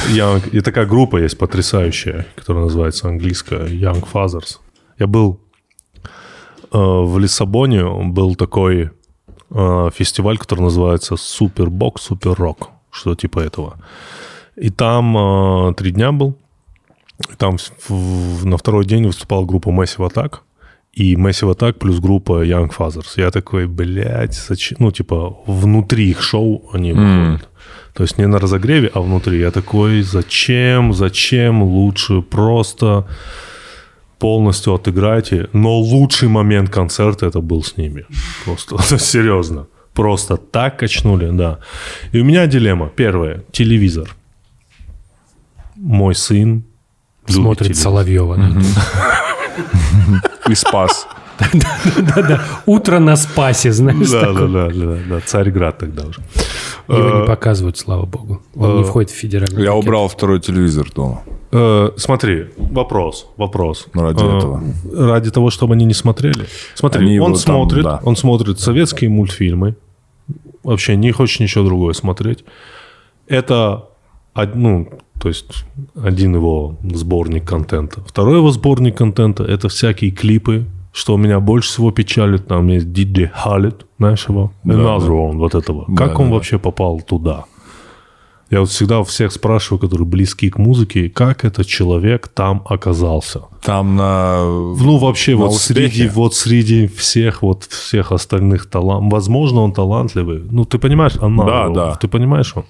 Young... 0.09 0.49
И 0.51 0.61
такая 0.61 0.85
группа 0.87 1.17
есть 1.17 1.37
потрясающая, 1.37 2.25
которая 2.35 2.63
называется 2.63 3.07
английская 3.07 3.67
Young 3.67 4.03
Fathers. 4.11 4.57
Я 4.97 5.05
был 5.07 5.39
э, 6.71 6.77
в 6.77 7.19
Лиссабоне, 7.19 7.83
был 8.11 8.35
такой 8.35 8.89
э, 9.51 9.89
фестиваль, 9.93 10.37
который 10.39 10.61
называется 10.61 11.15
Супербок, 11.17 11.99
Супер 11.99 12.33
Рок, 12.33 12.69
что 12.91 13.13
типа 13.15 13.39
этого. 13.39 13.77
И 14.55 14.69
там 14.71 15.15
э, 15.69 15.73
три 15.75 15.91
дня 15.91 16.11
был. 16.11 16.35
И 17.31 17.35
Там 17.35 17.57
в- 17.57 17.89
в- 17.89 18.45
на 18.45 18.57
второй 18.57 18.85
день 18.85 19.05
выступала 19.05 19.45
группа 19.45 19.69
Massive 19.69 20.09
Attack. 20.09 20.39
И 20.93 21.15
Massive 21.15 21.55
Attack 21.55 21.73
плюс 21.73 21.99
группа 21.99 22.43
Young 22.45 22.71
Fathers. 22.75 23.13
Я 23.17 23.31
такой, 23.31 23.67
блядь, 23.67 24.33
зачем? 24.35 24.77
Ну, 24.79 24.91
типа, 24.91 25.37
внутри 25.45 26.09
их 26.09 26.21
шоу 26.21 26.69
они 26.73 26.93
выходят. 26.93 27.49
То 27.93 28.03
есть 28.03 28.17
не 28.17 28.27
на 28.27 28.39
разогреве, 28.39 28.89
а 28.93 29.01
внутри. 29.01 29.39
Я 29.39 29.51
такой, 29.51 30.01
зачем, 30.01 30.93
зачем, 30.93 31.63
лучше 31.63 32.21
просто 32.21 33.07
полностью 34.17 34.73
отыграйте. 34.73 35.47
Но 35.53 35.77
лучший 35.79 36.27
момент 36.27 36.69
концерта 36.69 37.25
это 37.27 37.39
был 37.41 37.63
с 37.63 37.77
ними. 37.77 38.05
Просто 38.45 38.77
серьезно. 38.99 39.67
Просто 39.93 40.37
так 40.37 40.79
качнули, 40.79 41.29
да. 41.31 41.59
И 42.13 42.19
у 42.19 42.25
меня 42.25 42.47
дилемма. 42.47 42.89
Первое. 42.95 43.43
Телевизор. 43.51 44.15
Мой 45.75 46.15
сын 46.15 46.63
Смотрит 47.27 47.67
телевизор. 47.67 47.83
Соловьева. 47.83 48.37
да. 48.37 48.61
И 50.49 50.55
спас. 50.55 51.07
Да-да. 52.15 52.41
Утро 52.65 52.99
на 52.99 53.15
спасе, 53.15 53.71
знаешь, 53.71 54.09
Да, 54.09 54.21
да, 54.21 54.27
такое. 54.33 54.47
да, 54.47 54.69
да, 54.69 54.97
да. 55.09 55.19
Царьград 55.25 55.77
тогда 55.77 56.03
уже. 56.05 56.21
Его 56.89 57.19
не 57.19 57.23
Э, 57.23 57.25
показывают, 57.25 57.77
слава 57.77 58.05
богу. 58.05 58.41
Он 58.55 58.77
не 58.77 58.83
входит 58.83 59.11
в 59.11 59.15
федеральный. 59.15 59.63
Я 59.63 59.73
убрал 59.73 60.07
второй 60.09 60.39
телевизор 60.41 60.91
дома. 60.93 61.21
Э, 61.51 61.91
смотри, 61.97 62.47
вопрос, 62.57 63.27
вопрос. 63.37 63.87
Ну, 63.93 64.01
ради 64.01 64.23
Э, 64.23 64.37
этого. 64.37 64.63
Ради 64.93 65.31
того, 65.31 65.49
чтобы 65.49 65.75
они 65.75 65.85
не 65.85 65.93
смотрели. 65.93 66.45
Смотри, 66.75 67.19
он 67.19 67.35
смотрит, 67.35 67.85
он 68.03 68.15
смотрит 68.15 68.59
советские 68.59 69.09
мультфильмы. 69.09 69.75
Вообще 70.63 70.95
не 70.97 71.11
хочет 71.11 71.39
ничего 71.39 71.63
другое 71.63 71.93
смотреть. 71.93 72.43
Это, 73.27 73.85
ну, 74.53 74.87
то 75.19 75.27
есть 75.27 75.65
один 76.01 76.35
его 76.35 76.77
сборник 76.83 77.45
контента. 77.47 78.01
Второй 78.07 78.37
его 78.37 78.51
сборник 78.51 78.97
контента– 78.97 79.43
это 79.45 79.67
всякие 79.69 80.11
клипы, 80.11 80.65
что 80.91 81.17
меня 81.17 81.39
больше 81.39 81.69
всего 81.69 81.91
печалит. 81.91 82.47
Там 82.47 82.67
есть 82.67 82.91
Диджей 82.91 83.29
Халит, 83.33 83.85
знаешь 83.97 84.25
его? 84.27 84.51
Another 84.65 85.09
One, 85.09 85.37
вот 85.37 85.55
этого. 85.55 85.85
Как 85.95 86.13
Да, 86.13 86.17
он 86.19 86.27
да, 86.29 86.33
вообще 86.35 86.57
попал 86.57 87.01
туда? 87.01 87.45
Я 88.49 88.61
вот 88.61 88.69
всегда 88.69 89.03
всех 89.03 89.31
спрашиваю, 89.31 89.79
которые 89.79 90.07
близки 90.07 90.49
к 90.49 90.57
музыке, 90.57 91.07
как 91.09 91.45
этот 91.45 91.67
человек 91.67 92.27
там 92.29 92.63
оказался. 92.65 93.41
Там 93.61 93.95
на... 93.95 94.39
Ну, 94.43 94.97
вообще, 94.97 95.33
На 95.33 95.37
вот 95.43 95.51
успехе. 95.51 95.89
среди, 95.91 96.07
вот 96.09 96.33
среди 96.33 96.87
всех, 96.87 97.43
вот 97.43 97.65
всех 97.65 98.11
остальных 98.11 98.67
талантов, 98.67 99.11
возможно, 99.11 99.59
он 99.61 99.71
талантливый. 99.71 100.41
Ну, 100.49 100.65
ты 100.65 100.79
понимаешь, 100.79 101.13
она, 101.21 101.45
Да, 101.45 101.69
да. 101.69 101.95
ты 101.95 102.07
понимаешь, 102.07 102.51
он 102.55 102.63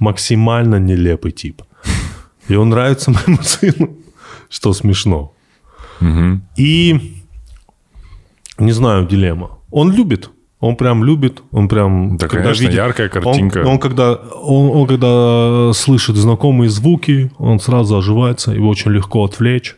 максимально 0.00 0.76
нелепый 0.80 1.30
тип. 1.30 1.62
И 2.48 2.56
он 2.56 2.70
нравится 2.70 3.10
моему 3.12 3.38
сыну, 3.42 3.96
что 4.48 4.72
смешно. 4.72 5.32
И, 6.56 7.22
не 8.58 8.72
знаю, 8.72 9.06
дилемма. 9.06 9.58
Он 9.70 9.92
любит, 9.92 10.30
он 10.58 10.76
прям 10.76 11.04
любит, 11.04 11.42
он 11.52 11.68
прям... 11.68 12.16
Да, 12.16 12.28
конечно, 12.28 12.68
яркая 12.68 13.08
он- 13.08 13.22
картинка. 13.22 13.58
Он, 13.66 13.78
когда, 13.78 14.14
он, 14.14 14.70
он 14.76 14.86
когда 14.86 15.72
слышит 15.74 16.16
знакомые 16.16 16.68
звуки, 16.68 17.30
он 17.38 17.60
сразу 17.60 17.96
оживается, 17.96 18.52
его 18.52 18.68
очень 18.68 18.90
легко 18.90 19.24
отвлечь. 19.24 19.76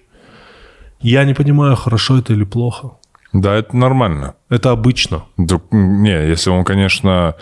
Я 1.00 1.24
не 1.24 1.34
понимаю, 1.34 1.76
хорошо 1.76 2.18
это 2.18 2.32
или 2.32 2.44
плохо. 2.44 2.92
Да, 3.32 3.54
это 3.54 3.76
нормально. 3.76 4.34
Это 4.50 4.70
обычно. 4.70 5.24
Да, 5.36 5.60
не, 5.70 6.28
если 6.30 6.50
он, 6.50 6.64
конечно, 6.64 7.34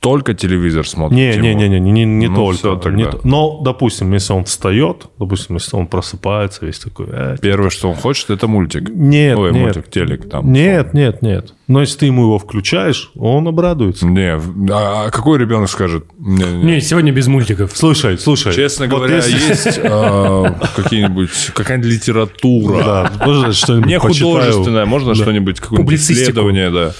только 0.00 0.32
телевизор 0.32 0.86
смотрит. 0.86 1.16
Не, 1.18 1.36
не, 1.36 1.54
не, 1.54 1.68
не, 1.68 1.80
не, 1.80 2.04
не 2.04 2.28
Ну, 2.28 2.54
только. 2.54 2.90
Не 2.90 3.06
но, 3.24 3.60
допустим, 3.64 4.12
если 4.12 4.32
он 4.32 4.44
встает, 4.44 5.06
допустим, 5.18 5.56
если 5.56 5.76
он 5.76 5.88
просыпается, 5.88 6.64
весь 6.64 6.78
такой. 6.78 7.06
э, 7.10 7.36
Первое, 7.42 7.70
что 7.70 7.90
он 7.90 7.96
хочет, 7.96 8.30
это 8.30 8.46
мультик. 8.46 8.88
Нет, 8.90 9.36
Ой, 9.36 9.52
нет. 9.52 9.60
мультик, 9.62 9.90
телек 9.90 10.28
там. 10.28 10.52
Нет, 10.52 10.94
нет, 10.94 11.20
нет. 11.22 11.52
Но 11.66 11.80
если 11.80 11.98
ты 11.98 12.06
ему 12.06 12.22
его 12.22 12.38
включаешь, 12.38 13.10
он 13.16 13.48
обрадуется. 13.48 14.06
Не, 14.06 14.36
а 14.70 15.06
а 15.06 15.10
какой 15.10 15.38
ребенок 15.38 15.68
скажет? 15.68 16.04
Не, 16.18 16.44
не. 16.44 16.62
Не, 16.74 16.80
сегодня 16.80 17.12
без 17.12 17.26
мультиков. 17.26 17.72
Слушай, 17.74 18.18
слушай. 18.18 18.54
Честно 18.54 18.86
вот 18.86 18.96
говоря, 18.98 19.16
если- 19.16 19.32
есть 19.48 19.80
э, 19.82 20.54
какие-нибудь 20.76 21.30
какая-нибудь 21.54 21.90
литература. 21.90 22.84
Да, 22.84 23.12
можно 23.26 23.52
что-нибудь 23.52 23.88
Не 23.88 23.98
художественное, 23.98 24.86
можно 24.86 25.14
что-нибудь, 25.16 25.58
какое-нибудь 25.58 25.94
исследование, 25.94 26.70
да. 26.70 26.92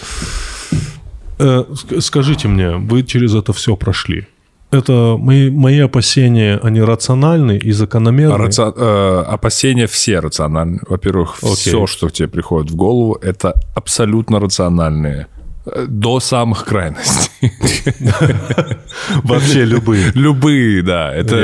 Э, 1.38 1.64
ск- 1.70 2.00
Скажите 2.00 2.48
мне, 2.48 2.70
вы 2.76 3.02
через 3.02 3.34
это 3.34 3.52
все 3.52 3.76
прошли. 3.76 4.26
Это 4.70 5.16
мои, 5.18 5.50
мои 5.50 5.78
опасения, 5.80 6.60
они 6.62 6.82
рациональны 6.82 7.56
и 7.56 7.72
закономерны. 7.72 8.34
А 8.34 8.38
раци- 8.38 8.74
э, 8.76 9.22
опасения 9.34 9.86
все 9.86 10.20
рациональны. 10.20 10.80
Во-первых, 10.88 11.36
Окей. 11.42 11.54
все, 11.54 11.86
что 11.86 12.10
тебе 12.10 12.28
приходит 12.28 12.70
в 12.70 12.76
голову, 12.76 13.18
это 13.22 13.54
абсолютно 13.74 14.40
рациональные. 14.40 15.26
Э, 15.64 15.86
До 15.88 16.20
самых 16.20 16.64
крайностей. 16.66 17.30
Вообще 19.24 19.64
любые. 19.64 20.12
Любые, 20.14 20.82
да. 20.82 21.14
Это, 21.14 21.36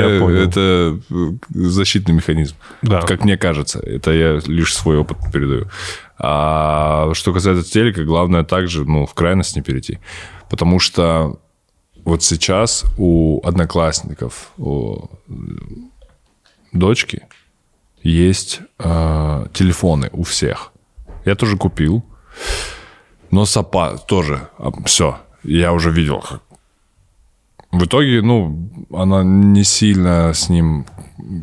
э, 0.55 0.97
защитный 1.49 2.13
механизм. 2.15 2.55
Да. 2.81 3.01
Как 3.01 3.23
мне 3.25 3.37
кажется. 3.37 3.79
Это 3.79 4.11
я 4.11 4.39
лишь 4.45 4.73
свой 4.75 4.97
опыт 4.97 5.17
передаю. 5.33 5.65
А 6.17 7.13
что 7.13 7.33
касается 7.33 7.69
телека, 7.69 8.03
главное 8.03 8.43
также 8.43 8.85
ну, 8.85 9.05
в 9.05 9.13
крайность 9.13 9.55
не 9.55 9.61
перейти. 9.61 9.99
Потому 10.49 10.79
что 10.79 11.39
вот 12.03 12.23
сейчас 12.23 12.85
у 12.97 13.41
одноклассников, 13.43 14.51
у 14.57 15.09
дочки 16.71 17.23
есть 18.03 18.61
э, 18.79 19.47
телефоны 19.53 20.09
у 20.13 20.23
всех. 20.23 20.71
Я 21.25 21.35
тоже 21.35 21.57
купил. 21.57 22.05
Но 23.31 23.45
сапа 23.45 23.97
тоже. 24.07 24.47
Все. 24.85 25.19
Я 25.43 25.73
уже 25.73 25.91
видел, 25.91 26.21
как 26.21 26.41
в 27.77 27.85
итоге, 27.85 28.21
ну, 28.21 28.69
она 28.91 29.23
не 29.23 29.63
сильно 29.63 30.33
с 30.33 30.49
ним, 30.49 30.85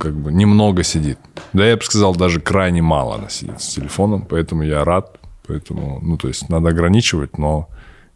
как 0.01 0.15
бы, 0.15 0.33
немного 0.33 0.83
сидит. 0.83 1.19
Да, 1.53 1.67
я 1.67 1.77
бы 1.77 1.83
сказал, 1.83 2.15
даже 2.15 2.41
крайне 2.41 2.83
мало 2.83 3.17
она 3.17 3.29
сидит 3.29 3.61
с 3.61 3.75
телефоном, 3.75 4.27
поэтому 4.29 4.63
я 4.63 4.85
рад. 4.85 5.19
Поэтому, 5.47 5.99
ну, 6.01 6.17
то 6.17 6.29
есть, 6.29 6.49
надо 6.49 6.69
ограничивать, 6.69 7.37
но 7.39 7.69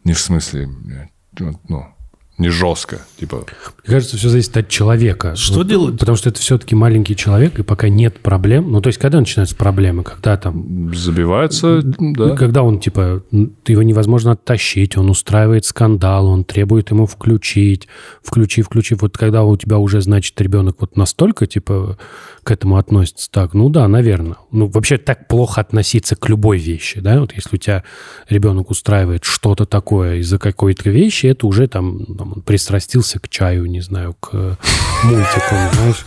не 0.03 0.13
в 0.13 0.19
смысле, 0.19 0.69
ну, 1.67 1.87
не 2.37 2.49
жестко. 2.49 3.01
Типа, 3.19 3.45
Мне 3.85 3.95
кажется, 3.95 4.15
все 4.17 4.29
зависит 4.29 4.55
от 4.57 4.69
человека. 4.69 5.35
Что 5.35 5.63
делать? 5.63 5.97
Потому 5.97 6.15
что 6.17 6.29
это 6.29 6.39
все-таки 6.39 6.75
маленький 6.75 7.15
человек, 7.15 7.57
и 7.57 7.63
пока 7.63 7.89
нет 7.89 8.19
проблем. 8.19 8.71
Ну, 8.71 8.79
то 8.79 8.87
есть, 8.87 8.99
когда 8.99 9.19
начинаются 9.19 9.55
проблемы? 9.55 10.03
Когда 10.03 10.37
там... 10.37 10.93
забивается, 10.93 11.81
да. 11.83 12.35
Когда 12.35 12.61
он, 12.61 12.79
типа, 12.79 13.23
его 13.31 13.81
невозможно 13.81 14.33
оттащить, 14.33 14.97
он 14.97 15.09
устраивает 15.09 15.65
скандал, 15.65 16.27
он 16.27 16.43
требует 16.43 16.91
ему 16.91 17.07
включить, 17.07 17.87
включи, 18.21 18.61
включи. 18.61 18.95
Вот 18.95 19.17
когда 19.17 19.43
у 19.43 19.57
тебя 19.57 19.79
уже, 19.79 20.01
значит, 20.01 20.39
ребенок 20.39 20.77
вот 20.79 20.95
настолько, 20.95 21.47
типа, 21.47 21.97
к 22.47 22.51
этому 22.51 22.77
относится 22.77 23.29
так, 23.29 23.53
ну 23.53 23.67
да, 23.67 23.85
наверное. 23.89 24.37
Ну, 24.53 24.67
вообще 24.67 24.97
так 24.97 25.27
плохо 25.27 25.59
относиться 25.59 26.15
к 26.15 26.29
любой 26.29 26.59
вещи, 26.59 27.01
да? 27.01 27.19
Вот 27.19 27.33
если 27.33 27.57
у 27.57 27.59
тебя 27.59 27.83
ребенок 28.29 28.69
устраивает 28.69 29.25
что-то 29.25 29.65
такое 29.65 30.19
из-за 30.19 30.39
какой-то 30.39 30.89
вещи, 30.89 31.25
это 31.25 31.45
уже 31.45 31.67
там, 31.67 32.05
там 32.17 32.31
он 32.37 32.41
пристрастился 32.43 33.19
к 33.19 33.27
чаю, 33.27 33.65
не 33.65 33.81
знаю, 33.81 34.13
к 34.13 34.57
мультикам, 35.03 35.57
знаешь. 35.73 36.05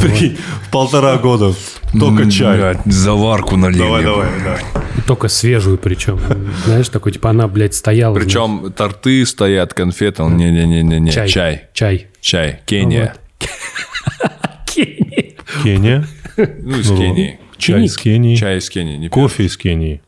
Прикинь, 0.00 0.38
полтора 0.70 1.16
года 1.16 1.52
только 1.98 2.30
чай. 2.30 2.78
Заварку 2.84 3.56
налили. 3.56 3.78
Давай, 3.80 4.04
давай, 4.04 4.28
да. 4.44 4.58
И 4.96 5.00
только 5.00 5.26
свежую 5.26 5.78
причем. 5.78 6.20
Знаешь, 6.64 6.88
такой, 6.90 7.10
типа, 7.10 7.30
она, 7.30 7.48
блядь, 7.48 7.74
стояла. 7.74 8.14
Причем 8.14 8.72
торты 8.72 9.26
стоят, 9.26 9.74
конфеты, 9.74 10.22
он 10.22 10.36
не-не-не-не, 10.36 11.10
знаешь, 11.10 11.32
чай. 11.32 11.64
Чай. 11.72 12.06
Чай. 12.20 12.60
Кения. 12.66 13.16
Кения. 14.66 15.25
Кения. 15.62 16.06
Ну, 16.36 16.78
из 16.78 16.90
Ну, 16.90 16.96
Кении. 16.96 17.38
Чай 17.56 17.84
из 17.84 17.96
Кении. 17.96 18.36
Чай 18.36 18.58
из 18.58 18.68
Кении. 18.68 18.96
Не 18.96 19.08
Кофе 19.08 19.44
из 19.44 19.56
Кении. 19.56 20.02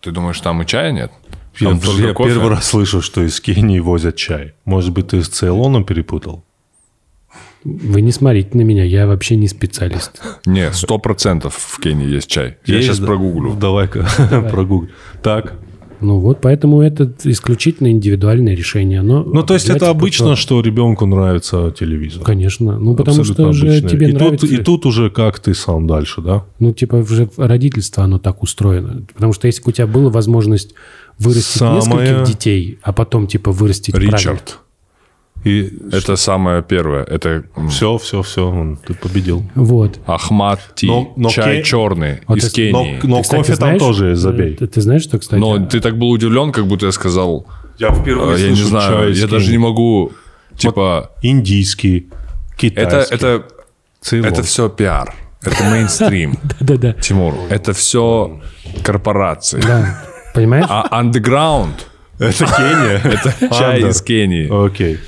Ты 0.00 0.10
думаешь, 0.12 0.40
там 0.40 0.62
и 0.62 0.66
чая 0.66 0.92
нет? 0.92 1.12
Я, 1.58 1.74
первый 1.74 2.48
раз 2.48 2.66
слышу, 2.68 3.00
что 3.00 3.22
из 3.22 3.40
Кении 3.40 3.80
возят 3.80 4.16
чай. 4.16 4.52
Может 4.64 4.92
быть, 4.92 5.08
ты 5.08 5.22
с 5.22 5.28
Цейлоном 5.28 5.84
перепутал? 5.84 6.44
Вы 7.64 8.00
не 8.02 8.12
смотрите 8.12 8.50
на 8.52 8.62
меня, 8.62 8.84
я 8.84 9.06
вообще 9.08 9.34
не 9.36 9.48
специалист. 9.48 10.22
Не, 10.46 10.72
сто 10.72 10.98
процентов 10.98 11.56
в 11.56 11.80
Кении 11.80 12.06
есть 12.06 12.30
чай. 12.30 12.58
Я 12.64 12.76
Есть, 12.76 12.86
сейчас 12.88 12.98
да. 13.00 13.06
прогуглю. 13.06 13.54
Давай-ка 13.54 14.06
прогугли. 14.50 14.90
Так. 15.22 15.54
Ну 16.00 16.18
вот, 16.18 16.40
поэтому 16.40 16.80
это 16.82 17.12
исключительно 17.24 17.90
индивидуальное 17.90 18.54
решение. 18.54 19.02
Но 19.02 19.22
Ну, 19.22 19.42
то 19.42 19.54
есть 19.54 19.68
это 19.68 19.88
обычно, 19.90 20.30
по- 20.30 20.36
что 20.36 20.60
ребенку 20.60 21.06
нравится 21.06 21.72
телевизор. 21.78 22.22
Конечно. 22.22 22.78
Ну, 22.78 22.94
потому 22.94 23.20
Абсолютно 23.20 23.52
что 23.52 23.52
же 23.52 23.68
обычно. 23.68 23.88
тебе 23.88 24.08
и 24.10 24.12
нравится... 24.12 24.46
Тут, 24.46 24.58
и 24.58 24.62
тут 24.62 24.86
уже 24.86 25.10
как 25.10 25.38
ты 25.40 25.54
сам 25.54 25.86
дальше, 25.86 26.20
да? 26.20 26.44
Ну, 26.58 26.72
типа, 26.72 26.96
уже 26.96 27.28
родительство, 27.36 28.04
оно 28.04 28.18
так 28.18 28.42
устроено. 28.42 29.02
Потому 29.14 29.32
что 29.32 29.46
если 29.46 29.62
бы 29.62 29.70
у 29.70 29.72
тебя 29.72 29.86
была 29.86 30.10
возможность 30.10 30.74
вырастить 31.18 31.58
Самое- 31.60 31.76
нескольких 32.10 32.26
детей, 32.26 32.78
а 32.82 32.92
потом, 32.92 33.26
типа, 33.26 33.52
вырастить 33.52 33.94
правильно. 33.94 34.40
И 35.46 35.72
Это 35.92 36.16
самое 36.16 36.60
первое. 36.62 37.04
Это 37.04 37.44
все, 37.68 37.96
все, 37.98 38.22
все, 38.22 38.76
ты 38.84 38.94
победил. 38.94 39.44
Вот. 39.54 40.00
Ахмад 40.06 40.58
Ти. 40.74 40.86
Но- 40.88 41.12
но 41.16 41.28
чай 41.28 41.58
Ке- 41.58 41.62
черный 41.62 42.20
Вот 42.26 42.38
из 42.38 42.46
это- 42.52 42.72
Но, 42.72 42.84
Кении. 42.84 43.00
но 43.04 43.16
Ты, 43.16 43.22
кстати, 43.22 43.40
кофе 43.40 43.52
там 43.52 43.56
знаешь, 43.56 43.80
тоже 43.80 44.06
есть, 44.08 44.18
э, 44.18 44.22
забей. 44.22 44.54
Ты, 44.54 44.66
ты 44.66 44.80
знаешь, 44.80 45.02
что, 45.02 45.18
кстати... 45.20 45.38
Но 45.40 45.64
ты 45.64 45.78
так 45.80 45.96
был 45.98 46.10
удивлен, 46.10 46.50
как 46.50 46.66
будто 46.66 46.86
я 46.86 46.92
сказал, 46.92 47.46
Я 47.78 47.92
впервые 47.92 48.38
э, 48.38 48.40
я 48.40 48.48
не 48.50 48.62
знаю, 48.62 49.14
я 49.14 49.26
даже 49.28 49.52
не 49.52 49.58
могу, 49.58 50.10
типа, 50.56 51.10
Индийский, 51.22 52.08
это, 52.56 52.56
китайский, 52.56 53.14
это, 53.14 53.42
цейлон. 54.00 54.32
это 54.32 54.42
все 54.42 54.68
пиар. 54.68 55.14
Это 55.44 55.62
мейнстрим. 55.70 56.38
Да-да-да. 56.60 56.92
Тимур, 56.94 57.34
это 57.50 57.72
все 57.72 58.40
корпорации. 58.82 59.60
Да. 59.60 60.02
Понимаешь? 60.34 60.66
А 60.68 60.88
андеграунд 60.90 61.86
Это 62.18 62.46
Кения? 62.46 63.00
это 63.04 63.54
чай 63.54 63.88
из 63.88 64.02
Кении. 64.02 64.48
Окей. 64.66 64.98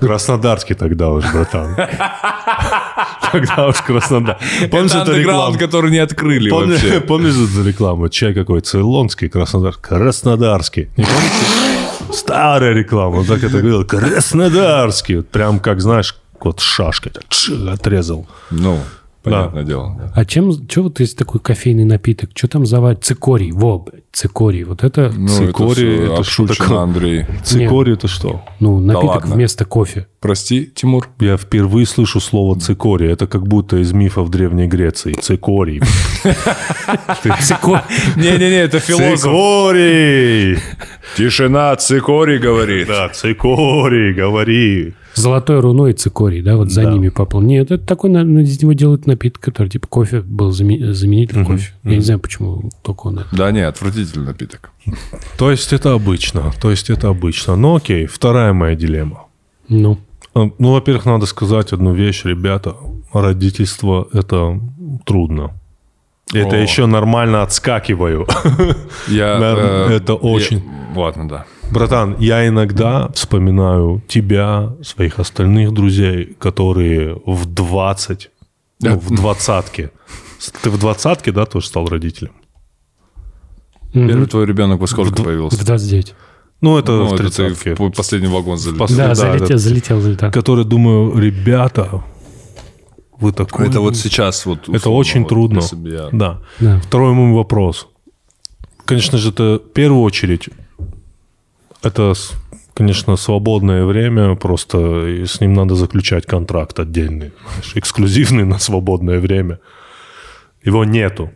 Краснодарский 0.00 0.74
тогда 0.74 1.10
уж, 1.10 1.24
братан. 1.32 1.76
Тогда 3.32 3.68
уж 3.68 3.76
Краснодар. 3.76 4.38
Помнишь 4.70 4.94
эту 4.94 5.14
рекламу? 5.16 5.58
который 5.58 5.90
не 5.90 5.98
открыли 5.98 6.50
вообще. 6.50 7.00
Помнишь 7.06 7.34
эту 7.34 7.66
рекламу? 7.66 8.08
Чай 8.08 8.34
какой? 8.34 8.60
Цейлонский, 8.60 9.28
Краснодар. 9.28 9.74
Краснодарский. 9.74 10.90
Не 10.96 11.04
помните? 11.04 12.12
Старая 12.12 12.72
реклама. 12.72 13.16
Он 13.16 13.24
так 13.24 13.38
это 13.38 13.58
говорил. 13.58 13.84
Краснодарский. 13.84 15.22
Прям 15.22 15.60
как, 15.60 15.80
знаешь, 15.80 16.16
вот 16.40 16.60
шашкой. 16.60 17.12
отрезал. 17.68 18.26
Ну, 18.50 18.80
понятное 19.22 19.62
дело. 19.64 19.96
да. 19.98 20.12
А 20.14 20.24
чем, 20.24 20.52
что 20.68 20.82
вот 20.84 21.00
есть 21.00 21.16
такой 21.18 21.40
кофейный 21.40 21.84
напиток? 21.84 22.30
Что 22.34 22.48
там 22.48 22.66
заварить? 22.66 23.04
Цикорий. 23.04 23.52
Во, 23.52 23.78
блядь, 23.78 24.04
цикорий. 24.12 24.64
Вот 24.64 24.82
это, 24.84 25.12
Ну, 25.16 25.28
Цикорий, 25.28 26.04
это, 26.04 26.12
это 26.14 26.24
что 26.24 26.46
такое? 26.46 26.78
Андрей. 26.78 27.26
Цикорий 27.44 27.94
это 27.94 28.08
что? 28.08 28.42
ну, 28.60 28.80
напиток 28.80 29.08
ладно. 29.22 29.34
вместо 29.34 29.64
кофе. 29.64 30.06
Прости, 30.20 30.66
Тимур. 30.66 31.08
Я 31.18 31.36
впервые 31.36 31.86
слышу 31.86 32.20
слово 32.20 32.58
цикорий. 32.60 33.10
Это 33.10 33.26
как 33.26 33.46
будто 33.46 33.76
из 33.78 33.92
мифов 33.92 34.28
Древней 34.30 34.66
Греции. 34.66 35.12
Цикорий. 35.12 35.80
Цикорий. 37.40 37.82
Не-не-не, 38.16 38.60
это 38.64 38.80
философ. 38.80 39.20
Цикорий! 39.20 40.58
Тишина, 41.16 41.74
цикорий 41.76 42.38
говорит. 42.38 42.88
Да, 42.88 43.08
цикорий, 43.08 44.12
говори. 44.12 44.94
Золотой 45.14 45.60
руной 45.60 45.92
цикорий, 45.92 46.40
да, 46.42 46.56
вот 46.56 46.70
за 46.70 46.82
Да. 46.84 46.92
ними 46.92 47.08
попал. 47.08 47.40
Нет, 47.42 47.70
это 47.70 47.84
такой, 47.84 48.10
на- 48.10 48.24
на- 48.24 48.40
из 48.40 48.62
него 48.62 48.72
делают 48.74 49.06
напиток, 49.06 49.42
который 49.42 49.68
типа 49.68 49.86
кофе 49.88 50.20
был 50.20 50.50
заме- 50.50 50.92
заменитель 50.92 51.44
кофе. 51.44 51.72
Я 51.84 51.96
не 51.96 52.00
знаю, 52.00 52.20
почему 52.20 52.70
только 52.82 53.08
он 53.08 53.18
это. 53.18 53.28
Да 53.36 53.50
не, 53.50 53.60
отвратительный 53.60 54.26
напиток. 54.26 54.70
То 55.38 55.50
есть 55.50 55.72
это 55.72 55.92
обычно. 55.94 56.52
То 56.60 56.70
есть 56.70 56.90
это 56.90 57.08
обычно. 57.08 57.56
Ну 57.56 57.76
окей, 57.76 58.06
вторая 58.06 58.52
моя 58.52 58.74
дилемма. 58.76 59.26
Ну, 59.68 59.98
А, 60.32 60.48
Ну, 60.58 60.72
во-первых, 60.72 61.06
надо 61.06 61.26
сказать 61.26 61.72
одну 61.72 61.92
вещь, 61.92 62.24
ребята. 62.24 62.76
Родительство– 63.12 64.06
это 64.12 64.60
трудно. 65.04 65.50
Это 66.32 66.54
О. 66.54 66.58
еще 66.62 66.86
нормально 66.86 67.42
отскакиваю. 67.42 68.28
Я, 69.08 69.38
э, 69.90 69.96
это 69.96 70.14
очень. 70.14 70.58
я- 70.94 71.00
ладно, 71.00 71.28
да. 71.28 71.44
Братан, 71.72 72.16
я 72.18 72.46
иногда 72.48 73.08
вспоминаю 73.14 74.02
тебя, 74.08 74.74
своих 74.82 75.18
остальных 75.20 75.72
друзей, 75.72 76.36
которые 76.38 77.20
в 77.26 77.46
20, 77.46 78.30
ну, 78.82 78.98
в 78.98 79.14
двадцатке. 79.14 79.90
Ты 80.62 80.70
в 80.70 80.78
двадцатке, 80.78 81.32
да, 81.32 81.44
тоже 81.46 81.66
стал 81.66 81.86
родителем? 81.86 82.32
Первый 83.92 84.26
твой 84.26 84.46
ребенок 84.46 84.80
во 84.80 84.86
сколько 84.86 85.10
в 85.12 85.24
появился? 85.24 85.64
29. 85.64 86.14
Ну, 86.60 86.76
это 86.78 86.92
Ну, 86.92 87.04
в 87.06 87.14
это 87.14 87.24
ты 87.30 87.30
тридцатке. 87.30 87.74
в 87.74 87.90
последний 87.92 88.28
вагон 88.28 88.58
залетел. 88.58 88.84
Пос- 88.86 88.96
Да, 88.96 89.08
да, 89.08 89.14
залетел, 89.14 89.48
да. 89.48 89.58
залетел, 89.58 90.00
залетел. 90.00 90.30
Которые 90.30 90.64
думаю, 90.66 91.18
ребята, 91.18 92.02
вы 93.18 93.32
такой... 93.32 93.68
Это 93.68 93.80
вот 93.80 93.96
сейчас 93.96 94.44
вот... 94.44 94.62
Это 94.68 94.76
условно, 94.76 94.98
очень 94.98 95.20
вот, 95.20 95.28
трудно. 95.28 95.56
если 95.58 95.76
бы 95.76 95.88
я- 95.90 96.08
Да. 96.12 96.40
Да. 96.58 96.80
Второй 96.80 97.14
мой 97.14 97.32
вопрос. 97.32 97.88
Конечно 98.84 99.18
же, 99.18 99.30
это 99.30 99.60
в 99.64 99.72
первую 99.72 100.02
очередь, 100.02 100.48
это, 101.82 102.12
конечно, 102.74 103.16
свободное 103.16 103.84
время, 103.84 104.34
просто 104.34 105.24
с 105.26 105.40
ним 105.40 105.54
надо 105.54 105.74
заключать 105.74 106.26
контракт 106.26 106.78
отдельный, 106.78 107.32
знаешь, 107.52 107.72
эксклюзивный 107.74 108.44
на 108.44 108.58
свободное 108.58 109.20
время. 109.20 109.60
Его 110.62 110.84
нету. 110.84 111.30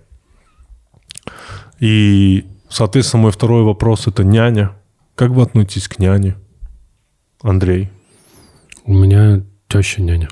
И, 1.81 2.45
соответственно, 2.69 3.23
мой 3.25 3.33
второй 3.33 3.63
вопрос– 3.63 4.07
это 4.07 4.23
няня. 4.23 4.73
Как 5.15 5.31
вы 5.31 5.43
относитесь 5.43 5.89
к 5.89 5.99
няне, 5.99 6.37
Андрей? 7.43 7.91
У 8.85 8.93
меня 8.93 9.43
теща 9.69 10.03
няня. 10.03 10.29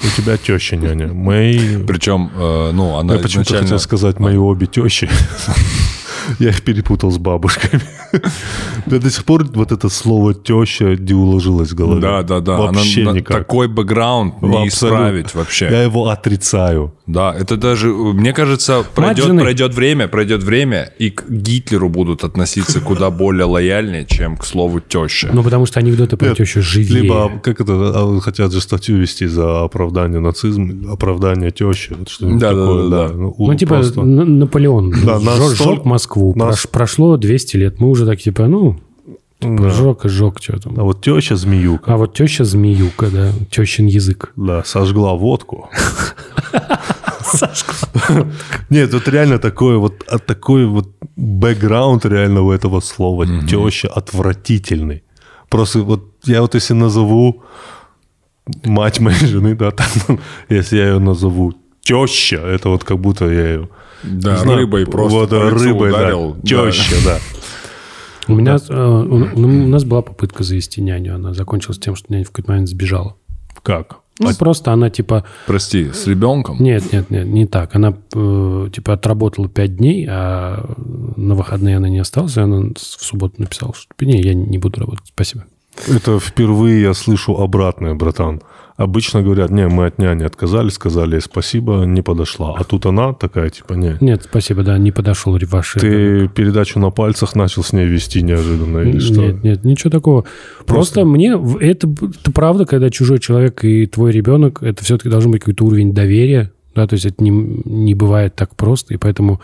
У 0.00 0.20
тебя 0.20 0.36
теща 0.36 0.76
няня. 0.76 1.12
Мои 1.12 1.82
Причем, 1.86 2.30
э, 2.34 2.70
ну, 2.72 2.96
она 2.96 3.14
Я 3.14 3.20
почему-то 3.20 3.48
изначально... 3.48 3.66
хотел 3.66 3.78
сказать 3.78 4.18
мои 4.18 4.36
обе 4.36 4.66
тещи. 4.66 5.08
Я 6.38 6.50
их 6.50 6.62
перепутал 6.62 7.10
с 7.10 7.18
бабушками. 7.18 7.82
До 8.86 9.10
сих 9.10 9.24
пор 9.24 9.44
вот 9.54 9.72
это 9.72 9.88
слово 9.88 10.34
теща 10.34 10.96
не 10.96 11.14
уложилось 11.14 11.70
в 11.72 11.74
голове. 11.74 12.00
Да, 12.00 12.22
да, 12.22 12.40
да. 12.40 12.56
Вообще 12.56 13.02
Она 13.02 13.12
на- 13.12 13.16
никак. 13.16 13.36
Такой 13.38 13.68
бэкграунд 13.68 14.42
не 14.42 14.48
Абсолютно. 14.48 14.68
исправить 14.68 15.34
вообще. 15.34 15.68
Я 15.70 15.82
его 15.82 16.08
отрицаю. 16.08 16.92
Да, 17.06 17.34
это 17.38 17.56
даже, 17.56 17.88
мне 17.88 18.32
кажется, 18.32 18.82
пройдет, 18.94 19.26
пройдет 19.38 19.74
время, 19.74 20.08
пройдет 20.08 20.42
время, 20.42 20.90
и 20.98 21.10
к 21.10 21.28
Гитлеру 21.28 21.88
будут 21.90 22.24
относиться 22.24 22.80
куда 22.84 23.10
более 23.10 23.44
лояльнее, 23.44 24.06
чем 24.06 24.36
к 24.36 24.44
слову 24.46 24.80
теща. 24.80 25.28
Ну, 25.32 25.42
потому 25.42 25.66
что 25.66 25.80
анекдоты 25.80 26.16
про 26.16 26.28
Нет, 26.28 26.38
тещу 26.38 26.62
живее. 26.62 27.02
Либо, 27.02 27.30
как 27.42 27.60
это, 27.60 27.72
а, 27.94 28.20
хотят 28.20 28.52
же 28.52 28.60
статью 28.60 28.96
вести 28.98 29.26
за 29.26 29.64
оправдание 29.64 30.20
нацизма, 30.20 30.92
оправдание 30.92 31.50
тещи, 31.50 31.94
вот 31.98 32.08
что-нибудь 32.08 32.40
Да, 32.40 32.52
да, 32.54 32.60
такое, 32.60 32.88
да, 32.88 33.08
да. 33.08 33.14
Ну, 33.14 33.34
у- 33.36 33.46
Ну, 33.48 33.54
типа 33.54 33.74
просто- 33.76 34.02
Наполеон 34.02 34.90
Да, 35.04 35.18
столь- 35.20 35.56
жёг 35.56 35.84
Москву. 35.84 36.32
нас- 36.36 36.64
Прош- 36.64 36.68
прошло 36.70 37.16
200 37.18 37.56
лет. 37.58 37.80
Мы 37.80 37.88
уже 37.90 38.03
так, 38.04 38.20
типа, 38.20 38.46
ну, 38.46 38.76
Да. 39.40 39.70
жег 39.70 40.04
и 40.04 40.08
жег 40.08 40.38
что 40.42 40.58
там. 40.60 40.74
А 40.78 40.82
вот 40.82 41.02
теща 41.02 41.36
змеюка, 41.36 41.92
А 41.94 41.96
вот 41.96 42.14
теща 42.14 42.44
змеюка, 42.44 43.10
да, 43.10 43.32
тещин 43.50 43.86
язык. 43.86 44.32
да, 44.36 44.62
сожгла 44.64 45.14
водку. 45.14 45.68
Нет, 48.70 48.90
тут 48.90 49.08
реально 49.08 49.38
такой 49.38 49.76
вот, 49.78 50.04
а 50.08 50.18
такой 50.18 50.66
вот 50.66 50.88
бэкграунд 51.16 52.04
реально 52.06 52.42
у 52.42 52.50
этого 52.52 52.80
слова 52.80 53.26
теща 53.48 53.88
отвратительный. 53.88 55.02
Просто 55.48 55.80
вот 55.80 56.04
я 56.24 56.40
вот 56.40 56.54
если 56.54 56.74
назову 56.74 57.42
мать 58.64 59.00
моей 59.00 59.26
жены, 59.26 59.54
да, 59.54 59.70
там, 59.70 60.20
если 60.48 60.76
я 60.78 60.88
ее 60.88 60.98
назову 60.98 61.52
теща, 61.82 62.36
это 62.36 62.68
вот 62.68 62.84
как 62.84 62.98
будто 62.98 63.24
я 63.26 63.46
ее 63.54 63.68
Да, 64.02 64.36
знаю, 64.36 64.58
рыбой 64.58 64.86
просто 64.86 65.18
вот, 65.18 65.32
рыбой, 65.32 65.90
да, 65.92 65.98
ударил. 65.98 66.36
Да. 66.42 66.70
теща, 66.70 66.96
да. 67.04 67.18
У 68.28 68.34
меня, 68.34 68.56
э, 68.68 68.74
у, 68.74 69.44
у 69.44 69.48
нас 69.68 69.84
была 69.84 70.02
попытка 70.02 70.44
завести 70.44 70.80
няню. 70.80 71.14
Она 71.14 71.34
закончилась 71.34 71.78
тем, 71.78 71.94
что 71.94 72.12
няня 72.12 72.24
в 72.24 72.28
какой-то 72.28 72.50
момент 72.50 72.68
сбежала. 72.68 73.16
Как? 73.62 73.98
Ну, 74.20 74.32
просто 74.34 74.72
она, 74.72 74.90
типа, 74.90 75.24
Прости, 75.46 75.90
с 75.90 76.06
ребенком? 76.06 76.62
нет, 76.62 76.92
нет, 76.92 77.10
нет, 77.10 77.26
не 77.26 77.46
так. 77.46 77.74
Она, 77.74 77.94
э, 78.14 78.68
типа, 78.72 78.92
отработала 78.92 79.48
5 79.48 79.76
дней, 79.76 80.06
а 80.08 80.64
на 81.16 81.34
выходные 81.34 81.78
она 81.78 81.88
не 81.88 81.98
осталась, 81.98 82.36
и 82.36 82.40
она 82.40 82.70
в 82.76 82.78
субботу 82.78 83.34
написала, 83.38 83.74
что, 83.74 83.88
не, 84.04 84.20
я 84.20 84.34
не 84.34 84.58
буду 84.58 84.80
работать, 84.80 85.06
спасибо. 85.08 85.44
Это 85.88 86.20
впервые 86.20 86.82
я 86.82 86.94
слышу 86.94 87.36
обратное, 87.36 87.94
братан. 87.94 88.42
Обычно 88.76 89.22
говорят, 89.22 89.50
не, 89.50 89.68
мы 89.68 89.86
от 89.86 89.98
няни 89.98 90.24
отказались, 90.24 90.72
сказали 90.74 91.20
спасибо, 91.20 91.84
не 91.84 92.02
подошла. 92.02 92.56
А 92.58 92.64
тут 92.64 92.86
она 92.86 93.12
такая, 93.12 93.50
типа, 93.50 93.74
не. 93.74 93.96
Нет, 94.00 94.24
спасибо, 94.28 94.64
да, 94.64 94.76
не 94.78 94.90
подошел 94.90 95.38
ваш 95.46 95.74
Ты 95.74 96.26
передачу 96.28 96.80
на 96.80 96.90
пальцах 96.90 97.36
начал 97.36 97.62
с 97.62 97.72
ней 97.72 97.86
вести 97.86 98.22
неожиданно 98.22 98.78
или 98.78 98.98
что? 98.98 99.20
Нет, 99.20 99.44
нет, 99.44 99.64
ничего 99.64 99.90
такого. 99.90 100.24
Просто, 100.66 101.04
мне 101.04 101.36
в- 101.36 101.58
это, 101.58 101.88
это 101.88 102.32
правда, 102.32 102.66
когда 102.66 102.90
чужой 102.90 103.20
человек 103.20 103.64
и 103.64 103.86
твой 103.86 104.10
ребенок, 104.10 104.60
это 104.62 104.82
все-таки 104.82 105.08
должен 105.08 105.30
быть 105.30 105.42
какой-то 105.42 105.64
уровень 105.66 105.94
доверия, 105.94 106.50
да, 106.74 106.88
то 106.88 106.94
есть 106.94 107.06
это 107.06 107.22
не, 107.22 107.30
не 107.30 107.94
бывает 107.94 108.34
так 108.34 108.56
просто, 108.56 108.94
и 108.94 108.96
поэтому, 108.96 109.40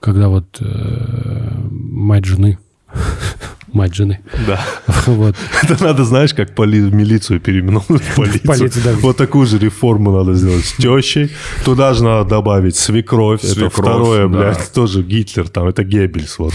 когда 0.00 0.28
вот 0.30 0.46
э, 0.60 1.50
мать 1.70 2.24
жены, 2.24 2.58
Мать 3.72 3.94
жены. 3.94 4.20
Да. 4.46 4.60
Вот. 5.06 5.34
Это 5.62 5.82
надо, 5.82 6.04
знаешь, 6.04 6.32
как 6.34 6.54
поли- 6.54 6.90
милицию 6.92 7.40
переименовать 7.40 8.02
в 8.02 8.14
полицию. 8.16 8.46
Полицию, 8.46 8.84
да. 8.84 8.92
Вот 9.00 9.16
такую 9.16 9.46
же 9.46 9.58
реформу 9.58 10.12
надо 10.12 10.34
сделать 10.34 10.64
с 10.64 10.74
тещей. 10.74 11.30
Туда 11.64 11.92
же 11.94 12.04
надо 12.04 12.28
добавить 12.28 12.76
свекровь. 12.76 13.42
Это 13.42 13.52
Свекровь, 13.54 13.72
второе, 13.72 14.28
да. 14.28 14.38
блядь, 14.38 14.72
тоже 14.72 15.02
Гитлер 15.02 15.48
там. 15.48 15.66
Это 15.68 15.82
Геббельс. 15.84 16.38
Вот. 16.38 16.52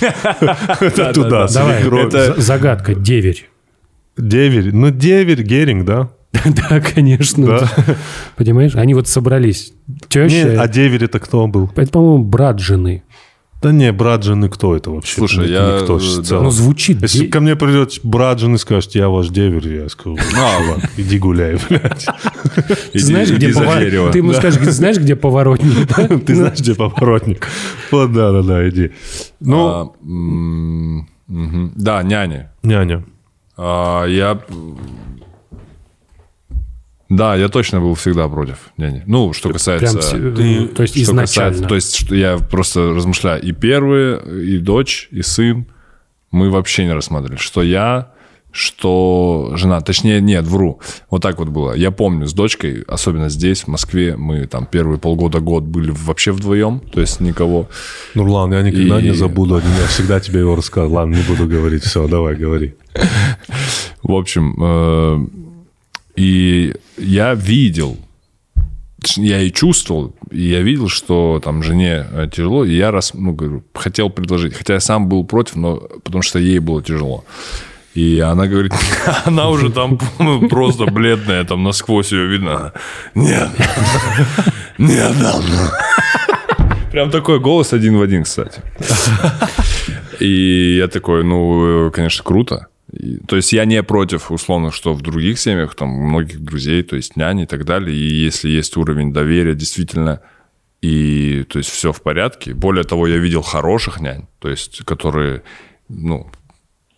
Это 0.00 1.12
туда, 1.12 1.48
свекровь. 1.48 2.12
за- 2.12 2.34
загадка, 2.40 2.94
деверь. 2.94 3.48
Деверь. 4.16 4.74
Ну, 4.74 4.90
деверь, 4.90 5.42
Геринг, 5.42 5.84
да? 5.84 6.10
Да, 6.44 6.80
конечно. 6.80 7.46
Да. 7.46 7.70
Понимаешь? 8.36 8.74
Они 8.76 8.94
вот 8.94 9.08
собрались. 9.08 9.72
Теща, 10.08 10.60
а 10.60 10.68
деверь 10.68 11.04
это 11.04 11.18
кто 11.18 11.46
был? 11.46 11.70
это, 11.74 11.90
по-моему, 11.90 12.24
брат 12.24 12.60
жены. 12.60 13.02
Да 13.60 13.72
не, 13.72 13.90
брат 13.92 14.22
жены 14.22 14.48
кто 14.48 14.76
это 14.76 14.90
вообще? 14.90 15.14
Слушай, 15.16 15.44
Это 15.46 15.52
я, 15.52 15.80
Никто 15.80 15.96
э, 15.96 16.22
целом. 16.22 16.44
Ну, 16.44 16.50
звучит. 16.50 17.02
Если 17.02 17.24
де- 17.24 17.28
ко 17.28 17.40
мне 17.40 17.56
придет 17.56 17.98
брат 18.04 18.38
жены, 18.38 18.56
скажет, 18.58 18.94
я 18.94 19.08
ваш 19.08 19.28
деверь, 19.30 19.68
я 19.82 19.88
скажу, 19.88 20.16
чувак, 20.16 20.78
иди 20.96 21.18
гуляй, 21.18 21.58
блядь. 21.68 22.06
Ты 22.92 22.98
знаешь, 23.00 23.30
где 23.32 23.52
за 23.52 23.64
повор- 23.64 23.80
дерево. 23.80 24.12
Ты 24.12 24.18
ему 24.18 24.32
скажешь, 24.32 24.62
знаешь, 24.62 24.98
где 24.98 25.16
поворотник, 25.16 25.88
да? 25.96 26.06
Ты 26.18 26.34
знаешь, 26.36 26.60
где 26.60 26.74
поворотник? 26.76 27.48
Вот, 27.90 28.12
да-да-да, 28.12 28.68
иди. 28.68 28.92
Ну, 29.40 29.66
А. 29.68 31.04
Да, 31.76 32.02
няня. 32.02 32.52
няня. 32.62 33.04
А, 33.56 34.04
я... 34.06 34.40
Да, 37.08 37.34
я 37.36 37.48
точно 37.48 37.80
был 37.80 37.94
всегда 37.94 38.28
против 38.28 38.56
няни. 38.76 39.02
Ну, 39.06 39.32
что 39.32 39.48
касается... 39.50 39.98
Прям, 40.16 40.34
ты- 40.34 40.66
то 40.68 40.82
есть 40.82 40.94
что 40.94 41.02
изначально. 41.04 41.50
касается- 41.52 41.68
то 41.68 41.74
есть 41.74 41.96
что 41.96 42.14
я 42.14 42.36
просто 42.38 42.92
размышляю. 42.94 43.42
И 43.42 43.52
первые, 43.52 44.20
и 44.44 44.58
дочь, 44.58 45.08
и 45.10 45.22
сын 45.22 45.66
мы 46.30 46.50
вообще 46.50 46.84
не 46.84 46.92
рассматривали. 46.92 47.38
Что 47.38 47.62
я, 47.62 48.10
что 48.50 49.52
жена. 49.54 49.80
Точнее, 49.80 50.20
нет, 50.20 50.44
вру. 50.46 50.80
Вот 51.10 51.22
так 51.22 51.38
вот 51.38 51.48
было. 51.48 51.72
Я 51.72 51.90
помню 51.90 52.26
с 52.26 52.34
дочкой, 52.34 52.82
особенно 52.86 53.30
здесь, 53.30 53.62
в 53.62 53.68
Москве, 53.68 54.16
мы 54.16 54.46
там 54.46 54.66
первые 54.66 54.98
полгода-год 54.98 55.62
были 55.64 55.90
вообще 55.90 56.32
вдвоем. 56.32 56.80
То 56.80 57.00
есть 57.00 57.20
никого. 57.20 57.68
Нурлан, 58.14 58.52
я 58.52 58.60
никогда 58.60 59.00
И- 59.00 59.04
не 59.04 59.14
забуду. 59.14 59.56
Я 59.80 59.86
всегда 59.86 60.20
тебе 60.20 60.40
его 60.40 60.56
рассказывал. 60.56 60.96
Ладно, 60.96 61.14
не 61.16 61.22
буду 61.22 61.46
говорить. 61.46 61.84
Все, 61.84 62.06
давай, 62.06 62.34
говори. 62.36 62.74
В 64.02 64.12
общем, 64.12 64.54
э, 64.60 65.26
и 66.18 66.74
я 66.96 67.34
видел, 67.34 67.96
я 69.14 69.40
и 69.40 69.52
чувствовал, 69.52 70.16
и 70.32 70.42
я 70.42 70.62
видел, 70.62 70.88
что 70.88 71.40
там 71.44 71.62
жене 71.62 72.04
э, 72.10 72.28
тяжело, 72.32 72.64
и 72.64 72.74
я 72.74 72.90
раз, 72.90 73.14
ну, 73.14 73.32
говорю, 73.32 73.62
хотел 73.72 74.10
предложить, 74.10 74.54
хотя 74.54 74.74
я 74.74 74.80
сам 74.80 75.08
был 75.08 75.24
против, 75.24 75.54
но 75.54 75.76
потому 75.76 76.22
что 76.22 76.40
ей 76.40 76.58
было 76.58 76.82
тяжело. 76.82 77.24
И 77.94 78.18
она 78.18 78.48
говорит, 78.48 78.72
она 79.26 79.48
уже 79.48 79.70
там 79.70 80.00
ну, 80.18 80.48
просто 80.48 80.86
бледная, 80.86 81.44
там 81.44 81.62
насквозь 81.62 82.10
ее 82.10 82.26
видно. 82.26 82.72
Нет, 83.14 83.50
нет, 84.76 85.12
да. 85.20 85.40
Прям 86.90 87.12
такой 87.12 87.38
голос 87.38 87.72
один 87.72 87.96
в 87.96 88.02
один, 88.02 88.24
кстати. 88.24 88.60
И 90.18 90.78
я 90.78 90.88
такой, 90.88 91.22
ну, 91.22 91.92
конечно, 91.92 92.24
круто. 92.24 92.66
И- 92.92 93.18
то 93.26 93.36
есть 93.36 93.52
я 93.52 93.64
не 93.64 93.82
против, 93.82 94.30
условно, 94.30 94.70
что 94.70 94.94
в 94.94 95.02
других 95.02 95.38
семьях, 95.38 95.74
там, 95.74 95.90
у 95.90 96.06
многих 96.06 96.40
друзей, 96.40 96.82
то 96.82 96.96
есть 96.96 97.16
няни 97.16 97.42
и 97.42 97.46
так 97.46 97.64
далее, 97.64 97.94
и 97.96 98.24
если 98.26 98.48
есть 98.48 98.76
уровень 98.76 99.12
доверия, 99.12 99.54
действительно, 99.54 100.20
и, 100.80 101.44
то 101.48 101.58
есть, 101.58 101.70
все 101.70 101.92
в 101.92 102.00
порядке. 102.02 102.54
Более 102.54 102.84
того, 102.84 103.06
я 103.08 103.16
видел 103.18 103.42
хороших 103.42 104.00
нянь, 104.00 104.26
то 104.38 104.48
есть, 104.48 104.84
которые, 104.84 105.42
ну, 105.88 106.30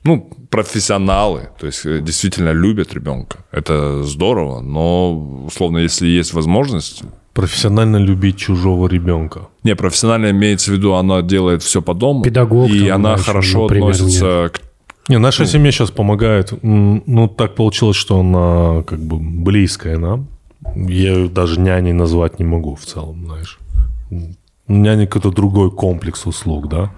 ну, 0.04 0.30
профессионалы, 0.50 1.48
то 1.58 1.66
есть, 1.66 1.86
э, 1.86 2.00
действительно 2.00 2.52
любят 2.52 2.94
ребенка. 2.94 3.38
Это 3.52 4.02
здорово, 4.04 4.60
но, 4.60 5.44
условно, 5.46 5.78
если 5.78 6.06
есть 6.08 6.32
возможность, 6.34 7.02
Профессионально 7.32 7.96
любить 7.98 8.36
чужого 8.38 8.88
ребенка. 8.88 9.48
не, 9.62 9.76
профессионально 9.76 10.30
имеется 10.30 10.72
в 10.72 10.74
виду, 10.74 10.94
она 10.94 11.22
делает 11.22 11.62
все 11.62 11.80
по 11.80 11.94
дому. 11.94 12.22
Педагог 12.24 12.68
И 12.68 12.88
там, 12.88 12.96
она 13.06 13.16
да, 13.16 13.22
хорошо 13.22 13.62
например, 13.62 13.90
относится 13.90 14.50
к 14.52 14.60
Не, 15.08 15.18
наша 15.18 15.46
семья 15.46 15.72
сейчас 15.72 15.90
помогает. 15.90 16.52
Ну, 16.62 17.28
так 17.28 17.54
получилось, 17.54 17.96
что 17.96 18.20
она 18.20 18.82
как 18.82 19.00
бы 19.00 19.18
близкая 19.18 19.98
нам. 19.98 20.28
Я 20.76 21.14
ее 21.14 21.28
даже 21.28 21.58
няней 21.60 21.92
назвать 21.92 22.38
не 22.38 22.44
могу 22.44 22.74
в 22.74 22.84
целом, 22.84 23.24
знаешь. 23.24 23.58
Няня 24.68 25.06
какой-то 25.06 25.30
другой 25.30 25.70
комплекс 25.70 26.26
услуг, 26.26 26.68
да. 26.68 26.92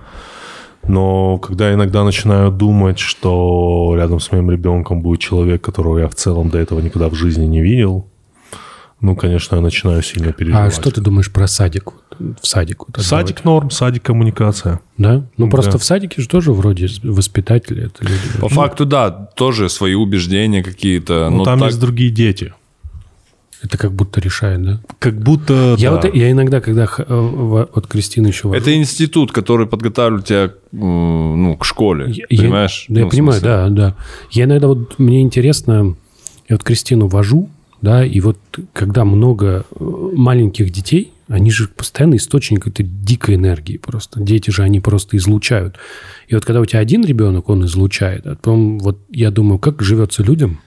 Но 0.86 1.38
когда 1.38 1.68
я 1.68 1.74
иногда 1.74 2.04
начинаю 2.04 2.50
думать, 2.50 2.98
что 2.98 3.94
рядом 3.96 4.20
с 4.20 4.32
моим 4.32 4.50
ребенком 4.50 5.00
будет 5.00 5.20
человек, 5.20 5.62
которого 5.62 5.98
я 5.98 6.08
в 6.08 6.14
целом 6.14 6.50
до 6.50 6.58
этого 6.58 6.80
никогда 6.80 7.08
в 7.08 7.14
жизни 7.14 7.46
не 7.46 7.62
видел, 7.62 8.06
ну, 9.02 9.16
конечно, 9.16 9.56
я 9.56 9.60
начинаю 9.60 10.00
сильно 10.02 10.30
А 10.30 10.32
переживать. 10.32 10.72
что 10.74 10.90
ты 10.90 11.00
думаешь 11.00 11.30
про 11.30 11.46
садик? 11.48 11.90
В 12.40 12.46
садик? 12.46 12.84
вот 12.86 13.04
Садик 13.04 13.44
норм, 13.44 13.70
садик 13.70 14.02
коммуникация. 14.04 14.80
Да? 14.96 15.26
Ну, 15.36 15.50
просто 15.50 15.72
Да. 15.72 15.78
в 15.78 15.84
садике 15.84 16.22
же 16.22 16.28
тоже 16.28 16.52
вроде 16.52 16.88
воспитатели. 17.02 17.86
Это 17.86 18.04
люди. 18.04 18.38
По 18.40 18.48
факту, 18.48 18.86
да, 18.86 19.10
тоже 19.10 19.68
свои 19.68 19.94
убеждения 19.94 20.62
какие-то. 20.62 21.28
Ну, 21.30 21.38
но 21.38 21.44
там 21.44 21.58
так- 21.58 21.68
есть 21.68 21.80
другие 21.80 22.10
дети. 22.10 22.54
Это 23.60 23.78
как 23.78 23.92
будто 23.92 24.20
решает, 24.20 24.62
да? 24.64 24.80
Как 24.98 25.20
будто... 25.20 25.76
Я, 25.78 25.90
да. 25.90 25.96
вот, 25.96 26.14
я 26.14 26.30
иногда, 26.32 26.60
когда 26.60 26.84
э, 26.98 27.04
вот 27.08 27.86
Кристина 27.86 28.26
еще... 28.28 28.48
вожу, 28.48 28.60
Это 28.60 28.74
институт, 28.76 29.30
который 29.30 29.66
подготавливает 29.68 30.26
тебя 30.26 30.52
ну, 30.72 31.56
к 31.56 31.64
школе. 31.64 32.06
Я- 32.10 32.24
я- 32.28 32.38
понимаешь? 32.42 32.86
Да, 32.88 32.94
я 33.00 33.04
Ну, 33.04 33.08
в 33.08 33.10
понимаю, 33.12 33.40
да, 33.40 33.68
да. 33.68 33.96
Я 34.32 34.44
иногда 34.44 34.66
вот, 34.66 34.98
мне 34.98 35.22
интересно, 35.22 35.94
я 36.48 36.56
вот 36.56 36.64
Кристину 36.64 37.06
вожу, 37.06 37.48
да, 37.82 38.04
и 38.04 38.20
вот 38.20 38.38
когда 38.72 39.04
много 39.04 39.66
э, 39.70 40.10
маленьких 40.14 40.70
детей, 40.70 41.12
они 41.28 41.50
же 41.50 41.68
постоянно 41.68 42.16
источник 42.16 42.66
этой 42.66 42.84
дикой 42.84 43.34
энергии 43.34 43.76
просто. 43.76 44.20
Дети 44.20 44.50
же, 44.50 44.62
они 44.62 44.80
просто 44.80 45.16
излучают. 45.16 45.76
И 46.28 46.34
вот 46.34 46.44
когда 46.44 46.60
у 46.60 46.64
тебя 46.64 46.80
один 46.80 47.04
ребенок, 47.04 47.48
он 47.48 47.64
излучает, 47.64 48.26
а 48.26 48.30
потом 48.30 48.78
вот 48.78 49.00
я 49.10 49.30
думаю, 49.30 49.58
как 49.58 49.82
живется 49.82 50.22
людям, 50.22 50.60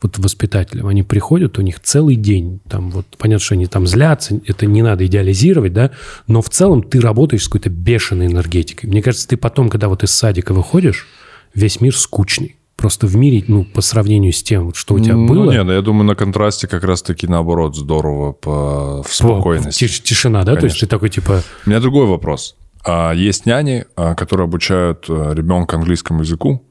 вот 0.00 0.18
воспитателям, 0.18 0.86
они 0.86 1.02
приходят, 1.02 1.58
у 1.58 1.62
них 1.62 1.80
целый 1.80 2.16
день, 2.16 2.60
там 2.68 2.90
вот, 2.90 3.06
понятно, 3.18 3.44
что 3.44 3.54
они 3.54 3.66
там 3.66 3.86
злятся, 3.86 4.40
это 4.46 4.66
не 4.66 4.82
надо 4.82 5.06
идеализировать, 5.06 5.72
да, 5.72 5.90
но 6.26 6.40
в 6.40 6.50
целом 6.50 6.82
ты 6.82 7.00
работаешь 7.00 7.42
с 7.42 7.48
какой-то 7.48 7.70
бешеной 7.70 8.26
энергетикой. 8.26 8.88
Мне 8.88 9.02
кажется, 9.02 9.28
ты 9.28 9.36
потом, 9.36 9.68
когда 9.68 9.88
вот 9.88 10.04
из 10.04 10.10
садика 10.10 10.54
выходишь, 10.54 11.06
весь 11.54 11.80
мир 11.80 11.96
скучный. 11.96 12.56
Просто 12.78 13.08
в 13.08 13.16
мире, 13.16 13.44
ну, 13.48 13.64
по 13.64 13.80
сравнению 13.80 14.32
с 14.32 14.40
тем, 14.40 14.72
что 14.72 14.94
у 14.94 15.00
тебя 15.00 15.14
Ну, 15.16 15.26
было, 15.26 15.50
нет, 15.50 15.66
я 15.66 15.82
думаю, 15.82 16.04
на 16.04 16.14
контрасте 16.14 16.68
как 16.68 16.84
раз-таки 16.84 17.26
наоборот 17.26 17.74
здорово 17.76 18.30
по, 18.32 19.02
в 19.02 19.06
по- 19.08 19.12
спокойности. 19.12 19.84
тиш- 19.84 20.00
тишина, 20.02 20.44
да? 20.44 20.54
То 20.54 20.66
есть 20.66 20.78
Конечно. 20.78 20.86
ты 20.86 20.90
такой, 20.90 21.08
типа, 21.10 21.42
У 21.66 21.70
меня 21.70 21.80
другой 21.80 22.06
вопрос. 22.06 22.54
А, 22.84 23.12
Есть 23.12 23.46
няни, 23.46 23.84
а, 23.96 24.14
которые 24.14 24.44
обучают 24.44 25.06
э, 25.08 25.32
ребенка 25.34 25.74
английскому 25.76 26.20
языку, 26.20 26.62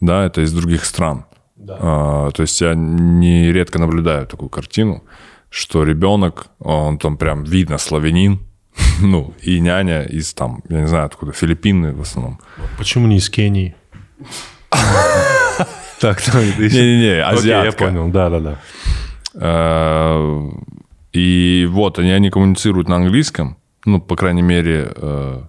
да, 0.00 0.24
это 0.26 0.42
из 0.42 0.52
других 0.52 0.84
стран. 0.84 1.24
А, 1.68 2.30
То 2.30 2.42
есть 2.42 2.60
я 2.60 2.74
нередко 2.74 3.80
наблюдаю 3.80 4.28
такую 4.28 4.50
картину, 4.50 5.02
что 5.50 5.82
ребенок, 5.82 6.46
он 6.60 6.98
там 6.98 7.16
прям 7.16 7.42
видно 7.42 7.78
славянин, 7.78 8.38
ну, 9.02 9.34
и 9.42 9.58
няня 9.58 10.04
из 10.04 10.32
там, 10.34 10.62
я 10.68 10.82
не 10.82 10.86
знаю 10.86 11.06
откуда, 11.06 11.32
Филиппины 11.32 11.92
в 11.94 12.00
основном. 12.02 12.38
Почему 12.78 13.08
не 13.08 13.16
из 13.16 13.28
Кении? 13.28 13.74
Так, 16.00 16.20
так. 16.22 16.34
Не-не-не, 16.58 17.22
Окей, 17.24 17.48
я 17.48 17.62
азиатка. 17.62 17.84
понял, 17.86 18.08
да-да-да. 18.08 18.58
Э, 19.34 20.50
И 21.12 21.66
вот 21.70 21.98
они, 21.98 22.10
они 22.12 22.30
коммуницируют 22.30 22.88
на 22.88 22.96
английском, 22.96 23.56
ну, 23.84 24.00
по 24.00 24.14
крайней 24.16 24.42
мере, 24.42 24.92
э, 24.94 25.40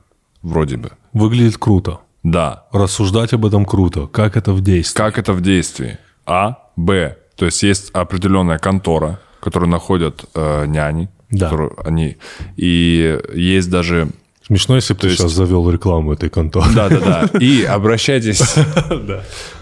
вроде 0.41 0.77
бы. 0.77 0.91
Выглядит 1.13 1.57
круто. 1.57 1.99
Да, 2.23 2.65
Рассуждать 2.71 3.33
об 3.33 3.45
этом 3.45 3.65
круто. 3.65 4.07
Как 4.07 4.35
это 4.37 4.51
в 4.53 4.61
действии? 4.61 4.97
Как 4.97 5.17
это 5.17 5.33
в 5.33 5.41
действии? 5.41 5.97
А, 6.25 6.57
Б. 6.75 7.17
То 7.35 7.45
есть 7.45 7.63
есть 7.63 7.91
определенная 7.93 8.57
контора, 8.57 9.19
которую 9.39 9.69
находят 9.69 10.25
э, 10.35 10.65
няни, 10.67 11.09
Да. 11.31 11.45
которую 11.45 11.75
они 11.87 12.17
и 12.57 13.19
есть 13.35 13.69
даже 13.69 14.09
Смешно, 14.49 14.75
если 14.75 14.93
бы 14.95 14.99
ты 15.01 15.07
есть- 15.07 15.19
сейчас 15.19 15.31
завел 15.31 15.69
рекламу 15.69 16.13
этой 16.13 16.29
конторы. 16.29 16.65
да, 16.75 16.89
да, 16.89 16.99
да. 17.31 17.39
И 17.39 17.63
обращайтесь. 17.63 18.41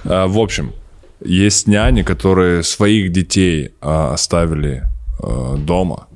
А, 0.05 0.27
В 0.27 0.39
общем, 0.39 0.71
есть 1.23 1.67
няни, 1.67 2.03
которые 2.03 2.63
своих 2.63 3.11
детей 3.11 3.71
а, 3.81 4.13
оставили 4.13 4.83
а, 5.21 5.55
дома 5.57 6.07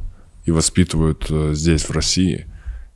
и 0.46 0.52
воспитывают 0.52 1.28
а, 1.30 1.54
здесь, 1.54 1.84
в 1.84 1.92
России. 1.92 2.48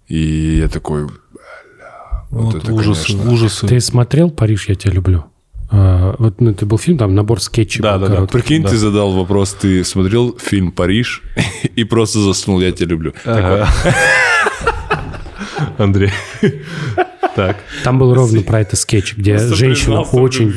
И 0.08 0.60
я 0.62 0.70
такой, 0.70 1.06
бля, 1.08 2.26
вот, 2.30 2.54
Вот 2.54 2.64
это, 2.64 2.74
ужасы, 2.74 3.08
конечно. 3.12 3.32
ужасы. 3.34 3.68
ты 3.68 3.82
смотрел 3.82 4.30
«Париж, 4.32 4.70
я 4.70 4.76
тебя 4.76 4.94
люблю»? 4.94 5.26
А, 5.72 6.16
вот 6.20 6.40
ну, 6.40 6.52
это 6.52 6.66
был 6.66 6.78
фильм, 6.78 6.98
там 7.00 7.16
набор 7.16 7.42
скетчей. 7.42 7.82
Да, 7.82 7.98
да, 7.98 8.08
да. 8.08 8.14
короткий. 8.16 8.32
Прикинь, 8.38 8.64
ты 8.64 8.78
задал 8.78 9.12
вопрос, 9.14 9.54
ты 9.60 9.84
смотрел 9.84 10.38
фильм 10.40 10.72
«Париж» 10.72 11.22
и 11.76 11.84
просто 11.84 12.20
заснул, 12.20 12.62
я 12.62 12.72
тебя 12.72 12.88
люблю. 12.92 13.14
Ага. 13.26 13.68
Андрей. 15.78 16.12
Так. 17.36 17.58
Там 17.84 18.00
был 18.00 18.14
ровно 18.14 18.42
про 18.42 18.62
это 18.62 18.76
скетч, 18.76 19.16
где 19.18 19.38
женщина 19.38 20.02
очень, 20.02 20.54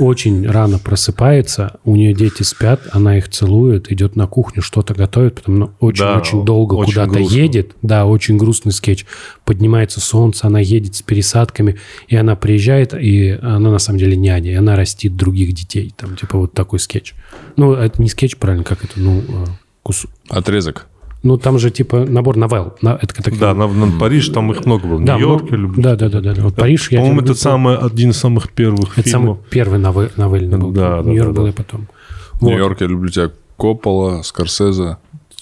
очень 0.00 0.44
рано 0.46 0.78
просыпается, 0.80 1.78
у 1.84 1.94
нее 1.94 2.12
дети 2.14 2.42
спят, 2.42 2.80
она 2.90 3.16
их 3.16 3.28
целует, 3.28 3.92
идет 3.92 4.16
на 4.16 4.26
кухню, 4.26 4.60
что-то 4.60 4.92
готовит, 4.94 5.36
потом 5.36 5.54
она 5.56 5.68
очень-очень 5.78 6.40
Да, 6.40 6.44
долго 6.44 6.74
очень 6.74 6.94
куда-то 6.94 7.12
грустно. 7.12 7.36
едет. 7.36 7.72
Да, 7.82 8.06
очень 8.06 8.36
грустный 8.38 8.72
скетч. 8.72 9.06
Поднимается 9.44 10.00
солнце, 10.00 10.48
она 10.48 10.58
едет 10.58 10.96
с 10.96 11.02
пересадками, 11.02 11.76
и 12.08 12.16
она 12.16 12.34
приезжает, 12.34 12.92
и 12.92 13.30
она 13.40 13.70
на 13.70 13.78
самом 13.78 14.00
деле 14.00 14.16
няня, 14.16 14.50
и 14.50 14.54
она 14.54 14.74
растит 14.74 15.16
других 15.16 15.52
детей. 15.52 15.94
Там 15.96 16.16
типа 16.16 16.38
вот 16.38 16.52
такой 16.54 16.80
скетч. 16.80 17.14
Ну, 17.56 17.72
это 17.72 18.02
не 18.02 18.08
скетч, 18.08 18.36
правильно, 18.36 18.64
как 18.64 18.82
это, 18.84 18.94
ну, 18.96 19.20
э, 19.20 19.44
кус- 19.84 20.06
Отрезок. 20.28 20.88
Ну, 21.26 21.36
там 21.38 21.58
же 21.58 21.70
типа 21.72 22.04
набор 22.04 22.36
новелл. 22.36 22.74
На- 22.82 22.98
Это, 23.02 23.12
как- 23.12 23.36
Да, 23.36 23.52
на, 23.52 23.66
на 23.66 23.98
Париж 23.98 24.28
там 24.28 24.52
их 24.52 24.64
много 24.64 24.86
было. 24.86 25.00
Да, 25.04 25.16
Нью-Йорк 25.16 25.42
ну, 25.42 25.48
я 25.50 25.56
люблю. 25.56 25.82
Да, 25.82 25.96
да, 25.96 26.08
да, 26.08 26.20
да. 26.20 26.34
Вот 26.38 26.54
Париж 26.54 26.88
я 26.92 26.98
По-моему, 27.00 27.20
это 27.22 27.34
самый, 27.34 27.76
один 27.76 28.10
из 28.10 28.16
самых 28.16 28.52
первых 28.52 28.96
Это 28.96 29.08
самый 29.08 29.22
фильмов. 29.34 29.38
первый 29.50 29.78
новель, 29.80 30.12
новельный 30.16 30.56
был. 30.58 30.70
Да, 30.70 31.02
да, 31.02 31.10
Нью-Йорк 31.10 31.32
да, 31.32 31.36
был 31.36 31.44
да. 31.44 31.50
и 31.50 31.52
потом. 31.52 31.88
Вот. 32.34 32.48
Нью-Йорк, 32.50 32.80
я 32.80 32.86
люблю 32.86 33.10
тебя. 33.10 33.30
Коппола, 33.56 34.22
Скорсезе, 34.22 34.98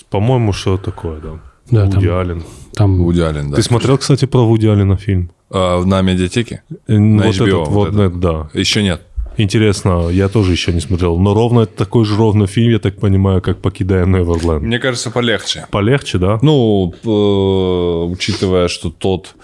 По-моему, 0.09 0.55
что 0.55 0.78
такое, 0.78 1.20
да. 1.20 1.28
Да, 1.70 1.85
Вуди 1.85 2.06
там- 2.06 2.19
Аллен. 2.19 2.43
Там 2.73 2.98
Вуди 3.02 3.20
Аллен, 3.20 3.51
да. 3.51 3.56
Ты 3.56 3.62
смотрел, 3.62 3.98
кстати, 3.98 4.24
про 4.24 4.47
Вуди 4.47 4.66
Аллена 4.66 4.97
фильм? 4.97 5.31
А, 5.51 5.85
на 5.85 6.01
медиатеке? 6.01 6.62
Э, 6.86 6.97
На 6.98 7.27
вот 7.27 7.35
HBO 7.35 7.44
этот 7.47 7.55
вот 7.59 7.69
вот, 7.69 7.89
это. 7.89 7.97
нет, 7.98 8.20
да. 8.20 8.48
Еще 8.55 8.82
нет. 8.82 9.02
Интересно, 9.36 10.09
я 10.11 10.28
тоже 10.28 10.52
еще 10.52 10.73
не 10.73 10.81
смотрел. 10.81 11.19
Но 11.19 11.35
ровно 11.35 11.61
это 11.61 11.77
такой 11.77 12.05
же 12.05 12.16
ровно 12.16 12.47
фильм, 12.47 12.70
я 12.73 12.78
так 12.78 12.98
понимаю, 13.01 13.40
как 13.43 13.61
«Покидая 13.61 14.06
Неверленд». 14.06 14.62
Мне 14.62 14.78
кажется, 14.78 15.11
полегче. 15.11 15.66
Полегче, 15.70 16.19
да? 16.19 16.39
Ну, 16.43 16.94
э, 17.05 18.12
учитывая, 18.12 18.69
что 18.69 18.90
тот... 18.90 19.35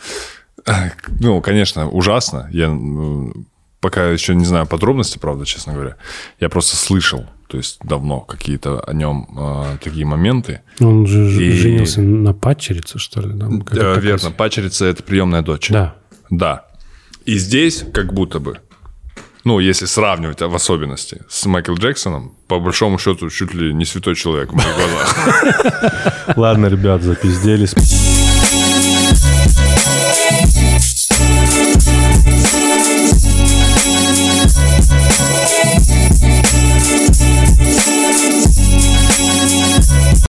э, 0.66 0.72
Ну, 1.20 1.40
конечно, 1.40 1.88
ужасно. 1.88 2.48
Я 2.52 2.76
пока 3.80 4.10
еще 4.10 4.34
не 4.34 4.44
знаю 4.44 4.66
подробности, 4.66 5.18
правда, 5.18 5.44
честно 5.44 5.72
говоря. 5.72 5.96
Я 6.38 6.48
просто 6.50 6.76
слышал, 6.76 7.24
то 7.48 7.56
есть 7.56 7.78
давно 7.82 8.20
какие-то 8.20 8.80
о 8.80 8.92
нем 8.92 9.26
э, 9.38 9.76
такие 9.82 10.04
моменты. 10.06 10.60
он 10.80 11.06
же 11.06 11.30
И- 11.42 11.52
женился 11.52 12.00
на 12.02 12.32
падчерице, 12.34 12.98
что 12.98 13.20
ли? 13.22 13.38
там, 13.38 13.62
Да, 13.72 13.94
верно, 13.94 14.30
пачерица– 14.30 14.84
это 14.86 15.02
приемная 15.02 15.42
дочь. 15.42 15.68
Да. 15.70 15.94
Да. 16.28 16.66
И 17.24 17.38
здесь 17.38 17.84
как 17.92 18.12
будто 18.14 18.38
бы, 18.38 18.58
ну, 19.44 19.58
если 19.58 19.86
сравнивать 19.86 20.40
в 20.40 20.54
особенности 20.54 21.22
с 21.28 21.46
Майкл 21.46 21.74
Джексоном, 21.74 22.34
по 22.46 22.58
большому 22.58 22.98
счету, 22.98 23.30
чуть 23.30 23.54
ли 23.54 23.72
не 23.72 23.84
святой 23.84 24.14
человек 24.14 24.52
в 24.52 24.56
моих 24.56 24.74
глазах. 24.74 26.36
Ладно, 26.36 26.66
ребят, 26.66 27.02
запизделись. 27.02 27.74